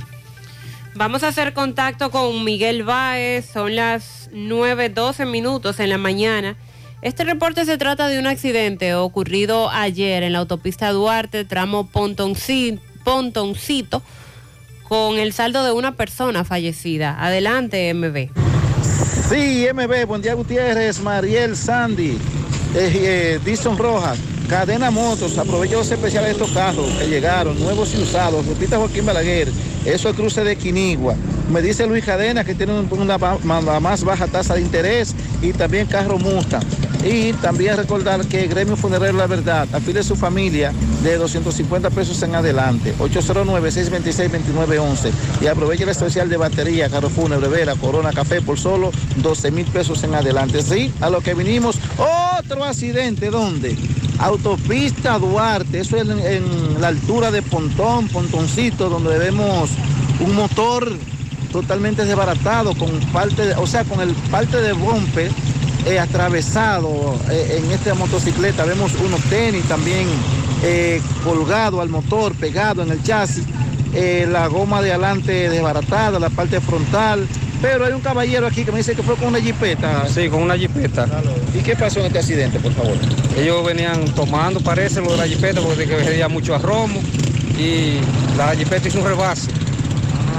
Vamos 0.96 1.24
a 1.24 1.28
hacer 1.28 1.52
contacto 1.54 2.10
con 2.10 2.44
Miguel 2.44 2.84
Báez, 2.84 3.46
son 3.52 3.74
las 3.74 4.30
9.12 4.32 5.26
minutos 5.26 5.80
en 5.80 5.90
la 5.90 5.98
mañana. 5.98 6.56
Este 7.02 7.24
reporte 7.24 7.64
se 7.64 7.76
trata 7.78 8.06
de 8.08 8.18
un 8.18 8.26
accidente 8.26 8.94
ocurrido 8.94 9.68
ayer 9.70 10.22
en 10.22 10.32
la 10.32 10.38
autopista 10.38 10.90
Duarte, 10.92 11.44
tramo 11.44 11.88
Pontonci- 11.92 12.78
Pontoncito, 13.04 14.02
con 14.88 15.18
el 15.18 15.32
saldo 15.32 15.64
de 15.64 15.72
una 15.72 15.96
persona 15.96 16.44
fallecida. 16.44 17.16
Adelante, 17.22 17.92
MB. 17.92 18.30
Sí, 19.28 19.66
MB, 19.74 20.06
buen 20.06 20.22
día 20.22 20.34
Gutiérrez, 20.34 21.00
Mariel 21.00 21.56
Sandy, 21.56 22.18
eh, 22.74 23.38
eh, 23.44 23.56
Rojas, 23.76 24.18
Cadena 24.48 24.90
Motos, 24.90 25.38
aprovecho 25.38 25.78
los 25.78 25.90
especiales 25.90 26.26
de 26.28 26.32
estos 26.32 26.50
carros 26.52 26.86
que 26.98 27.06
llegaron, 27.08 27.58
nuevos 27.58 27.94
y 27.94 28.02
usados, 28.02 28.46
Lupita 28.46 28.76
Joaquín 28.76 29.06
Balaguer, 29.06 29.50
eso 29.86 30.10
es 30.10 30.16
cruce 30.16 30.44
de 30.44 30.56
Quinigua. 30.56 31.14
Me 31.50 31.62
dice 31.62 31.86
Luis 31.86 32.04
Cadena 32.04 32.44
que 32.44 32.54
tiene 32.54 32.78
un- 32.78 32.88
una, 32.92 33.16
más 33.18 34.04
baja 34.04 34.26
tasa 34.26 34.54
de 34.54 34.60
interés 34.60 35.14
y 35.42 35.52
también 35.52 35.86
carro 35.86 36.18
Mustang. 36.18 36.62
Y 37.04 37.32
también 37.34 37.76
recordar 37.76 38.24
que 38.26 38.46
Gremio 38.46 38.76
Funerario 38.76 39.18
La 39.18 39.26
Verdad 39.26 39.68
afile 39.74 40.02
su 40.02 40.16
familia 40.16 40.72
de 41.02 41.16
250 41.18 41.90
pesos 41.90 42.22
en 42.22 42.34
adelante, 42.34 42.94
809-626-2911. 42.98 45.10
Y 45.42 45.46
aproveche 45.46 45.82
el 45.82 45.90
especial 45.90 46.30
de 46.30 46.38
batería, 46.38 46.88
carro 46.88 47.10
fúnebre, 47.10 47.48
vela, 47.48 47.74
corona, 47.76 48.10
café 48.12 48.40
por 48.40 48.58
solo 48.58 48.90
12 49.16 49.50
mil 49.50 49.66
pesos 49.66 50.02
en 50.04 50.14
adelante. 50.14 50.62
Sí, 50.62 50.90
a 51.02 51.10
lo 51.10 51.20
que 51.20 51.34
vinimos, 51.34 51.76
otro 52.38 52.64
accidente, 52.64 53.28
¿dónde? 53.30 53.76
Autopista 54.18 55.18
Duarte, 55.18 55.80
eso 55.80 55.96
es 55.96 56.08
en, 56.08 56.18
en 56.20 56.80
la 56.80 56.88
altura 56.88 57.30
de 57.30 57.42
Pontón, 57.42 58.08
Pontoncito, 58.08 58.88
donde 58.88 59.18
vemos 59.18 59.70
un 60.20 60.34
motor 60.34 60.90
totalmente 61.52 62.04
desbaratado, 62.04 62.74
con 62.74 62.90
parte, 63.12 63.54
o 63.56 63.66
sea, 63.66 63.84
con 63.84 64.00
el 64.00 64.10
parte 64.30 64.60
de 64.60 64.72
bumper 64.72 65.30
eh, 65.86 65.98
atravesado 65.98 67.16
eh, 67.30 67.60
en 67.62 67.70
esta 67.70 67.94
motocicleta. 67.94 68.64
Vemos 68.64 68.92
unos 69.04 69.20
tenis 69.22 69.64
también 69.64 70.06
eh, 70.62 71.00
colgado 71.22 71.80
al 71.80 71.88
motor, 71.90 72.34
pegado 72.34 72.82
en 72.82 72.90
el 72.90 73.02
chasis. 73.02 73.44
eh, 73.94 74.26
la 74.28 74.48
goma 74.48 74.82
de 74.82 74.92
adelante 74.92 75.48
desbaratada, 75.48 76.18
la 76.18 76.30
parte 76.30 76.60
frontal. 76.60 77.26
Pero 77.64 77.86
hay 77.86 77.94
un 77.94 78.02
caballero 78.02 78.46
aquí 78.46 78.62
que 78.62 78.70
me 78.72 78.76
dice 78.78 78.94
que 78.94 79.02
fue 79.02 79.16
con 79.16 79.28
una 79.28 79.40
jipeta. 79.40 80.06
Sí, 80.06 80.28
con 80.28 80.42
una 80.42 80.54
jipeta. 80.54 81.06
¿Y 81.54 81.62
qué 81.62 81.74
pasó 81.74 82.00
en 82.00 82.06
este 82.06 82.18
accidente, 82.18 82.60
por 82.60 82.72
favor? 82.74 82.92
Ellos 83.38 83.64
venían 83.64 84.04
tomando, 84.14 84.60
parece, 84.60 85.00
lo 85.00 85.12
de 85.12 85.16
la 85.16 85.26
jipeta, 85.26 85.62
porque 85.62 85.86
que 85.86 85.96
veía 85.96 86.28
mucho 86.28 86.54
arromo 86.54 87.00
y 87.58 88.00
la 88.36 88.54
jipeta 88.54 88.86
hizo 88.88 88.98
un 88.98 89.06
rebase. 89.06 89.48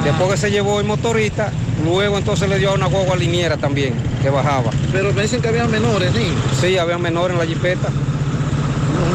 Después 0.04 0.30
que 0.34 0.38
se 0.38 0.52
llevó 0.52 0.80
el 0.80 0.86
motorista, 0.86 1.52
luego 1.84 2.20
entonces 2.20 2.48
le 2.48 2.60
dio 2.60 2.70
a 2.70 2.74
una 2.76 2.86
guagua 2.86 3.16
liniera 3.16 3.58
también, 3.58 3.96
que 4.22 4.30
bajaba. 4.30 4.70
Pero 4.92 5.12
me 5.12 5.24
dicen 5.24 5.42
que 5.42 5.48
había 5.48 5.66
menores, 5.66 6.14
niños. 6.14 6.36
Sí, 6.62 6.78
había 6.78 7.00
menores 7.00 7.34
en 7.34 7.40
la 7.40 7.48
jipeta. 7.48 7.90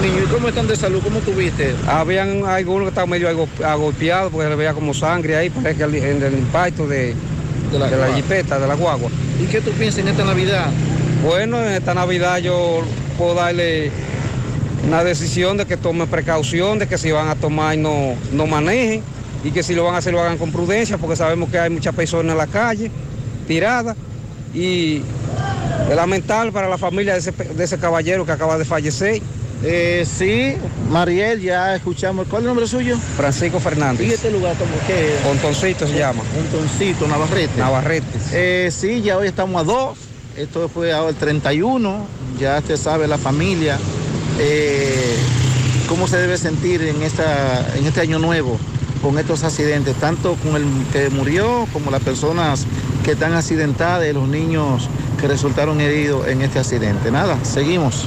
¿y 0.02 0.32
cómo 0.32 0.48
están 0.48 0.66
de 0.66 0.74
salud? 0.74 1.00
¿Cómo 1.04 1.20
tuviste? 1.20 1.76
Habían 1.86 2.44
algunos 2.44 2.86
que 2.86 2.88
estaban 2.88 3.10
medio 3.10 3.28
ago- 3.28 3.48
agolpeados 3.64 4.32
porque 4.32 4.46
se 4.46 4.50
le 4.50 4.56
veía 4.56 4.72
como 4.74 4.94
sangre 4.94 5.36
ahí, 5.36 5.48
parece 5.50 5.76
que 5.76 6.10
en 6.10 6.22
el 6.24 6.32
impacto 6.34 6.88
de, 6.88 7.14
de 7.70 7.78
la, 7.78 7.88
guagua. 7.88 8.16
jipeta, 8.16 8.58
de 8.58 8.66
la 8.66 8.74
guagua. 8.74 9.10
¿Y 9.40 9.46
qué 9.46 9.60
tú 9.60 9.70
piensas 9.72 10.00
en 10.00 10.08
esta 10.08 10.24
Navidad? 10.24 10.66
Bueno, 11.24 11.62
en 11.62 11.72
esta 11.72 11.94
Navidad 11.94 12.38
yo 12.38 12.82
puedo 13.18 13.34
darle 13.34 13.90
una 14.86 15.04
decisión 15.04 15.56
de 15.56 15.66
que 15.66 15.76
tomen 15.76 16.08
precaución, 16.08 16.78
de 16.78 16.86
que 16.86 16.98
si 16.98 17.10
van 17.10 17.28
a 17.28 17.34
tomar 17.34 17.76
no, 17.76 18.14
no 18.32 18.46
manejen 18.46 19.02
y 19.44 19.50
que 19.50 19.62
si 19.62 19.74
lo 19.74 19.84
van 19.84 19.94
a 19.94 19.98
hacer 19.98 20.12
lo 20.12 20.20
hagan 20.20 20.38
con 20.38 20.52
prudencia 20.52 20.98
porque 20.98 21.16
sabemos 21.16 21.50
que 21.50 21.58
hay 21.58 21.70
muchas 21.70 21.94
personas 21.94 22.32
en 22.32 22.38
la 22.38 22.46
calle 22.46 22.90
tiradas 23.46 23.96
y 24.54 25.02
es 25.88 25.96
lamentable 25.96 26.52
para 26.52 26.68
la 26.68 26.78
familia 26.78 27.14
de 27.14 27.18
ese, 27.18 27.32
de 27.32 27.64
ese 27.64 27.78
caballero 27.78 28.24
que 28.24 28.32
acaba 28.32 28.58
de 28.58 28.64
fallecer. 28.64 29.20
Eh, 29.62 30.06
sí, 30.10 30.54
Mariel, 30.90 31.40
ya 31.42 31.74
escuchamos. 31.76 32.26
¿Cuál 32.28 32.42
es 32.42 32.44
el 32.44 32.48
nombre 32.48 32.66
suyo? 32.66 32.96
Francisco 33.16 33.60
Fernández. 33.60 34.06
¿Y 34.08 34.12
este 34.12 34.30
lugar 34.30 34.56
como 34.56 34.72
que? 34.86 35.16
Pontoncito 35.22 35.86
se 35.86 35.98
llama. 35.98 36.22
Pontoncito, 36.34 37.06
Navarrete. 37.06 37.58
Navarrete. 37.58 38.06
Eh, 38.32 38.70
sí, 38.72 39.02
ya 39.02 39.18
hoy 39.18 39.28
estamos 39.28 39.60
a 39.60 39.64
dos. 39.64 39.98
Esto 40.36 40.68
fue 40.68 40.92
ahora 40.92 41.10
el 41.10 41.16
31. 41.16 42.06
Ya 42.38 42.58
usted 42.58 42.76
sabe 42.76 43.06
la 43.06 43.18
familia. 43.18 43.78
eh, 44.38 45.16
cómo 45.88 46.06
se 46.06 46.16
debe 46.16 46.38
sentir 46.38 46.82
en, 46.82 47.02
esta, 47.02 47.76
en 47.76 47.84
este 47.84 48.00
año 48.00 48.18
nuevo 48.18 48.58
con 49.02 49.18
estos 49.18 49.42
accidentes, 49.44 49.96
tanto 49.96 50.36
con 50.36 50.56
el 50.56 50.64
que 50.92 51.10
murió 51.10 51.66
como 51.72 51.90
las 51.90 52.00
personas 52.02 52.64
que 53.04 53.12
están 53.12 53.34
accidentadas 53.34 54.08
y 54.08 54.12
los 54.12 54.28
niños 54.28 54.88
que 55.20 55.26
resultaron 55.26 55.80
heridos 55.80 56.28
en 56.28 56.42
este 56.42 56.58
accidente. 56.60 57.10
Nada, 57.10 57.36
seguimos. 57.44 58.06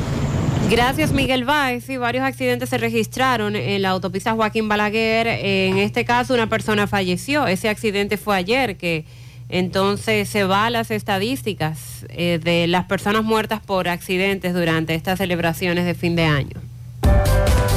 Gracias, 0.70 1.12
Miguel 1.12 1.44
Báez. 1.44 1.84
Sí, 1.86 1.98
varios 1.98 2.24
accidentes 2.24 2.70
se 2.70 2.78
registraron 2.78 3.56
en 3.56 3.82
la 3.82 3.90
autopista 3.90 4.34
Joaquín 4.34 4.68
Balaguer. 4.68 5.28
En 5.28 5.78
este 5.78 6.06
caso, 6.06 6.34
una 6.34 6.48
persona 6.48 6.88
falleció. 6.88 7.46
Ese 7.48 7.70
accidente 7.70 8.18
fue 8.18 8.36
ayer, 8.36 8.78
que 8.78 9.06
entonces 9.50 10.30
se 10.30 10.46
va 10.46 10.70
las 10.70 10.90
estadísticas 10.90 12.06
eh, 12.10 12.40
de 12.44 12.66
las 12.68 12.86
personas 12.86 13.24
muertas 13.24 13.60
por 13.62 13.88
accidentes 13.88 14.54
durante 14.54 14.96
estas 14.96 15.20
celebraciones 15.20 15.86
de 15.86 15.94
fin 15.94 16.16
de 16.16 16.24
año. 16.24 16.60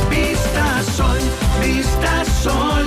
Vista 0.08 0.82
Sol, 0.82 1.18
Vista 1.62 2.24
Sol, 2.24 2.86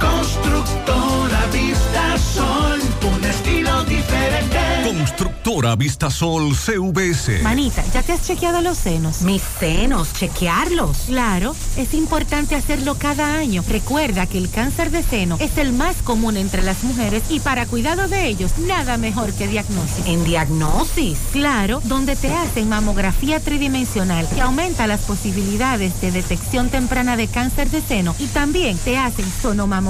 Constructora 0.00 1.46
Vista 1.52 2.18
Sol. 2.18 2.80
Un 3.14 3.24
estilo 3.24 3.84
diferente. 3.84 4.58
Constructora 4.84 5.76
Vistasol 5.76 6.54
CVS. 6.54 7.42
Manita, 7.42 7.84
¿ya 7.92 8.02
te 8.02 8.12
has 8.12 8.22
chequeado 8.22 8.60
los 8.60 8.78
senos? 8.78 9.22
Mis 9.22 9.42
senos, 9.58 10.12
chequearlos. 10.12 10.98
Claro, 11.06 11.54
es 11.76 11.94
importante 11.94 12.54
hacerlo 12.54 12.96
cada 12.98 13.36
año. 13.36 13.64
Recuerda 13.68 14.26
que 14.26 14.38
el 14.38 14.50
cáncer 14.50 14.90
de 14.90 15.02
seno 15.02 15.36
es 15.40 15.58
el 15.58 15.72
más 15.72 15.96
común 16.02 16.36
entre 16.36 16.62
las 16.62 16.84
mujeres 16.84 17.24
y 17.30 17.40
para 17.40 17.66
cuidado 17.66 18.08
de 18.08 18.26
ellos, 18.26 18.58
nada 18.58 18.98
mejor 18.98 19.32
que 19.32 19.48
diagnosis. 19.48 20.06
¿En 20.06 20.24
diagnosis? 20.24 21.18
Claro, 21.32 21.80
donde 21.84 22.16
te 22.16 22.32
hacen 22.34 22.68
mamografía 22.68 23.40
tridimensional 23.40 24.28
que 24.28 24.40
aumenta 24.40 24.86
las 24.86 25.00
posibilidades 25.00 26.00
de 26.00 26.12
detección 26.12 26.68
temprana 26.68 27.16
de 27.16 27.28
cáncer 27.28 27.70
de 27.70 27.80
seno 27.80 28.14
y 28.18 28.26
también 28.26 28.76
te 28.78 28.98
hacen 28.98 29.26
sonomamografía, 29.42 29.89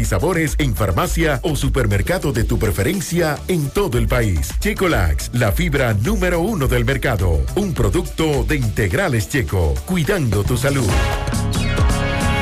sabores 0.05 0.55
en 0.57 0.75
farmacia 0.75 1.39
o 1.43 1.55
supermercado 1.55 2.31
de 2.31 2.43
tu 2.43 2.59
preferencia 2.59 3.37
en 3.47 3.69
todo 3.69 3.97
el 3.97 4.07
país. 4.07 4.49
Checolax, 4.59 5.31
la 5.33 5.51
fibra 5.51 5.93
número 5.93 6.39
uno 6.41 6.67
del 6.67 6.85
mercado. 6.85 7.41
Un 7.55 7.73
producto 7.73 8.43
de 8.43 8.55
integrales 8.55 9.29
checo, 9.29 9.73
cuidando 9.85 10.43
tu 10.43 10.57
salud. 10.57 10.87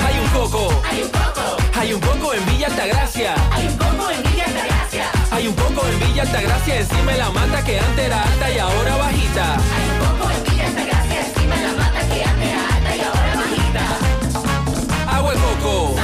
Hay 0.05 0.19
un 0.19 0.27
coco. 0.29 0.81
Hay 0.89 1.03
un 1.03 1.09
coco. 1.09 1.57
Hay 1.79 1.93
un 1.93 2.01
coco 2.01 2.33
en 2.33 2.45
Villa 2.45 2.67
Altagracia. 2.67 3.35
Hay 3.51 3.67
un 3.67 3.77
coco 3.77 4.09
en 4.11 4.23
Villa 4.23 4.45
Altagracia. 4.45 5.05
Hay 5.31 5.47
un 5.47 5.53
coco 5.55 5.87
en 5.87 5.99
Villa 6.07 6.23
Altagracia 6.23 6.79
encima 6.79 7.11
de 7.11 7.17
la 7.17 7.29
mata 7.31 7.63
que 7.63 7.79
antes 7.79 8.05
era 8.05 8.23
alta 8.23 8.51
y 8.51 8.57
ahora 8.59 8.95
bajita. 8.97 9.53
Hay 9.55 9.89
un 9.89 9.97
coco 9.99 10.31
en 10.31 10.43
Villa 10.43 10.67
Altagracia 10.67 11.27
encima 11.27 11.55
de 11.55 11.61
la 11.67 11.73
mata 11.73 11.99
que 12.07 12.23
antes 12.23 12.49
era 12.49 12.75
alta 12.75 12.95
y 12.95 13.01
ahora 13.01 13.35
bajita. 13.35 15.15
Agua 15.15 15.33
de 15.33 15.39
coco. 15.39 15.95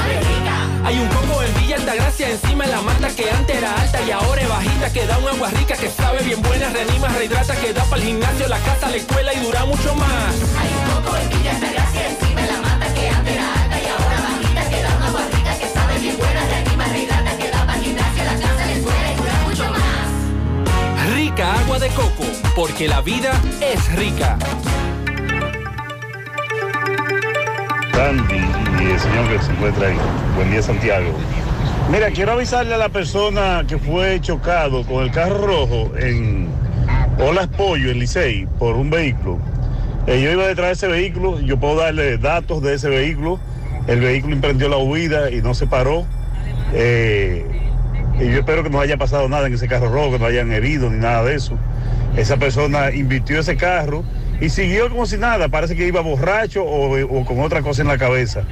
Hay 0.84 0.98
un 0.98 1.08
coco 1.08 1.35
Altagracia 1.96 2.28
encima 2.28 2.66
de 2.66 2.72
la 2.72 2.82
mata 2.82 3.08
que 3.08 3.30
antes 3.30 3.56
era 3.56 3.74
alta 3.74 4.02
y 4.02 4.10
ahora 4.10 4.42
es 4.42 4.48
bajita 4.50 4.92
que 4.92 5.06
da 5.06 5.16
un 5.16 5.28
agua 5.28 5.48
rica 5.48 5.74
que 5.78 5.88
sabe 5.88 6.22
bien 6.24 6.42
buena, 6.42 6.68
reanima, 6.68 7.08
rehidrata, 7.08 7.56
que 7.56 7.72
da 7.72 7.84
para 7.84 8.02
el 8.02 8.08
gimnasio, 8.08 8.48
la 8.48 8.58
casa, 8.58 8.90
la 8.90 8.96
escuela 8.96 9.32
y 9.32 9.40
dura 9.40 9.64
mucho 9.64 9.94
más. 9.94 10.34
Hay 10.58 10.68
un 10.76 11.02
coco 11.02 11.16
en 11.16 11.28
Villa 11.30 11.52
Altagracia 11.52 12.10
encima 12.10 12.42
de 12.42 12.52
la 12.52 12.60
mata 12.60 12.92
que 12.92 13.08
antes 13.08 13.32
era 13.32 13.62
alta 13.62 13.80
y 13.80 13.86
ahora 13.86 14.20
bajita 14.28 14.68
que 14.68 14.82
da 14.82 14.94
un 14.94 15.02
agua 15.04 15.20
rica 15.32 15.58
que 15.58 15.68
sabe 15.68 15.98
bien 15.98 16.18
buena, 16.18 16.44
reanima, 16.44 16.84
rehidrata, 16.84 17.38
que 17.38 17.50
da 17.50 17.60
para 17.64 17.78
el 17.78 17.84
gimnasio, 17.84 18.24
la 18.24 18.34
casa, 18.34 18.66
la 18.66 18.72
escuela 18.72 19.12
y 19.12 19.16
dura 19.16 19.34
mucho 19.48 19.64
más. 19.70 21.14
Rica 21.14 21.60
agua 21.60 21.78
de 21.78 21.88
coco, 21.88 22.24
porque 22.54 22.88
la 22.88 23.00
vida 23.00 23.32
es 23.62 23.92
rica. 23.94 24.36
Sandy 27.94 28.44
y 28.84 28.90
el 28.90 29.00
señor 29.00 29.28
que 29.30 29.42
se 29.42 29.50
encuentra 29.50 29.88
ahí. 29.88 29.96
Buen 30.34 30.50
día, 30.50 30.60
Santiago. 30.60 31.16
Mira, 31.90 32.10
quiero 32.10 32.32
avisarle 32.32 32.74
a 32.74 32.78
la 32.78 32.88
persona 32.88 33.64
que 33.68 33.78
fue 33.78 34.20
chocado 34.20 34.84
con 34.84 35.04
el 35.04 35.12
carro 35.12 35.46
rojo 35.46 35.92
en 35.96 36.48
Olas 37.20 37.46
Pollo, 37.46 37.92
en 37.92 38.00
Licey, 38.00 38.46
por 38.58 38.74
un 38.74 38.90
vehículo. 38.90 39.38
Eh, 40.08 40.20
yo 40.20 40.32
iba 40.32 40.48
detrás 40.48 40.66
de 40.66 40.72
ese 40.72 40.88
vehículo, 40.88 41.38
yo 41.40 41.60
puedo 41.60 41.76
darle 41.76 42.18
datos 42.18 42.60
de 42.60 42.74
ese 42.74 42.88
vehículo. 42.88 43.38
El 43.86 44.00
vehículo 44.00 44.34
emprendió 44.34 44.68
la 44.68 44.78
huida 44.78 45.30
y 45.30 45.40
no 45.42 45.54
se 45.54 45.68
paró. 45.68 46.04
Eh, 46.72 47.46
y 48.18 48.32
yo 48.32 48.38
espero 48.40 48.64
que 48.64 48.70
no 48.70 48.80
haya 48.80 48.96
pasado 48.96 49.28
nada 49.28 49.46
en 49.46 49.54
ese 49.54 49.68
carro 49.68 49.88
rojo, 49.88 50.12
que 50.12 50.18
no 50.18 50.26
hayan 50.26 50.50
herido 50.50 50.90
ni 50.90 50.98
nada 50.98 51.22
de 51.22 51.36
eso. 51.36 51.56
Esa 52.16 52.36
persona 52.36 52.90
invirtió 52.90 53.38
ese 53.38 53.56
carro 53.56 54.02
y 54.40 54.48
siguió 54.48 54.90
como 54.90 55.06
si 55.06 55.18
nada. 55.18 55.48
Parece 55.50 55.76
que 55.76 55.86
iba 55.86 56.00
borracho 56.00 56.64
o, 56.64 57.00
o 57.00 57.24
con 57.24 57.38
otra 57.38 57.62
cosa 57.62 57.82
en 57.82 57.88
la 57.88 57.96
cabeza. 57.96 58.42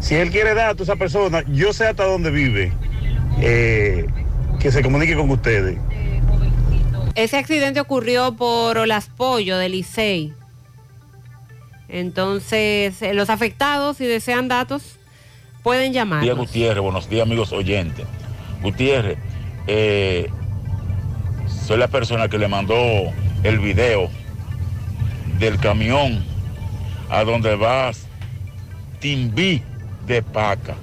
Si 0.00 0.14
él 0.14 0.30
quiere 0.30 0.54
datos 0.54 0.88
a 0.88 0.92
esa 0.92 0.96
persona, 0.98 1.42
yo 1.48 1.72
sé 1.72 1.86
hasta 1.86 2.04
dónde 2.04 2.30
vive, 2.30 2.72
eh, 3.40 4.06
que 4.60 4.70
se 4.70 4.82
comunique 4.82 5.14
con 5.14 5.30
ustedes. 5.30 5.78
Ese 7.14 7.38
accidente 7.38 7.80
ocurrió 7.80 8.36
por 8.36 8.76
Olas 8.78 9.08
Pollo 9.16 9.56
de 9.56 9.68
Licey. 9.68 10.34
Entonces, 11.88 13.00
eh, 13.00 13.14
los 13.14 13.30
afectados, 13.30 13.96
si 13.96 14.04
desean 14.04 14.48
datos, 14.48 14.98
pueden 15.62 15.92
llamar. 15.92 16.20
Buenos 16.20 16.36
días, 16.36 16.48
Gutiérrez. 16.48 16.82
Buenos 16.82 17.08
días, 17.08 17.22
amigos 17.22 17.52
oyentes. 17.52 18.06
Gutiérrez, 18.62 19.18
eh, 19.66 20.30
soy 21.66 21.78
la 21.78 21.88
persona 21.88 22.28
que 22.28 22.38
le 22.38 22.48
mandó 22.48 22.76
el 23.42 23.58
video 23.60 24.10
del 25.38 25.58
camión 25.58 26.24
a 27.08 27.24
donde 27.24 27.54
vas 27.56 28.06
Timbí 29.00 29.62
de 30.06 30.22
Paca. 30.22 30.76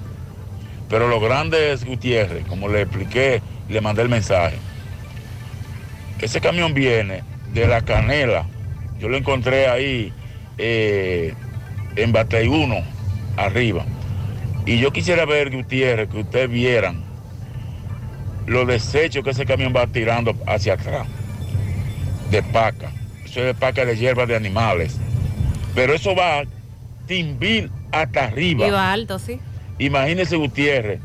Pero 0.88 1.08
lo 1.08 1.20
grande 1.20 1.72
es 1.72 1.84
Gutiérrez, 1.84 2.46
como 2.46 2.68
le 2.68 2.82
expliqué, 2.82 3.42
le 3.68 3.80
mandé 3.80 4.02
el 4.02 4.08
mensaje. 4.08 4.56
Ese 6.20 6.40
camión 6.40 6.74
viene 6.74 7.22
de 7.52 7.66
la 7.66 7.82
canela. 7.82 8.46
Yo 8.98 9.08
lo 9.08 9.16
encontré 9.16 9.68
ahí 9.68 10.12
eh, 10.58 11.34
en 11.96 12.12
Batey 12.12 12.48
1, 12.48 12.82
arriba. 13.36 13.84
Y 14.66 14.78
yo 14.78 14.92
quisiera 14.92 15.24
ver, 15.24 15.50
Gutiérrez, 15.50 16.08
que 16.08 16.18
ustedes 16.18 16.50
vieran 16.50 17.02
los 18.46 18.66
desechos 18.66 19.24
que 19.24 19.30
ese 19.30 19.46
camión 19.46 19.72
va 19.74 19.86
tirando 19.86 20.34
hacia 20.46 20.74
atrás, 20.74 21.06
de 22.30 22.42
paca. 22.42 22.90
Eso 23.24 23.40
es 23.40 23.46
de 23.46 23.54
paca 23.54 23.84
de 23.84 23.96
hierbas 23.96 24.28
de 24.28 24.36
animales. 24.36 24.98
Pero 25.74 25.94
eso 25.94 26.14
va 26.14 26.44
timbir 27.06 27.70
hasta 28.02 28.24
arriba. 28.24 28.68
Va 28.70 28.92
alto, 28.92 29.18
sí. 29.18 29.40
Imagínese 29.78 30.36
Gutiérrez, 30.36 31.00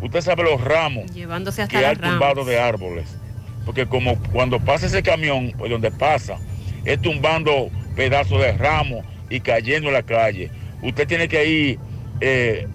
usted 0.00 0.20
sabe 0.20 0.44
los 0.44 0.60
ramos 0.60 1.10
Llevándose 1.12 1.62
hasta 1.62 1.70
que 1.70 1.76
hay 1.78 1.94
las 1.94 1.98
ramas. 1.98 2.18
tumbado 2.18 2.44
de 2.44 2.58
árboles. 2.60 3.16
Porque 3.64 3.86
como 3.86 4.16
cuando 4.32 4.60
pasa 4.60 4.86
ese 4.86 5.02
camión, 5.02 5.52
por 5.56 5.68
donde 5.68 5.90
pasa, 5.90 6.38
es 6.84 7.00
tumbando 7.00 7.70
pedazos 7.96 8.40
de 8.40 8.52
ramos 8.52 9.04
y 9.30 9.40
cayendo 9.40 9.88
en 9.88 9.94
la 9.94 10.02
calle. 10.02 10.50
Usted 10.82 11.08
tiene 11.08 11.28
que 11.28 11.46
ir 11.46 11.78
eh, 12.20 12.68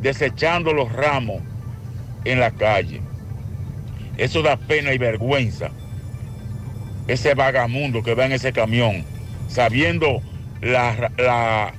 desechando 0.00 0.72
los 0.72 0.92
ramos 0.92 1.42
en 2.24 2.38
la 2.40 2.52
calle. 2.52 3.00
Eso 4.16 4.42
da 4.42 4.56
pena 4.56 4.94
y 4.94 4.98
vergüenza. 4.98 5.70
Ese 7.08 7.34
vagamundo 7.34 8.02
que 8.02 8.14
va 8.14 8.26
en 8.26 8.32
ese 8.32 8.52
camión, 8.52 9.04
sabiendo 9.48 10.22
la, 10.60 11.10
la, 11.18 11.72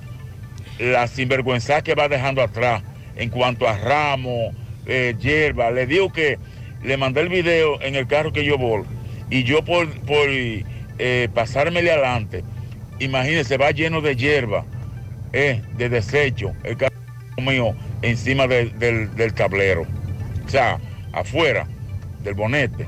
la 0.78 1.08
sinvergüenza 1.08 1.82
que 1.82 1.96
va 1.96 2.08
dejando 2.08 2.42
atrás 2.42 2.84
en 3.16 3.30
cuanto 3.30 3.68
a 3.68 3.78
ramos, 3.78 4.54
eh, 4.86 5.16
hierba. 5.20 5.72
Le 5.72 5.86
digo 5.88 6.12
que 6.12 6.40
le 6.84 6.98
mandé 6.98 7.22
el 7.22 7.30
video 7.30 7.82
en 7.82 7.96
el 7.96 8.08
carro 8.08 8.32
que 8.32 8.46
yo 8.46 8.58
voy 8.58 8.84
y 9.30 9.44
yo 9.44 9.64
por, 9.64 9.88
por 10.06 10.28
eh, 10.30 11.30
pasármele 11.34 11.92
adelante, 11.92 12.44
imagínese, 13.00 13.58
va 13.58 13.72
lleno 13.72 14.02
de 14.02 14.16
hierba, 14.16 14.66
eh, 15.34 15.62
de 15.78 15.90
desecho, 15.90 16.54
el 16.64 16.78
carro 16.78 16.94
mío 17.38 17.76
encima 18.02 18.48
de- 18.48 18.72
del, 18.72 19.14
del 19.16 19.34
tablero, 19.34 19.82
o 20.46 20.50
sea, 20.50 20.80
afuera 21.12 21.68
del 22.24 22.34
bonete. 22.36 22.88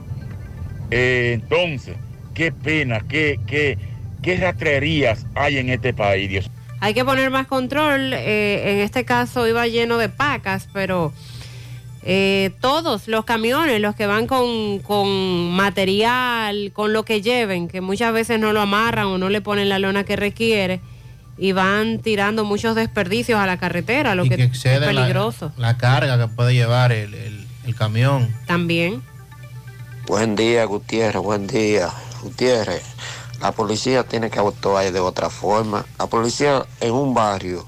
Eh, 0.91 1.31
entonces, 1.33 1.95
qué 2.33 2.51
pena, 2.51 3.01
qué, 3.07 3.39
qué, 3.45 3.77
qué 4.21 4.37
rastrerías 4.37 5.25
hay 5.35 5.57
en 5.59 5.69
este 5.69 5.93
país, 5.93 6.29
Dios. 6.29 6.45
Hay 6.81 6.93
que 6.93 7.03
poner 7.05 7.29
más 7.29 7.47
control. 7.47 8.13
eh, 8.13 8.71
en 8.73 8.79
este 8.79 9.05
caso 9.05 9.47
iba 9.47 9.67
lleno 9.67 9.97
de 9.97 10.09
pacas, 10.09 10.67
pero 10.73 11.11
eh, 12.03 12.51
todos 12.61 13.07
los 13.07 13.25
camiones, 13.25 13.81
los 13.81 13.95
que 13.95 14.07
van 14.07 14.25
con, 14.27 14.79
con 14.79 15.51
material, 15.51 16.71
con 16.73 16.93
lo 16.93 17.03
que 17.03 17.21
lleven, 17.21 17.67
que 17.67 17.81
muchas 17.81 18.13
veces 18.13 18.39
no 18.39 18.53
lo 18.53 18.61
amarran 18.61 19.07
o 19.07 19.17
no 19.17 19.29
le 19.29 19.41
ponen 19.41 19.67
la 19.69 19.79
lona 19.79 20.03
que 20.05 20.15
requiere, 20.15 20.79
y 21.37 21.51
van 21.53 21.99
tirando 21.99 22.43
muchos 22.45 22.75
desperdicios 22.75 23.39
a 23.39 23.45
la 23.45 23.57
carretera, 23.57 24.15
lo 24.15 24.25
y 24.25 24.29
que, 24.29 24.35
que 24.37 24.43
es 24.43 24.49
excede 24.49 24.79
la, 24.93 25.01
peligroso 25.01 25.51
la 25.57 25.77
carga 25.77 26.17
que 26.17 26.27
puede 26.33 26.53
llevar 26.53 26.91
el, 26.91 27.13
el- 27.13 27.45
el 27.65 27.75
camión. 27.75 28.33
también. 28.47 29.01
Buen 30.07 30.35
día, 30.35 30.65
Gutiérrez, 30.65 31.21
buen 31.21 31.45
día. 31.47 31.89
Gutiérrez, 32.23 32.81
la 33.41 33.51
policía 33.51 34.03
tiene 34.03 34.29
que 34.29 34.39
actuar 34.39 34.91
de 34.91 34.99
otra 34.99 35.29
forma. 35.29 35.85
La 35.97 36.07
policía 36.07 36.65
en 36.81 36.93
un 36.93 37.13
barrio, 37.13 37.65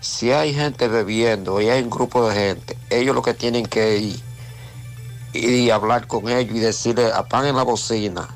si 0.00 0.32
hay 0.32 0.54
gente 0.54 0.88
bebiendo 0.88 1.60
y 1.60 1.68
hay 1.68 1.82
un 1.82 1.90
grupo 1.90 2.28
de 2.28 2.34
gente, 2.34 2.78
ellos 2.90 3.14
lo 3.14 3.22
que 3.22 3.34
tienen 3.34 3.66
que 3.66 3.98
ir 3.98 4.26
y 5.32 5.70
hablar 5.70 6.06
con 6.06 6.28
ellos 6.28 6.56
y 6.56 6.60
decirle 6.60 7.12
apaguen 7.12 7.56
la 7.56 7.62
bocina 7.62 8.28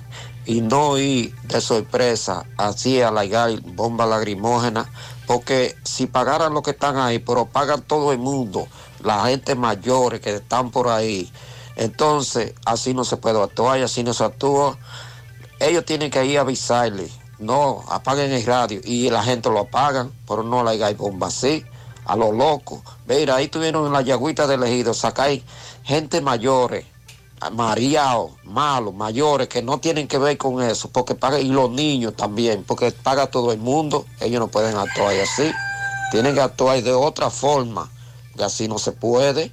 y 0.47 0.60
no 0.60 0.99
ir 0.99 1.34
de 1.42 1.60
sorpresa 1.60 2.44
así 2.57 3.00
a 3.00 3.10
largar 3.10 3.60
bomba 3.60 4.07
lagrimógena 4.07 4.91
porque 5.26 5.76
si 5.84 6.07
pagaran 6.07 6.55
lo 6.55 6.62
que 6.62 6.73
están 6.73 6.97
ahí 6.99 7.18
pero 7.18 7.47
pagan 7.47 7.83
todo 7.83 8.12
el 8.12 8.18
mundo 8.18 8.67
la 9.02 9.26
gente 9.26 9.55
mayores 9.55 10.20
que 10.20 10.34
están 10.34 10.70
por 10.70 10.89
ahí 10.89 11.31
entonces 11.76 12.55
así 12.65 12.94
no 12.94 13.05
se 13.05 13.17
puede 13.17 13.42
actuar 13.42 13.78
y 13.78 13.83
así 13.83 14.02
no 14.02 14.12
se 14.12 14.25
actúa 14.25 14.76
ellos 15.61 15.85
tienen 15.85 16.11
que 16.11 16.25
ir 16.25 16.39
a 16.39 16.43
avisarle. 16.43 17.09
No 17.39 17.85
apaguen 17.89 18.33
el 18.33 18.45
radio. 18.45 18.81
Y 18.85 19.09
la 19.11 19.23
gente 19.23 19.49
lo 19.49 19.61
apagan 19.61 20.13
pero 20.27 20.43
no 20.43 20.65
la 20.65 20.73
hay 20.73 20.95
bomba. 20.95 21.29
Así 21.29 21.65
a 22.05 22.17
lo 22.17 22.33
loco. 22.33 22.83
Mira 23.07 23.37
ahí 23.37 23.49
tuvieron 23.49 23.87
en 23.87 23.93
la 23.93 24.03
yagüita 24.03 24.47
del 24.47 24.65
ejido 24.65 24.95
sacáis 24.95 25.43
gente 25.85 26.21
mayores 26.21 26.85
mareados, 27.49 28.33
malos, 28.45 28.93
mayores, 28.93 29.49
que 29.49 29.63
no 29.63 29.79
tienen 29.79 30.07
que 30.07 30.19
ver 30.19 30.37
con 30.37 30.63
eso, 30.63 30.91
porque 30.91 31.15
paga, 31.15 31.41
y 31.41 31.49
los 31.49 31.71
niños 31.71 32.15
también, 32.15 32.65
porque 32.65 32.93
paga 32.93 33.29
todo 33.29 33.53
el 33.53 33.59
mundo, 33.59 34.05
ellos 34.21 34.41
no 34.41 34.49
pueden 34.49 34.77
actuar 34.77 35.15
así, 35.15 35.51
tienen 36.11 36.35
que 36.35 36.43
actuar 36.43 36.83
de 36.83 36.93
otra 36.93 37.31
forma, 37.31 37.91
y 38.37 38.43
así 38.43 38.69
no 38.69 38.79
se 38.79 38.93
puede. 38.93 39.53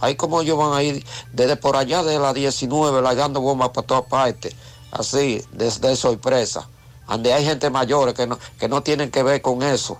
Ahí 0.00 0.14
como 0.14 0.40
ellos 0.40 0.56
van 0.56 0.72
a 0.72 0.82
ir 0.82 1.04
desde 1.32 1.56
por 1.56 1.76
allá 1.76 2.02
de 2.02 2.18
la 2.18 2.32
19, 2.32 3.02
largando 3.02 3.40
bombas 3.40 3.70
por 3.70 3.84
todas 3.84 4.04
partes, 4.04 4.54
así, 4.92 5.42
desde 5.52 5.96
sorpresa, 5.96 6.68
donde 7.06 7.32
hay 7.32 7.44
gente 7.44 7.70
mayor 7.70 8.14
que 8.14 8.26
no, 8.26 8.38
que 8.58 8.68
no 8.68 8.82
tienen 8.82 9.10
que 9.10 9.22
ver 9.22 9.42
con 9.42 9.62
eso. 9.62 9.98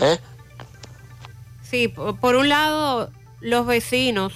¿eh? 0.00 0.18
Sí, 1.62 1.88
po- 1.88 2.16
por 2.16 2.36
un 2.36 2.48
lado, 2.48 3.10
los 3.40 3.66
vecinos 3.66 4.32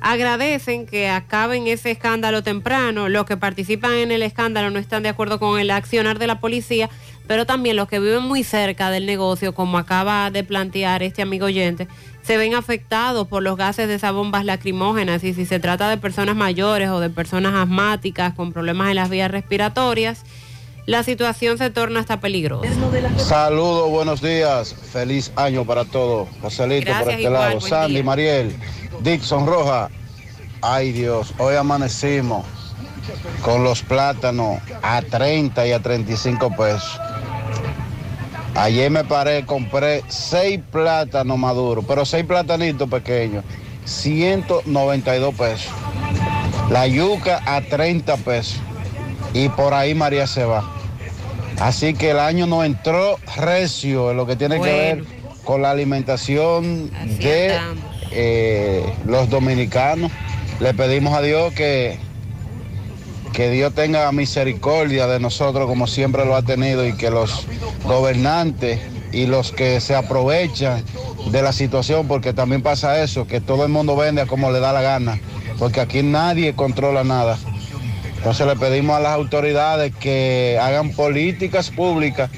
agradecen 0.00 0.86
que 0.86 1.08
acaben 1.08 1.66
ese 1.66 1.90
escándalo 1.90 2.42
temprano. 2.42 3.08
Los 3.08 3.24
que 3.26 3.36
participan 3.36 3.94
en 3.94 4.12
el 4.12 4.22
escándalo 4.22 4.70
no 4.70 4.78
están 4.78 5.02
de 5.02 5.08
acuerdo 5.08 5.38
con 5.38 5.58
el 5.58 5.70
accionar 5.70 6.18
de 6.18 6.26
la 6.26 6.38
policía, 6.40 6.90
pero 7.26 7.46
también 7.46 7.76
los 7.76 7.88
que 7.88 7.98
viven 7.98 8.22
muy 8.22 8.44
cerca 8.44 8.90
del 8.90 9.06
negocio, 9.06 9.54
como 9.54 9.78
acaba 9.78 10.30
de 10.30 10.44
plantear 10.44 11.02
este 11.02 11.22
amigo 11.22 11.46
oyente, 11.46 11.88
se 12.22 12.36
ven 12.36 12.54
afectados 12.54 13.28
por 13.28 13.42
los 13.42 13.56
gases 13.56 13.88
de 13.88 13.94
esas 13.94 14.12
bombas 14.12 14.44
lacrimógenas 14.44 15.22
y 15.24 15.34
si 15.34 15.46
se 15.46 15.60
trata 15.60 15.88
de 15.88 15.96
personas 15.96 16.36
mayores 16.36 16.90
o 16.90 17.00
de 17.00 17.10
personas 17.10 17.54
asmáticas 17.54 18.34
con 18.34 18.52
problemas 18.52 18.90
en 18.90 18.96
las 18.96 19.10
vías 19.10 19.30
respiratorias, 19.30 20.24
la 20.86 21.02
situación 21.02 21.58
se 21.58 21.70
torna 21.70 22.00
hasta 22.00 22.20
peligrosa. 22.20 22.68
Saludos, 23.18 23.90
buenos 23.90 24.22
días. 24.22 24.74
Feliz 24.92 25.32
año 25.34 25.64
para 25.64 25.84
todos. 25.84 26.28
Joselito 26.40 26.86
Gracias, 26.86 27.04
por 27.04 27.12
este 27.12 27.22
igual, 27.22 27.48
lado. 27.48 27.60
Sandy, 27.60 27.94
día. 27.94 28.04
Mariel, 28.04 28.56
Dixon 29.02 29.46
Roja. 29.46 29.90
Ay 30.62 30.92
Dios, 30.92 31.34
hoy 31.38 31.54
amanecimos 31.56 32.44
con 33.42 33.62
los 33.62 33.82
plátanos 33.82 34.60
a 34.82 35.02
30 35.02 35.66
y 35.66 35.72
a 35.72 35.80
35 35.80 36.50
pesos. 36.56 37.00
Ayer 38.56 38.90
me 38.90 39.04
paré, 39.04 39.44
compré 39.44 40.02
seis 40.08 40.60
plátanos 40.72 41.38
maduros, 41.38 41.84
pero 41.86 42.06
seis 42.06 42.24
platanitos 42.24 42.88
pequeños, 42.88 43.44
192 43.84 45.34
pesos. 45.34 45.72
La 46.70 46.86
yuca 46.86 47.42
a 47.44 47.60
30 47.60 48.16
pesos. 48.16 48.58
Y 49.34 49.50
por 49.50 49.74
ahí 49.74 49.94
María 49.94 50.26
se 50.26 50.44
va. 50.44 50.64
Así 51.60 51.92
que 51.92 52.10
el 52.10 52.18
año 52.18 52.46
no 52.46 52.64
entró 52.64 53.18
recio 53.36 54.10
en 54.10 54.16
lo 54.16 54.26
que 54.26 54.36
tiene 54.36 54.58
que 54.60 54.72
ver 54.72 55.04
con 55.44 55.60
la 55.60 55.70
alimentación 55.70 56.90
de 57.20 57.58
eh, 58.10 58.94
los 59.04 59.28
dominicanos. 59.28 60.10
Le 60.60 60.72
pedimos 60.72 61.14
a 61.14 61.20
Dios 61.20 61.52
que, 61.52 61.98
que 63.36 63.50
Dios 63.50 63.74
tenga 63.74 64.10
misericordia 64.12 65.06
de 65.06 65.20
nosotros 65.20 65.66
como 65.66 65.86
siempre 65.86 66.24
lo 66.24 66.36
ha 66.36 66.40
tenido 66.40 66.86
y 66.86 66.94
que 66.94 67.10
los 67.10 67.46
gobernantes 67.84 68.80
y 69.12 69.26
los 69.26 69.52
que 69.52 69.78
se 69.82 69.94
aprovechan 69.94 70.82
de 71.30 71.42
la 71.42 71.52
situación, 71.52 72.08
porque 72.08 72.32
también 72.32 72.62
pasa 72.62 73.02
eso, 73.02 73.26
que 73.26 73.42
todo 73.42 73.66
el 73.66 73.70
mundo 73.70 73.94
vende 73.94 74.26
como 74.26 74.50
le 74.50 74.58
da 74.58 74.72
la 74.72 74.80
gana, 74.80 75.20
porque 75.58 75.82
aquí 75.82 76.02
nadie 76.02 76.54
controla 76.54 77.04
nada. 77.04 77.36
Entonces 78.16 78.46
le 78.46 78.56
pedimos 78.56 78.96
a 78.96 79.00
las 79.00 79.12
autoridades 79.12 79.94
que 79.94 80.58
hagan 80.58 80.92
políticas 80.92 81.70
públicas 81.70 82.30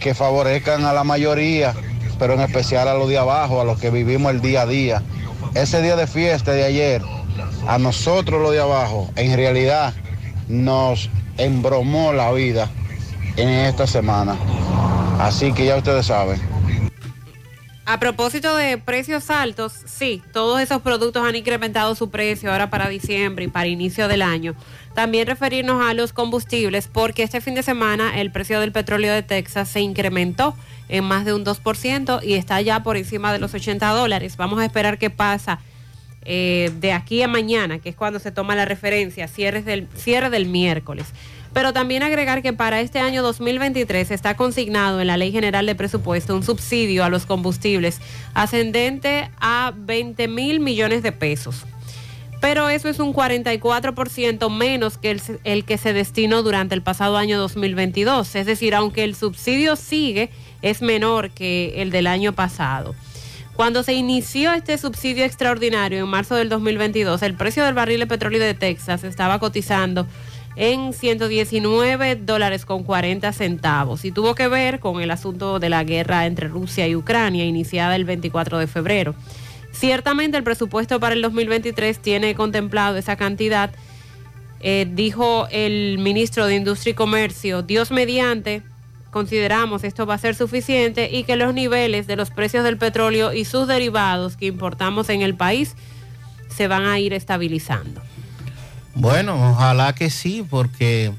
que 0.00 0.14
favorezcan 0.14 0.84
a 0.84 0.92
la 0.92 1.02
mayoría, 1.02 1.72
pero 2.18 2.34
en 2.34 2.40
especial 2.40 2.88
a 2.88 2.94
los 2.94 3.08
de 3.08 3.16
abajo, 3.16 3.62
a 3.62 3.64
los 3.64 3.80
que 3.80 3.88
vivimos 3.88 4.30
el 4.30 4.42
día 4.42 4.62
a 4.62 4.66
día. 4.66 5.02
Ese 5.54 5.80
día 5.80 5.96
de 5.96 6.06
fiesta 6.06 6.52
de 6.52 6.64
ayer, 6.64 7.00
a 7.66 7.78
nosotros 7.78 8.42
los 8.42 8.52
de 8.52 8.60
abajo, 8.60 9.08
en 9.16 9.34
realidad 9.34 9.94
nos 10.52 11.08
embromó 11.38 12.12
la 12.12 12.30
vida 12.30 12.70
en 13.36 13.48
esta 13.48 13.86
semana. 13.86 14.36
Así 15.18 15.52
que 15.52 15.64
ya 15.64 15.76
ustedes 15.76 16.06
saben. 16.06 16.40
A 17.84 17.98
propósito 17.98 18.54
de 18.54 18.78
precios 18.78 19.28
altos, 19.30 19.72
sí, 19.86 20.22
todos 20.32 20.60
esos 20.60 20.82
productos 20.82 21.26
han 21.26 21.34
incrementado 21.34 21.94
su 21.96 22.10
precio 22.10 22.52
ahora 22.52 22.70
para 22.70 22.88
diciembre 22.88 23.46
y 23.46 23.48
para 23.48 23.66
inicio 23.66 24.06
del 24.06 24.22
año. 24.22 24.54
También 24.94 25.26
referirnos 25.26 25.84
a 25.84 25.92
los 25.94 26.12
combustibles, 26.12 26.86
porque 26.86 27.24
este 27.24 27.40
fin 27.40 27.54
de 27.54 27.62
semana 27.62 28.20
el 28.20 28.30
precio 28.30 28.60
del 28.60 28.72
petróleo 28.72 29.12
de 29.12 29.22
Texas 29.22 29.68
se 29.68 29.80
incrementó 29.80 30.54
en 30.88 31.04
más 31.04 31.24
de 31.24 31.34
un 31.34 31.44
2% 31.44 32.22
y 32.22 32.34
está 32.34 32.60
ya 32.60 32.82
por 32.82 32.96
encima 32.96 33.32
de 33.32 33.40
los 33.40 33.52
80 33.52 33.88
dólares. 33.88 34.36
Vamos 34.36 34.60
a 34.60 34.64
esperar 34.64 34.98
qué 34.98 35.10
pasa 35.10 35.58
eh, 36.24 36.70
de 36.80 36.92
aquí 36.92 37.22
a 37.22 37.28
mañana, 37.28 37.78
que 37.78 37.88
es 37.88 37.96
cuando 37.96 38.18
se 38.18 38.32
toma 38.32 38.54
la 38.54 38.64
referencia, 38.64 39.28
cierre 39.28 39.62
del, 39.62 39.88
cierre 39.96 40.30
del 40.30 40.46
miércoles. 40.46 41.06
Pero 41.52 41.72
también 41.72 42.02
agregar 42.02 42.42
que 42.42 42.52
para 42.52 42.80
este 42.80 42.98
año 42.98 43.22
2023 43.22 44.10
está 44.10 44.36
consignado 44.36 45.00
en 45.00 45.06
la 45.06 45.16
Ley 45.16 45.32
General 45.32 45.66
de 45.66 45.74
Presupuesto 45.74 46.34
un 46.34 46.42
subsidio 46.42 47.04
a 47.04 47.10
los 47.10 47.26
combustibles 47.26 48.00
ascendente 48.34 49.30
a 49.38 49.72
20 49.76 50.28
mil 50.28 50.60
millones 50.60 51.02
de 51.02 51.12
pesos. 51.12 51.66
Pero 52.40 52.68
eso 52.68 52.88
es 52.88 52.98
un 52.98 53.12
44% 53.12 54.50
menos 54.50 54.98
que 54.98 55.12
el, 55.12 55.22
el 55.44 55.64
que 55.64 55.78
se 55.78 55.92
destinó 55.92 56.42
durante 56.42 56.74
el 56.74 56.82
pasado 56.82 57.16
año 57.16 57.38
2022. 57.38 58.34
Es 58.34 58.46
decir, 58.46 58.74
aunque 58.74 59.04
el 59.04 59.14
subsidio 59.14 59.76
sigue, 59.76 60.30
es 60.62 60.82
menor 60.82 61.30
que 61.30 61.82
el 61.82 61.90
del 61.90 62.06
año 62.06 62.32
pasado. 62.32 62.94
Cuando 63.56 63.82
se 63.82 63.92
inició 63.92 64.54
este 64.54 64.78
subsidio 64.78 65.24
extraordinario 65.24 65.98
en 65.98 66.08
marzo 66.08 66.34
del 66.34 66.48
2022, 66.48 67.20
el 67.22 67.34
precio 67.34 67.64
del 67.64 67.74
barril 67.74 68.00
de 68.00 68.06
petróleo 68.06 68.42
de 68.42 68.54
Texas 68.54 69.04
estaba 69.04 69.38
cotizando 69.38 70.06
en 70.56 70.92
119 70.92 72.16
dólares 72.16 72.64
con 72.64 72.82
40 72.82 73.32
centavos 73.32 74.04
y 74.04 74.12
tuvo 74.12 74.34
que 74.34 74.48
ver 74.48 74.80
con 74.80 75.00
el 75.00 75.10
asunto 75.10 75.58
de 75.58 75.68
la 75.68 75.84
guerra 75.84 76.26
entre 76.26 76.48
Rusia 76.48 76.88
y 76.88 76.96
Ucrania 76.96 77.44
iniciada 77.44 77.94
el 77.96 78.04
24 78.04 78.58
de 78.58 78.66
febrero. 78.66 79.14
Ciertamente 79.70 80.36
el 80.36 80.44
presupuesto 80.44 80.98
para 80.98 81.14
el 81.14 81.22
2023 81.22 81.98
tiene 81.98 82.34
contemplado 82.34 82.96
esa 82.96 83.16
cantidad. 83.16 83.70
Eh, 84.60 84.86
dijo 84.90 85.46
el 85.50 85.98
ministro 85.98 86.46
de 86.46 86.56
Industria 86.56 86.92
y 86.92 86.94
Comercio, 86.94 87.62
Dios 87.62 87.90
mediante, 87.90 88.62
consideramos 89.12 89.84
esto 89.84 90.06
va 90.06 90.14
a 90.14 90.18
ser 90.18 90.34
suficiente 90.34 91.10
y 91.12 91.22
que 91.24 91.36
los 91.36 91.54
niveles 91.54 92.06
de 92.08 92.16
los 92.16 92.30
precios 92.30 92.64
del 92.64 92.78
petróleo 92.78 93.32
y 93.32 93.44
sus 93.44 93.68
derivados 93.68 94.36
que 94.36 94.46
importamos 94.46 95.10
en 95.10 95.20
el 95.20 95.36
país 95.36 95.76
se 96.48 96.66
van 96.66 96.86
a 96.86 96.98
ir 96.98 97.12
estabilizando. 97.12 98.02
Bueno, 98.94 99.52
ojalá 99.52 99.94
que 99.94 100.10
sí, 100.10 100.44
porque 100.48 101.12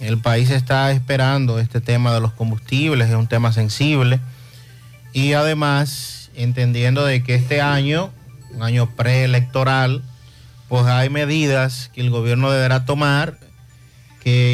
el 0.00 0.18
país 0.18 0.50
está 0.50 0.90
esperando 0.92 1.58
este 1.58 1.80
tema 1.80 2.12
de 2.12 2.20
los 2.20 2.32
combustibles, 2.32 3.08
es 3.10 3.14
un 3.14 3.26
tema 3.26 3.52
sensible. 3.52 4.18
Y 5.12 5.34
además, 5.34 6.30
entendiendo 6.34 7.04
de 7.04 7.22
que 7.22 7.34
este 7.34 7.60
año, 7.60 8.10
un 8.54 8.62
año 8.62 8.88
preelectoral, 8.96 10.02
pues 10.68 10.86
hay 10.86 11.10
medidas 11.10 11.90
que 11.92 12.00
el 12.00 12.10
gobierno 12.10 12.50
deberá 12.50 12.86
tomar 12.86 13.38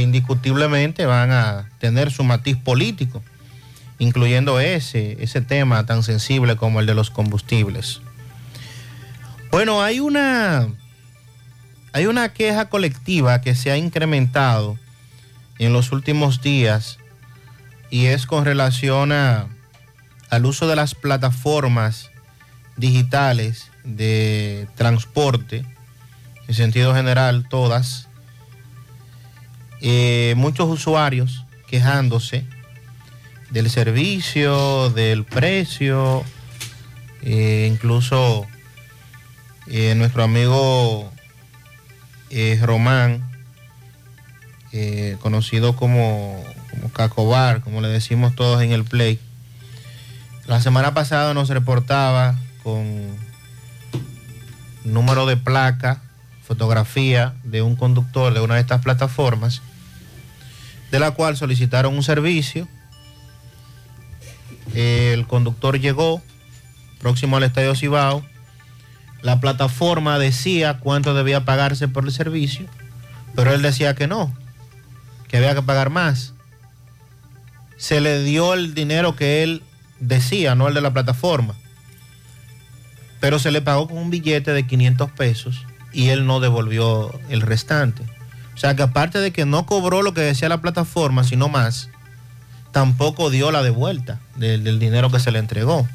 indiscutiblemente 0.02 1.06
van 1.06 1.30
a 1.30 1.68
tener 1.78 2.10
su 2.10 2.24
matiz 2.24 2.56
político, 2.56 3.22
incluyendo 3.98 4.60
ese, 4.60 5.22
ese 5.22 5.40
tema 5.40 5.86
tan 5.86 6.02
sensible 6.02 6.56
como 6.56 6.80
el 6.80 6.86
de 6.86 6.94
los 6.94 7.10
combustibles. 7.10 8.00
Bueno, 9.50 9.82
hay 9.82 10.00
una, 10.00 10.68
hay 11.92 12.06
una 12.06 12.28
queja 12.32 12.68
colectiva 12.68 13.40
que 13.40 13.55
se 13.55 13.70
ha 13.70 13.76
incrementado 13.76 14.78
en 15.58 15.72
los 15.72 15.92
últimos 15.92 16.42
días 16.42 16.98
y 17.90 18.06
es 18.06 18.26
con 18.26 18.44
relación 18.44 19.12
a, 19.12 19.46
al 20.30 20.44
uso 20.44 20.66
de 20.68 20.76
las 20.76 20.94
plataformas 20.94 22.10
digitales 22.76 23.70
de 23.84 24.68
transporte, 24.74 25.64
en 26.48 26.55
sentido 26.55 26.94
general 26.94 27.46
todas, 27.48 28.06
eh, 29.80 30.34
muchos 30.36 30.68
usuarios 30.68 31.44
quejándose 31.68 32.44
del 33.50 33.70
servicio, 33.70 34.90
del 34.90 35.24
precio, 35.24 36.24
eh, 37.22 37.68
incluso 37.70 38.46
eh, 39.68 39.94
nuestro 39.94 40.22
amigo 40.22 41.12
Román, 42.60 43.30
conocido 45.20 45.74
como, 45.74 46.44
como 46.70 46.90
Cacobar, 46.90 47.62
como 47.62 47.80
le 47.80 47.88
decimos 47.88 48.34
todos 48.34 48.60
en 48.62 48.72
el 48.72 48.84
play, 48.84 49.18
la 50.46 50.60
semana 50.60 50.92
pasada 50.92 51.32
nos 51.32 51.48
reportaba 51.48 52.36
con 52.62 53.16
número 54.84 55.26
de 55.26 55.36
placa, 55.36 56.02
fotografía 56.47 57.34
de 57.42 57.62
un 57.62 57.75
conductor 57.75 58.33
de 58.33 58.41
una 58.41 58.55
de 58.55 58.60
estas 58.60 58.81
plataformas, 58.81 59.62
de 60.92 61.00
la 61.00 61.10
cual 61.10 61.36
solicitaron 61.36 61.94
un 61.94 62.05
servicio. 62.05 62.68
El 64.75 65.26
conductor 65.26 65.81
llegó 65.81 66.23
próximo 67.00 67.36
al 67.36 67.42
Estadio 67.42 67.75
Cibao. 67.75 68.25
La 69.23 69.41
plataforma 69.41 70.20
decía 70.20 70.78
cuánto 70.78 71.15
debía 71.15 71.44
pagarse 71.44 71.89
por 71.89 72.05
el 72.05 72.12
servicio, 72.12 72.66
pero 73.34 73.52
él 73.52 73.62
decía 73.62 73.97
que 73.97 74.07
no, 74.07 74.33
que 75.26 75.39
había 75.39 75.55
que 75.55 75.62
pagar 75.62 75.91
más. 75.91 76.33
Se 77.76 78.00
le 78.00 78.23
dio 78.23 78.55
el 78.55 78.73
dinero 78.73 79.16
que 79.16 79.42
él 79.42 79.65
decía, 79.99 80.55
no 80.55 80.68
el 80.68 80.75
de 80.75 80.81
la 80.81 80.92
plataforma. 80.92 81.57
Pero 83.18 83.41
se 83.41 83.50
le 83.50 83.62
pagó 83.62 83.89
con 83.89 83.99
un 83.99 84.10
billete 84.10 84.52
de 84.52 84.66
500 84.66 85.10
pesos 85.10 85.66
y 85.97 86.10
él 86.10 86.26
no 86.26 86.41
devolvió 86.41 87.18
el 87.31 87.41
restante. 87.41 88.02
O 88.55 88.58
sea 88.58 88.76
que 88.76 88.83
aparte 88.83 89.18
de 89.18 89.33
que 89.33 89.47
no 89.47 89.65
cobró 89.65 90.02
lo 90.02 90.12
que 90.12 90.20
decía 90.20 90.50
la 90.50 90.60
plataforma, 90.60 91.25
sino 91.25 91.49
más, 91.49 91.89
tampoco 92.70 93.31
dio 93.31 93.50
la 93.50 93.62
devuelta 93.62 94.20
del, 94.36 94.78
dinero 94.78 95.10
que 95.10 95.20
se 95.20 95.33
le 95.33 95.39
entregó. 95.39 95.89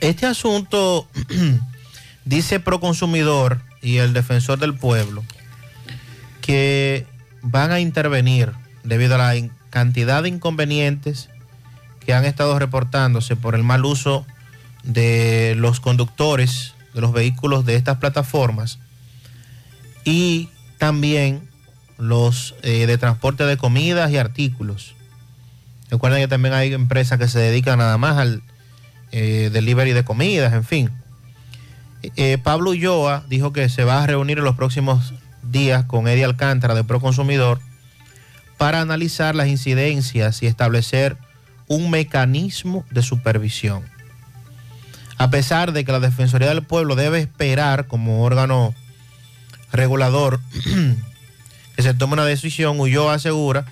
Este 0.00 0.24
asunto, 0.24 1.06
dice 2.24 2.58
Proconsumidor 2.58 3.60
y 3.82 3.98
el 3.98 4.14
defensor 4.14 4.58
del 4.58 4.72
pueblo, 4.72 5.22
que 6.40 7.06
van 7.42 7.70
a 7.70 7.80
intervenir 7.80 8.52
debido 8.82 9.16
a 9.16 9.18
la 9.18 9.48
cantidad 9.68 10.22
de 10.22 10.30
inconvenientes 10.30 11.28
que 12.00 12.14
han 12.14 12.24
estado 12.24 12.58
reportándose 12.58 13.36
por 13.36 13.54
el 13.54 13.62
mal 13.62 13.84
uso 13.84 14.24
de 14.84 15.54
los 15.58 15.80
conductores 15.80 16.73
de 16.94 17.00
los 17.00 17.12
vehículos 17.12 17.66
de 17.66 17.76
estas 17.76 17.98
plataformas 17.98 18.78
y 20.04 20.48
también 20.78 21.48
los 21.98 22.54
eh, 22.62 22.86
de 22.86 22.98
transporte 22.98 23.44
de 23.44 23.56
comidas 23.56 24.10
y 24.10 24.18
artículos. 24.18 24.94
Recuerden 25.90 26.20
que 26.20 26.28
también 26.28 26.54
hay 26.54 26.72
empresas 26.72 27.18
que 27.18 27.28
se 27.28 27.38
dedican 27.38 27.78
nada 27.78 27.98
más 27.98 28.18
al 28.18 28.42
eh, 29.12 29.50
delivery 29.52 29.92
de 29.92 30.04
comidas, 30.04 30.52
en 30.52 30.64
fin. 30.64 30.90
Eh, 32.16 32.38
Pablo 32.42 32.70
Ulloa 32.70 33.24
dijo 33.28 33.52
que 33.52 33.68
se 33.68 33.84
va 33.84 34.02
a 34.02 34.06
reunir 34.06 34.38
en 34.38 34.44
los 34.44 34.56
próximos 34.56 35.14
días 35.42 35.84
con 35.84 36.08
Eddie 36.08 36.24
Alcántara 36.24 36.74
de 36.74 36.84
Proconsumidor 36.84 37.60
para 38.58 38.80
analizar 38.80 39.34
las 39.34 39.48
incidencias 39.48 40.42
y 40.42 40.46
establecer 40.46 41.16
un 41.66 41.90
mecanismo 41.90 42.84
de 42.90 43.02
supervisión. 43.02 43.93
A 45.18 45.30
pesar 45.30 45.72
de 45.72 45.84
que 45.84 45.92
la 45.92 46.00
Defensoría 46.00 46.48
del 46.48 46.62
Pueblo 46.62 46.96
debe 46.96 47.20
esperar 47.20 47.86
como 47.86 48.22
órgano 48.24 48.74
regulador 49.72 50.40
que 51.76 51.82
se 51.82 51.94
tome 51.94 52.14
una 52.14 52.24
decisión, 52.24 52.78
Ulloa 52.80 53.14
asegura 53.14 53.64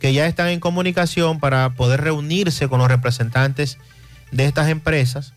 que 0.00 0.12
ya 0.12 0.26
están 0.26 0.48
en 0.48 0.60
comunicación 0.60 1.38
para 1.38 1.70
poder 1.70 2.00
reunirse 2.00 2.68
con 2.68 2.80
los 2.80 2.88
representantes 2.88 3.78
de 4.32 4.46
estas 4.46 4.68
empresas 4.68 5.32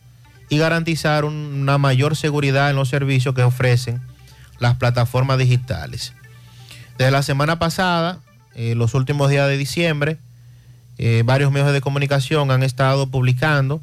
y 0.49 0.57
garantizar 0.57 1.25
un- 1.25 1.35
una 1.61 1.77
mayor 1.77 2.15
seguridad 2.15 2.69
en 2.71 2.75
los 2.75 2.89
servicios 2.89 3.35
que 3.35 3.43
ofrecen 3.43 4.01
las 4.59 4.75
plataformas 4.77 5.37
digitales. 5.37 6.13
Desde 6.97 7.11
la 7.11 7.21
semana 7.23 7.59
pasada, 7.59 8.19
eh, 8.55 8.73
los 8.75 8.93
últimos 8.93 9.29
días 9.29 9.47
de 9.47 9.57
diciembre, 9.57 10.17
eh, 10.97 11.23
varios 11.25 11.51
medios 11.51 11.73
de 11.73 11.81
comunicación 11.81 12.49
han 12.51 12.63
estado 12.63 13.07
publicando 13.07 13.81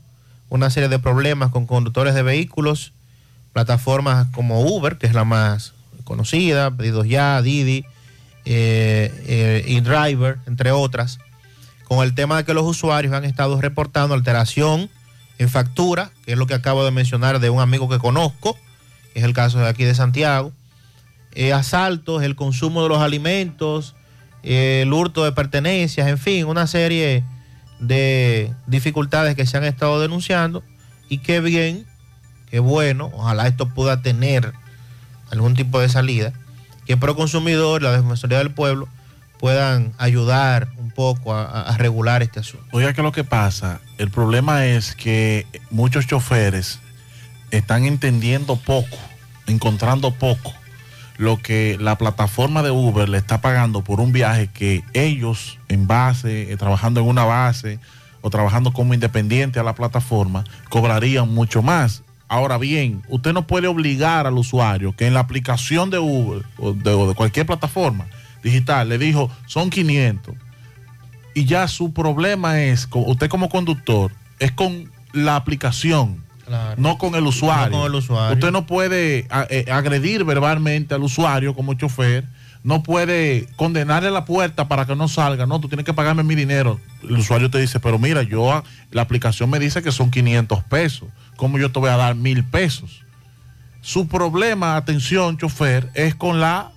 una 0.52 0.68
serie 0.68 0.90
de 0.90 0.98
problemas 0.98 1.50
con 1.50 1.66
conductores 1.66 2.14
de 2.14 2.22
vehículos, 2.22 2.92
plataformas 3.54 4.26
como 4.34 4.60
Uber, 4.60 4.98
que 4.98 5.06
es 5.06 5.14
la 5.14 5.24
más 5.24 5.72
conocida, 6.04 6.70
Pedidos 6.70 7.08
Ya, 7.08 7.40
Didi, 7.40 7.86
eh, 8.44 9.10
eh, 9.26 9.64
y 9.66 9.80
Driver, 9.80 10.40
entre 10.46 10.70
otras, 10.70 11.20
con 11.84 12.04
el 12.04 12.14
tema 12.14 12.36
de 12.36 12.44
que 12.44 12.52
los 12.52 12.66
usuarios 12.66 13.14
han 13.14 13.24
estado 13.24 13.58
reportando 13.62 14.14
alteración 14.14 14.90
en 15.38 15.48
factura, 15.48 16.10
que 16.26 16.32
es 16.32 16.38
lo 16.38 16.46
que 16.46 16.52
acabo 16.52 16.84
de 16.84 16.90
mencionar 16.90 17.40
de 17.40 17.48
un 17.48 17.62
amigo 17.62 17.88
que 17.88 17.98
conozco, 17.98 18.54
que 19.14 19.20
es 19.20 19.24
el 19.24 19.32
caso 19.32 19.58
de 19.58 19.68
aquí 19.68 19.84
de 19.84 19.94
Santiago, 19.94 20.52
eh, 21.34 21.54
asaltos, 21.54 22.22
el 22.22 22.36
consumo 22.36 22.82
de 22.82 22.90
los 22.90 22.98
alimentos, 22.98 23.94
eh, 24.42 24.80
el 24.82 24.92
hurto 24.92 25.24
de 25.24 25.32
pertenencias, 25.32 26.08
en 26.08 26.18
fin, 26.18 26.44
una 26.44 26.66
serie 26.66 27.24
de 27.82 28.52
dificultades 28.66 29.34
que 29.34 29.44
se 29.46 29.56
han 29.56 29.64
estado 29.64 30.00
denunciando 30.00 30.62
y 31.08 31.18
qué 31.18 31.40
bien, 31.40 31.84
qué 32.50 32.60
bueno, 32.60 33.10
ojalá 33.12 33.46
esto 33.48 33.68
pueda 33.68 34.02
tener 34.02 34.52
algún 35.30 35.54
tipo 35.54 35.80
de 35.80 35.88
salida, 35.88 36.32
que 36.86 36.96
Proconsumidor, 36.96 37.82
la 37.82 37.92
Defensoría 37.92 38.38
del 38.38 38.50
Pueblo 38.52 38.88
puedan 39.38 39.92
ayudar 39.98 40.68
un 40.78 40.90
poco 40.90 41.34
a, 41.34 41.62
a- 41.62 41.76
regular 41.76 42.22
este 42.22 42.40
asunto. 42.40 42.64
Oiga, 42.72 42.92
que 42.92 43.02
lo 43.02 43.10
que 43.12 43.24
pasa, 43.24 43.80
el 43.98 44.10
problema 44.10 44.66
es 44.66 44.94
que 44.94 45.46
muchos 45.70 46.06
choferes 46.06 46.78
están 47.50 47.84
entendiendo 47.84 48.56
poco, 48.56 48.96
encontrando 49.46 50.12
poco 50.12 50.54
lo 51.16 51.38
que 51.38 51.76
la 51.80 51.98
plataforma 51.98 52.62
de 52.62 52.70
Uber 52.70 53.08
le 53.08 53.18
está 53.18 53.40
pagando 53.40 53.82
por 53.82 54.00
un 54.00 54.12
viaje 54.12 54.48
que 54.48 54.82
ellos 54.92 55.58
en 55.68 55.86
base, 55.86 56.52
eh, 56.52 56.56
trabajando 56.56 57.00
en 57.00 57.06
una 57.06 57.24
base 57.24 57.78
o 58.20 58.30
trabajando 58.30 58.72
como 58.72 58.94
independiente 58.94 59.58
a 59.58 59.62
la 59.62 59.74
plataforma, 59.74 60.44
cobrarían 60.68 61.32
mucho 61.32 61.62
más. 61.62 62.02
Ahora 62.28 62.56
bien, 62.56 63.02
usted 63.08 63.32
no 63.32 63.46
puede 63.46 63.68
obligar 63.68 64.26
al 64.26 64.38
usuario 64.38 64.96
que 64.96 65.06
en 65.06 65.14
la 65.14 65.20
aplicación 65.20 65.90
de 65.90 65.98
Uber 65.98 66.42
o 66.56 66.72
de, 66.72 67.14
cualquier 67.14 67.46
plataforma 67.46 68.06
digital 68.42 68.88
le 68.88 68.98
dijo 68.98 69.30
son 69.46 69.70
500 69.70 70.34
y 71.34 71.44
ya 71.44 71.68
su 71.68 71.92
problema 71.92 72.62
es, 72.62 72.88
usted 72.90 73.28
como 73.28 73.48
conductor, 73.48 74.12
es 74.38 74.52
con 74.52 74.90
la 75.12 75.36
aplicación, 75.36 76.22
no 76.76 76.98
con 76.98 77.14
el 77.14 77.26
usuario. 77.26 77.76
No 77.76 77.82
con 77.84 77.92
el 77.92 77.98
usuario. 77.98 78.34
Usted 78.34 78.50
no 78.50 78.66
puede 78.66 79.26
a- 79.30 79.46
eh, 79.50 79.66
agredir 79.70 80.24
verbalmente 80.24 80.94
al 80.94 81.02
usuario 81.02 81.54
como 81.54 81.74
chofer 81.74 82.24
no 82.64 82.84
puede 82.84 83.48
condenarle 83.56 84.10
la 84.12 84.24
puerta 84.24 84.68
para 84.68 84.86
que 84.86 84.94
no 84.94 85.08
salga. 85.08 85.46
No, 85.46 85.60
tú 85.60 85.66
tienes 85.68 85.84
que 85.84 85.92
pagarme 85.94 86.22
mi 86.22 86.36
dinero. 86.36 86.78
El 87.02 87.18
usuario 87.18 87.50
te 87.50 87.58
dice, 87.58 87.80
pero 87.80 87.98
mira, 87.98 88.22
yo 88.22 88.52
ah, 88.52 88.62
la 88.92 89.02
aplicación 89.02 89.50
me 89.50 89.58
dice 89.58 89.82
que 89.82 89.90
son 89.90 90.12
500 90.12 90.62
pesos. 90.64 91.08
¿Cómo 91.36 91.58
yo 91.58 91.72
te 91.72 91.80
voy 91.80 91.90
a 91.90 91.96
dar 91.96 92.14
mil 92.14 92.44
pesos? 92.44 93.00
Su 93.80 94.06
problema, 94.06 94.76
atención, 94.76 95.38
chofer, 95.38 95.90
es 95.94 96.14
con 96.14 96.38
la 96.40 96.70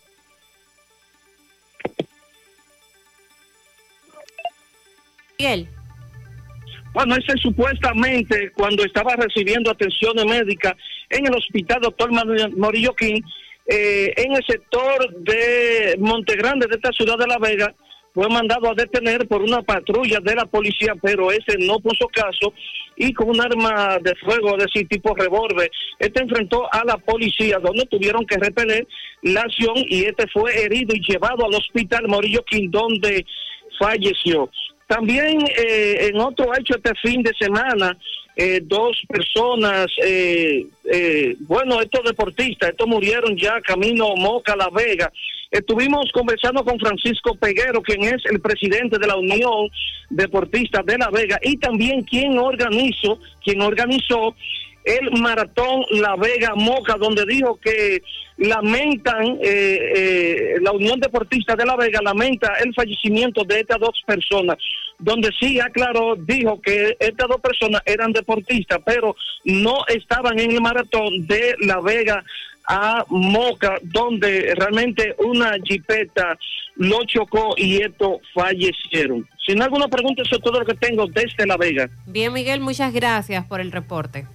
Miguel. 5.37 5.74
Bueno, 6.95 7.13
ese 7.17 7.37
supuestamente 7.41 8.53
cuando 8.55 8.85
estaba 8.85 9.17
recibiendo 9.17 9.69
atenciones 9.69 10.23
médicas 10.23 10.75
en 11.09 11.27
el 11.27 11.35
hospital 11.35 11.81
doctor 11.81 12.09
Morillo 12.55 12.93
King, 12.93 13.21
eh, 13.67 14.13
en 14.15 14.31
el 14.33 14.41
sector 14.45 15.13
de 15.19 15.97
Montegrande 15.99 16.67
de 16.67 16.75
esta 16.75 16.93
ciudad 16.93 17.17
de 17.17 17.27
La 17.27 17.37
Vega, 17.37 17.75
fue 18.13 18.29
mandado 18.29 18.71
a 18.71 18.75
detener 18.75 19.27
por 19.27 19.41
una 19.41 19.61
patrulla 19.61 20.21
de 20.21 20.35
la 20.35 20.45
policía, 20.45 20.93
pero 21.01 21.33
ese 21.33 21.57
no 21.59 21.81
puso 21.81 22.07
caso 22.07 22.53
y 22.95 23.11
con 23.11 23.27
un 23.27 23.41
arma 23.41 23.97
de 24.01 24.15
fuego, 24.15 24.55
es 24.57 24.63
decir, 24.63 24.87
tipo 24.87 25.13
revólver, 25.13 25.69
este 25.99 26.23
enfrentó 26.23 26.73
a 26.73 26.85
la 26.85 26.95
policía 26.95 27.59
donde 27.59 27.85
tuvieron 27.87 28.25
que 28.25 28.37
repeler 28.37 28.87
la 29.21 29.41
acción 29.41 29.75
y 29.75 30.05
este 30.05 30.27
fue 30.27 30.63
herido 30.63 30.95
y 30.95 31.01
llevado 31.01 31.45
al 31.45 31.55
hospital 31.55 32.07
Morillo 32.07 32.41
King 32.45 32.69
donde 32.71 33.25
falleció. 33.77 34.49
También 34.87 35.41
eh, 35.57 36.09
en 36.09 36.19
otro 36.19 36.55
hecho 36.55 36.75
este 36.75 36.93
fin 37.01 37.23
de 37.23 37.33
semana, 37.39 37.97
eh, 38.37 38.59
dos 38.61 39.01
personas, 39.07 39.87
eh, 40.03 40.67
eh, 40.91 41.35
bueno, 41.39 41.81
estos 41.81 42.03
deportistas, 42.03 42.69
estos 42.69 42.87
murieron 42.87 43.37
ya 43.37 43.61
camino 43.61 44.13
Moca, 44.17 44.55
La 44.57 44.69
Vega. 44.69 45.11
Estuvimos 45.49 46.11
conversando 46.11 46.63
con 46.65 46.77
Francisco 46.77 47.33
Peguero, 47.35 47.81
quien 47.81 48.03
es 48.03 48.25
el 48.29 48.41
presidente 48.41 48.99
de 48.99 49.07
la 49.07 49.15
Unión 49.15 49.69
Deportista 50.09 50.83
de 50.83 50.97
La 50.97 51.09
Vega 51.09 51.39
y 51.41 51.55
también 51.57 52.03
quien 52.03 52.37
organizó, 52.37 53.19
quien 53.41 53.61
organizó 53.61 54.35
el 54.85 55.11
maratón 55.19 55.83
La 55.91 56.15
Vega 56.15 56.53
Moca, 56.55 56.95
donde 56.95 57.25
dijo 57.25 57.57
que 57.57 58.03
lamentan, 58.37 59.39
eh, 59.41 59.79
eh, 59.95 60.55
la 60.61 60.71
Unión 60.71 60.99
Deportista 60.99 61.55
de 61.55 61.65
La 61.65 61.75
Vega 61.75 62.01
lamenta 62.03 62.53
el 62.63 62.73
fallecimiento 62.73 63.43
de 63.43 63.61
estas 63.61 63.79
dos 63.79 64.01
personas, 64.05 64.57
donde 64.99 65.31
sí 65.39 65.59
aclaró, 65.59 66.15
dijo 66.15 66.61
que 66.61 66.95
estas 66.99 67.27
dos 67.27 67.41
personas 67.41 67.81
eran 67.85 68.11
deportistas, 68.11 68.79
pero 68.85 69.15
no 69.43 69.85
estaban 69.87 70.39
en 70.39 70.51
el 70.51 70.61
maratón 70.61 71.25
de 71.25 71.55
La 71.59 71.79
Vega 71.79 72.23
a 72.67 73.05
Moca, 73.09 73.77
donde 73.83 74.53
realmente 74.55 75.15
una 75.19 75.55
jipeta 75.63 76.37
lo 76.75 77.03
chocó 77.05 77.53
y 77.57 77.81
estos 77.81 78.17
fallecieron. 78.33 79.27
Sin 79.45 79.61
alguna 79.61 79.87
pregunta, 79.87 80.23
eso 80.23 80.35
es 80.35 80.41
todo 80.41 80.59
lo 80.59 80.65
que 80.65 80.73
tengo 80.73 81.07
desde 81.07 81.45
La 81.45 81.57
Vega. 81.57 81.89
Bien, 82.05 82.33
Miguel, 82.33 82.59
muchas 82.59 82.91
gracias 82.93 83.45
por 83.45 83.61
el 83.61 83.71
reporte. 83.71 84.25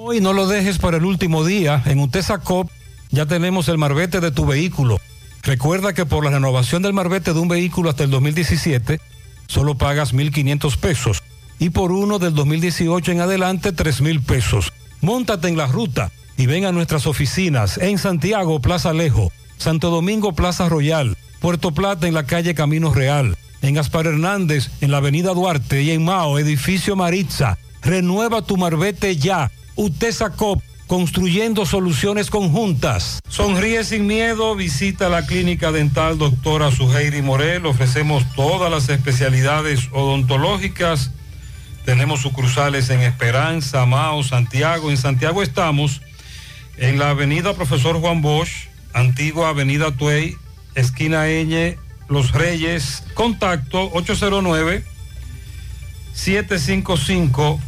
Hoy 0.00 0.20
no 0.20 0.32
lo 0.32 0.46
dejes 0.46 0.78
para 0.78 0.98
el 0.98 1.04
último 1.04 1.44
día. 1.44 1.82
En 1.84 1.98
Utesa 1.98 2.38
Cop 2.38 2.70
ya 3.10 3.26
tenemos 3.26 3.68
el 3.68 3.78
marbete 3.78 4.20
de 4.20 4.30
tu 4.30 4.46
vehículo. 4.46 5.00
Recuerda 5.42 5.92
que 5.92 6.06
por 6.06 6.24
la 6.24 6.30
renovación 6.30 6.82
del 6.82 6.92
marbete 6.92 7.32
de 7.32 7.40
un 7.40 7.48
vehículo 7.48 7.90
hasta 7.90 8.04
el 8.04 8.10
2017, 8.10 9.00
solo 9.48 9.74
pagas 9.76 10.14
1.500 10.14 10.76
pesos. 10.76 11.24
Y 11.58 11.70
por 11.70 11.90
uno 11.90 12.20
del 12.20 12.32
2018 12.32 13.10
en 13.10 13.20
adelante, 13.22 13.74
3.000 13.74 14.22
pesos. 14.22 14.72
Móntate 15.00 15.48
en 15.48 15.56
la 15.56 15.66
ruta 15.66 16.12
y 16.36 16.46
ven 16.46 16.64
a 16.64 16.70
nuestras 16.70 17.08
oficinas 17.08 17.76
en 17.78 17.98
Santiago, 17.98 18.60
Plaza 18.60 18.90
Alejo, 18.90 19.32
Santo 19.56 19.90
Domingo, 19.90 20.32
Plaza 20.32 20.68
Royal, 20.68 21.16
Puerto 21.40 21.72
Plata 21.72 22.06
en 22.06 22.14
la 22.14 22.24
calle 22.24 22.54
Camino 22.54 22.94
Real, 22.94 23.36
en 23.62 23.74
Gaspar 23.74 24.06
Hernández 24.06 24.70
en 24.80 24.92
la 24.92 24.98
avenida 24.98 25.34
Duarte 25.34 25.82
y 25.82 25.90
en 25.90 26.04
Mao, 26.04 26.38
edificio 26.38 26.94
Maritza. 26.94 27.58
Renueva 27.82 28.42
tu 28.42 28.56
marbete 28.56 29.16
ya. 29.16 29.50
Utesa 29.78 30.30
Cop, 30.30 30.60
construyendo 30.88 31.64
soluciones 31.64 32.30
conjuntas. 32.30 33.20
Sonríe 33.28 33.84
sin 33.84 34.08
miedo, 34.08 34.56
visita 34.56 35.08
la 35.08 35.24
clínica 35.24 35.70
dental 35.70 36.18
doctora 36.18 36.72
Suheiri 36.72 37.22
Morel. 37.22 37.64
Ofrecemos 37.64 38.24
todas 38.34 38.72
las 38.72 38.88
especialidades 38.88 39.88
odontológicas. 39.92 41.12
Tenemos 41.84 42.22
sucursales 42.22 42.90
en 42.90 43.02
Esperanza, 43.02 43.86
Mao, 43.86 44.24
Santiago. 44.24 44.90
En 44.90 44.96
Santiago 44.96 45.44
estamos 45.44 46.00
en 46.76 46.98
la 46.98 47.10
avenida 47.10 47.54
Profesor 47.54 48.00
Juan 48.00 48.20
Bosch, 48.20 48.66
antigua 48.94 49.50
avenida 49.50 49.92
Tuey, 49.92 50.34
esquina 50.74 51.28
Eñe, 51.28 51.78
Los 52.08 52.32
Reyes. 52.32 53.04
Contacto 53.14 53.92
809 53.92 54.82
755 56.14 57.60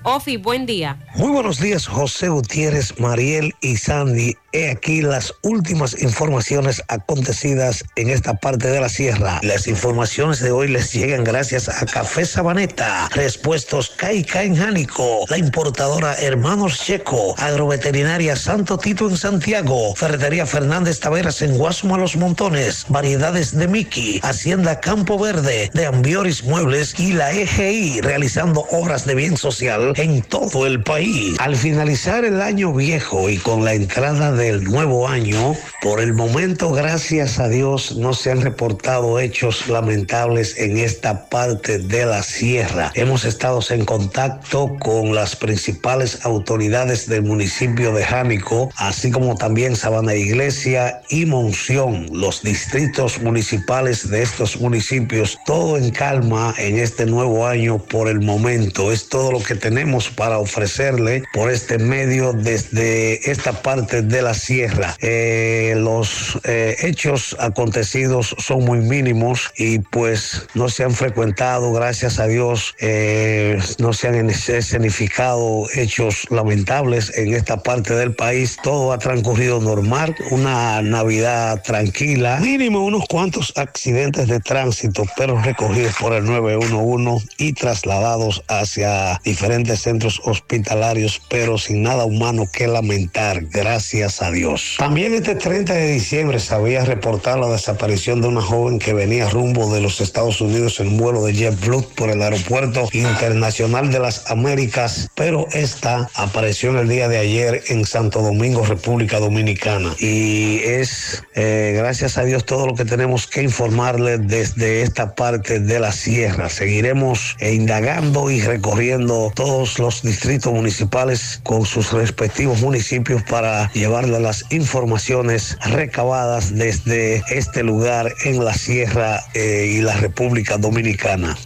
Ofi, 0.09 0.37
buen 0.37 0.67
día. 0.67 1.01
Muy 1.17 1.33
buenos 1.33 1.59
días, 1.59 1.89
José 1.89 2.29
Gutiérrez, 2.29 3.01
Mariel 3.01 3.53
y 3.61 3.77
Sandy. 3.77 4.37
He 4.53 4.71
aquí 4.71 5.03
las 5.03 5.35
últimas 5.43 6.01
informaciones 6.01 6.81
acontecidas 6.89 7.85
en 7.97 8.09
esta 8.09 8.35
parte 8.35 8.69
de 8.69 8.81
la 8.81 8.89
sierra. 8.89 9.41
Las 9.43 9.67
informaciones 9.67 10.41
de 10.41 10.53
hoy 10.53 10.69
les 10.69 10.93
llegan 10.93 11.25
gracias 11.25 11.69
a 11.69 11.85
Café 11.87 12.25
Sabaneta, 12.25 13.09
Respuestos 13.15 13.91
Caica 13.91 14.45
en 14.45 14.57
Jánico, 14.57 15.27
la 15.29 15.39
importadora 15.39 16.15
Hermanos 16.15 16.79
Checo, 16.79 17.35
Agroveterinaria 17.37 18.37
Santo 18.37 18.79
Tito 18.79 19.11
en 19.11 19.17
Santiago, 19.17 19.95
Ferretería 19.97 20.47
Fernández 20.47 21.01
Taveras 21.01 21.43
en 21.43 21.59
Guasuma 21.59 21.99
Los 21.99 22.17
Montones, 22.17 22.87
Variedades 22.89 23.55
de 23.59 23.67
Miki, 23.67 24.21
Hacienda 24.23 24.81
Campo 24.81 25.19
Verde, 25.19 25.69
de 25.75 25.85
Ambioris 25.87 26.45
Muebles 26.45 26.99
y 26.99 27.13
la 27.13 27.33
EGI 27.33 28.01
realizando 28.01 28.67
obras 28.71 29.05
de 29.05 29.17
bien 29.17 29.37
social 29.37 29.96
en 29.97 30.23
todo 30.23 30.67
el 30.67 30.83
país. 30.83 31.37
Al 31.39 31.57
finalizar 31.57 32.25
el 32.25 32.41
año 32.43 32.73
viejo 32.73 33.31
y 33.31 33.39
con 33.39 33.65
la 33.65 33.73
entrada 33.75 34.33
del 34.33 34.65
nuevo 34.65 35.09
año, 35.09 35.55
por 35.83 36.01
el 36.01 36.13
momento, 36.13 36.71
gracias 36.73 37.39
a 37.39 37.49
Dios, 37.49 37.97
no 37.97 38.13
se 38.13 38.31
han 38.31 38.43
reportado 38.43 39.19
hechos 39.19 39.69
lamentables 39.69 40.59
en 40.59 40.77
esta 40.77 41.29
parte 41.29 41.79
de 41.79 42.05
la 42.05 42.23
sierra. 42.23 42.93
Hemos 42.95 43.25
estado 43.25 43.61
en 43.71 43.85
contacto 43.87 44.77
con 44.81 45.15
las 45.15 45.35
principales 45.35 46.25
autoridades 46.25 47.09
del 47.09 47.23
municipio 47.23 47.93
de 47.93 48.05
Jánico, 48.05 48.71
así 48.77 49.11
como 49.11 49.35
también 49.37 49.77
Sabana 49.77 50.15
Iglesia 50.15 51.01
y 51.09 51.25
Monción, 51.25 52.07
los 52.13 52.43
distritos 52.43 53.21
municipales 53.23 54.11
de 54.11 54.23
estos 54.23 54.61
municipios, 54.61 55.39
todo 55.47 55.79
en 55.79 55.91
calma 55.91 56.55
en 56.59 56.79
este 56.79 57.07
nuevo 57.07 57.47
año 57.47 57.79
por 57.79 58.09
el 58.09 58.21
momento. 58.21 58.93
Es 58.93 59.09
todo 59.09 59.33
lo 59.33 59.43
que 59.43 59.55
tenemos 59.55 59.86
para 60.17 60.39
ofrecerle 60.39 61.23
por 61.33 61.49
este 61.49 61.79
medio 61.79 62.33
desde 62.33 63.31
esta 63.31 63.53
parte 63.63 64.03
de 64.03 64.21
la 64.21 64.35
sierra. 64.35 64.97
Eh, 65.01 65.75
los 65.77 66.41
eh, 66.43 66.77
hechos 66.81 67.37
acontecidos 67.39 68.35
son 68.39 68.65
muy 68.65 68.81
mínimos 68.81 69.53
y 69.57 69.79
pues 69.79 70.49
no 70.55 70.69
se 70.69 70.83
han 70.83 70.93
frecuentado, 70.93 71.73
gracias 71.73 72.19
a 72.19 72.27
Dios, 72.27 72.75
eh, 72.81 73.59
no 73.79 73.93
se 73.93 74.09
han 74.09 74.29
escenificado 74.29 75.67
hechos 75.75 76.27
lamentables 76.31 77.17
en 77.17 77.35
esta 77.35 77.63
parte 77.63 77.95
del 77.95 78.13
país. 78.13 78.57
Todo 78.65 78.93
ha 78.93 78.99
transcurrido 78.99 79.61
normal, 79.61 80.17
una 80.33 80.83
Navidad 80.83 81.63
tranquila, 81.63 82.41
mínimo 82.41 82.85
unos 82.85 83.05
cuantos 83.07 83.53
accidentes 83.55 84.27
de 84.27 84.41
tránsito, 84.41 85.05
pero 85.17 85.41
recogidos 85.41 85.95
por 86.01 86.13
el 86.13 86.25
911 86.25 87.29
y 87.39 87.53
trasladados 87.53 88.43
hacia 88.49 89.21
diferentes 89.25 89.66
centros 89.75 90.21
hospitalarios, 90.25 91.21
pero 91.29 91.59
sin 91.59 91.83
nada 91.83 92.05
humano 92.05 92.45
que 92.53 92.69
lamentar, 92.69 93.43
gracias 93.47 94.23
a 94.23 94.31
Dios. 94.31 94.77
También 94.79 95.15
este 95.15 95.35
30 95.35 95.73
de 95.73 95.93
diciembre 95.93 96.39
se 96.39 96.55
había 96.55 96.85
reportado 96.85 97.41
la 97.41 97.49
desaparición 97.49 98.21
de 98.21 98.29
una 98.29 98.43
joven 98.43 98.79
que 98.79 98.93
venía 98.93 99.29
rumbo 99.29 99.73
de 99.75 99.81
los 99.81 100.01
Estados 100.01 100.41
Unidos 100.41 100.79
en 100.81 100.97
vuelo 100.97 101.25
de 101.25 101.33
JetBlue 101.33 101.83
por 101.97 102.11
el 102.11 102.23
aeropuerto 102.23 102.89
internacional 102.93 103.91
de 103.91 103.99
las 103.99 104.31
Américas, 104.31 105.09
pero 105.15 105.47
esta 105.53 106.09
apareció 106.15 106.71
en 106.71 106.77
el 106.77 106.89
día 106.89 107.09
de 107.09 107.19
ayer 107.19 107.63
en 107.69 107.85
Santo 107.85 108.21
Domingo, 108.21 108.65
República 108.65 109.19
Dominicana. 109.19 109.95
Y 109.99 110.59
es, 110.59 111.23
eh, 111.35 111.75
gracias 111.77 112.19
a 112.19 112.25
Dios, 112.25 112.45
todo 112.45 112.67
lo 112.67 112.75
que 112.75 112.85
tenemos 112.85 113.27
que 113.27 113.43
informarle 113.43 114.19
desde 114.19 114.83
esta 114.83 115.15
parte 115.15 115.61
de 115.61 115.81
la 115.81 115.93
sierra. 115.93 116.49
Seguiremos 116.49 117.37
eh, 117.41 117.55
indagando 117.55 118.31
y 118.31 118.41
recorriendo 118.41 119.33
los 119.79 120.03
distritos 120.03 120.53
municipales 120.53 121.41
con 121.43 121.65
sus 121.65 121.93
respectivos 121.93 122.61
municipios 122.61 123.23
para 123.23 123.73
llevarle 123.73 124.21
las 124.21 124.45
informaciones 124.53 125.57
recabadas 125.65 126.55
desde 126.55 127.23
este 127.31 127.63
lugar 127.63 128.13
en 128.25 128.45
la 128.45 128.53
sierra 128.53 129.21
eh, 129.35 129.75
y 129.77 129.81
la 129.81 129.97
República 129.97 130.59
Dominicana. 130.59 131.37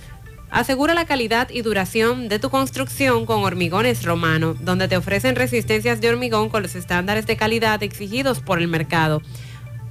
Asegura 0.56 0.94
la 0.94 1.04
calidad 1.04 1.50
y 1.50 1.64
duración 1.64 2.30
de 2.30 2.40
tu 2.40 2.50
construcción 2.50 3.26
con 3.26 3.44
Hormigones 3.44 4.06
Romano, 4.06 4.56
donde 4.58 4.88
te 4.88 4.96
ofrecen 4.96 5.36
resistencias 5.36 6.00
de 6.00 6.08
hormigón 6.08 6.48
con 6.48 6.64
los 6.64 6.76
estándares 6.76 7.28
de 7.28 7.36
calidad 7.36 7.84
exigidos 7.84 8.40
por 8.40 8.60
el 8.60 8.70
mercado. 8.70 9.22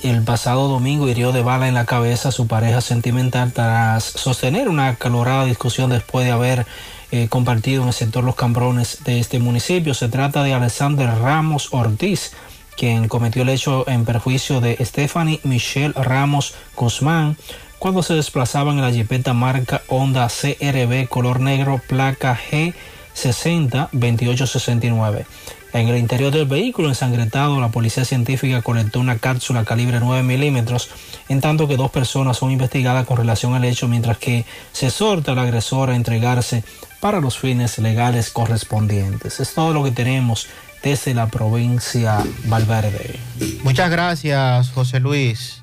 el 0.02 0.24
pasado 0.24 0.70
domingo 0.70 1.10
hirió 1.10 1.34
de 1.34 1.44
bala 1.44 1.68
en 1.68 1.74
la 1.74 1.86
cabeza 1.86 2.30
a 2.30 2.32
su 2.32 2.48
pareja 2.48 2.80
sentimental 2.80 3.52
tras 3.52 4.06
sostener 4.06 4.70
una 4.70 4.88
acalorada 4.88 5.44
discusión 5.44 5.90
después 5.90 6.26
de 6.26 6.32
haber 6.32 6.66
eh, 7.12 7.28
compartido 7.30 7.82
en 7.82 7.90
el 7.90 7.94
sector 7.94 8.24
Los 8.24 8.36
Cambrones 8.36 9.04
de 9.04 9.20
este 9.20 9.40
municipio. 9.40 9.94
Se 9.94 10.10
trata 10.10 10.44
de 10.44 10.54
Alexander 10.54 11.10
Ramos 11.10 11.70
Ortiz, 11.72 12.32
quien 12.78 13.08
cometió 13.08 13.42
el 13.42 13.50
hecho 13.50 13.88
en 13.88 14.06
perjuicio 14.06 14.62
de 14.62 14.78
Stephanie 14.84 15.40
Michelle 15.44 15.94
Ramos 15.94 16.54
Guzmán 16.76 17.38
cuando 17.80 18.04
se 18.04 18.14
desplazaban 18.14 18.78
en 18.78 18.84
la 18.84 18.92
jipeta 18.92 19.34
marca 19.34 19.82
Honda 19.88 20.28
CRB 20.30 21.08
color 21.10 21.40
negro 21.40 21.82
placa 21.88 22.40
G60 22.52 23.90
2869. 23.92 25.26
En 25.74 25.88
el 25.88 25.98
interior 25.98 26.32
del 26.32 26.46
vehículo 26.46 26.90
ensangretado, 26.90 27.62
la 27.62 27.70
policía 27.70 28.04
científica 28.04 28.62
colectó 28.62 29.00
una 29.00 29.18
cápsula 29.20 29.64
calibre 29.64 30.00
9 30.00 30.22
milímetros, 30.22 30.90
en 31.30 31.40
tanto 31.40 31.68
que 31.68 31.78
dos 31.78 31.90
personas 31.90 32.38
son 32.38 32.52
investigadas 32.52 33.06
con 33.06 33.18
relación 33.18 33.54
al 33.54 33.64
hecho, 33.64 33.88
mientras 33.88 34.18
que 34.18 34.46
se 34.74 34.88
exhorta 34.88 35.32
al 35.32 35.40
agresor 35.40 35.90
a 35.90 35.96
entregarse 35.96 36.64
para 37.02 37.20
los 37.20 37.38
fines 37.38 37.78
legales 37.80 38.30
correspondientes. 38.30 39.40
Es 39.40 39.54
todo 39.54 39.74
lo 39.74 39.84
que 39.84 39.92
tenemos 39.92 40.48
desde 40.84 41.14
la 41.14 41.28
provincia 41.28 42.24
Valverde. 42.46 43.20
Muchas 43.64 43.90
gracias, 43.92 44.70
José 44.70 45.00
Luis. 45.00 45.62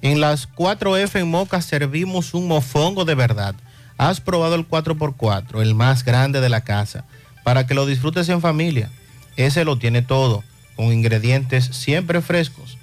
En 0.00 0.20
las 0.20 0.50
4F 0.50 1.20
en 1.20 1.30
Moca 1.30 1.62
servimos 1.62 2.34
un 2.34 2.48
mofongo 2.48 3.04
de 3.04 3.14
verdad. 3.14 3.54
Has 3.98 4.20
probado 4.20 4.56
el 4.56 4.68
4x4, 4.68 5.62
el 5.62 5.74
más 5.74 6.04
grande 6.04 6.40
de 6.40 6.48
la 6.48 6.62
casa, 6.62 7.04
para 7.44 7.66
que 7.66 7.74
lo 7.74 7.86
disfrutes 7.86 8.28
en 8.28 8.40
familia. 8.40 8.90
Ese 9.36 9.64
lo 9.64 9.78
tiene 9.78 10.02
todo, 10.02 10.42
con 10.74 10.86
ingredientes 10.86 11.66
siempre 11.66 12.20
frescos. 12.20 12.78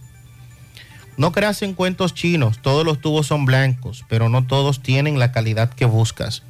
No 1.18 1.32
creas 1.32 1.62
en 1.62 1.74
cuentos 1.74 2.14
chinos, 2.14 2.60
todos 2.60 2.84
los 2.84 3.00
tubos 3.00 3.26
son 3.26 3.46
blancos, 3.46 4.04
pero 4.08 4.28
no 4.28 4.46
todos 4.46 4.82
tienen 4.82 5.18
la 5.18 5.32
calidad 5.32 5.70
que 5.70 5.86
buscas. 5.86 6.42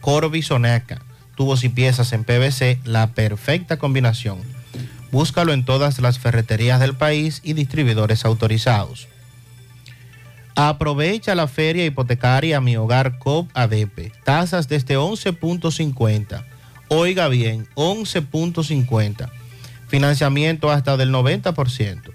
Corby 0.00 0.42
Soneca, 0.42 1.02
tubos 1.36 1.62
y 1.64 1.68
piezas 1.68 2.12
en 2.12 2.24
PVC, 2.24 2.80
la 2.84 3.08
perfecta 3.08 3.78
combinación. 3.78 4.38
Búscalo 5.10 5.52
en 5.52 5.64
todas 5.64 6.00
las 6.00 6.18
ferreterías 6.18 6.80
del 6.80 6.94
país 6.94 7.40
y 7.44 7.54
distribuidores 7.54 8.24
autorizados. 8.24 9.08
Aprovecha 10.58 11.34
la 11.34 11.48
feria 11.48 11.84
hipotecaria 11.84 12.62
Mi 12.62 12.78
Hogar 12.78 13.18
COP 13.18 13.50
ADP. 13.52 14.10
Tasas 14.24 14.68
desde 14.68 14.96
11.50. 14.96 16.44
Oiga 16.88 17.28
bien, 17.28 17.68
11.50. 17.74 19.30
Financiamiento 19.86 20.70
hasta 20.70 20.96
del 20.96 21.12
90%. 21.12 22.10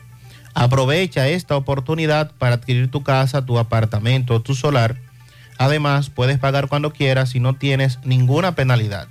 Aprovecha 0.56 1.30
esta 1.30 1.56
oportunidad 1.56 2.32
para 2.32 2.56
adquirir 2.56 2.90
tu 2.90 3.04
casa, 3.04 3.46
tu 3.46 3.60
apartamento 3.60 4.34
o 4.34 4.42
tu 4.42 4.56
solar. 4.56 4.98
Además, 5.60 6.10
puedes 6.10 6.40
pagar 6.40 6.68
cuando 6.68 6.94
quieras 6.94 7.36
y 7.36 7.40
no 7.40 7.58
tienes 7.58 8.00
ninguna 8.04 8.56
penalidad. 8.56 9.08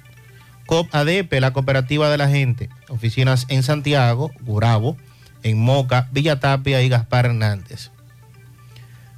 COP 0.67 0.92
ADP, 0.92 1.41
la 1.41 1.52
cooperativa 1.52 2.10
de 2.10 2.18
la 2.18 2.28
gente. 2.28 2.68
Oficinas 2.89 3.47
en 3.49 3.62
Santiago, 3.62 4.33
Gurabo, 4.41 4.97
en 5.44 5.57
Moca, 5.57 6.09
Villa 6.10 6.41
Tapia 6.41 6.83
y 6.83 6.89
Gaspar 6.89 7.26
Hernández. 7.26 7.92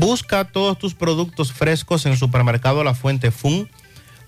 Busca 0.00 0.46
todos 0.46 0.78
tus 0.78 0.94
productos 0.94 1.52
frescos 1.52 2.06
en 2.06 2.16
Supermercado 2.16 2.82
La 2.84 2.94
Fuente 2.94 3.30
Fun, 3.30 3.68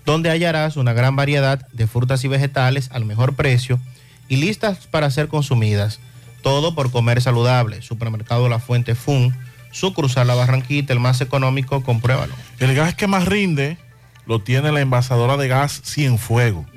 donde 0.05 0.29
hallarás 0.29 0.77
una 0.77 0.93
gran 0.93 1.15
variedad 1.15 1.67
de 1.69 1.87
frutas 1.87 2.23
y 2.23 2.27
vegetales 2.27 2.91
al 2.93 3.05
mejor 3.05 3.33
precio 3.33 3.79
y 4.27 4.35
listas 4.35 4.85
para 4.85 5.09
ser 5.09 5.29
consumidas. 5.29 5.99
Todo 6.43 6.75
por 6.75 6.91
comer 6.91 7.23
saludable. 7.23 7.81
Supermercado 7.81 8.49
La 8.49 8.59
Fuente 8.59 8.93
Fun, 8.93 9.35
sucursal 9.71 10.27
La 10.27 10.35
Barranquita, 10.35 10.93
el 10.93 10.99
más 10.99 11.21
económico, 11.21 11.81
compruébalo. 11.81 12.35
El 12.59 12.75
gas 12.75 12.93
que 12.93 13.07
más 13.07 13.25
rinde 13.25 13.79
lo 14.27 14.43
tiene 14.43 14.71
la 14.71 14.81
envasadora 14.81 15.37
de 15.37 15.47
gas 15.47 15.81
Cienfuego. 15.83 16.67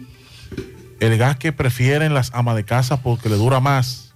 El 1.01 1.19
gas 1.19 1.37
que 1.37 1.53
prefieren 1.53 2.15
las 2.15 2.33
amas 2.33 2.57
de 2.57 2.65
casa 2.65 3.03
porque 3.03 3.29
le 3.29 3.37
dura 3.37 3.61
más. 3.61 4.15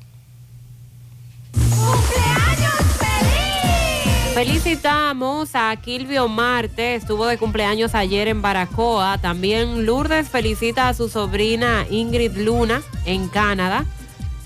Felicitamos 4.34 5.52
a 5.54 5.76
Kilvio 5.76 6.28
Marte, 6.28 6.96
estuvo 6.96 7.28
de 7.28 7.38
cumpleaños 7.38 7.94
ayer 7.94 8.28
en 8.28 8.42
Baracoa. 8.42 9.20
También 9.20 9.86
Lourdes 9.86 10.28
felicita 10.28 10.90
a 10.90 10.96
su 10.96 11.08
sobrina 11.08 11.86
Ingrid 11.90 12.36
Luna 12.38 12.82
en 13.06 13.30
Canadá. 13.30 13.86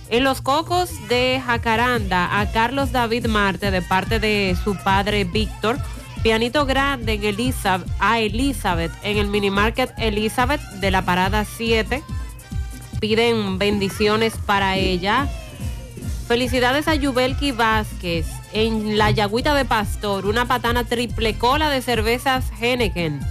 En 0.10 0.24
los 0.24 0.42
cocos 0.42 0.90
de 1.08 1.42
Jacaranda, 1.46 2.40
a 2.40 2.52
Carlos 2.52 2.92
David 2.92 3.28
Marte 3.28 3.72
de 3.72 3.82
parte 3.82 4.20
de 4.20 4.58
su 4.62 4.78
padre 4.78 5.24
Víctor. 5.24 5.78
Pianito 6.28 6.66
grande 6.66 7.14
en 7.14 7.24
Elizabeth, 7.24 7.88
a 8.02 8.20
Elizabeth 8.20 8.92
en 9.02 9.18
el 9.18 9.28
mini 9.28 9.50
market 9.50 9.94
Elizabeth 9.98 10.60
de 10.82 10.92
la 10.92 11.04
parada 11.04 11.46
7. 11.46 12.04
Piden 13.00 13.58
bendiciones 13.58 14.34
para 14.46 14.76
ella. 14.76 15.30
Felicidades 16.28 16.90
a 16.90 16.96
Yubelki 16.96 17.54
Vázquez 17.54 18.28
en 18.52 18.98
la 18.98 19.10
Yagüita 19.10 19.56
de 19.56 19.64
Pastor, 19.64 20.26
una 20.26 20.46
patana 20.46 20.84
triple 20.84 21.38
cola 21.38 21.70
de 21.70 21.82
cervezas 21.82 22.52
Henneken 22.60 23.22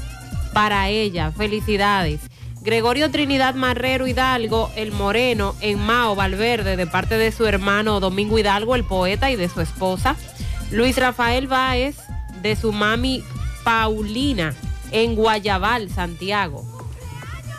para 0.55 0.89
ella. 0.89 1.33
Felicidades. 1.33 2.23
Gregorio 2.63 3.11
Trinidad 3.11 3.55
Marrero 3.55 4.07
Hidalgo, 4.07 4.71
el 4.75 4.91
Moreno, 4.93 5.55
en 5.61 5.79
Mao 5.81 6.15
Valverde, 6.15 6.79
de 6.79 6.87
parte 6.87 7.19
de 7.19 7.31
su 7.31 7.45
hermano 7.45 8.01
Domingo 8.01 8.39
Hidalgo, 8.39 8.75
el 8.75 8.85
poeta, 8.85 9.31
y 9.31 9.37
de 9.37 9.51
su 9.51 9.61
esposa. 9.61 10.17
Luis 10.71 10.97
Rafael 10.97 11.47
Báez, 11.47 11.97
de 12.47 12.55
su 12.55 12.73
mami 12.73 13.25
Paulina, 13.65 14.55
en 14.93 15.17
Guayabal, 15.17 15.91
Santiago. 15.91 16.65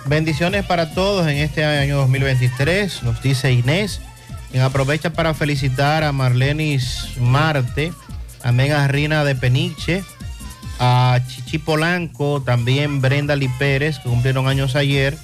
Bendiciones 0.06 0.66
para 0.66 0.94
todos 0.94 1.28
en 1.28 1.40
este 1.40 1.66
año 1.66 1.98
2023, 1.98 3.04
nos 3.04 3.22
dice 3.22 3.52
Inés. 3.52 4.00
Quien 4.50 4.64
aprovecha 4.64 5.12
para 5.12 5.34
felicitar 5.34 6.06
a 6.06 6.14
Marlenis 6.14 7.10
Marte, 7.20 7.92
a 8.42 8.54
Mega 8.54 8.88
Rina 8.88 9.26
de 9.26 9.36
Peniche, 9.36 10.06
a 10.80 11.20
Chichi 11.28 11.58
Polanco, 11.58 12.42
también 12.42 13.02
Brenda 13.02 13.36
Lee 13.36 13.52
Pérez, 13.60 14.00
que 14.00 14.08
cumplieron 14.08 14.48
años 14.48 14.78
ayer, 14.78 15.18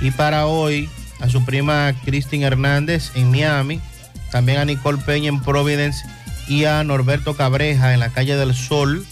y 0.00 0.12
para 0.12 0.46
hoy 0.46 0.88
a 1.20 1.28
su 1.28 1.44
prima 1.44 1.94
Cristin 2.06 2.42
Hernández 2.42 3.10
en 3.14 3.30
Miami, 3.30 3.82
también 4.30 4.60
a 4.60 4.64
Nicole 4.64 5.02
Peña 5.04 5.28
en 5.28 5.42
Providence 5.42 6.06
y 6.48 6.64
a 6.64 6.82
Norberto 6.84 7.36
Cabreja 7.36 7.94
en 7.94 8.00
la 8.00 8.10
calle 8.10 8.36
del 8.36 8.54
Sol, 8.54 9.06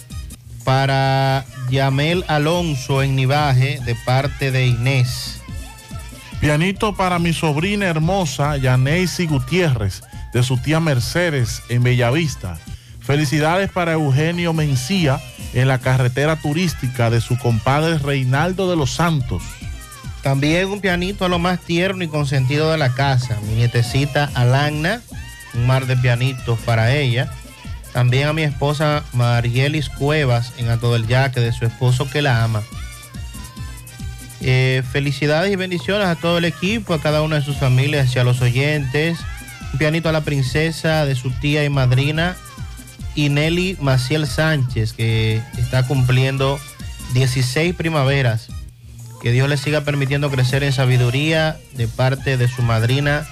para 0.64 1.44
Yamel 1.70 2.24
Alonso 2.28 3.02
en 3.02 3.16
Nivaje 3.16 3.80
de 3.84 3.94
parte 3.94 4.50
de 4.50 4.66
Inés. 4.66 5.40
Pianito 6.40 6.94
para 6.94 7.18
mi 7.18 7.32
sobrina 7.32 7.86
hermosa, 7.86 8.56
Yaneisi 8.56 9.26
Gutiérrez, 9.26 10.02
de 10.32 10.42
su 10.42 10.56
tía 10.56 10.80
Mercedes 10.80 11.62
en 11.68 11.82
Bellavista. 11.82 12.58
Felicidades 13.00 13.70
para 13.70 13.92
Eugenio 13.92 14.52
Mencía 14.52 15.20
en 15.54 15.68
la 15.68 15.78
carretera 15.78 16.36
turística 16.36 17.10
de 17.10 17.20
su 17.20 17.38
compadre 17.38 17.98
Reinaldo 17.98 18.70
de 18.70 18.76
los 18.76 18.92
Santos. 18.92 19.42
También 20.22 20.68
un 20.68 20.80
pianito 20.80 21.24
a 21.24 21.28
lo 21.28 21.38
más 21.38 21.60
tierno 21.60 22.04
y 22.04 22.08
consentido 22.08 22.70
de 22.70 22.78
la 22.78 22.94
casa. 22.94 23.38
Mi 23.46 23.54
nietecita 23.54 24.30
Alana, 24.34 25.00
un 25.54 25.66
mar 25.66 25.86
de 25.86 25.96
pianitos 25.96 26.58
para 26.60 26.94
ella. 26.94 27.30
También 27.92 28.28
a 28.28 28.32
mi 28.32 28.42
esposa 28.42 29.04
Marielis 29.12 29.88
Cuevas 29.90 30.54
en 30.56 30.70
Ato 30.70 30.92
del 30.92 31.06
Yaque, 31.06 31.40
de 31.40 31.52
su 31.52 31.64
esposo 31.66 32.08
que 32.08 32.22
la 32.22 32.42
ama. 32.42 32.62
Eh, 34.40 34.82
felicidades 34.90 35.52
y 35.52 35.56
bendiciones 35.56 36.06
a 36.06 36.16
todo 36.16 36.38
el 36.38 36.44
equipo, 36.44 36.94
a 36.94 37.00
cada 37.00 37.22
una 37.22 37.36
de 37.36 37.42
sus 37.42 37.56
familias 37.58 38.14
y 38.16 38.18
a 38.18 38.24
los 38.24 38.40
oyentes. 38.40 39.18
Un 39.72 39.78
pianito 39.78 40.08
a 40.08 40.12
la 40.12 40.22
princesa 40.22 41.04
de 41.04 41.14
su 41.14 41.30
tía 41.30 41.64
y 41.64 41.68
madrina, 41.68 42.36
Ineli 43.14 43.76
Maciel 43.80 44.26
Sánchez, 44.26 44.94
que 44.94 45.42
está 45.58 45.86
cumpliendo 45.86 46.58
16 47.12 47.74
primaveras. 47.74 48.48
Que 49.22 49.30
Dios 49.30 49.48
le 49.48 49.56
siga 49.56 49.82
permitiendo 49.82 50.30
crecer 50.30 50.64
en 50.64 50.72
sabiduría 50.72 51.56
de 51.74 51.86
parte 51.86 52.36
de 52.36 52.48
su 52.48 52.62
madrina 52.62 53.24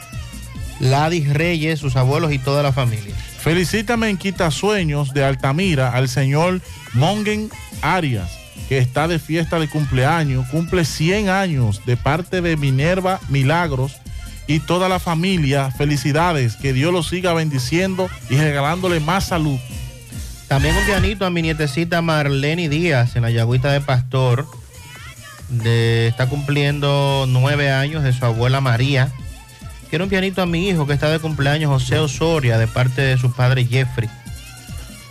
Ladis 0.81 1.33
Reyes, 1.33 1.78
sus 1.78 1.97
abuelos 1.97 2.33
y 2.33 2.39
toda 2.39 2.62
la 2.62 2.73
familia. 2.73 3.15
Felicítame 3.41 4.09
en 4.09 4.17
Quitasueños 4.17 5.15
de 5.15 5.25
Altamira 5.25 5.91
al 5.91 6.09
señor 6.09 6.60
Mongen 6.94 7.50
Arias, 7.83 8.31
que 8.68 8.78
está 8.78 9.07
de 9.07 9.18
fiesta 9.18 9.59
de 9.59 9.68
cumpleaños, 9.68 10.49
cumple 10.49 10.84
100 10.84 11.28
años 11.28 11.83
de 11.86 11.97
parte 11.97 12.41
de 12.41 12.57
Minerva 12.57 13.20
Milagros 13.28 13.97
y 14.47 14.60
toda 14.60 14.89
la 14.89 14.99
familia. 14.99 15.70
Felicidades, 15.70 16.57
que 16.57 16.73
Dios 16.73 16.92
los 16.92 17.09
siga 17.09 17.33
bendiciendo 17.34 18.09
y 18.28 18.36
regalándole 18.36 19.00
más 19.00 19.28
salud. 19.28 19.59
También 20.49 20.76
un 20.76 20.84
pianito 20.84 21.25
a 21.25 21.31
mi 21.31 21.42
nietecita 21.42 22.02
Marlene 22.02 22.68
Díaz 22.68 23.15
en 23.15 23.23
la 23.23 23.31
Yagüita 23.31 23.70
de 23.70 23.81
Pastor. 23.81 24.47
De, 25.49 26.09
está 26.09 26.28
cumpliendo 26.28 27.26
nueve 27.28 27.70
años 27.70 28.02
de 28.02 28.12
su 28.12 28.25
abuela 28.25 28.60
María. 28.60 29.12
Quiero 29.91 30.05
un 30.05 30.10
pianito 30.10 30.41
a 30.41 30.47
mi 30.47 30.69
hijo 30.69 30.86
que 30.86 30.93
está 30.93 31.10
de 31.10 31.19
cumpleaños, 31.19 31.69
José 31.69 31.99
Osoria, 31.99 32.59
de 32.59 32.69
parte 32.69 33.02
de 33.02 33.19
su 33.19 33.33
padre 33.33 33.67
Jeffrey. 33.67 34.09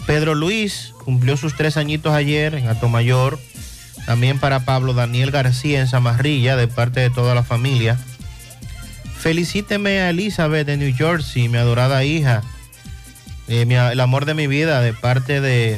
Pedro 0.08 0.36
Luis 0.36 0.94
cumplió 1.04 1.36
sus 1.36 1.56
tres 1.56 1.76
añitos 1.76 2.14
ayer 2.14 2.56
en 2.56 2.70
Atomayor. 2.70 3.38
También 4.06 4.40
para 4.40 4.62
Pablo 4.62 4.94
Daniel 4.94 5.32
García 5.32 5.82
en 5.82 5.88
Zamarrilla, 5.88 6.56
de 6.56 6.70
parte 6.70 7.02
de 7.02 7.10
toda 7.10 7.36
la 7.36 7.44
familia. 7.44 8.00
Felicíteme 9.20 10.00
a 10.00 10.12
Elizabeth 10.12 10.66
de 10.66 10.78
New 10.78 10.96
Jersey, 10.96 11.50
mi 11.50 11.58
adorada 11.58 12.06
hija. 12.06 12.42
Eh, 13.50 13.68
el 13.70 14.00
amor 14.00 14.24
de 14.26 14.34
mi 14.34 14.48
vida, 14.48 14.80
de 14.80 14.94
parte 14.94 15.42
de 15.42 15.78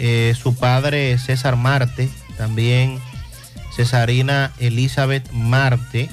eh, 0.00 0.34
su 0.36 0.56
padre 0.56 1.16
César 1.18 1.54
Marte. 1.54 2.08
También 2.36 2.98
Cesarina 3.76 4.50
Elizabeth 4.58 5.30
Marte. 5.30 6.10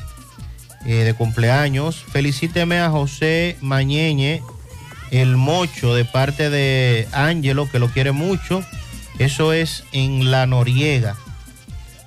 Eh, 0.86 1.04
de 1.04 1.14
cumpleaños. 1.14 2.04
Felicíteme 2.12 2.80
a 2.80 2.90
José 2.90 3.58
Mañeñe, 3.62 4.42
el 5.12 5.36
mocho, 5.38 5.94
de 5.94 6.06
parte 6.06 6.50
de 6.50 7.08
Ángelo, 7.12 7.70
que 7.70 7.80
lo 7.80 7.90
quiere 7.90 8.12
mucho. 8.12 8.64
Eso 9.18 9.54
es 9.54 9.84
en 9.92 10.32
La 10.32 10.48
Noriega. 10.48 11.16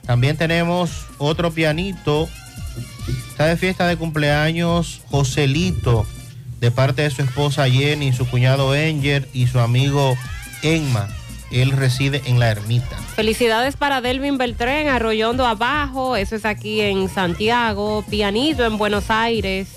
También 0.07 0.37
tenemos 0.37 1.07
otro 1.19 1.53
pianito. 1.53 2.29
Está 3.29 3.47
de 3.47 3.57
fiesta 3.57 3.87
de 3.87 3.97
cumpleaños 3.97 5.03
Joselito, 5.11 6.07
de 6.61 6.71
parte 6.71 7.03
de 7.03 7.11
su 7.11 7.23
esposa 7.23 7.69
Jenny, 7.69 8.13
su 8.13 8.27
cuñado 8.27 8.75
Enger 8.75 9.29
y 9.33 9.47
su 9.47 9.59
amigo 9.59 10.17
Enma. 10.63 11.09
Él 11.53 11.73
reside 11.73 12.23
en 12.27 12.39
la 12.39 12.51
ermita. 12.51 12.97
Felicidades 13.15 13.77
para 13.77 14.01
Delvin 14.01 14.39
Beltrán, 14.39 14.89
Arroyondo 14.89 15.47
Abajo, 15.47 16.17
eso 16.17 16.35
es 16.35 16.45
aquí 16.45 16.81
en 16.81 17.09
Santiago, 17.09 18.05
Pianito 18.09 18.65
en 18.65 18.79
Buenos 18.79 19.11
Aires, 19.11 19.69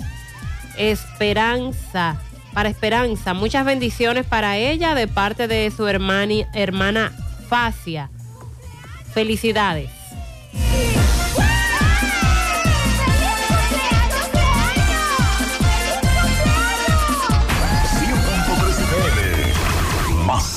Esperanza, 0.78 2.22
para 2.54 2.70
Esperanza, 2.70 3.34
muchas 3.34 3.66
bendiciones 3.66 4.26
para 4.26 4.58
ella 4.58 4.96
de 4.96 5.08
parte 5.08 5.48
de 5.48 5.70
su 5.76 5.88
hermana, 5.88 6.50
hermana 6.54 7.12
Facia. 7.50 8.10
Felicidades. 9.14 9.90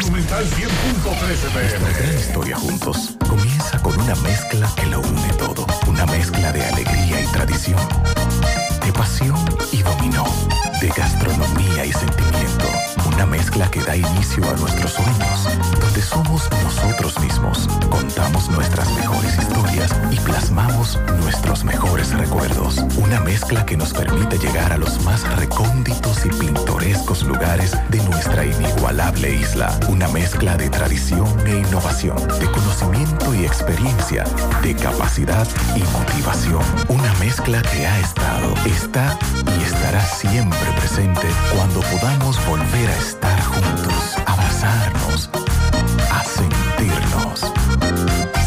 Monumental 0.00 0.44
100.13 0.44 1.52
Nuestra 1.52 1.92
gran 1.92 2.18
historia 2.18 2.56
juntos 2.56 3.16
comienza 3.28 3.80
con 3.80 3.98
una 4.00 4.14
mezcla 4.16 4.70
que 4.76 4.86
lo 4.86 5.00
une 5.00 5.32
todo. 5.38 5.66
Una 5.86 6.06
mezcla 6.06 6.52
de 6.52 6.64
alegría 6.64 7.20
y 7.20 7.26
tradición, 7.26 7.80
de 8.84 8.92
pasión 8.92 9.38
y 9.72 9.82
dominó, 9.82 10.24
de 10.80 10.88
gastronomía 10.88 11.84
y 11.86 11.92
sentimiento. 11.92 12.51
Una 13.14 13.26
mezcla 13.26 13.70
que 13.70 13.80
da 13.80 13.94
inicio 13.94 14.42
a 14.48 14.54
nuestros 14.54 14.92
sueños, 14.92 15.48
donde 15.80 16.02
somos 16.02 16.48
nosotros 16.62 17.18
mismos, 17.20 17.68
contamos 17.90 18.48
nuestras 18.48 18.90
mejores 18.94 19.38
historias 19.38 19.94
y 20.10 20.16
plasmamos 20.20 20.98
nuestros 21.20 21.64
mejores 21.64 22.12
recuerdos. 22.12 22.78
Una 22.96 23.20
mezcla 23.20 23.64
que 23.66 23.76
nos 23.76 23.92
permite 23.92 24.38
llegar 24.38 24.72
a 24.72 24.78
los 24.78 25.02
más 25.04 25.22
recónditos 25.36 26.24
y 26.24 26.30
pintorescos 26.30 27.22
lugares 27.24 27.76
de 27.90 28.02
nuestra 28.04 28.44
inigualable 28.92 29.34
isla. 29.34 29.80
Una 29.88 30.06
mezcla 30.08 30.56
de 30.56 30.68
tradición 30.68 31.26
e 31.46 31.56
innovación, 31.56 32.16
de 32.38 32.50
conocimiento 32.50 33.34
y 33.34 33.46
experiencia, 33.46 34.24
de 34.62 34.74
capacidad 34.74 35.48
y 35.74 35.80
motivación. 35.96 36.62
Una 36.88 37.12
mezcla 37.14 37.62
que 37.62 37.86
ha 37.86 38.00
estado, 38.00 38.54
está 38.66 39.18
y 39.58 39.64
estará 39.64 40.04
siempre 40.04 40.58
presente 40.78 41.26
cuando 41.54 41.80
podamos 41.80 42.36
volver 42.46 42.90
a 42.90 42.98
estar 42.98 43.42
juntos, 43.44 44.16
abrazarnos, 44.26 45.30
a 46.10 46.24
sentirnos. 46.24 47.52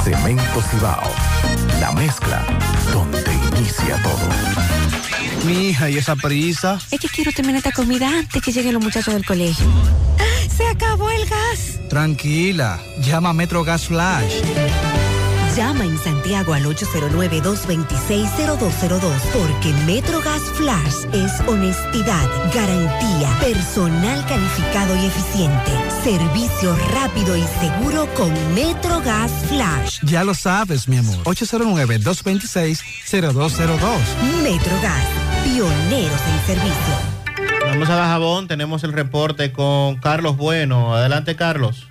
Cemento 0.03 0.61
Cibao, 0.69 1.11
la 1.79 1.91
mezcla 1.91 2.45
donde 2.93 3.33
inicia 3.57 3.99
todo. 4.03 4.29
Mi 5.45 5.69
hija, 5.69 5.89
¿y 5.89 5.97
esa 5.97 6.15
prisa? 6.15 6.79
Es 6.91 6.99
que 6.99 7.07
quiero 7.07 7.31
terminar 7.31 7.57
esta 7.57 7.71
comida 7.71 8.07
antes 8.09 8.41
que 8.43 8.51
lleguen 8.51 8.73
los 8.73 8.83
muchachos 8.83 9.13
del 9.13 9.25
colegio. 9.25 9.65
¡Se 10.49 10.67
acabó 10.67 11.09
el 11.09 11.25
gas! 11.27 11.79
Tranquila, 11.89 12.79
llama 13.01 13.29
a 13.29 13.33
Metro 13.33 13.63
Gas 13.63 13.87
Flash. 13.87 14.41
Llama 15.55 15.85
en 15.85 15.97
Santiago 15.97 16.53
al 16.53 16.65
809-226-0202 16.65 18.99
porque 19.31 19.71
Metrogas 19.85 20.41
Flash 20.55 21.05
es 21.13 21.31
honestidad, 21.47 22.27
garantía, 22.53 23.29
personal 23.39 24.25
calificado 24.27 24.97
y 24.97 25.05
eficiente, 25.05 25.71
servicio 26.03 26.75
rápido 26.93 27.37
y 27.37 27.43
seguro 27.61 28.05
con 28.15 28.33
Metrogas 28.53 29.31
Flash. 29.47 29.99
Ya 30.03 30.25
lo 30.25 30.33
sabes, 30.33 30.89
mi 30.89 30.97
amor. 30.97 31.23
809-226-0202. 31.23 33.79
Metrogas, 34.43 35.05
pioneros 35.45 36.21
en 36.27 36.45
servicio. 36.47 37.14
Vamos 37.75 37.89
a 37.89 37.95
Dajabón, 37.95 38.47
tenemos 38.47 38.85
el 38.85 38.93
reporte 38.93 39.51
con 39.51 39.97
Carlos 39.97 40.37
Bueno. 40.37 40.95
Adelante, 40.95 41.35
Carlos. 41.35 41.89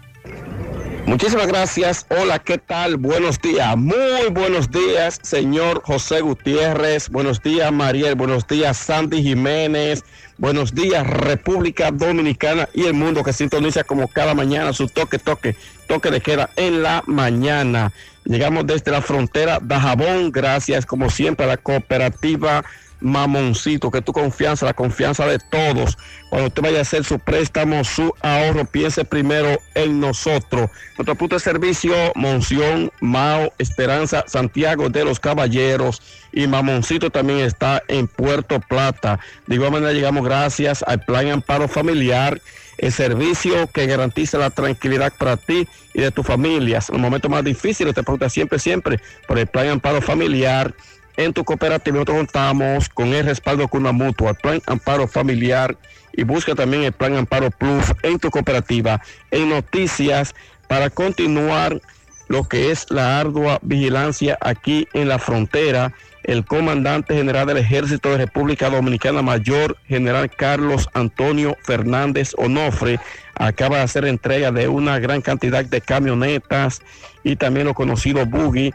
Muchísimas 1.04 1.46
gracias. 1.46 2.06
Hola, 2.08 2.38
¿qué 2.38 2.56
tal? 2.56 2.96
Buenos 2.96 3.38
días. 3.38 3.76
Muy 3.76 4.30
buenos 4.30 4.70
días, 4.70 5.20
señor 5.22 5.82
José 5.84 6.22
Gutiérrez. 6.22 7.10
Buenos 7.10 7.42
días, 7.42 7.70
Mariel. 7.70 8.14
Buenos 8.14 8.46
días, 8.46 8.78
Sandy 8.78 9.22
Jiménez. 9.22 10.02
Buenos 10.38 10.74
días, 10.74 11.06
República 11.06 11.90
Dominicana 11.90 12.66
y 12.72 12.84
el 12.84 12.94
mundo 12.94 13.22
que 13.22 13.34
sintoniza 13.34 13.84
como 13.84 14.08
cada 14.08 14.32
mañana 14.32 14.72
su 14.72 14.88
toque, 14.88 15.18
toque, 15.18 15.54
toque 15.86 16.10
de 16.10 16.22
queda 16.22 16.48
en 16.56 16.82
la 16.82 17.04
mañana. 17.06 17.92
Llegamos 18.24 18.66
desde 18.66 18.90
la 18.90 19.02
frontera 19.02 19.58
de 19.60 19.78
Jabón, 19.78 20.32
gracias 20.32 20.86
como 20.86 21.10
siempre 21.10 21.44
a 21.44 21.48
la 21.50 21.56
cooperativa 21.58 22.64
Mamoncito, 23.04 23.90
que 23.90 24.00
tu 24.00 24.12
confianza, 24.12 24.66
la 24.66 24.74
confianza 24.74 25.26
de 25.26 25.38
todos. 25.38 25.96
Cuando 26.30 26.48
usted 26.48 26.62
vaya 26.62 26.78
a 26.78 26.82
hacer 26.82 27.04
su 27.04 27.18
préstamo, 27.18 27.84
su 27.84 28.12
ahorro, 28.22 28.64
piense 28.64 29.04
primero 29.04 29.60
en 29.74 30.00
nosotros. 30.00 30.70
Nuestro 30.96 31.14
punto 31.14 31.36
de 31.36 31.40
servicio, 31.40 31.94
Monción, 32.14 32.90
Mao, 33.00 33.52
Esperanza, 33.58 34.24
Santiago 34.26 34.88
de 34.88 35.04
los 35.04 35.20
Caballeros 35.20 36.00
y 36.32 36.46
Mamoncito 36.46 37.10
también 37.10 37.40
está 37.40 37.82
en 37.88 38.08
Puerto 38.08 38.58
Plata. 38.58 39.20
De 39.46 39.56
igual 39.56 39.72
manera 39.72 39.92
llegamos 39.92 40.24
gracias 40.24 40.82
al 40.86 41.04
Plan 41.04 41.28
Amparo 41.28 41.68
Familiar, 41.68 42.40
el 42.78 42.90
servicio 42.90 43.68
que 43.68 43.86
garantiza 43.86 44.38
la 44.38 44.50
tranquilidad 44.50 45.12
para 45.16 45.36
ti 45.36 45.68
y 45.92 46.00
de 46.00 46.10
tu 46.10 46.22
familia. 46.22 46.78
En 46.88 46.94
los 46.94 47.00
momentos 47.00 47.30
más 47.30 47.44
difíciles 47.44 47.94
te 47.94 48.02
pregunta 48.02 48.28
siempre, 48.28 48.58
siempre 48.58 48.98
por 49.28 49.38
el 49.38 49.46
Plan 49.46 49.68
Amparo 49.68 50.00
Familiar. 50.00 50.74
En 51.16 51.32
tu 51.32 51.44
cooperativa 51.44 51.94
nosotros 51.94 52.16
contamos 52.18 52.88
con 52.88 53.08
el 53.14 53.24
respaldo 53.24 53.68
con 53.68 53.82
una 53.82 53.92
mutua, 53.92 54.34
Plan 54.34 54.60
Amparo 54.66 55.06
Familiar 55.06 55.76
y 56.12 56.24
busca 56.24 56.54
también 56.54 56.84
el 56.84 56.92
Plan 56.92 57.16
Amparo 57.16 57.50
Plus 57.50 57.92
en 58.02 58.18
tu 58.18 58.30
cooperativa. 58.30 59.00
En 59.30 59.48
noticias, 59.48 60.34
para 60.68 60.90
continuar 60.90 61.80
lo 62.28 62.44
que 62.44 62.70
es 62.70 62.90
la 62.90 63.20
ardua 63.20 63.58
vigilancia 63.62 64.38
aquí 64.40 64.88
en 64.92 65.08
la 65.08 65.18
frontera, 65.18 65.92
el 66.24 66.44
comandante 66.44 67.14
general 67.14 67.46
del 67.46 67.58
Ejército 67.58 68.10
de 68.10 68.18
República 68.18 68.70
Dominicana 68.70 69.22
Mayor, 69.22 69.76
general 69.86 70.30
Carlos 70.30 70.88
Antonio 70.94 71.56
Fernández 71.62 72.32
Onofre, 72.36 72.98
acaba 73.34 73.78
de 73.78 73.82
hacer 73.82 74.06
entrega 74.06 74.50
de 74.50 74.68
una 74.68 74.98
gran 74.98 75.20
cantidad 75.20 75.64
de 75.64 75.80
camionetas 75.80 76.80
y 77.24 77.36
también 77.36 77.66
lo 77.66 77.74
conocido 77.74 78.24
buggy 78.24 78.72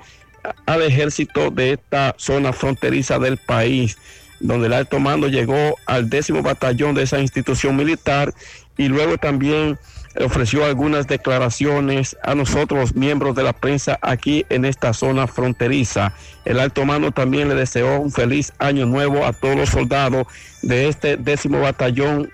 al 0.65 0.81
ejército 0.81 1.51
de 1.51 1.73
esta 1.73 2.15
zona 2.17 2.53
fronteriza 2.53 3.19
del 3.19 3.37
país, 3.37 3.97
donde 4.39 4.67
el 4.67 4.73
alto 4.73 4.99
mando 4.99 5.27
llegó 5.27 5.75
al 5.85 6.09
décimo 6.09 6.41
batallón 6.41 6.95
de 6.95 7.03
esa 7.03 7.19
institución 7.19 7.75
militar 7.75 8.33
y 8.77 8.87
luego 8.87 9.17
también 9.17 9.77
ofreció 10.19 10.65
algunas 10.65 11.07
declaraciones 11.07 12.17
a 12.23 12.35
nosotros, 12.35 12.95
miembros 12.95 13.35
de 13.35 13.43
la 13.43 13.53
prensa 13.53 13.99
aquí 14.01 14.45
en 14.49 14.65
esta 14.65 14.93
zona 14.93 15.27
fronteriza. 15.27 16.13
El 16.45 16.59
alto 16.59 16.85
mando 16.85 17.11
también 17.11 17.49
le 17.49 17.55
deseó 17.55 17.99
un 17.99 18.11
feliz 18.11 18.53
año 18.59 18.85
nuevo 18.85 19.25
a 19.25 19.33
todos 19.33 19.55
los 19.55 19.69
soldados 19.69 20.27
de 20.61 20.87
este 20.87 21.17
décimo 21.17 21.61
batallón 21.61 22.31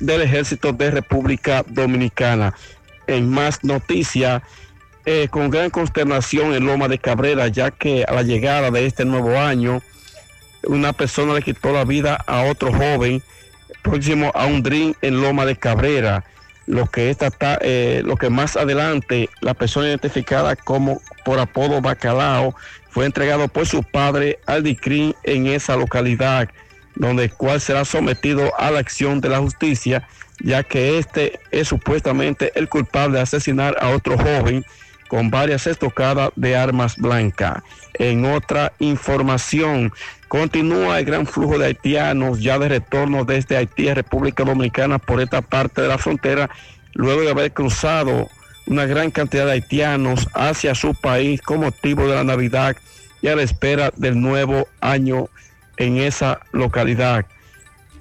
del 0.00 0.22
ejército 0.22 0.72
de 0.72 0.90
República 0.90 1.64
Dominicana. 1.68 2.54
En 3.06 3.28
más 3.28 3.62
noticias, 3.62 4.42
eh, 5.06 5.28
con 5.28 5.50
gran 5.50 5.70
consternación 5.70 6.54
en 6.54 6.66
Loma 6.66 6.88
de 6.88 6.98
Cabrera, 6.98 7.48
ya 7.48 7.70
que 7.70 8.04
a 8.04 8.12
la 8.12 8.22
llegada 8.22 8.70
de 8.70 8.86
este 8.86 9.04
nuevo 9.04 9.38
año, 9.38 9.82
una 10.62 10.92
persona 10.94 11.34
le 11.34 11.42
quitó 11.42 11.72
la 11.72 11.84
vida 11.84 12.14
a 12.26 12.44
otro 12.44 12.72
joven 12.72 13.22
próximo 13.82 14.32
a 14.34 14.46
un 14.46 14.62
drink 14.62 14.96
en 15.02 15.20
Loma 15.20 15.44
de 15.44 15.56
Cabrera. 15.56 16.24
Lo 16.66 16.86
que, 16.86 17.10
esta 17.10 17.30
eh, 17.60 18.02
lo 18.06 18.16
que 18.16 18.30
más 18.30 18.56
adelante 18.56 19.28
la 19.42 19.52
persona 19.52 19.88
identificada 19.88 20.56
como 20.56 21.02
por 21.22 21.38
apodo 21.38 21.82
Bacalao 21.82 22.54
fue 22.88 23.04
entregado 23.04 23.48
por 23.48 23.66
su 23.66 23.82
padre 23.82 24.38
al 24.46 24.62
DICRIN 24.62 25.14
en 25.24 25.46
esa 25.48 25.76
localidad, 25.76 26.48
donde 26.94 27.24
el 27.24 27.34
cual 27.34 27.60
será 27.60 27.84
sometido 27.84 28.50
a 28.58 28.70
la 28.70 28.78
acción 28.78 29.20
de 29.20 29.28
la 29.28 29.40
justicia, 29.40 30.08
ya 30.40 30.62
que 30.62 30.98
este 30.98 31.38
es 31.50 31.68
supuestamente 31.68 32.52
el 32.54 32.70
culpable 32.70 33.18
de 33.18 33.22
asesinar 33.22 33.76
a 33.78 33.90
otro 33.90 34.16
joven 34.16 34.64
con 35.08 35.30
varias 35.30 35.66
estocadas 35.66 36.30
de 36.36 36.56
armas 36.56 36.96
blancas. 36.96 37.62
En 37.94 38.24
otra 38.24 38.72
información, 38.78 39.92
continúa 40.28 40.98
el 40.98 41.04
gran 41.04 41.26
flujo 41.26 41.58
de 41.58 41.66
haitianos 41.66 42.40
ya 42.40 42.58
de 42.58 42.68
retorno 42.68 43.24
desde 43.24 43.56
Haití 43.56 43.88
a 43.88 43.94
República 43.94 44.44
Dominicana 44.44 44.98
por 44.98 45.20
esta 45.20 45.42
parte 45.42 45.82
de 45.82 45.88
la 45.88 45.98
frontera, 45.98 46.50
luego 46.94 47.22
de 47.22 47.30
haber 47.30 47.52
cruzado 47.52 48.28
una 48.66 48.86
gran 48.86 49.10
cantidad 49.10 49.46
de 49.46 49.52
haitianos 49.52 50.28
hacia 50.34 50.74
su 50.74 50.94
país 50.94 51.40
con 51.42 51.60
motivo 51.60 52.08
de 52.08 52.14
la 52.14 52.24
Navidad 52.24 52.76
y 53.22 53.28
a 53.28 53.36
la 53.36 53.42
espera 53.42 53.92
del 53.96 54.20
nuevo 54.20 54.66
año 54.80 55.28
en 55.76 55.98
esa 55.98 56.40
localidad. 56.52 57.26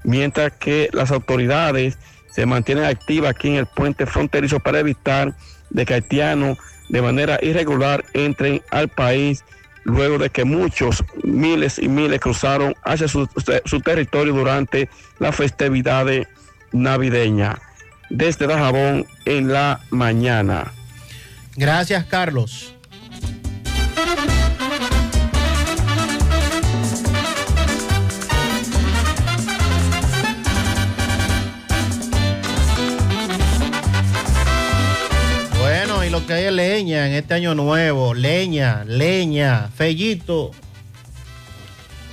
Mientras 0.04 0.54
que 0.54 0.90
las 0.92 1.12
autoridades 1.12 1.98
se 2.32 2.46
mantienen 2.46 2.86
activas 2.86 3.32
aquí 3.32 3.50
en 3.50 3.56
el 3.56 3.68
puente 3.68 4.06
fronterizo 4.06 4.60
para 4.60 4.80
evitar 4.80 5.36
de 5.70 5.86
que 5.86 5.94
haitianos 5.94 6.58
de 6.90 7.02
manera 7.02 7.40
irregular 7.42 8.06
entren 8.14 8.62
al 8.72 8.88
país 8.88 9.44
luego 9.84 10.18
de 10.18 10.30
que 10.30 10.46
muchos 10.46 11.04
miles 11.24 11.80
y 11.80 11.88
miles 11.88 12.20
cruzaron 12.20 12.76
hacia 12.84 13.08
su, 13.08 13.28
territorio 13.84 14.34
durante 14.34 14.90
la 15.20 15.32
festividad 15.32 16.06
navideña. 16.72 17.60
Desde 18.10 18.48
Dajabón 18.48 19.06
en 19.26 19.52
la 19.52 19.82
mañana. 19.90 20.72
Gracias, 21.56 22.06
Carlos. 22.06 22.73
Lo 36.14 36.28
que 36.28 36.34
hay 36.34 36.44
es 36.44 36.54
leña 36.54 37.08
en 37.08 37.14
este 37.14 37.34
año 37.34 37.56
nuevo. 37.56 38.14
Leña, 38.14 38.84
leña, 38.86 39.72
fellito. 39.76 40.52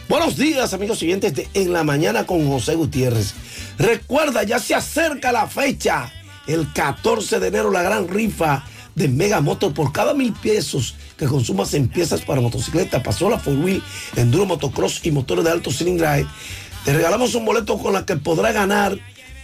Buenos 0.09 0.39
días, 0.39 0.73
amigos 0.73 0.99
siguientes 0.99 1.35
de 1.35 1.47
En 1.53 1.75
la 1.75 1.85
Mañana 1.85 2.25
con 2.25 2.49
José 2.49 2.77
Gutiérrez. 2.77 3.35
Recuerda, 3.77 4.43
ya 4.43 4.59
se 4.59 4.75
acerca 4.75 5.33
la 5.33 5.47
fecha. 5.47 6.11
El 6.47 6.73
14 6.73 7.41
de 7.41 7.49
enero, 7.49 7.71
la 7.71 7.83
gran 7.83 8.09
rifa 8.09 8.65
de 8.95 9.07
Mega 9.07 9.43
Motor 9.43 9.75
por 9.75 9.93
cada 9.93 10.15
mil 10.15 10.33
pesos 10.33 10.95
que 11.19 11.27
consumas 11.27 11.75
en 11.75 11.87
piezas 11.87 12.23
para 12.23 12.41
motocicleta, 12.41 13.03
pasola, 13.03 13.39
four 13.39 13.59
wheel, 13.59 13.83
enduro, 14.17 14.47
motocross 14.47 15.05
y 15.05 15.11
motores 15.11 15.45
de 15.45 15.51
alto 15.51 15.71
cilindraje. 15.71 16.25
Te 16.87 16.95
regalamos 16.95 17.35
un 17.35 17.45
boleto 17.45 17.77
con 17.77 17.93
la 17.93 18.07
que 18.07 18.17
podrá 18.17 18.51
ganar 18.53 18.99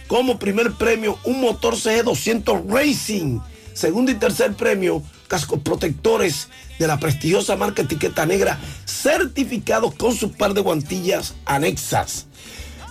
como 0.07 0.39
primer 0.39 0.71
premio 0.71 1.19
un 1.25 1.41
motor 1.41 1.75
CG200 1.75 2.65
Racing. 2.67 3.39
Segundo 3.77 4.11
y 4.11 4.15
tercer 4.15 4.55
premio, 4.55 5.03
cascos 5.27 5.59
protectores 5.59 6.47
de 6.79 6.87
la 6.87 6.99
prestigiosa 6.99 7.55
marca 7.55 7.83
Etiqueta 7.83 8.25
Negra, 8.25 8.57
certificados 8.87 9.93
con 9.93 10.15
su 10.15 10.31
par 10.31 10.55
de 10.55 10.61
guantillas 10.61 11.35
anexas. 11.45 12.25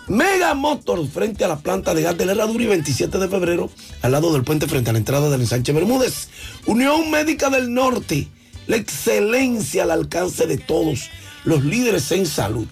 Mega 0.07 0.55
Motors 0.55 1.11
frente 1.11 1.45
a 1.45 1.49
la 1.49 1.59
planta 1.59 1.93
de 1.93 2.03
gas 2.03 2.17
de 2.17 2.25
la 2.25 2.33
Herradura 2.33 2.63
y 2.63 2.67
27 2.69 3.19
de 3.19 3.29
febrero 3.29 3.69
al 4.01 4.13
lado 4.13 4.33
del 4.33 4.45
puente 4.45 4.69
frente 4.69 4.91
a 4.91 4.93
la 4.93 5.01
entrada 5.01 5.29
del 5.29 5.41
ensanche 5.41 5.73
Bermúdez. 5.73 6.29
Unión 6.67 7.11
Médica 7.11 7.51
del 7.51 7.75
Norte, 7.75 8.29
la 8.69 8.77
excelencia 8.77 9.83
al 9.83 9.91
alcance 9.91 10.47
de 10.47 10.57
todos, 10.57 11.11
los 11.43 11.65
líderes 11.65 12.13
en 12.13 12.27
salud. 12.27 12.69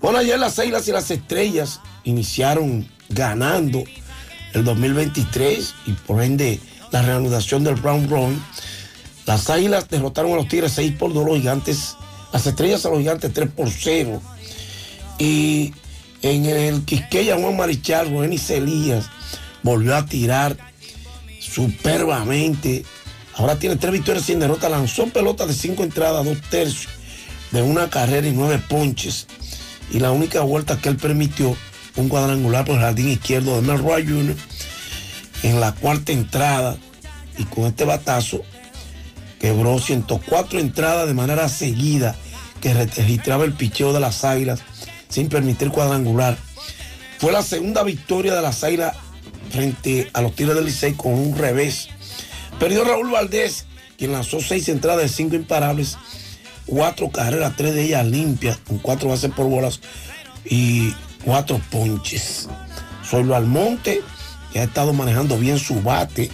Bueno, 0.00 0.20
ayer 0.20 0.38
las 0.38 0.58
Águilas 0.58 0.88
y 0.88 0.92
las 0.92 1.10
Estrellas 1.10 1.80
iniciaron 2.04 2.88
ganando 3.10 3.84
el 4.54 4.64
2023 4.64 5.74
y 5.84 5.92
por 5.92 6.22
ende 6.22 6.60
la 6.90 7.02
reanudación 7.02 7.64
del 7.64 7.76
Brown 7.76 8.08
Run. 8.08 8.42
Las 9.26 9.50
Águilas 9.50 9.88
derrotaron 9.88 10.32
a 10.32 10.36
los 10.36 10.48
Tigres 10.48 10.72
6 10.72 10.94
por 10.98 11.12
2, 11.12 11.26
los 11.26 11.36
Gigantes, 11.38 11.96
las 12.32 12.46
Estrellas 12.46 12.86
a 12.86 12.90
los 12.90 12.98
Gigantes 12.98 13.32
3 13.32 13.50
por 13.50 13.70
0. 13.70 14.22
Y 15.18 15.72
en 16.22 16.46
el 16.46 16.84
Quisqueya 16.84 17.36
Juan 17.36 17.56
Marichal, 17.56 18.10
Roenis 18.10 18.46
Celías 18.46 19.06
volvió 19.62 19.96
a 19.96 20.06
tirar 20.06 20.56
superbamente. 21.40 22.84
Ahora 23.34 23.58
tiene 23.58 23.76
tres 23.76 23.92
victorias 23.92 24.24
sin 24.24 24.40
derrota. 24.40 24.68
Lanzó 24.68 25.06
pelota 25.08 25.46
de 25.46 25.54
cinco 25.54 25.82
entradas, 25.82 26.24
dos 26.24 26.38
tercios 26.50 26.92
de 27.50 27.62
una 27.62 27.90
carrera 27.90 28.26
y 28.26 28.32
nueve 28.32 28.62
ponches. 28.68 29.26
Y 29.90 30.00
la 30.00 30.10
única 30.10 30.40
vuelta 30.40 30.78
que 30.78 30.88
él 30.88 30.96
permitió 30.96 31.56
un 31.96 32.08
cuadrangular 32.08 32.64
por 32.64 32.76
el 32.76 32.80
jardín 32.82 33.08
izquierdo 33.08 33.56
de 33.56 33.62
Mel 33.62 33.78
Roy 33.78 34.06
Jr. 34.06 34.36
en 35.46 35.60
la 35.60 35.72
cuarta 35.72 36.12
entrada. 36.12 36.76
Y 37.38 37.44
con 37.44 37.64
este 37.66 37.84
batazo 37.84 38.42
quebró 39.38 39.78
104 39.78 40.58
entradas 40.58 41.06
de 41.06 41.14
manera 41.14 41.48
seguida 41.48 42.16
que 42.60 42.72
registraba 42.74 43.44
el 43.44 43.52
picheo 43.52 43.92
de 43.92 44.00
las 44.00 44.24
águilas 44.24 44.60
sin 45.08 45.28
permitir 45.28 45.70
cuadrangular. 45.70 46.36
Fue 47.18 47.32
la 47.32 47.42
segunda 47.42 47.82
victoria 47.82 48.34
de 48.34 48.42
las 48.42 48.64
Águilas 48.64 48.96
frente 49.50 50.10
a 50.12 50.20
los 50.20 50.34
Tigres 50.34 50.56
del 50.56 50.64
Licey 50.64 50.94
con 50.94 51.12
un 51.12 51.36
revés. 51.36 51.88
Perdió 52.58 52.84
Raúl 52.84 53.10
Valdés, 53.10 53.66
quien 53.96 54.12
lanzó 54.12 54.40
seis 54.40 54.68
entradas 54.68 55.02
de 55.02 55.08
cinco 55.08 55.36
imparables, 55.36 55.96
cuatro 56.66 57.10
carreras, 57.10 57.54
tres 57.56 57.74
de 57.74 57.84
ellas 57.84 58.06
limpias, 58.06 58.58
con 58.58 58.78
cuatro 58.78 59.08
bases 59.08 59.30
por 59.30 59.46
bolas 59.46 59.80
y 60.44 60.92
cuatro 61.24 61.60
ponches. 61.70 62.48
Soylo 63.08 63.36
Almonte, 63.36 64.02
que 64.56 64.62
ha 64.62 64.64
estado 64.64 64.94
manejando 64.94 65.36
bien 65.36 65.58
su 65.58 65.82
bate 65.82 66.30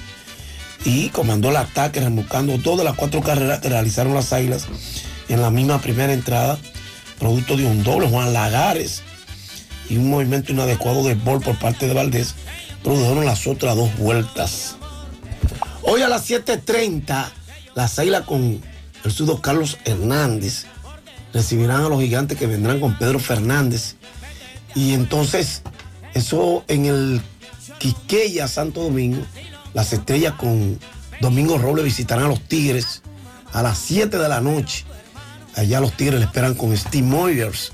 y 0.85 1.09
comandó 1.09 1.51
el 1.51 1.57
ataque, 1.57 1.99
remolcando 1.99 2.57
de 2.57 2.85
las 2.85 2.95
cuatro 2.95 3.21
carreras 3.21 3.59
que 3.59 3.69
realizaron 3.69 4.15
las 4.15 4.33
Águilas 4.33 4.69
en 5.29 5.43
la 5.43 5.51
misma 5.51 5.81
primera 5.81 6.13
entrada 6.13 6.57
producto 7.19 7.57
de 7.57 7.67
un 7.67 7.83
doble, 7.83 8.09
Juan 8.09 8.33
Lagares 8.33 9.03
y 9.91 9.97
un 9.97 10.09
movimiento 10.09 10.53
inadecuado 10.53 11.03
de 11.03 11.17
bol 11.17 11.41
por 11.41 11.59
parte 11.59 11.89
de 11.89 11.95
Valdés 11.95 12.37
produjeron 12.85 13.25
las 13.25 13.45
otras 13.49 13.75
dos 13.75 13.91
vueltas. 13.97 14.77
Hoy 15.83 16.03
a 16.03 16.09
las 16.09 16.31
7.30, 16.31 17.29
las 17.75 17.99
Águilas 17.99 18.23
con 18.23 18.63
el 19.03 19.11
sudo 19.11 19.41
Carlos 19.41 19.79
Hernández 19.85 20.67
recibirán 21.33 21.83
a 21.83 21.89
los 21.89 22.01
gigantes 22.01 22.39
que 22.39 22.47
vendrán 22.47 22.79
con 22.79 22.97
Pedro 22.99 23.19
Fernández. 23.19 23.97
Y 24.77 24.95
entonces, 24.95 25.63
eso 26.15 26.65
en 26.69 26.87
el 26.87 27.21
Quiqueya, 27.83 28.47
Santo 28.47 28.81
Domingo, 28.85 29.27
las 29.75 29.93
estrellas 29.93 30.35
con 30.35 30.79
Domingo 31.21 31.59
Robles 31.59 31.85
visitarán 31.85 32.27
a 32.27 32.29
los 32.29 32.41
Tigres 32.41 33.03
a 33.53 33.61
las 33.61 33.77
7 33.77 34.19
de 34.19 34.29
la 34.29 34.41
noche. 34.41 34.85
Allá 35.57 35.81
los 35.81 35.97
Tigres 35.97 36.21
le 36.21 36.27
esperan 36.27 36.55
con 36.55 36.77
Steve 36.77 37.05
Moyers. 37.05 37.73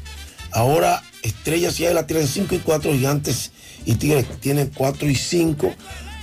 Ahora 0.51 1.03
Estrellas 1.23 1.79
y 1.79 1.85
Águilas 1.85 2.07
tienen 2.07 2.27
5 2.27 2.55
y 2.55 2.59
4, 2.61 2.93
Gigantes 2.95 3.53
y 3.85 3.97
Tigres 3.97 4.25
tienen 4.41 4.73
4 4.75 5.11
y 5.11 5.15
5. 5.15 5.75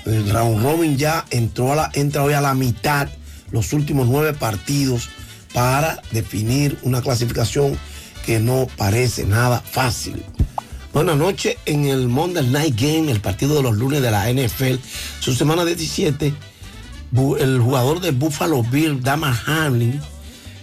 El 0.07 0.31
round 0.31 0.63
robin 0.63 0.97
ya 0.97 1.23
entró 1.29 1.71
a 1.71 1.75
la, 1.75 1.91
entra 1.93 2.23
hoy 2.23 2.33
a 2.33 2.41
la 2.41 2.55
mitad, 2.55 3.07
los 3.51 3.71
últimos 3.71 4.07
nueve 4.07 4.33
partidos 4.33 5.09
para 5.53 6.01
definir 6.11 6.79
una 6.81 7.03
clasificación 7.03 7.77
que 8.25 8.39
no 8.39 8.67
parece 8.77 9.25
nada 9.25 9.61
fácil. 9.61 10.23
Buenas 10.95 11.17
noches 11.17 11.57
en 11.65 11.87
el 11.87 12.07
Monday 12.07 12.47
Night 12.47 12.79
Game, 12.79 13.11
el 13.11 13.19
partido 13.19 13.55
de 13.57 13.61
los 13.63 13.75
lunes 13.75 14.01
de 14.01 14.11
la 14.11 14.29
NFL. 14.31 14.75
Su 15.19 15.35
semana 15.35 15.65
17, 15.65 16.33
bu- 17.11 17.37
el 17.37 17.59
jugador 17.59 17.99
de 17.99 18.11
Buffalo 18.11 18.63
Bill, 18.63 19.01
Dama 19.03 19.37
Hamlin, 19.45 19.99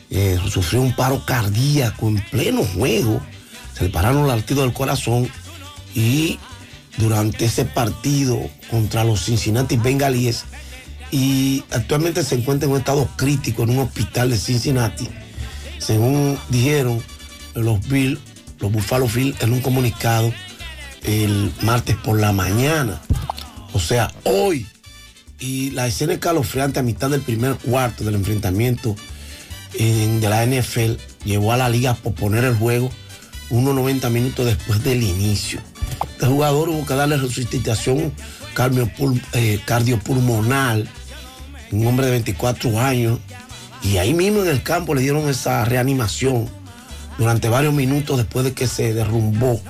eh, 0.08 0.38
sufrió 0.50 0.80
un 0.80 0.96
paro 0.96 1.22
cardíaco 1.26 2.08
en 2.08 2.24
pleno 2.30 2.64
juego. 2.64 3.20
Se 3.76 3.84
le 3.84 3.90
pararon 3.90 4.26
latidos 4.26 4.64
del 4.64 4.72
corazón 4.72 5.28
y 5.94 6.38
durante 6.96 7.44
ese 7.44 7.66
partido 7.66 8.40
contra 8.70 9.04
los 9.04 9.26
Cincinnati 9.26 9.76
Bengalíes 9.76 10.46
y 11.10 11.62
actualmente 11.72 12.24
se 12.24 12.36
encuentra 12.36 12.64
en 12.66 12.72
un 12.72 12.78
estado 12.78 13.06
crítico 13.16 13.64
en 13.64 13.70
un 13.70 13.78
hospital 13.80 14.30
de 14.30 14.38
Cincinnati. 14.38 15.08
Según 15.78 16.38
dijeron 16.48 17.02
los 17.54 17.86
Bill, 17.86 18.18
los 18.62 18.72
Buffalo 18.72 19.06
Bill 19.08 19.34
en 19.40 19.52
un 19.52 19.60
comunicado 19.60 20.32
el 21.02 21.52
martes 21.62 21.96
por 21.96 22.18
la 22.18 22.32
mañana. 22.32 23.00
O 23.74 23.80
sea, 23.80 24.10
hoy. 24.24 24.66
Y 25.38 25.70
la 25.70 25.88
escena 25.88 26.12
escalofriante 26.14 26.78
a 26.78 26.82
mitad 26.84 27.10
del 27.10 27.20
primer 27.20 27.56
cuarto 27.56 28.04
del 28.04 28.14
enfrentamiento 28.14 28.94
en- 29.74 30.20
de 30.20 30.28
la 30.30 30.44
NFL 30.44 30.96
llevó 31.24 31.52
a 31.52 31.56
la 31.56 31.68
liga 31.68 31.90
a 31.90 31.94
posponer 31.94 32.44
el 32.44 32.54
juego 32.56 32.90
unos 33.50 33.74
90 33.74 34.08
minutos 34.08 34.46
después 34.46 34.82
del 34.84 35.02
inicio. 35.02 35.60
Este 36.12 36.26
jugador 36.26 36.68
hubo 36.68 36.86
que 36.86 36.94
darle 36.94 37.16
resucitación 37.16 38.12
eh, 39.32 39.60
cardiopulmonar, 39.64 40.84
un 41.72 41.86
hombre 41.86 42.06
de 42.06 42.12
24 42.12 42.80
años, 42.80 43.18
y 43.82 43.96
ahí 43.96 44.14
mismo 44.14 44.42
en 44.42 44.48
el 44.48 44.62
campo 44.62 44.94
le 44.94 45.00
dieron 45.00 45.28
esa 45.28 45.64
reanimación 45.64 46.48
durante 47.18 47.48
varios 47.48 47.74
minutos 47.74 48.16
después 48.16 48.44
de 48.44 48.52
que 48.52 48.66
se 48.66 48.94
derrumbó 48.94 49.60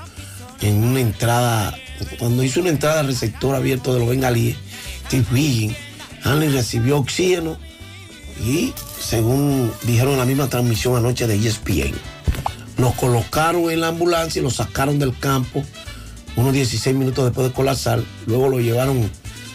en 0.61 0.83
una 0.85 1.01
entrada, 1.01 1.77
cuando 2.19 2.43
hizo 2.43 2.61
una 2.61 2.71
entrada 2.71 3.01
al 3.01 3.07
receptor 3.07 3.55
abierto 3.55 3.93
de 3.93 4.01
los 4.01 4.09
bengalíes, 4.09 4.57
Steve 5.07 5.27
Wiggins, 5.33 5.77
Hanley 6.25 6.49
recibió 6.49 6.99
oxígeno 6.99 7.57
y 8.45 8.73
según 9.01 9.73
dijeron 9.83 10.13
en 10.13 10.19
la 10.19 10.25
misma 10.25 10.49
transmisión 10.49 10.97
anoche 10.97 11.27
de 11.27 11.37
ESPN, 11.37 11.95
los 12.79 12.95
colocaron 12.95 13.71
en 13.71 13.81
la 13.81 13.89
ambulancia 13.89 14.41
y 14.41 14.43
lo 14.43 14.51
sacaron 14.51 14.99
del 14.99 15.17
campo 15.19 15.63
unos 16.37 16.53
16 16.53 16.97
minutos 16.97 17.25
después 17.25 17.49
de 17.49 17.55
colapsar. 17.55 18.03
Luego 18.27 18.49
lo 18.49 18.61
llevaron 18.61 19.11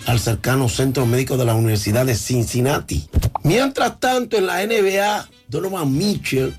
al 0.05 0.19
cercano 0.19 0.69
centro 0.69 1.05
médico 1.05 1.37
de 1.37 1.45
la 1.45 1.55
Universidad 1.55 2.05
de 2.05 2.15
Cincinnati. 2.15 3.09
Mientras 3.43 3.99
tanto, 3.99 4.37
en 4.37 4.45
la 4.45 4.65
NBA, 4.65 5.27
Donovan 5.47 5.91
Mitchell 5.97 6.53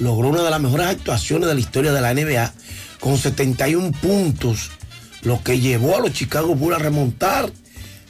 logró 0.00 0.30
una 0.30 0.42
de 0.42 0.50
las 0.50 0.60
mejores 0.60 0.88
actuaciones 0.88 1.48
de 1.48 1.54
la 1.54 1.60
historia 1.60 1.92
de 1.92 2.00
la 2.00 2.12
NBA 2.12 2.52
con 2.98 3.16
71 3.16 3.92
puntos, 3.92 4.72
lo 5.22 5.40
que 5.42 5.58
llevó 5.60 5.96
a 5.96 6.00
los 6.00 6.12
Chicago 6.12 6.54
Bulls 6.54 6.76
a 6.76 6.80
remontar 6.80 7.50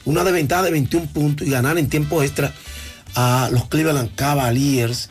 una 0.05 0.23
desventaja 0.23 0.63
de 0.63 0.71
21 0.71 1.07
puntos 1.07 1.45
y 1.47 1.51
ganar 1.51 1.77
en 1.77 1.89
tiempo 1.89 2.23
extra 2.23 2.53
a 3.15 3.49
los 3.51 3.67
Cleveland 3.67 4.15
Cavaliers. 4.15 5.09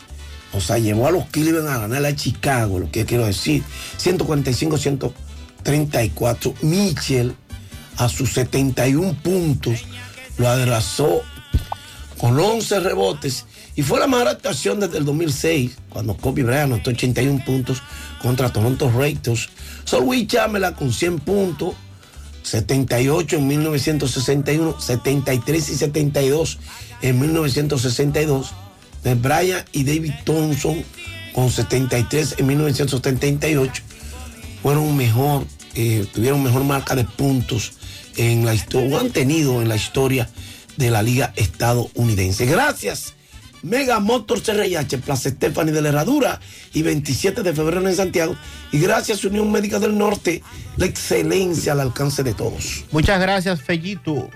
O 0.52 0.60
sea, 0.60 0.78
llevó 0.78 1.06
a 1.06 1.12
los 1.12 1.26
Cleveland 1.26 1.68
a 1.68 1.78
ganar 1.78 2.04
a 2.04 2.16
Chicago, 2.16 2.80
lo 2.80 2.90
que 2.90 3.04
quiero 3.04 3.26
decir. 3.26 3.62
145-134. 4.02 6.54
Mitchell, 6.62 7.36
a 7.98 8.08
sus 8.08 8.32
71 8.32 9.14
puntos, 9.22 9.84
lo 10.38 10.48
adelazó 10.48 11.22
con 12.18 12.40
11 12.40 12.80
rebotes 12.80 13.46
y 13.80 13.82
fue 13.82 13.98
la 13.98 14.06
mejor 14.06 14.28
actuación 14.28 14.78
desde 14.78 14.98
el 14.98 15.06
2006, 15.06 15.78
cuando 15.88 16.14
Kobe 16.14 16.42
Bryant 16.42 16.70
anotó 16.70 16.90
81 16.90 17.42
puntos 17.46 17.82
contra 18.20 18.52
Toronto 18.52 18.92
Raptors. 18.94 19.48
Sol 19.84 20.02
Will 20.04 20.26
Chamberlain 20.26 20.74
con 20.74 20.92
100 20.92 21.20
puntos, 21.20 21.76
78 22.42 23.36
en 23.36 23.46
1961, 23.46 24.78
73 24.78 25.68
y 25.70 25.74
72 25.76 26.58
en 27.00 27.20
1962. 27.20 28.52
De 29.02 29.14
Bryant 29.14 29.66
y 29.72 29.84
David 29.84 30.12
Thompson 30.26 30.84
con 31.32 31.50
73 31.50 32.34
en 32.36 32.46
1978 32.48 33.82
fueron 34.62 34.94
mejor, 34.94 35.46
eh, 35.74 36.06
tuvieron 36.12 36.42
mejor 36.42 36.64
marca 36.64 36.94
de 36.94 37.04
puntos 37.04 37.72
en 38.18 38.44
la 38.44 38.52
historia, 38.52 38.94
o 38.94 39.00
han 39.00 39.08
tenido 39.08 39.62
en 39.62 39.70
la 39.70 39.76
historia 39.76 40.28
de 40.76 40.90
la 40.90 41.02
liga 41.02 41.32
estadounidense. 41.34 42.44
Gracias. 42.44 43.14
Mega 43.62 44.00
Motors 44.00 44.42
CRIH, 44.42 44.98
Plaza 44.98 45.30
Stephanie 45.30 45.72
de 45.72 45.82
la 45.82 45.90
Herradura 45.90 46.40
y 46.72 46.82
27 46.82 47.42
de 47.42 47.54
febrero 47.54 47.86
en 47.86 47.94
Santiago. 47.94 48.36
Y 48.72 48.80
gracias 48.80 49.24
Unión 49.24 49.50
Médica 49.50 49.78
del 49.78 49.96
Norte, 49.96 50.42
la 50.76 50.86
excelencia 50.86 51.72
al 51.72 51.80
alcance 51.80 52.22
de 52.22 52.34
todos. 52.34 52.84
Muchas 52.90 53.20
gracias, 53.20 53.62
Fellito. 53.62 54.30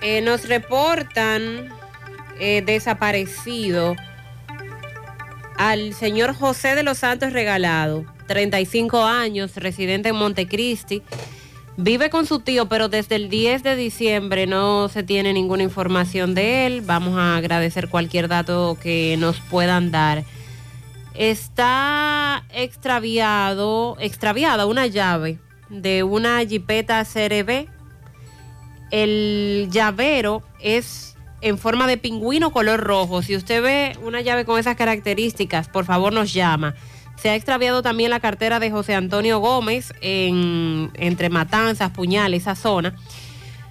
Eh, 0.00 0.20
nos 0.20 0.48
reportan 0.48 1.68
eh, 2.40 2.62
desaparecido 2.64 3.96
al 5.56 5.92
señor 5.92 6.34
José 6.34 6.76
de 6.76 6.84
los 6.84 6.98
Santos 6.98 7.32
Regalado, 7.32 8.04
35 8.28 9.04
años, 9.04 9.56
residente 9.56 10.10
en 10.10 10.16
Montecristi. 10.16 11.02
Vive 11.80 12.10
con 12.10 12.26
su 12.26 12.40
tío, 12.40 12.66
pero 12.66 12.88
desde 12.88 13.14
el 13.14 13.30
10 13.30 13.62
de 13.62 13.76
diciembre 13.76 14.48
no 14.48 14.88
se 14.88 15.04
tiene 15.04 15.32
ninguna 15.32 15.62
información 15.62 16.34
de 16.34 16.66
él. 16.66 16.80
Vamos 16.80 17.16
a 17.16 17.36
agradecer 17.36 17.88
cualquier 17.88 18.26
dato 18.26 18.76
que 18.82 19.14
nos 19.16 19.38
puedan 19.38 19.92
dar. 19.92 20.24
Está 21.14 22.44
extraviado, 22.52 23.96
extraviada 24.00 24.66
una 24.66 24.88
llave 24.88 25.38
de 25.68 26.02
una 26.02 26.44
jipeta 26.44 27.04
CRB. 27.04 27.68
El 28.90 29.68
llavero 29.70 30.42
es 30.58 31.16
en 31.42 31.58
forma 31.58 31.86
de 31.86 31.96
pingüino 31.96 32.50
color 32.50 32.80
rojo. 32.80 33.22
Si 33.22 33.36
usted 33.36 33.62
ve 33.62 33.96
una 34.02 34.20
llave 34.20 34.44
con 34.44 34.58
esas 34.58 34.74
características, 34.74 35.68
por 35.68 35.84
favor 35.84 36.12
nos 36.12 36.32
llama. 36.32 36.74
Se 37.20 37.30
ha 37.30 37.34
extraviado 37.34 37.82
también 37.82 38.10
la 38.10 38.20
cartera 38.20 38.60
de 38.60 38.70
José 38.70 38.94
Antonio 38.94 39.40
Gómez 39.40 39.92
en, 40.00 40.90
entre 40.94 41.30
Matanzas, 41.30 41.90
Puñal, 41.90 42.32
esa 42.32 42.54
zona. 42.54 42.94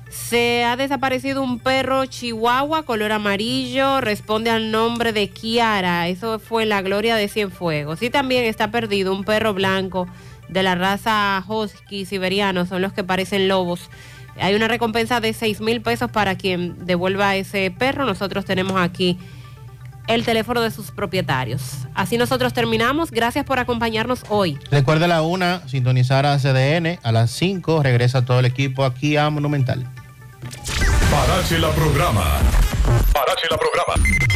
Se 0.10 0.66
ha 0.66 0.76
desaparecido 0.76 1.42
un 1.42 1.60
perro 1.60 2.06
chihuahua 2.06 2.84
color 2.84 3.14
amarillo, 3.14 4.02
responde 4.02 4.50
al 4.50 4.72
nombre 4.72 5.14
de 5.14 5.30
Kiara, 5.30 6.08
eso 6.08 6.40
fue 6.40 6.66
la 6.66 6.82
Gloria 6.82 7.16
de 7.16 7.30
Cienfuegos. 7.30 8.02
Y 8.02 8.10
también 8.10 8.44
está 8.44 8.70
perdido 8.70 9.14
un 9.14 9.24
perro 9.24 9.54
blanco 9.54 10.08
de 10.50 10.64
la 10.64 10.76
raza 10.76 11.44
husky 11.48 12.06
siberiano, 12.06 12.66
son 12.66 12.82
los 12.82 12.92
que 12.92 13.04
parecen 13.04 13.48
lobos. 13.48 13.90
Hay 14.40 14.56
una 14.56 14.68
recompensa 14.68 15.20
de 15.20 15.34
6 15.34 15.62
mil 15.62 15.82
pesos 15.82 16.12
para 16.12 16.36
quien 16.36 16.86
devuelva 16.86 17.36
ese 17.36 17.72
perro. 17.72 18.06
Nosotros 18.06 18.46
tenemos 18.46 18.80
aquí 18.80 19.18
el 20.08 20.26
teléfono 20.26 20.62
de 20.62 20.72
sus 20.72 20.92
propietarios. 20.92 21.62
Así 21.94 22.18
nosotros 22.18 22.54
terminamos. 22.54 23.12
Gracias 23.12 23.46
por 23.46 23.60
acompañarnos 23.60 24.24
hoy. 24.30 24.58
Recuerde 24.72 25.06
a 25.06 25.10
la 25.10 25.22
una, 25.22 25.68
sintonizar 25.68 26.26
a 26.26 26.38
CDN. 26.38 27.00
A 27.04 27.12
las 27.12 27.32
5 27.32 27.84
regresa 27.84 28.26
todo 28.26 28.40
el 28.40 28.46
equipo 28.46 28.86
aquí 28.86 29.18
a 29.18 29.30
Monumental. 29.30 29.88
Parache 31.12 31.58
la 31.58 31.70
programa. 31.70 32.42
Parache 33.14 33.48
la 33.50 33.58
programa. 33.58 33.94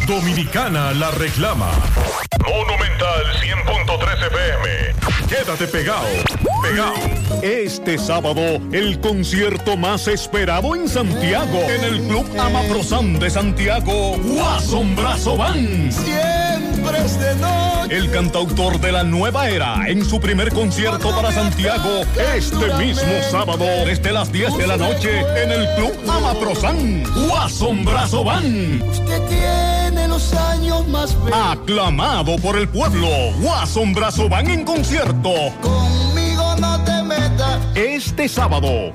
Dominicana 0.08 0.94
la 0.94 1.12
reclama. 1.12 1.70
Monumental 2.48 3.26
100.13 3.42 4.28
FM. 4.28 5.28
Quédate 5.28 5.68
pegado. 5.68 6.08
Pegado. 6.62 7.42
Este 7.42 7.98
sábado, 7.98 8.42
el 8.72 9.00
concierto 9.00 9.76
más 9.76 10.08
esperado 10.08 10.76
en 10.76 10.88
Santiago, 10.88 11.60
en 11.70 11.84
el 11.84 12.02
Club 12.08 12.26
Amaprosan 12.40 13.20
de 13.20 13.30
Santiago, 13.30 14.18
Guasombrazo 14.18 15.38
Band. 15.38 15.92
Siempre 15.92 16.62
hombres 16.82 17.20
de 17.20 17.36
noche. 17.36 17.96
El 17.96 18.10
cantautor 18.12 18.80
de 18.80 18.92
la 18.92 19.04
nueva 19.04 19.50
era 19.50 19.88
en 19.88 20.04
su 20.06 20.20
primer 20.20 20.52
concierto 20.54 21.12
para 21.12 21.32
Santiago 21.32 22.02
este 22.36 22.74
mismo 22.76 23.12
sábado 23.30 23.66
desde 23.86 24.12
las 24.12 24.32
10 24.32 24.58
de 24.58 24.68
la 24.68 24.78
noche 24.78 25.20
en 25.36 25.52
el 25.52 25.68
Club 25.76 25.94
Amaprosan. 26.10 26.61
Guasombrazo 26.62 28.24
Van. 28.24 28.82
Usted 28.84 29.28
tiene 29.28 30.08
los 30.08 30.32
años 30.34 30.88
más 30.90 31.16
bellos. 31.24 31.40
Aclamado 31.44 32.36
por 32.38 32.56
el 32.56 32.70
pueblo, 32.70 33.08
Guasombrazo 33.40 34.30
Van 34.30 34.48
en 34.48 34.64
concierto. 34.64 35.32
Conmigo 35.60 36.56
no 36.60 36.80
te 36.84 37.02
metas. 37.02 37.60
Este 37.74 38.30
sábado. 38.30 38.92